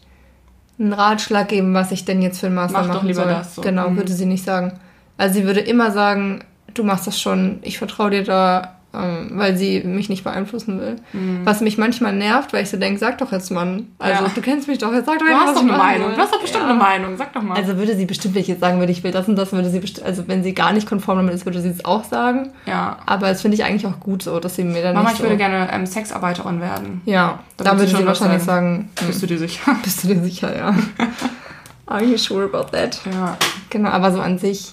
einen 0.78 0.92
Ratschlag 0.92 1.48
geben, 1.48 1.72
was 1.72 1.92
ich 1.92 2.04
denn 2.04 2.20
jetzt 2.20 2.40
für 2.40 2.48
ein 2.48 2.54
Master 2.54 2.78
Mach 2.78 2.88
machen 2.88 2.96
doch 2.98 3.04
lieber 3.04 3.22
soll. 3.22 3.32
Das 3.32 3.54
so. 3.54 3.62
Genau, 3.62 3.90
mhm. 3.90 3.96
würde 3.96 4.12
sie 4.12 4.26
nicht 4.26 4.44
sagen. 4.44 4.78
Also 5.16 5.34
sie 5.34 5.46
würde 5.46 5.60
immer 5.60 5.90
sagen, 5.92 6.44
du 6.74 6.82
machst 6.82 7.06
das 7.06 7.20
schon, 7.20 7.60
ich 7.62 7.78
vertraue 7.78 8.10
dir 8.10 8.24
da 8.24 8.76
ähm, 8.96 9.30
weil 9.34 9.56
sie 9.56 9.80
mich 9.84 10.08
nicht 10.08 10.24
beeinflussen 10.24 10.80
will. 10.80 10.96
Was 11.44 11.60
mich 11.60 11.78
manchmal 11.78 12.12
nervt, 12.14 12.52
weil 12.52 12.62
ich 12.62 12.70
so 12.70 12.76
denke, 12.76 12.98
sag 12.98 13.18
doch 13.18 13.32
jetzt 13.32 13.50
Mann. 13.50 13.88
Also 13.98 14.20
Mhm. 14.22 14.26
Ja. 14.28 14.32
du 14.34 14.40
kennst 14.40 14.68
mich 14.68 14.78
doch, 14.78 14.92
jetzt 14.92 15.06
sag 15.06 15.18
doch 15.18 15.26
Du 15.26 15.30
jetzt, 15.32 15.40
hast 15.40 15.48
was 15.48 15.54
doch 15.56 15.62
eine 15.62 15.72
Meinung. 15.76 16.10
Du 16.14 16.18
hast 16.18 16.32
doch 16.34 16.40
bestimmt 16.40 16.64
Ja. 16.64 16.70
eine 16.70 16.78
Meinung. 16.78 17.16
Sag 17.16 17.32
doch 17.32 17.42
mal. 17.42 17.56
Also 17.56 17.76
würde 17.76 17.96
sie 17.96 18.06
bestimmt, 18.06 18.34
wenn 18.34 18.42
ich 18.42 18.48
jetzt 18.48 18.60
sagen 18.60 18.78
würde, 18.78 18.92
ich 18.92 19.02
will 19.04 19.10
das 19.12 19.28
und 19.28 19.36
das, 19.36 19.52
würde 19.52 19.70
sie 19.70 19.80
bestimmt, 19.80 20.06
also 20.06 20.28
wenn 20.28 20.42
sie 20.42 20.54
gar 20.54 20.72
nicht 20.72 20.88
konform 20.88 21.18
damit 21.18 21.34
ist, 21.34 21.44
würde 21.46 21.60
sie 21.60 21.68
es 21.68 21.84
auch 21.84 22.04
sagen. 22.04 22.50
ja. 22.66 22.96
Aber 23.06 23.28
das 23.28 23.42
finde 23.42 23.56
ich 23.56 23.64
eigentlich 23.64 23.86
auch 23.86 24.00
gut 24.00 24.22
so, 24.22 24.38
dass 24.40 24.56
sie 24.56 24.64
mir 24.64 24.82
dann 24.82 24.94
Mama, 24.94 25.10
ich 25.10 25.16
so... 25.18 25.24
würde 25.24 25.36
gerne 25.36 25.68
ähm, 25.72 25.86
Sexarbeiterin 25.86 26.60
werden. 26.60 27.02
Ja, 27.04 27.40
da 27.56 27.64
sie 27.72 27.78
würde 27.78 27.86
sie 27.86 27.94
was 27.98 28.20
wahrscheinlich 28.20 28.42
sagen, 28.42 28.90
Bist 29.06 29.22
du 29.22 29.26
dir 29.26 29.38
sicher? 29.38 29.76
bist 29.82 30.04
du 30.04 30.08
dir 30.08 30.20
sicher, 30.22 30.56
ja. 30.56 30.74
Are 31.86 32.02
you 32.02 32.16
sure 32.16 32.44
about 32.44 32.70
that? 32.76 33.00
Ja. 33.12 33.36
Genau, 33.70 33.90
aber 33.90 34.10
so 34.12 34.20
an 34.20 34.38
sich 34.38 34.72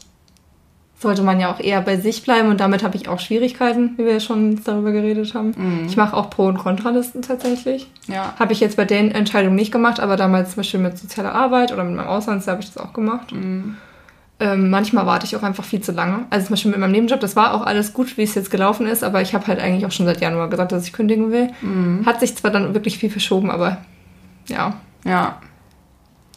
sollte 1.02 1.24
man 1.24 1.40
ja 1.40 1.52
auch 1.52 1.60
eher 1.60 1.82
bei 1.82 1.98
sich 1.98 2.24
bleiben 2.24 2.50
und 2.50 2.60
damit 2.60 2.84
habe 2.84 2.96
ich 2.96 3.10
auch 3.10 3.20
Schwierigkeiten, 3.20 3.94
wie 3.98 4.06
wir 4.06 4.20
schon 4.20 4.64
darüber 4.64 4.92
geredet 4.92 5.34
haben. 5.34 5.54
Mhm. 5.58 5.86
Ich 5.88 5.98
mache 5.98 6.16
auch 6.16 6.30
Pro- 6.30 6.46
und 6.48 6.60
Kontralisten 6.60 7.22
tatsächlich. 7.24 7.88
Ja. 8.08 8.36
Habe 8.38 8.54
ich 8.54 8.60
jetzt 8.60 8.78
bei 8.78 8.86
den 8.86 9.12
Entscheidungen 9.12 9.56
nicht 9.56 9.72
gemacht, 9.72 10.00
aber 10.00 10.16
damals 10.16 10.52
zum 10.52 10.58
Beispiel 10.58 10.80
mit 10.80 10.98
sozialer 10.98 11.34
Arbeit 11.34 11.72
oder 11.74 11.84
mit 11.84 11.96
meinem 11.96 12.08
Auslandsjahr 12.08 12.56
habe 12.56 12.64
ich 12.64 12.72
das 12.72 12.84
auch 12.84 12.94
gemacht. 12.94 13.32
Mhm. 13.32 13.78
Ähm, 14.40 14.70
manchmal 14.70 15.06
warte 15.06 15.26
ich 15.26 15.36
auch 15.36 15.44
einfach 15.44 15.64
viel 15.64 15.82
zu 15.82 15.92
lange. 15.92 16.26
Also 16.30 16.48
zum 16.48 16.54
Beispiel 16.54 16.72
mit 16.72 16.80
meinem 16.80 16.92
Nebenjob, 16.94 17.20
das 17.20 17.36
war 17.36 17.54
auch 17.54 17.66
alles 17.66 17.94
gut, 17.94 18.18
wie 18.18 18.24
es 18.24 18.34
jetzt 18.36 18.50
gelaufen 18.50 18.88
ist, 18.88 19.04
aber 19.04 19.22
ich 19.22 19.34
habe 19.34 19.46
halt 19.48 19.60
eigentlich 19.60 19.86
auch 19.86 19.92
schon 19.92 20.06
seit 20.06 20.22
Januar 20.22 20.50
gesagt, 20.50 20.72
dass 20.72 20.86
ich 20.86 20.94
kündigen 20.94 21.32
will. 21.32 21.50
Mhm. 21.62 22.06
Hat 22.06 22.20
sich 22.20 22.36
zwar 22.36 22.52
dann 22.52 22.74
wirklich 22.74 22.98
viel 22.98 23.10
verschoben, 23.10 23.52
aber 23.52 23.78
ja, 24.48 24.74
Ja. 25.04 25.38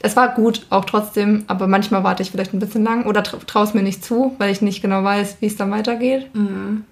Es 0.04 0.16
war 0.16 0.28
gut, 0.34 0.66
auch 0.70 0.84
trotzdem, 0.84 1.44
aber 1.46 1.66
manchmal 1.66 2.04
warte 2.04 2.22
ich 2.22 2.30
vielleicht 2.30 2.52
ein 2.52 2.58
bisschen 2.60 2.84
lang 2.84 3.06
oder 3.06 3.22
tra 3.22 3.38
traue 3.38 3.64
es 3.64 3.74
mir 3.74 3.82
nicht 3.82 4.04
zu, 4.04 4.34
weil 4.38 4.50
ich 4.52 4.60
nicht 4.62 4.82
genau 4.82 5.02
weiß, 5.02 5.38
wie 5.40 5.46
es 5.46 5.56
dann 5.56 5.70
weitergeht. 5.70 6.32
Mhm. 6.34 6.84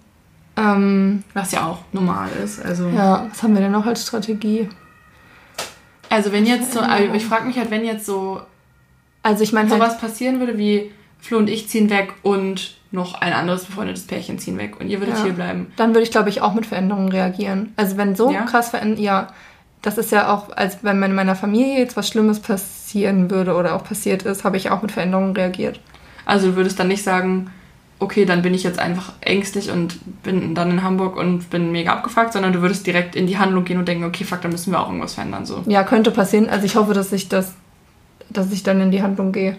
Ähm, 0.56 1.22
Was 1.34 1.52
ja 1.52 1.66
auch 1.66 1.78
normal 1.92 2.28
ist. 2.42 2.62
Also, 2.64 2.88
ja, 2.88 3.26
was 3.30 3.42
haben 3.42 3.54
wir 3.54 3.60
denn 3.62 3.72
noch 3.72 3.86
als 3.86 4.02
Strategie? 4.06 4.68
also 6.10 6.30
wenn 6.32 6.44
jetzt 6.44 6.72
so, 6.74 6.80
also 6.80 7.12
ich 7.14 7.24
frage 7.24 7.46
mich 7.46 7.56
halt, 7.56 7.70
wenn 7.70 7.84
jetzt 7.86 8.04
so 8.04 8.40
Also 9.22 9.42
ich 9.44 9.52
meine 9.52 9.70
halt, 9.70 9.80
sowas 9.80 9.98
passieren 9.98 10.40
würde 10.40 10.58
wie 10.58 10.90
Flo 11.20 11.38
und 11.38 11.48
ich 11.48 11.68
ziehen 11.68 11.88
weg 11.88 12.12
und 12.22 12.76
noch 12.90 13.14
ein 13.22 13.32
anderes 13.32 13.64
befreundetes 13.64 14.06
Pärchen 14.06 14.38
ziehen 14.38 14.58
weg 14.58 14.78
und 14.78 14.88
ihr 14.90 15.00
würdet 15.00 15.16
Ja. 15.16 15.22
hier 15.24 15.32
bleiben. 15.32 15.72
dann 15.76 15.90
würde 15.94 16.02
ich 16.02 16.10
glaube 16.10 16.28
ich 16.28 16.42
auch 16.42 16.52
mit 16.52 16.66
Veränderungen 16.66 17.08
reagieren. 17.08 17.72
Also 17.76 17.96
wenn 17.96 18.14
so 18.14 18.30
Ja? 18.30 18.42
krass 18.42 18.68
verändert, 18.70 18.98
ja, 18.98 19.28
das 19.82 19.98
ist 19.98 20.12
ja 20.12 20.32
auch, 20.32 20.56
als 20.56 20.78
wenn 20.82 21.02
in 21.02 21.14
meiner 21.14 21.34
Familie 21.34 21.78
jetzt 21.78 21.96
was 21.96 22.08
Schlimmes 22.08 22.40
passieren 22.40 23.30
würde 23.30 23.54
oder 23.54 23.74
auch 23.74 23.84
passiert 23.84 24.22
ist, 24.22 24.44
habe 24.44 24.56
ich 24.56 24.70
auch 24.70 24.80
mit 24.82 24.92
Veränderungen 24.92 25.34
reagiert. 25.34 25.80
Also 26.24 26.50
du 26.50 26.56
würdest 26.56 26.78
dann 26.78 26.88
nicht 26.88 27.02
sagen, 27.02 27.50
okay, 27.98 28.24
dann 28.24 28.42
bin 28.42 28.54
ich 28.54 28.62
jetzt 28.62 28.78
einfach 28.78 29.12
ängstlich 29.20 29.70
und 29.70 29.98
bin 30.22 30.54
dann 30.54 30.70
in 30.70 30.82
Hamburg 30.82 31.16
und 31.16 31.50
bin 31.50 31.72
mega 31.72 31.92
abgefuckt, 31.92 32.32
sondern 32.32 32.52
du 32.52 32.60
würdest 32.60 32.86
direkt 32.86 33.16
in 33.16 33.26
die 33.26 33.38
Handlung 33.38 33.64
gehen 33.64 33.78
und 33.78 33.86
denken, 33.86 34.04
okay, 34.04 34.24
fuck, 34.24 34.40
dann 34.40 34.52
müssen 34.52 34.72
wir 34.72 34.80
auch 34.80 34.86
irgendwas 34.86 35.14
verändern. 35.14 35.46
So. 35.46 35.62
Ja, 35.66 35.82
könnte 35.84 36.10
passieren. 36.10 36.48
Also 36.48 36.64
ich 36.64 36.76
hoffe, 36.76 36.94
dass 36.94 37.12
ich 37.12 37.28
das, 37.28 37.52
dass 38.30 38.52
ich 38.52 38.62
dann 38.62 38.80
in 38.80 38.90
die 38.90 39.02
Handlung 39.02 39.32
gehe. 39.32 39.56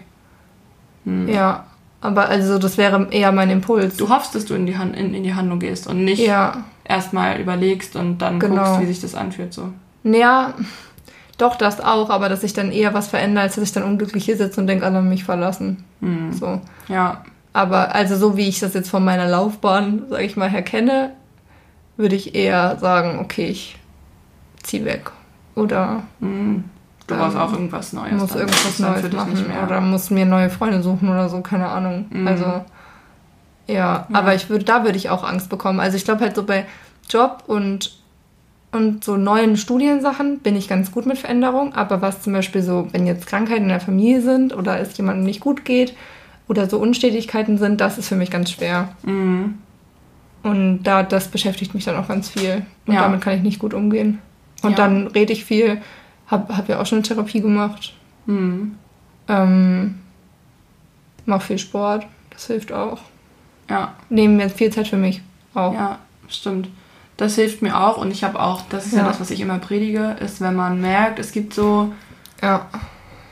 Hm. 1.04 1.28
Ja, 1.28 1.64
aber 2.00 2.28
also 2.28 2.58
das 2.58 2.76
wäre 2.76 3.08
eher 3.10 3.32
mein 3.32 3.50
Impuls. 3.50 3.96
Du 3.96 4.08
hoffst, 4.10 4.34
dass 4.34 4.44
du 4.44 4.54
in 4.54 4.66
die, 4.66 4.76
Han 4.76 4.94
in, 4.94 5.14
in 5.14 5.22
die 5.22 5.34
Handlung 5.34 5.58
gehst 5.58 5.86
und 5.86 6.04
nicht 6.04 6.20
ja, 6.26 6.64
erstmal 6.84 7.40
überlegst 7.40 7.96
und 7.96 8.18
dann 8.18 8.38
Genau. 8.40 8.62
guckst, 8.62 8.80
wie 8.80 8.86
sich 8.86 9.00
das 9.00 9.14
anfühlt. 9.14 9.54
So. 9.54 9.70
Ja, 10.04 10.54
doch, 11.38 11.56
das 11.56 11.80
auch, 11.80 12.10
aber 12.10 12.28
dass 12.28 12.44
ich 12.44 12.52
dann 12.52 12.70
eher 12.70 12.94
was 12.94 13.08
verändere, 13.08 13.42
als 13.44 13.56
dass 13.56 13.64
ich 13.64 13.72
dann 13.72 13.82
unglücklich 13.82 14.24
hier 14.24 14.36
sitze 14.36 14.60
und 14.60 14.66
denke, 14.68 14.84
alle 14.86 14.98
haben 14.98 15.08
mich 15.08 15.24
verlassen. 15.24 15.82
Hm. 16.00 16.32
So. 16.32 16.60
Ja, 16.88 17.24
Aber 17.52 17.94
also 17.94 18.16
so 18.16 18.36
wie 18.36 18.48
ich 18.48 18.60
das 18.60 18.74
jetzt 18.74 18.90
von 18.90 19.04
meiner 19.04 19.26
Laufbahn, 19.28 20.04
sage 20.10 20.22
ich 20.24 20.36
mal, 20.36 20.48
her 20.48 20.62
kenne, 20.62 21.10
würde 21.96 22.14
ich 22.16 22.34
eher 22.34 22.76
sagen, 22.78 23.18
okay, 23.20 23.48
ich 23.48 23.76
zieh 24.62 24.84
weg. 24.84 25.10
Oder 25.56 26.02
hm. 26.20 26.64
du 27.06 27.14
Ähm, 27.14 27.20
brauchst 27.20 27.36
auch 27.36 27.52
irgendwas 27.52 27.92
Neues. 27.92 28.12
muss 28.20 28.34
irgendwas 28.34 28.78
Neues 28.78 29.00
für 29.00 29.08
dich 29.08 29.16
machen. 29.18 29.32
nicht 29.32 29.48
mehr. 29.48 29.62
Oder 29.64 29.80
muss 29.80 30.10
mir 30.10 30.26
neue 30.26 30.50
Freunde 30.50 30.82
suchen 30.82 31.08
oder 31.08 31.28
so, 31.28 31.40
keine 31.40 31.68
Ahnung. 31.68 32.06
Mhm. 32.10 32.28
Also 32.28 32.64
ja, 33.66 34.06
aber 34.12 34.34
ich 34.34 34.50
würde, 34.50 34.64
da 34.64 34.84
würde 34.84 34.98
ich 34.98 35.08
auch 35.10 35.24
Angst 35.24 35.48
bekommen. 35.48 35.80
Also 35.80 35.96
ich 35.96 36.04
glaube 36.04 36.20
halt 36.20 36.36
so 36.36 36.42
bei 36.44 36.66
Job 37.08 37.44
und 37.46 37.96
und 38.74 39.04
so 39.04 39.16
neuen 39.16 39.56
Studiensachen 39.56 40.38
bin 40.40 40.56
ich 40.56 40.68
ganz 40.68 40.90
gut 40.92 41.06
mit 41.06 41.18
Veränderung, 41.18 41.74
aber 41.74 42.02
was 42.02 42.22
zum 42.22 42.32
Beispiel 42.32 42.62
so, 42.62 42.88
wenn 42.92 43.06
jetzt 43.06 43.26
Krankheiten 43.26 43.64
in 43.64 43.68
der 43.68 43.80
Familie 43.80 44.20
sind 44.20 44.54
oder 44.54 44.80
es 44.80 44.96
jemandem 44.96 45.24
nicht 45.24 45.40
gut 45.40 45.64
geht 45.64 45.94
oder 46.48 46.68
so 46.68 46.78
Unstetigkeiten 46.78 47.56
sind, 47.58 47.80
das 47.80 47.98
ist 47.98 48.08
für 48.08 48.16
mich 48.16 48.30
ganz 48.30 48.50
schwer. 48.50 48.90
Mhm. 49.02 49.58
Und 50.42 50.82
da, 50.82 51.02
das 51.02 51.28
beschäftigt 51.28 51.74
mich 51.74 51.84
dann 51.84 51.96
auch 51.96 52.08
ganz 52.08 52.28
viel. 52.28 52.66
Und 52.86 52.94
Ja. 52.94 53.02
damit 53.02 53.22
kann 53.22 53.34
ich 53.36 53.42
nicht 53.42 53.58
gut 53.58 53.72
umgehen. 53.72 54.18
Und 54.62 54.72
Ja. 54.72 54.76
dann 54.76 55.06
rede 55.06 55.32
ich 55.32 55.44
viel, 55.44 55.80
habe 56.26 56.54
hab 56.56 56.68
ja 56.68 56.80
auch 56.80 56.86
schon 56.86 56.98
eine 56.98 57.02
Therapie 57.06 57.40
gemacht. 57.40 57.94
Mhm. 58.26 58.74
Ähm, 59.28 59.94
mach 61.26 61.40
viel 61.42 61.58
Sport, 61.58 62.06
das 62.30 62.46
hilft 62.46 62.72
auch. 62.72 63.00
Ja. 63.70 63.94
Nehmen 64.10 64.38
jetzt 64.40 64.58
viel 64.58 64.70
Zeit 64.70 64.88
für 64.88 64.96
mich 64.98 65.22
auch. 65.54 65.72
Ja, 65.72 65.98
stimmt. 66.28 66.68
Das 67.16 67.36
hilft 67.36 67.62
mir 67.62 67.78
auch 67.80 67.96
und 67.96 68.10
ich 68.10 68.24
habe 68.24 68.40
auch, 68.40 68.62
das 68.70 68.86
ist 68.86 68.92
ja. 68.92 69.00
Ja. 69.02 69.08
das, 69.08 69.20
was 69.20 69.30
ich 69.30 69.40
immer 69.40 69.58
predige, 69.58 70.16
ist, 70.20 70.40
wenn 70.40 70.54
man 70.56 70.80
merkt, 70.80 71.18
es 71.18 71.30
gibt 71.32 71.54
so 71.54 71.92
Ja. 72.42 72.66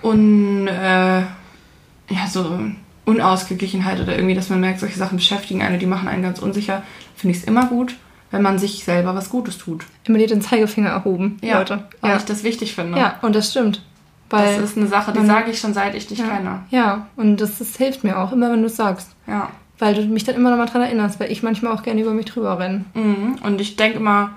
un, 0.02 0.68
äh, 0.68 1.20
ja, 1.20 2.26
so 2.30 2.58
Unausgeglichenheit 3.04 4.00
oder 4.00 4.14
irgendwie, 4.16 4.34
dass 4.34 4.48
man 4.50 4.60
merkt, 4.60 4.80
solche 4.80 4.98
Sachen 4.98 5.16
beschäftigen 5.16 5.62
einen, 5.62 5.78
die 5.78 5.86
machen 5.86 6.08
einen 6.08 6.22
ganz 6.22 6.38
unsicher, 6.38 6.82
finde 7.16 7.36
ich 7.36 7.42
es 7.42 7.48
immer 7.48 7.66
gut, 7.66 7.96
wenn 8.30 8.42
man 8.42 8.58
sich 8.58 8.84
selber 8.84 9.14
was 9.14 9.28
Gutes 9.30 9.58
tut. 9.58 9.84
Immer 10.04 10.18
dir 10.18 10.28
den 10.28 10.42
Zeigefinger 10.42 10.90
erhoben, 10.90 11.38
Ja, 11.42 11.58
Leute. 11.58 11.84
Weil 12.00 12.12
Ja. 12.12 12.16
ich 12.18 12.24
das 12.24 12.44
wichtig 12.44 12.74
finde. 12.74 12.98
ja, 12.98 13.18
und 13.22 13.34
das 13.34 13.50
stimmt. 13.50 13.82
Weil, 14.30 14.54
das 14.60 14.70
ist 14.70 14.78
eine 14.78 14.86
Sache, 14.86 15.12
die 15.12 15.26
sage 15.26 15.50
ich 15.50 15.58
schon 15.60 15.74
seit 15.74 15.94
ich 15.94 16.06
dich 16.06 16.20
ja, 16.20 16.26
kenne. 16.26 16.60
ja, 16.70 17.06
und 17.16 17.36
das, 17.38 17.58
das 17.58 17.76
hilft 17.76 18.02
mir 18.02 18.18
auch, 18.18 18.32
immer 18.32 18.50
wenn 18.50 18.60
du 18.60 18.66
es 18.66 18.76
sagst. 18.76 19.10
Ja. 19.26 19.50
Weil 19.82 19.94
du 19.96 20.02
mich 20.02 20.22
dann 20.22 20.36
immer 20.36 20.50
noch 20.50 20.58
mal 20.58 20.66
dran 20.66 20.82
erinnerst, 20.82 21.18
weil 21.18 21.32
ich 21.32 21.42
manchmal 21.42 21.72
auch 21.72 21.82
gerne 21.82 22.00
über 22.02 22.12
mich 22.12 22.26
drüber 22.26 22.56
renne. 22.56 22.84
Mhm. 22.94 23.38
Und 23.42 23.60
ich 23.60 23.74
denke 23.74 23.98
immer, 23.98 24.30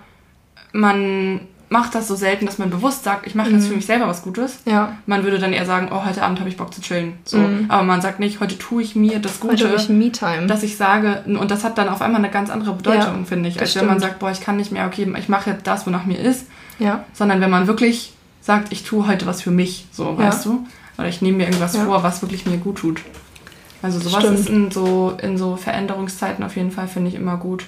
man 0.74 1.41
macht 1.70 1.93
das 1.93 2.08
so 2.08 2.16
selten, 2.16 2.46
dass 2.48 2.58
man 2.58 2.72
bewusst 2.72 3.04
sagt, 3.04 3.28
ich 3.28 3.36
mache 3.36 3.50
Mhm. 3.50 3.56
jetzt 3.56 3.68
für 3.68 3.76
mich 3.76 3.86
selber 3.86 4.08
was 4.08 4.24
Gutes. 4.24 4.60
Ja. 4.66 4.98
Man 5.06 5.24
würde 5.24 5.38
dann 5.38 5.54
eher 5.54 5.66
sagen, 5.68 5.89
oh, 5.91 6.04
heute 6.06 6.24
Abend 6.24 6.39
habe 6.39 6.50
ich 6.50 6.58
Bock 6.58 6.74
zu 6.74 6.82
chillen. 6.82 7.14
So. 7.26 7.38
Mhm. 7.38 7.66
Aber 7.68 7.84
man 7.84 8.02
sagt 8.02 8.20
nicht, 8.20 8.39
heute 8.39 8.58
tue 8.58 8.82
ich 8.82 8.96
mir 8.96 9.20
das 9.20 9.36
Heute 9.43 9.50
Gute, 9.56 9.68
habe 9.68 9.76
ich 9.78 9.89
Me-Time. 9.89 10.48
dass 10.48 10.64
ich 10.64 10.78
sage, 10.78 11.24
und 11.26 11.50
das 11.52 11.64
hat 11.64 11.78
dann 11.78 11.89
auf 11.89 12.02
einmal 12.02 12.22
eine 12.22 12.32
ganz 12.32 12.50
andere 12.50 12.74
Bedeutung, 12.74 13.20
Ja, 13.20 13.26
finde 13.26 13.50
ich, 13.50 13.60
als 13.60 13.76
wenn 13.76 13.86
man 13.88 14.00
sagt, 14.00 14.20
boah, 14.20 14.32
ich 14.32 14.41
kann 14.41 14.58
nicht 14.58 14.72
mehr, 14.72 14.86
okay, 14.88 15.12
ich 15.18 15.30
mache 15.30 15.52
jetzt 15.52 15.68
das, 15.68 15.86
wonach 15.86 16.06
mir 16.06 16.18
ist, 16.20 16.48
Ja. 16.80 17.04
sondern 17.14 17.39
wenn 17.41 17.50
man 17.52 17.68
wirklich 17.68 18.14
sagt, 18.41 18.72
ich 18.72 18.84
tue 18.84 19.08
heute 19.08 19.26
was 19.28 19.41
für 19.43 19.52
mich, 19.52 19.86
so, 19.91 20.06
Ja. 20.06 20.18
weißt 20.18 20.46
du? 20.46 20.66
Oder 20.98 21.08
ich 21.10 21.22
nehme 21.22 21.38
mir 21.38 21.43
irgendwas 21.46 21.76
vor, 21.78 22.02
was 22.04 22.22
wirklich 22.22 22.46
mir 22.46 22.58
gut 22.58 22.78
tut. 22.78 23.02
Also 23.86 24.00
sowas 24.00 24.24
Stimmt. 24.24 24.40
ist 24.40 24.50
in 24.50 24.72
so, 24.72 25.16
in 25.22 25.38
so 25.38 25.56
Veränderungszeiten 25.56 26.44
auf 26.44 26.56
jeden 26.56 26.72
Fall, 26.72 26.88
finde 26.88 27.10
ich 27.10 27.16
immer 27.16 27.38
gut. 27.38 27.66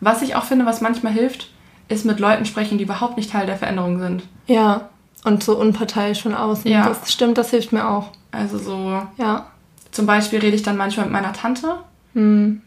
Was 0.00 0.22
ich 0.22 0.34
auch 0.34 0.44
finde, 0.44 0.64
was 0.66 0.80
manchmal 0.80 1.12
hilft, 1.12 1.50
ist 1.88 2.04
mit 2.06 2.18
Leuten 2.20 2.46
sprechen, 2.46 2.78
die 2.78 2.84
überhaupt 2.84 3.16
nicht 3.16 3.30
Teil 3.30 3.46
der 3.46 3.56
Veränderung 3.56 3.98
sind. 3.98 4.22
Ja. 4.46 4.88
Und 5.24 5.42
so 5.42 5.56
unparteiisch 5.58 6.22
von 6.22 6.34
außen. 6.34 6.70
Ja. 6.70 6.88
Das 6.88 7.12
stimmt, 7.12 7.36
das 7.36 7.50
hilft 7.50 7.72
mir 7.72 7.86
auch. 7.88 8.08
Also 8.32 8.56
so, 8.58 9.02
Ja. 9.18 9.46
zum 9.90 10.06
Beispiel 10.06 10.38
rede 10.38 10.56
ich 10.56 10.62
dann 10.62 10.76
manchmal 10.78 11.06
mit 11.06 11.12
meiner 11.12 11.32
Tante, 11.32 11.76
Hm. 12.14 12.62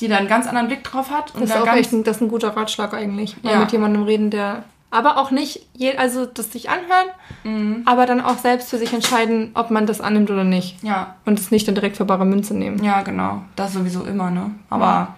die 0.00 0.08
da 0.08 0.16
einen 0.16 0.26
ganz 0.28 0.46
anderen 0.48 0.66
Blick 0.66 0.82
drauf 0.82 1.10
hat. 1.10 1.34
Und 1.34 1.42
Das 1.42 1.50
ist 1.50 1.56
auch 1.56 1.64
ganz, 1.64 1.78
echt 1.78 1.92
ein, 1.92 2.02
das 2.02 2.16
ist 2.16 2.22
ein 2.22 2.28
guter 2.28 2.56
Ratschlag 2.56 2.92
eigentlich. 2.94 3.40
Mal 3.42 3.52
Ja. 3.52 3.58
mit 3.60 3.70
jemandem 3.72 4.02
reden, 4.02 4.30
der. 4.30 4.64
Aber 4.92 5.16
auch 5.16 5.30
nicht, 5.32 5.66
je, 5.74 5.96
also 5.96 6.26
das 6.26 6.52
sich 6.52 6.68
anhören, 6.70 7.08
Mhm. 7.44 7.82
aber 7.86 8.06
dann 8.06 8.20
auch 8.20 8.36
selbst 8.38 8.68
für 8.70 8.76
sich 8.78 8.92
entscheiden, 8.92 9.50
ob 9.54 9.70
man 9.70 9.86
das 9.86 10.00
annimmt 10.00 10.30
oder 10.30 10.44
nicht. 10.44 10.80
Ja, 10.84 11.16
Und 11.24 11.38
es 11.40 11.50
nicht 11.50 11.66
dann 11.66 11.74
direkt 11.74 11.96
für 11.96 12.04
bare 12.04 12.24
Münze 12.26 12.54
nehmen. 12.54 12.84
Ja, 12.84 13.00
genau. 13.02 13.42
Das 13.56 13.72
sowieso 13.72 14.04
immer, 14.04 14.30
ne? 14.30 14.50
Aber 14.70 15.14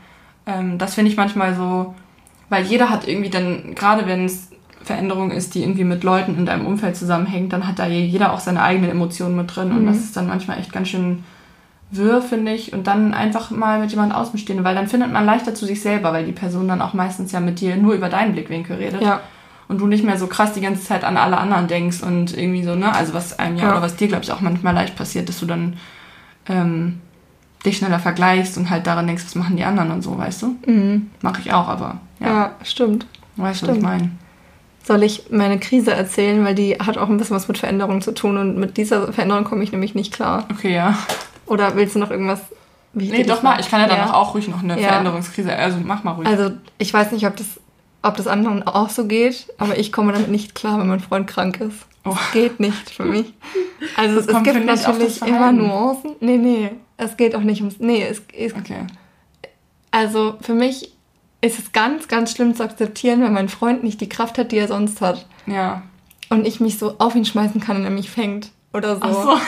ähm, 0.47 0.79
das 0.79 0.95
finde 0.95 1.11
ich 1.11 1.17
manchmal 1.17 1.55
so, 1.55 1.95
weil 2.49 2.65
jeder 2.65 2.89
hat 2.89 3.07
irgendwie 3.09 3.31
dann, 3.31 3.75
gerade 3.75 4.07
wenn 4.07 4.25
es 4.27 4.51
Veränderung 4.83 5.31
ist, 5.33 5.55
die 5.55 5.63
irgendwie 5.63 5.85
mit 5.85 6.05
Leuten 6.05 6.37
in 6.39 6.47
deinem 6.47 6.67
Umfeld 6.67 6.95
zusammenhängt, 6.97 7.53
dann 7.53 7.67
hat 7.67 7.79
da 7.79 7.87
jeder 7.87 8.33
auch 8.33 8.41
seine 8.41 8.63
eigenen 8.63 8.91
Emotionen 8.91 9.35
mit 9.35 9.55
drin. 9.57 9.73
Und 9.73 9.83
Mhm. 9.83 9.87
das 9.87 9.97
ist 9.97 10.17
dann 10.17 10.27
manchmal 10.29 10.59
echt 10.61 10.73
ganz 10.73 10.89
schön 10.89 11.25
wirr, 11.91 12.23
finde 12.23 12.53
ich. 12.53 12.73
Und 12.73 12.87
dann 12.87 13.13
einfach 13.15 13.51
mal 13.51 13.81
mit 13.81 13.91
jemand 13.91 14.15
Außenstehenden, 14.15 14.65
weil 14.65 14.75
dann 14.75 14.87
findet 14.89 15.11
man 15.13 15.25
leichter 15.27 15.55
zu 15.55 15.65
sich 15.67 15.81
selber, 15.83 16.13
weil 16.13 16.27
die 16.27 16.33
Person 16.33 16.69
dann 16.69 16.81
auch 16.83 16.93
meistens 16.95 17.33
ja 17.33 17.41
mit 17.41 17.61
dir 17.61 17.77
nur 17.77 17.95
über 17.95 18.09
deinen 18.09 18.33
Blickwinkel 18.35 18.77
redet. 18.77 19.01
Ja. 19.03 19.21
Und 19.69 19.79
du 19.81 19.87
nicht 19.87 20.05
mehr 20.05 20.19
so 20.19 20.27
krass 20.27 20.53
die 20.53 20.61
ganze 20.61 20.83
Zeit 20.85 21.05
an 21.05 21.17
alle 21.17 21.39
anderen 21.39 21.67
denkst 21.69 22.03
und 22.03 22.37
irgendwie 22.37 22.63
so, 22.65 22.75
ne? 22.75 22.95
Also 22.95 23.15
was 23.15 23.39
einem 23.39 23.57
ja, 23.57 23.65
Ja. 23.65 23.71
oder 23.73 23.83
was 23.83 23.97
dir, 23.97 24.09
glaube 24.09 24.25
ich, 24.25 24.31
auch 24.33 24.41
manchmal 24.41 24.75
leicht 24.75 24.95
passiert, 24.97 25.29
dass 25.29 25.41
du 25.41 25.47
dann 25.47 25.77
ähm, 26.49 27.01
dich 27.65 27.79
schneller 27.79 27.99
vergleichst 27.99 28.59
und 28.59 28.69
halt 28.69 28.87
daran 28.87 29.07
denkst, 29.07 29.25
was 29.25 29.35
machen 29.37 29.57
die 29.57 29.65
anderen 29.65 29.91
und 29.91 30.03
so, 30.03 30.19
weißt 30.19 30.43
du? 30.43 30.57
Mhm. 30.67 31.11
Mache 31.23 31.41
ich 31.41 31.53
auch, 31.53 31.69
aber 31.69 31.99
Ja. 32.21 32.27
ja, 32.29 32.51
stimmt. 32.63 33.07
weißt 33.37 33.63
du, 33.63 33.69
was 33.69 33.77
ich 33.79 33.83
meine? 33.83 34.11
Soll 34.87 35.03
ich 35.03 35.25
meine 35.31 35.59
Krise 35.59 35.93
erzählen, 35.95 36.45
weil 36.45 36.55
die 36.55 36.75
hat 36.75 36.99
auch 36.99 37.09
ein 37.09 37.17
bisschen 37.17 37.35
was 37.37 37.49
mit 37.49 37.57
Veränderung 37.57 38.03
zu 38.03 38.13
tun 38.13 38.37
und 38.37 38.59
mit 38.59 38.77
dieser 38.77 39.11
Veränderung 39.15 39.45
komme 39.45 39.65
ich 39.65 39.73
nämlich 39.73 39.95
nicht 39.95 40.13
klar. 40.13 40.45
Okay, 40.53 40.75
ja. 40.75 40.99
Oder 41.47 41.75
willst 41.75 41.95
du 41.95 41.99
noch 42.01 42.11
irgendwas 42.11 42.41
wie 42.93 43.09
Nee, 43.11 43.23
doch 43.25 43.43
mal. 43.43 43.59
Ich 43.61 43.71
kann 43.71 43.81
ja 43.81 43.89
danach 43.89 44.09
Ja. 44.09 44.15
auch 44.15 44.35
ruhig 44.35 44.47
noch 44.47 44.63
eine 44.63 44.79
Ja. 44.79 44.89
Veränderungskrise. 44.89 45.57
Also 45.57 45.79
mach 45.83 46.05
mal 46.05 46.13
ruhig. 46.13 46.29
Also 46.29 46.51
ich 46.77 46.93
weiß 46.93 47.13
nicht, 47.13 47.27
ob 47.27 47.35
das, 47.37 47.47
ob 48.05 48.17
das 48.17 48.27
anderen 48.27 48.63
auch 48.63 48.91
so 48.91 49.07
geht, 49.07 49.47
aber 49.59 49.79
ich 49.79 49.93
komme 49.93 50.13
damit 50.13 50.29
nicht 50.29 50.55
klar, 50.55 50.79
wenn 50.79 50.89
mein 50.89 51.01
Freund 51.01 51.27
krank 51.27 51.61
ist. 51.61 51.87
Oh. 52.05 52.11
Das 52.11 52.33
geht 52.33 52.61
nicht 52.61 52.91
für 52.91 53.05
mich. 53.05 53.33
Also 53.97 54.21
es 54.21 54.27
kommt, 54.27 54.45
gibt 54.45 54.65
natürlich 54.65 55.23
immer. 55.23 55.53
Nuancen. 55.53 56.17
Nee, 56.21 56.37
nee, 56.37 56.71
es 56.99 57.17
geht 57.17 57.35
auch 57.35 57.41
nicht 57.41 57.61
ums... 57.61 57.77
Nee, 57.79 58.03
es, 58.03 58.23
es, 58.37 58.55
okay. 58.55 58.87
also 59.91 60.37
für 60.43 60.55
mich 60.55 60.93
ist 61.41 61.59
es 61.59 61.73
ganz, 61.73 62.09
ganz 62.09 62.33
schlimm 62.33 62.55
zu 62.55 62.63
akzeptieren, 62.63 63.23
wenn 63.23 63.33
mein 63.33 63.49
Freund 63.49 63.83
nicht 63.85 64.01
die 64.01 64.09
Kraft 64.09 64.39
hat, 64.39 64.53
die 64.53 64.59
er 64.59 64.69
sonst 64.69 65.01
hat. 65.01 65.27
Ja. 65.47 65.83
Und 66.29 66.47
ich 66.47 66.61
mich 66.61 66.79
so 66.79 66.97
auf 66.99 67.15
ihn 67.15 67.25
schmeißen 67.25 67.61
kann 67.61 67.79
und 67.79 67.85
er 67.85 67.91
mich 67.91 68.11
fängt 68.11 68.51
oder 68.73 68.97
so. 68.97 69.03
Ach 69.03 69.13
so. 69.13 69.41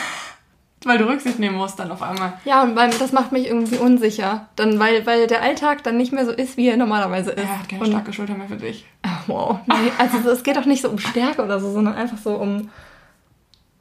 Weil 0.87 0.97
du 0.97 1.07
Rücksicht 1.07 1.37
nehmen 1.39 1.57
musst 1.57 1.77
dann 1.79 1.91
auf 1.91 2.01
einmal. 2.01 2.33
Ja, 2.45 2.63
und 2.63 2.75
weil, 2.75 2.89
das 2.89 3.11
macht 3.11 3.31
mich 3.31 3.47
irgendwie 3.47 3.75
unsicher. 3.77 4.47
Dann, 4.55 4.79
weil, 4.79 5.05
weil 5.05 5.27
der 5.27 5.41
Alltag 5.41 5.83
dann 5.83 5.97
nicht 5.97 6.13
mehr 6.13 6.25
so 6.25 6.31
ist, 6.31 6.55
wie 6.57 6.67
er 6.69 6.77
normalerweise 6.77 7.31
ist. 7.31 7.43
Er 7.43 7.59
hat 7.59 7.67
keine 7.69 7.81
Und- 7.83 7.89
starke 7.89 8.13
Schulter 8.13 8.33
mehr 8.35 8.47
für 8.47 8.55
dich. 8.55 8.85
Ach, 9.03 9.23
wow. 9.27 9.59
Nee, 9.67 9.91
also 9.97 10.19
so, 10.21 10.29
es 10.29 10.43
geht 10.43 10.57
auch 10.57 10.65
nicht 10.65 10.81
so 10.81 10.89
um 10.89 10.97
Stärke 10.97 11.43
oder 11.43 11.59
so, 11.59 11.71
sondern 11.71 11.93
einfach 11.95 12.17
so 12.17 12.35
um. 12.35 12.69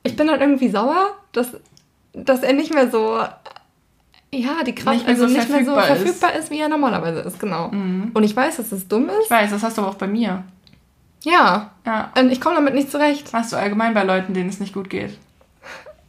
Ich 0.03 0.17
bin 0.17 0.27
dann 0.27 0.41
irgendwie 0.41 0.69
sauer, 0.69 1.17
dass, 1.33 1.49
dass 2.13 2.43
er 2.43 2.53
nicht 2.53 2.75
mehr 2.75 2.91
so. 2.91 3.19
Ja, 4.35 4.65
die 4.67 4.75
Kraft 4.75 4.97
Nicht 4.99 5.09
also 5.09 5.29
so 5.29 5.33
nicht 5.35 5.49
mehr 5.49 5.65
so 5.65 5.75
verfügbar 5.75 6.33
ist. 6.35 6.45
ist, 6.45 6.51
wie 6.51 6.59
er 6.61 6.69
normalerweise 6.69 7.21
ist, 7.21 7.39
genau. 7.39 7.69
Mhm. 7.69 8.11
Und 8.13 8.23
ich 8.25 8.35
weiß, 8.37 8.57
dass 8.57 8.73
es 8.73 8.87
dumm 8.89 9.09
Ich 9.09 9.25
ist. 9.25 9.31
weiß, 9.31 9.51
das 9.51 9.63
hast 9.63 9.79
du 9.79 9.83
aber 9.83 9.91
auch 9.93 9.95
bei 9.97 10.09
mir. 10.09 10.43
Ja. 11.23 11.71
Ja. 11.87 12.11
Und 12.19 12.31
ich 12.31 12.41
komme 12.41 12.57
damit 12.57 12.75
nicht 12.75 12.91
zurecht. 12.91 13.31
Hast 13.33 13.53
du 13.53 13.57
allgemein 13.57 13.95
bei 13.95 14.03
Leuten, 14.03 14.35
denen 14.35 14.49
es 14.51 14.61
nicht 14.61 14.75
gut 14.75 14.91
geht. 14.91 15.17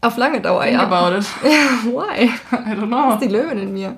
Auf 0.01 0.17
lange 0.17 0.41
Dauer, 0.41 0.61
Think 0.63 0.73
ja. 0.75 0.83
about 0.87 1.17
it. 1.17 1.25
Why? 1.85 2.25
I 2.25 2.73
don't 2.75 2.87
know. 2.87 3.13
ist 3.13 3.21
die 3.23 3.27
Löwin 3.33 3.57
in 3.57 3.73
mir. 3.73 3.93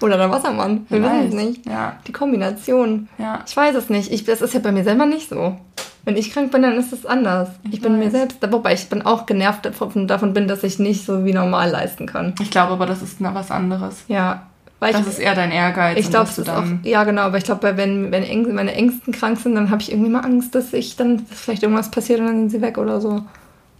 Oder 0.00 0.16
der 0.16 0.30
Wassermann. 0.30 0.86
Wir 0.88 1.02
wissen 1.02 1.28
es 1.28 1.34
nicht. 1.34 1.66
Ja. 1.66 1.96
Die 2.06 2.12
Kombination. 2.12 3.08
Ja. 3.18 3.40
Ich 3.46 3.56
weiß 3.56 3.74
es 3.74 3.90
nicht. 3.90 4.12
Ich, 4.12 4.24
das 4.24 4.40
ist 4.40 4.54
ja 4.54 4.60
bei 4.60 4.72
mir 4.72 4.84
selber 4.84 5.06
nicht 5.06 5.28
so. 5.28 5.56
Wenn 6.04 6.16
ich 6.16 6.32
krank 6.32 6.50
bin, 6.50 6.62
dann 6.62 6.76
ist 6.78 6.92
es 6.92 7.04
anders. 7.04 7.48
Ich, 7.64 7.74
Ich 7.74 7.80
bin 7.82 7.98
mir 7.98 8.10
selbst, 8.10 8.38
wobei 8.50 8.72
ich 8.72 8.88
bin 8.88 9.02
auch 9.02 9.26
genervt 9.26 9.66
davon, 9.66 10.06
davon 10.08 10.32
bin, 10.32 10.48
dass 10.48 10.62
ich 10.64 10.78
nicht 10.78 11.04
so 11.04 11.24
wie 11.26 11.34
normal 11.34 11.70
leisten 11.70 12.06
kann. 12.06 12.34
Ich 12.40 12.50
glaube 12.50 12.72
aber, 12.72 12.86
das 12.86 13.02
ist 13.02 13.16
was 13.22 13.50
anderes. 13.50 14.04
Ja, 14.08 14.46
weil 14.78 14.92
Das 14.92 15.02
ich, 15.02 15.08
ist 15.08 15.18
eher 15.18 15.34
dein 15.34 15.50
Ehrgeiz. 15.52 15.98
ich 15.98 16.08
glaube, 16.08 16.30
es 16.30 16.38
ist 16.38 16.48
auch, 16.48 16.64
ja 16.84 17.04
genau, 17.04 17.22
aber 17.22 17.36
ich 17.36 17.44
glaube, 17.44 17.76
wenn, 17.76 18.10
wenn 18.10 18.22
Äng, 18.22 18.54
meine 18.54 18.72
Ängsten 18.72 19.12
krank 19.12 19.38
sind, 19.38 19.54
dann 19.56 19.68
habe 19.70 19.82
ich 19.82 19.92
irgendwie 19.92 20.10
mal 20.10 20.20
Angst, 20.24 20.54
dass 20.54 20.72
ich 20.72 20.96
dann 20.96 21.26
dass 21.28 21.38
vielleicht 21.40 21.62
irgendwas 21.62 21.90
passiert 21.90 22.20
und 22.20 22.26
dann 22.28 22.36
sind 22.36 22.50
sie 22.50 22.62
weg 22.62 22.78
oder 22.78 22.98
so. 23.02 23.22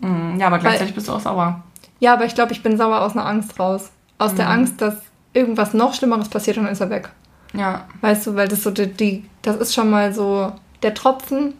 Mm, 0.01 0.39
Ja, 0.39 0.47
aber 0.49 0.59
gleichzeitig 0.59 0.95
bist 0.95 1.09
du 1.09 1.13
auch 1.13 1.21
sauer. 1.21 1.63
Ja, 1.99 2.15
aber 2.15 2.25
ich 2.25 2.35
glaube, 2.35 2.53
ich 2.53 2.63
bin 2.63 2.77
sauer 2.77 3.01
aus 3.03 3.13
einer 3.13 3.27
Angst 3.27 3.59
raus. 3.61 3.91
Aus 4.19 4.33
Mhm. 4.33 4.37
der 4.37 4.51
Angst, 4.51 4.81
dass 4.81 4.95
irgendwas 5.33 5.75
noch 5.75 5.95
Schlimmeres 5.95 6.29
passiert 6.29 6.57
und 6.59 6.65
dann 6.65 6.73
ist 6.73 6.81
er 6.81 6.91
weg. 6.91 7.11
Ja. 7.53 7.85
Weißt 8.01 8.27
du, 8.27 8.35
weil 8.37 8.49
das 8.49 8.63
so 8.63 8.71
die, 8.71 8.87
die 8.93 9.25
das 9.43 9.57
ist 9.57 9.75
schon 9.75 9.91
mal 9.91 10.13
so 10.15 10.53
der 10.83 10.95
Tropfen 10.95 11.55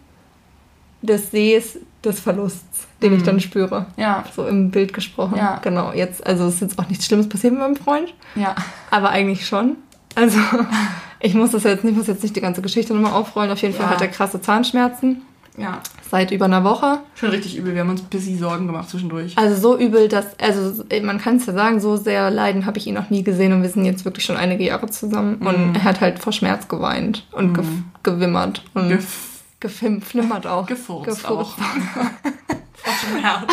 des 1.03 1.31
Sees 1.31 1.79
des 2.05 2.21
Verlusts, 2.21 2.87
den 3.03 3.13
ich 3.15 3.21
Mhm. 3.21 3.27
dann 3.27 3.41
spüre. 3.41 3.87
Ja. 3.97 4.25
So 4.35 4.47
im 4.47 4.71
Bild 4.71 4.93
gesprochen. 4.93 5.37
Ja. 5.37 5.59
Genau, 5.63 5.93
jetzt, 5.93 6.27
also 6.27 6.47
es 6.47 6.55
ist 6.55 6.61
jetzt 6.63 6.79
auch 6.79 6.89
nichts 6.89 7.07
Schlimmes 7.07 7.29
passiert 7.29 7.53
mit 7.53 7.61
meinem 7.63 7.77
Freund, 7.77 8.15
Ja. 8.35 8.55
aber 8.91 9.11
eigentlich 9.11 9.47
schon. 9.47 9.77
Also, 10.15 10.39
ich 11.21 11.35
muss 11.35 11.51
das 11.53 11.65
jetzt 11.65 11.85
nicht, 11.85 11.97
muss 11.97 12.07
jetzt 12.07 12.23
nicht 12.23 12.35
die 12.37 12.41
ganze 12.41 12.63
Geschichte 12.63 12.95
nochmal 12.95 13.13
aufrollen. 13.13 13.51
Auf 13.51 13.61
jeden 13.63 13.75
Fall 13.75 13.87
Ja. 13.87 13.93
hat 13.93 14.01
er 14.01 14.09
krasse 14.09 14.41
Zahnschmerzen 14.41 15.23
Ja. 15.57 15.81
seit 16.11 16.31
über 16.31 16.47
einer 16.47 16.65
Woche. 16.65 17.01
Schon 17.15 17.31
richtig 17.31 17.57
übel. 17.57 17.75
Wir 17.75 17.83
haben 17.83 17.91
uns 17.91 18.01
ein 18.03 18.07
bisschen 18.09 18.39
Sorgen 18.39 18.67
gemacht 18.67 18.89
zwischendurch. 18.89 19.37
Also 19.37 19.61
so 19.61 19.79
übel, 19.79 20.09
dass, 20.09 20.27
also 20.41 20.85
man 21.03 21.19
kann 21.21 21.37
es 21.37 21.47
ja 21.47 21.53
sagen, 21.53 21.81
so 21.81 21.97
sehr 21.97 22.31
leiden 22.31 22.67
habe 22.67 22.79
ich 22.79 22.87
ihn 22.87 22.95
noch 22.95 23.11
nie 23.11 23.23
gesehen 23.23 23.53
und 23.53 23.63
wir 23.63 23.69
sind 23.69 23.85
jetzt 23.85 24.05
wirklich 24.05 24.25
schon 24.25 24.37
einige 24.37 24.65
Jahre 24.65 24.89
zusammen 24.89 25.37
und 25.37 25.69
Mhm. 25.71 25.75
er 25.75 25.85
hat 25.85 26.01
halt 26.01 26.19
vor 26.19 26.33
Schmerz 26.33 26.67
geweint 26.69 27.27
und 27.33 27.55
ge 27.55 27.65
gewimmert 28.03 28.65
und 28.75 28.89
Gef 28.89 29.29
gefim 29.61 30.01
flimmert 30.01 30.47
auch. 30.47 30.67
gefurzt, 30.67 31.09
Gefurzt. 31.23 31.31
auch. 31.31 31.57
Vor 32.83 32.95
Schmerz. 32.95 33.53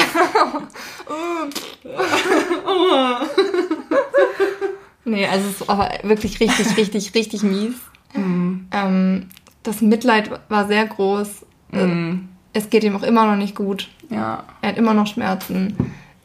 Nee, 5.05 5.25
also 5.25 5.49
es 5.49 5.69
aber 5.69 5.89
wirklich 6.03 6.39
richtig, 6.39 6.75
richtig, 6.77 7.13
richtig 7.15 7.43
mies. 7.43 7.75
Mhm. 8.13 8.67
Ähm, 8.71 9.27
das 9.63 9.81
Mitleid 9.81 10.29
war 10.49 10.67
sehr 10.67 10.85
groß. 10.85 11.45
Mhm. 11.71 12.29
Es 12.53 12.69
geht 12.69 12.83
ihm 12.83 12.95
auch 12.95 13.03
immer 13.03 13.25
noch 13.27 13.35
nicht 13.35 13.55
gut. 13.55 13.87
Ja. 14.09 14.43
Er 14.61 14.69
hat 14.69 14.77
immer 14.77 14.93
noch 14.93 15.07
Schmerzen. 15.07 15.75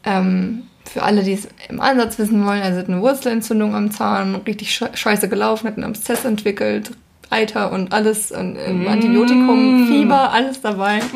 Ähm, 0.03 0.63
für 0.85 1.03
alle, 1.03 1.23
die 1.23 1.33
es 1.33 1.47
im 1.69 1.79
Ansatz 1.79 2.17
wissen 2.19 2.45
wollen, 2.45 2.61
er 2.61 2.75
hat 2.75 2.87
eine 2.89 3.01
Wurzelentzündung 3.01 3.73
am 3.75 3.91
Zahn, 3.91 4.35
richtig 4.35 4.69
sche- 4.69 4.95
scheiße 4.95 5.29
gelaufen, 5.29 5.67
hat 5.67 5.75
einen 5.75 5.85
Abszess 5.85 6.25
entwickelt, 6.25 6.91
Eiter 7.29 7.71
und 7.71 7.93
alles, 7.93 8.31
und, 8.31 8.57
und 8.57 8.83
Mm. 8.83 8.87
Antibiotikum, 8.87 9.87
Fieber, 9.87 10.31
alles 10.31 10.61
dabei. 10.61 10.99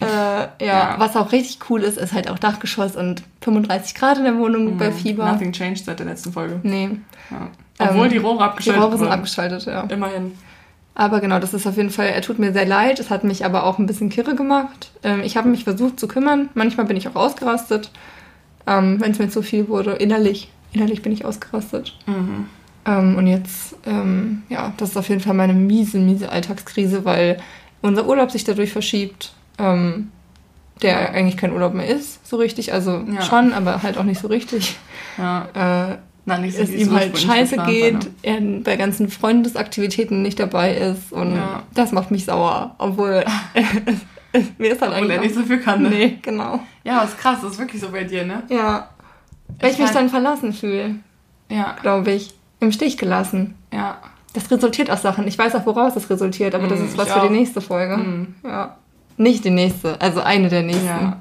Äh, 0.00 0.04
ja, 0.04 0.48
Ja. 0.60 0.94
was 0.98 1.16
auch 1.16 1.32
richtig 1.32 1.58
cool 1.70 1.82
ist, 1.82 1.98
ist 1.98 2.12
halt 2.12 2.30
auch 2.30 2.38
Dachgeschoss 2.38 2.94
und 2.94 3.24
35 3.40 3.96
Grad 3.96 4.18
in 4.18 4.22
der 4.24 4.36
Wohnung 4.38 4.78
bei 4.78 4.92
Fieber. 4.92 5.24
Nothing 5.32 5.50
changed 5.50 5.84
seit 5.86 5.98
der 5.98 6.06
letzten 6.06 6.32
Folge. 6.32 6.60
Nee, 6.62 6.90
Ja. 7.32 7.48
Obwohl 7.80 8.04
Ähm, 8.06 8.10
die 8.12 8.16
Rohre 8.18 8.36
die 8.38 8.42
abgeschaltet 8.44 8.82
Rohre 8.84 8.98
sind 8.98 9.08
abgeschaltet, 9.08 9.64
ja. 9.66 9.80
Immerhin. 9.88 10.32
Aber 10.94 11.20
genau, 11.20 11.38
das 11.38 11.54
ist 11.54 11.66
auf 11.66 11.76
jeden 11.76 11.90
Fall, 11.90 12.08
er 12.08 12.22
tut 12.22 12.38
mir 12.40 12.52
sehr 12.52 12.66
leid. 12.66 12.98
Es 12.98 13.08
hat 13.10 13.22
mich 13.22 13.44
aber 13.44 13.64
auch 13.64 13.78
ein 13.78 13.86
bisschen 13.86 14.08
kirre 14.08 14.34
gemacht. 14.34 14.90
Ähm, 15.04 15.20
ich 15.22 15.36
habe 15.36 15.48
mich 15.48 15.64
versucht 15.64 16.00
zu 16.00 16.08
kümmern. 16.08 16.48
Manchmal 16.54 16.86
bin 16.86 16.96
ich 16.96 17.06
auch 17.08 17.14
ausgerastet, 17.14 17.90
ähm, 18.66 19.00
wenn 19.00 19.12
es 19.12 19.18
mir 19.20 19.28
zu 19.28 19.42
viel 19.42 19.68
wurde. 19.68 19.92
Innerlich, 19.92 20.50
innerlich 20.72 21.02
bin 21.02 21.12
ich 21.12 21.24
ausgerastet. 21.24 21.96
Mhm. 22.06 22.46
Ähm, 22.84 23.16
und 23.16 23.26
jetzt, 23.26 23.76
ja, 24.48 24.72
das 24.76 24.90
ist 24.90 24.96
auf 24.96 25.08
jeden 25.08 25.20
Fall 25.20 25.34
meine 25.34 25.52
miese, 25.52 25.98
miese 25.98 26.30
Alltagskrise, 26.30 27.04
weil 27.04 27.38
unser 27.82 28.06
Urlaub 28.06 28.30
sich 28.30 28.44
dadurch 28.44 28.72
verschiebt, 28.72 29.32
der 29.58 31.10
eigentlich 31.12 31.36
kein 31.36 31.52
Urlaub 31.52 31.74
mehr 31.74 31.86
ist, 31.88 32.26
so 32.26 32.36
richtig. 32.36 32.72
Also 32.72 33.04
Ja. 33.12 33.22
schon, 33.22 33.52
aber 33.52 33.82
halt 33.82 33.98
auch 33.98 34.04
nicht 34.04 34.20
so 34.20 34.28
richtig. 34.28 34.76
Ja. 35.18 35.90
Äh, 35.92 35.96
Nein, 36.28 36.42
nicht 36.42 36.56
so, 36.56 36.62
es 36.62 36.70
ihm 36.70 36.94
halt 36.94 37.18
scheiße 37.18 37.56
geht, 37.66 37.94
war, 37.94 38.00
ne? 38.00 38.10
er 38.22 38.40
bei 38.62 38.76
ganzen 38.76 39.08
Freundesaktivitäten 39.08 40.22
nicht 40.22 40.38
dabei 40.38 40.74
ist 40.76 41.12
und 41.12 41.34
Ja. 41.34 41.62
das 41.74 41.90
macht 41.92 42.10
mich 42.10 42.24
sauer, 42.26 42.74
obwohl 42.78 43.24
mir 44.58 44.72
ist 44.72 44.82
halt 44.82 44.92
Obwohl 44.92 45.10
er 45.10 45.18
eigentlich 45.18 45.20
nicht 45.20 45.34
so 45.34 45.42
viel 45.42 45.58
kann, 45.60 45.82
ne? 45.82 45.88
Nee, 45.88 46.18
genau. 46.22 46.60
Ja, 46.84 47.02
ist 47.02 47.18
krass. 47.18 47.38
Das 47.42 47.52
ist 47.52 47.58
wirklich 47.58 47.80
so 47.80 47.90
bei 47.90 48.04
dir, 48.04 48.24
ne? 48.24 48.42
Ja. 48.48 48.88
Weil 49.60 49.70
ich, 49.70 49.76
Ich 49.76 49.82
mich 49.82 49.90
dann 49.90 50.08
verlassen 50.10 50.52
fühle, 50.52 50.96
Ja. 51.50 51.76
glaube 51.80 52.12
ich. 52.12 52.34
Im 52.60 52.72
Stich 52.72 52.98
gelassen. 52.98 53.54
Ja. 53.72 53.98
Das 54.34 54.50
resultiert 54.50 54.90
aus 54.90 55.02
Sachen. 55.02 55.26
Ich 55.26 55.38
weiß 55.38 55.54
auch, 55.54 55.64
woraus 55.64 55.94
das 55.94 56.10
resultiert, 56.10 56.54
aber 56.54 56.66
das 56.66 56.80
Mm, 56.80 56.84
ist 56.84 56.98
was 56.98 57.08
für 57.10 57.22
auch. 57.22 57.26
die 57.28 57.32
nächste 57.32 57.60
Folge. 57.60 57.96
Mm. 57.96 58.34
Ja. 58.44 58.76
Nicht 59.16 59.44
die 59.44 59.50
nächste, 59.50 60.00
also 60.00 60.20
eine 60.20 60.48
der 60.48 60.62
nächsten. 60.62 60.84
Ja. 60.86 61.20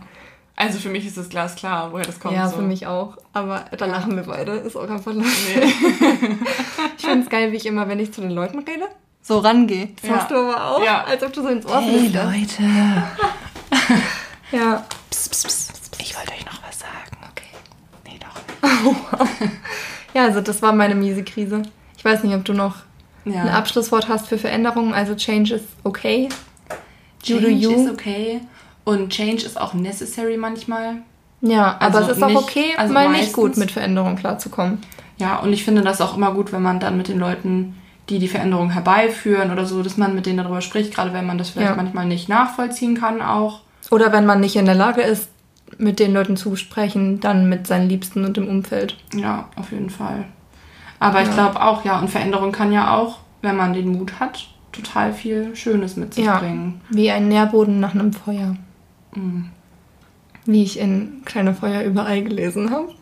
Also 0.59 0.79
für 0.79 0.89
mich 0.89 1.05
ist 1.05 1.17
es 1.17 1.29
glasklar, 1.29 1.91
woher 1.93 2.03
das 2.05 2.19
kommt. 2.19 2.33
Ja, 2.35 2.49
so. 2.49 2.55
für 2.57 2.61
mich 2.63 2.87
auch. 2.87 3.15
Aber 3.31 3.65
da 3.77 3.85
Ja. 3.85 3.91
lachen 3.91 4.15
wir 4.15 4.23
beide. 4.23 4.53
Ist 4.53 4.75
auch 4.75 4.89
einfach 4.89 5.13
lustig. 5.13 5.55
Nee. 5.55 6.35
Ich 6.97 7.05
finde 7.05 7.23
es 7.23 7.29
geil, 7.29 7.51
wie 7.51 7.55
ich 7.57 7.65
immer, 7.67 7.87
wenn 7.87 7.99
ich 7.99 8.11
zu 8.11 8.21
den 8.21 8.31
Leuten 8.31 8.59
rede, 8.59 8.87
so 9.21 9.37
rangehe. 9.37 9.89
Das 10.01 10.09
Ja. 10.09 10.15
machst 10.15 10.31
du 10.31 10.35
aber 10.35 10.65
auch, 10.71 10.83
Ja. 10.83 11.03
als 11.03 11.21
ob 11.23 11.31
du 11.31 11.43
so 11.43 11.47
ins 11.49 11.65
Ohr 11.65 11.81
flüsterst. 11.81 12.59
Leute. 12.59 12.63
Ja. 14.51 14.85
Psst, 15.09 15.31
psst, 15.31 15.47
psst. 15.47 15.97
Ich 16.01 16.15
wollte 16.17 16.31
euch 16.31 16.45
noch 16.45 16.59
was 16.67 16.79
sagen. 16.79 17.17
Okay. 17.31 17.51
Nee, 18.05 18.17
doch 18.19 19.39
nicht. 19.41 19.51
ja, 20.13 20.23
also 20.23 20.41
das 20.41 20.61
war 20.61 20.73
meine 20.73 20.95
miese 20.95 21.23
Krise. 21.23 21.63
Ich 21.97 22.03
weiß 22.05 22.23
nicht, 22.23 22.33
ob 22.35 22.45
du 22.45 22.53
noch 22.53 22.77
Ja. 23.25 23.41
ein 23.41 23.49
Abschlusswort 23.49 24.07
hast 24.09 24.27
für 24.27 24.37
Veränderungen. 24.37 24.93
Also 24.93 25.15
Change 25.15 25.55
is 25.55 25.63
okay. 25.83 26.29
You 27.23 27.39
do 27.39 27.47
Change 27.47 27.59
you. 27.61 27.71
ist 27.85 27.91
okay. 27.91 28.41
Und 28.87 29.09
Change 29.09 29.45
ist 29.45 29.59
auch 29.59 29.73
necessary 29.73 30.37
manchmal. 30.37 31.01
Ja, 31.41 31.75
aber 31.79 31.97
Also 31.97 31.99
es 32.11 32.17
ist 32.17 32.23
auch 32.23 32.27
nicht- 32.29 32.37
okay, 32.37 32.65
also 32.77 32.93
mal 32.93 33.09
nicht 33.09 33.17
meistens- 33.17 33.33
gut 33.33 33.57
mit 33.57 33.69
Veränderungen 33.71 34.15
klarzukommen. 34.15 34.77
Ja, 35.17 35.39
und 35.39 35.51
ich 35.51 35.65
finde 35.65 35.81
das 35.81 35.99
auch 35.99 36.15
immer 36.15 36.31
gut, 36.33 36.53
wenn 36.53 36.61
man 36.61 36.79
dann 36.79 36.95
mit 36.95 37.09
den 37.09 37.19
Leuten, 37.19 37.75
die 38.07 38.17
die 38.19 38.29
Veränderung 38.29 38.69
herbeiführen 38.69 39.51
oder 39.51 39.65
so, 39.65 39.83
dass 39.83 39.97
man 39.97 40.15
mit 40.15 40.25
denen 40.25 40.37
darüber 40.37 40.61
spricht, 40.61 40.95
gerade 40.95 41.11
wenn 41.11 41.25
man 41.25 41.37
das 41.37 41.49
vielleicht 41.49 41.71
Ja. 41.71 41.75
manchmal 41.75 42.05
nicht 42.05 42.29
nachvollziehen 42.29 42.97
kann 42.97 43.21
auch. 43.21 43.59
Oder 43.91 44.13
wenn 44.13 44.25
man 44.25 44.39
nicht 44.39 44.55
in 44.55 44.65
der 44.65 44.75
Lage 44.75 45.01
ist, 45.01 45.27
mit 45.77 45.99
den 45.99 46.13
Leuten 46.13 46.37
zu 46.37 46.55
sprechen, 46.55 47.19
dann 47.19 47.49
mit 47.49 47.67
seinen 47.67 47.89
Liebsten 47.89 48.23
und 48.23 48.37
dem 48.37 48.47
Umfeld. 48.47 48.95
Ja, 49.13 49.49
auf 49.57 49.73
jeden 49.73 49.89
Fall. 49.89 50.23
Aber 50.99 51.21
ich 51.21 51.27
Ja. 51.27 51.33
glaube 51.33 51.61
auch, 51.61 51.83
ja, 51.83 51.99
und 51.99 52.09
Veränderung 52.09 52.53
kann 52.53 52.71
ja 52.71 52.95
auch, 52.95 53.17
wenn 53.41 53.57
man 53.57 53.73
den 53.73 53.89
Mut 53.91 54.13
hat, 54.21 54.47
total 54.71 55.11
viel 55.11 55.53
Schönes 55.57 55.97
mit 55.97 56.13
sich 56.13 56.23
Ja. 56.25 56.37
bringen. 56.39 56.79
Wie 56.89 57.11
ein 57.11 57.27
Nährboden 57.27 57.81
nach 57.81 57.93
einem 57.93 58.13
Feuer. 58.13 58.55
Mhm. 59.17 59.49
Wie 60.45 60.63
ich 60.63 60.79
in 60.79 61.23
Kleine 61.25 61.53
Feuer 61.53 61.81
überall 61.83 62.23
gelesen 62.23 62.71
habe. 62.71 62.93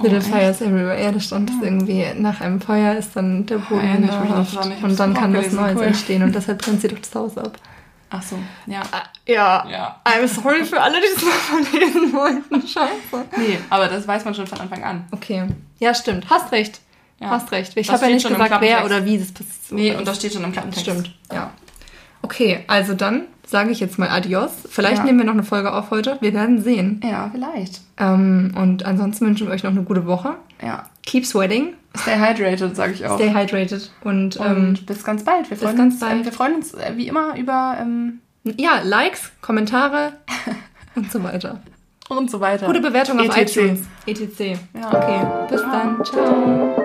Little 0.00 0.18
Oh, 0.18 0.22
echt? 0.22 0.28
Fires 0.28 0.60
Everywhere. 0.60 1.02
Ja, 1.02 1.12
da 1.12 1.20
stand 1.20 1.50
es 1.50 1.56
irgendwie, 1.60 2.04
nach 2.16 2.40
einem 2.40 2.60
Feuer 2.60 2.94
ist 2.94 3.14
dann 3.14 3.44
der 3.46 3.58
Boden 3.58 4.06
nahrhaft 4.06 4.56
dran, 4.56 4.72
ich 4.72 4.82
hab's 4.82 4.90
und 4.92 5.00
dann 5.00 5.14
kann 5.14 5.34
was 5.34 5.52
Neues 5.52 5.76
cool. 5.76 5.82
entstehen 5.84 6.22
und 6.22 6.34
deshalb 6.34 6.62
brennt 6.62 6.80
sie 6.80 6.88
doch 6.88 6.98
das 6.98 7.14
Haus 7.14 7.36
ab. 7.36 7.58
Ach 8.14 8.22
so, 8.22 8.38
ja. 8.66 8.82
Ja. 9.26 9.66
Ja. 9.68 10.00
I'm 10.04 10.26
sorry 10.26 10.64
für 10.64 10.80
alle, 10.80 10.98
die 11.00 11.06
es 11.16 11.22
mal 11.22 11.32
verlesen 11.32 12.12
wollten. 12.12 12.66
Scheiße. 12.66 13.24
Nee, 13.38 13.58
aber 13.70 13.88
das 13.88 14.06
weiß 14.06 14.24
man 14.24 14.34
schon 14.34 14.46
von 14.46 14.60
Anfang 14.60 14.84
an. 14.84 15.04
Okay. 15.12 15.46
Ja, 15.78 15.94
stimmt. 15.94 16.28
Hast 16.28 16.52
recht. 16.52 16.80
Ja. 17.20 17.30
Hast 17.30 17.50
recht. 17.52 17.76
Ich 17.76 17.90
habe 17.90 18.04
ja 18.06 18.14
nicht 18.14 18.28
gesagt, 18.28 18.60
wer 18.60 18.84
oder 18.84 19.04
wie 19.06 19.18
das 19.18 19.32
passiert. 19.32 19.72
Nee, 19.72 19.94
und 19.94 20.06
das 20.06 20.18
steht 20.18 20.32
schon 20.34 20.44
im 20.44 20.52
Klappentext. 20.52 20.84
Stimmt, 20.84 21.14
ja. 21.32 21.52
Okay, 22.20 22.64
also 22.66 22.94
dann 22.94 23.22
sage 23.46 23.70
ich 23.70 23.80
jetzt 23.80 23.98
mal 23.98 24.08
Adios. 24.08 24.50
Vielleicht 24.68 24.98
Ja. 24.98 25.04
nehmen 25.04 25.18
wir 25.18 25.24
noch 25.26 25.32
eine 25.34 25.42
Folge 25.42 25.72
auf 25.72 25.90
heute. 25.90 26.16
Wir 26.20 26.32
werden 26.34 26.62
sehen. 26.62 27.00
Ja, 27.04 27.30
vielleicht. 27.32 27.80
Ähm, 27.98 28.52
und 28.56 28.84
ansonsten 28.84 29.26
wünschen 29.26 29.46
wir 29.46 29.54
euch 29.54 29.62
noch 29.62 29.70
eine 29.72 29.82
gute 29.82 30.06
Woche. 30.06 30.34
Ja. 30.62 30.86
Keep 31.04 31.26
sweating, 31.26 31.74
Stay 31.96 32.16
hydrated, 32.18 32.74
sage 32.76 32.92
ich 32.92 33.04
auch. 33.06 33.16
stay 33.18 33.34
hydrated 33.34 33.90
und, 34.04 34.36
und 34.36 34.46
ähm, 34.46 34.78
bis 34.86 35.04
ganz 35.04 35.24
bald. 35.24 35.50
Wir 35.50 35.56
freuen 35.56 35.76
ganz 35.76 35.94
uns, 35.94 36.00
bald. 36.00 36.12
Ähm, 36.18 36.24
wir 36.24 36.32
freuen 36.32 36.54
uns 36.54 36.74
äh, 36.74 36.92
wie 36.96 37.08
immer 37.08 37.36
über 37.36 37.76
ähm, 37.80 38.20
ja, 38.44 38.80
Likes, 38.82 39.30
Kommentare 39.40 40.12
und 40.94 41.10
so 41.12 41.22
weiter. 41.22 41.60
und 42.08 42.30
so 42.30 42.40
weiter. 42.40 42.66
Gute 42.66 42.80
Bewertung 42.80 43.18
auf 43.20 43.36
ETC. 43.36 43.56
iTunes. 43.56 43.80
ETC. 44.06 44.58
Ja. 44.74 44.88
Okay, 44.88 45.26
bis 45.50 45.60
dann. 45.62 46.04
Ciao. 46.04 46.81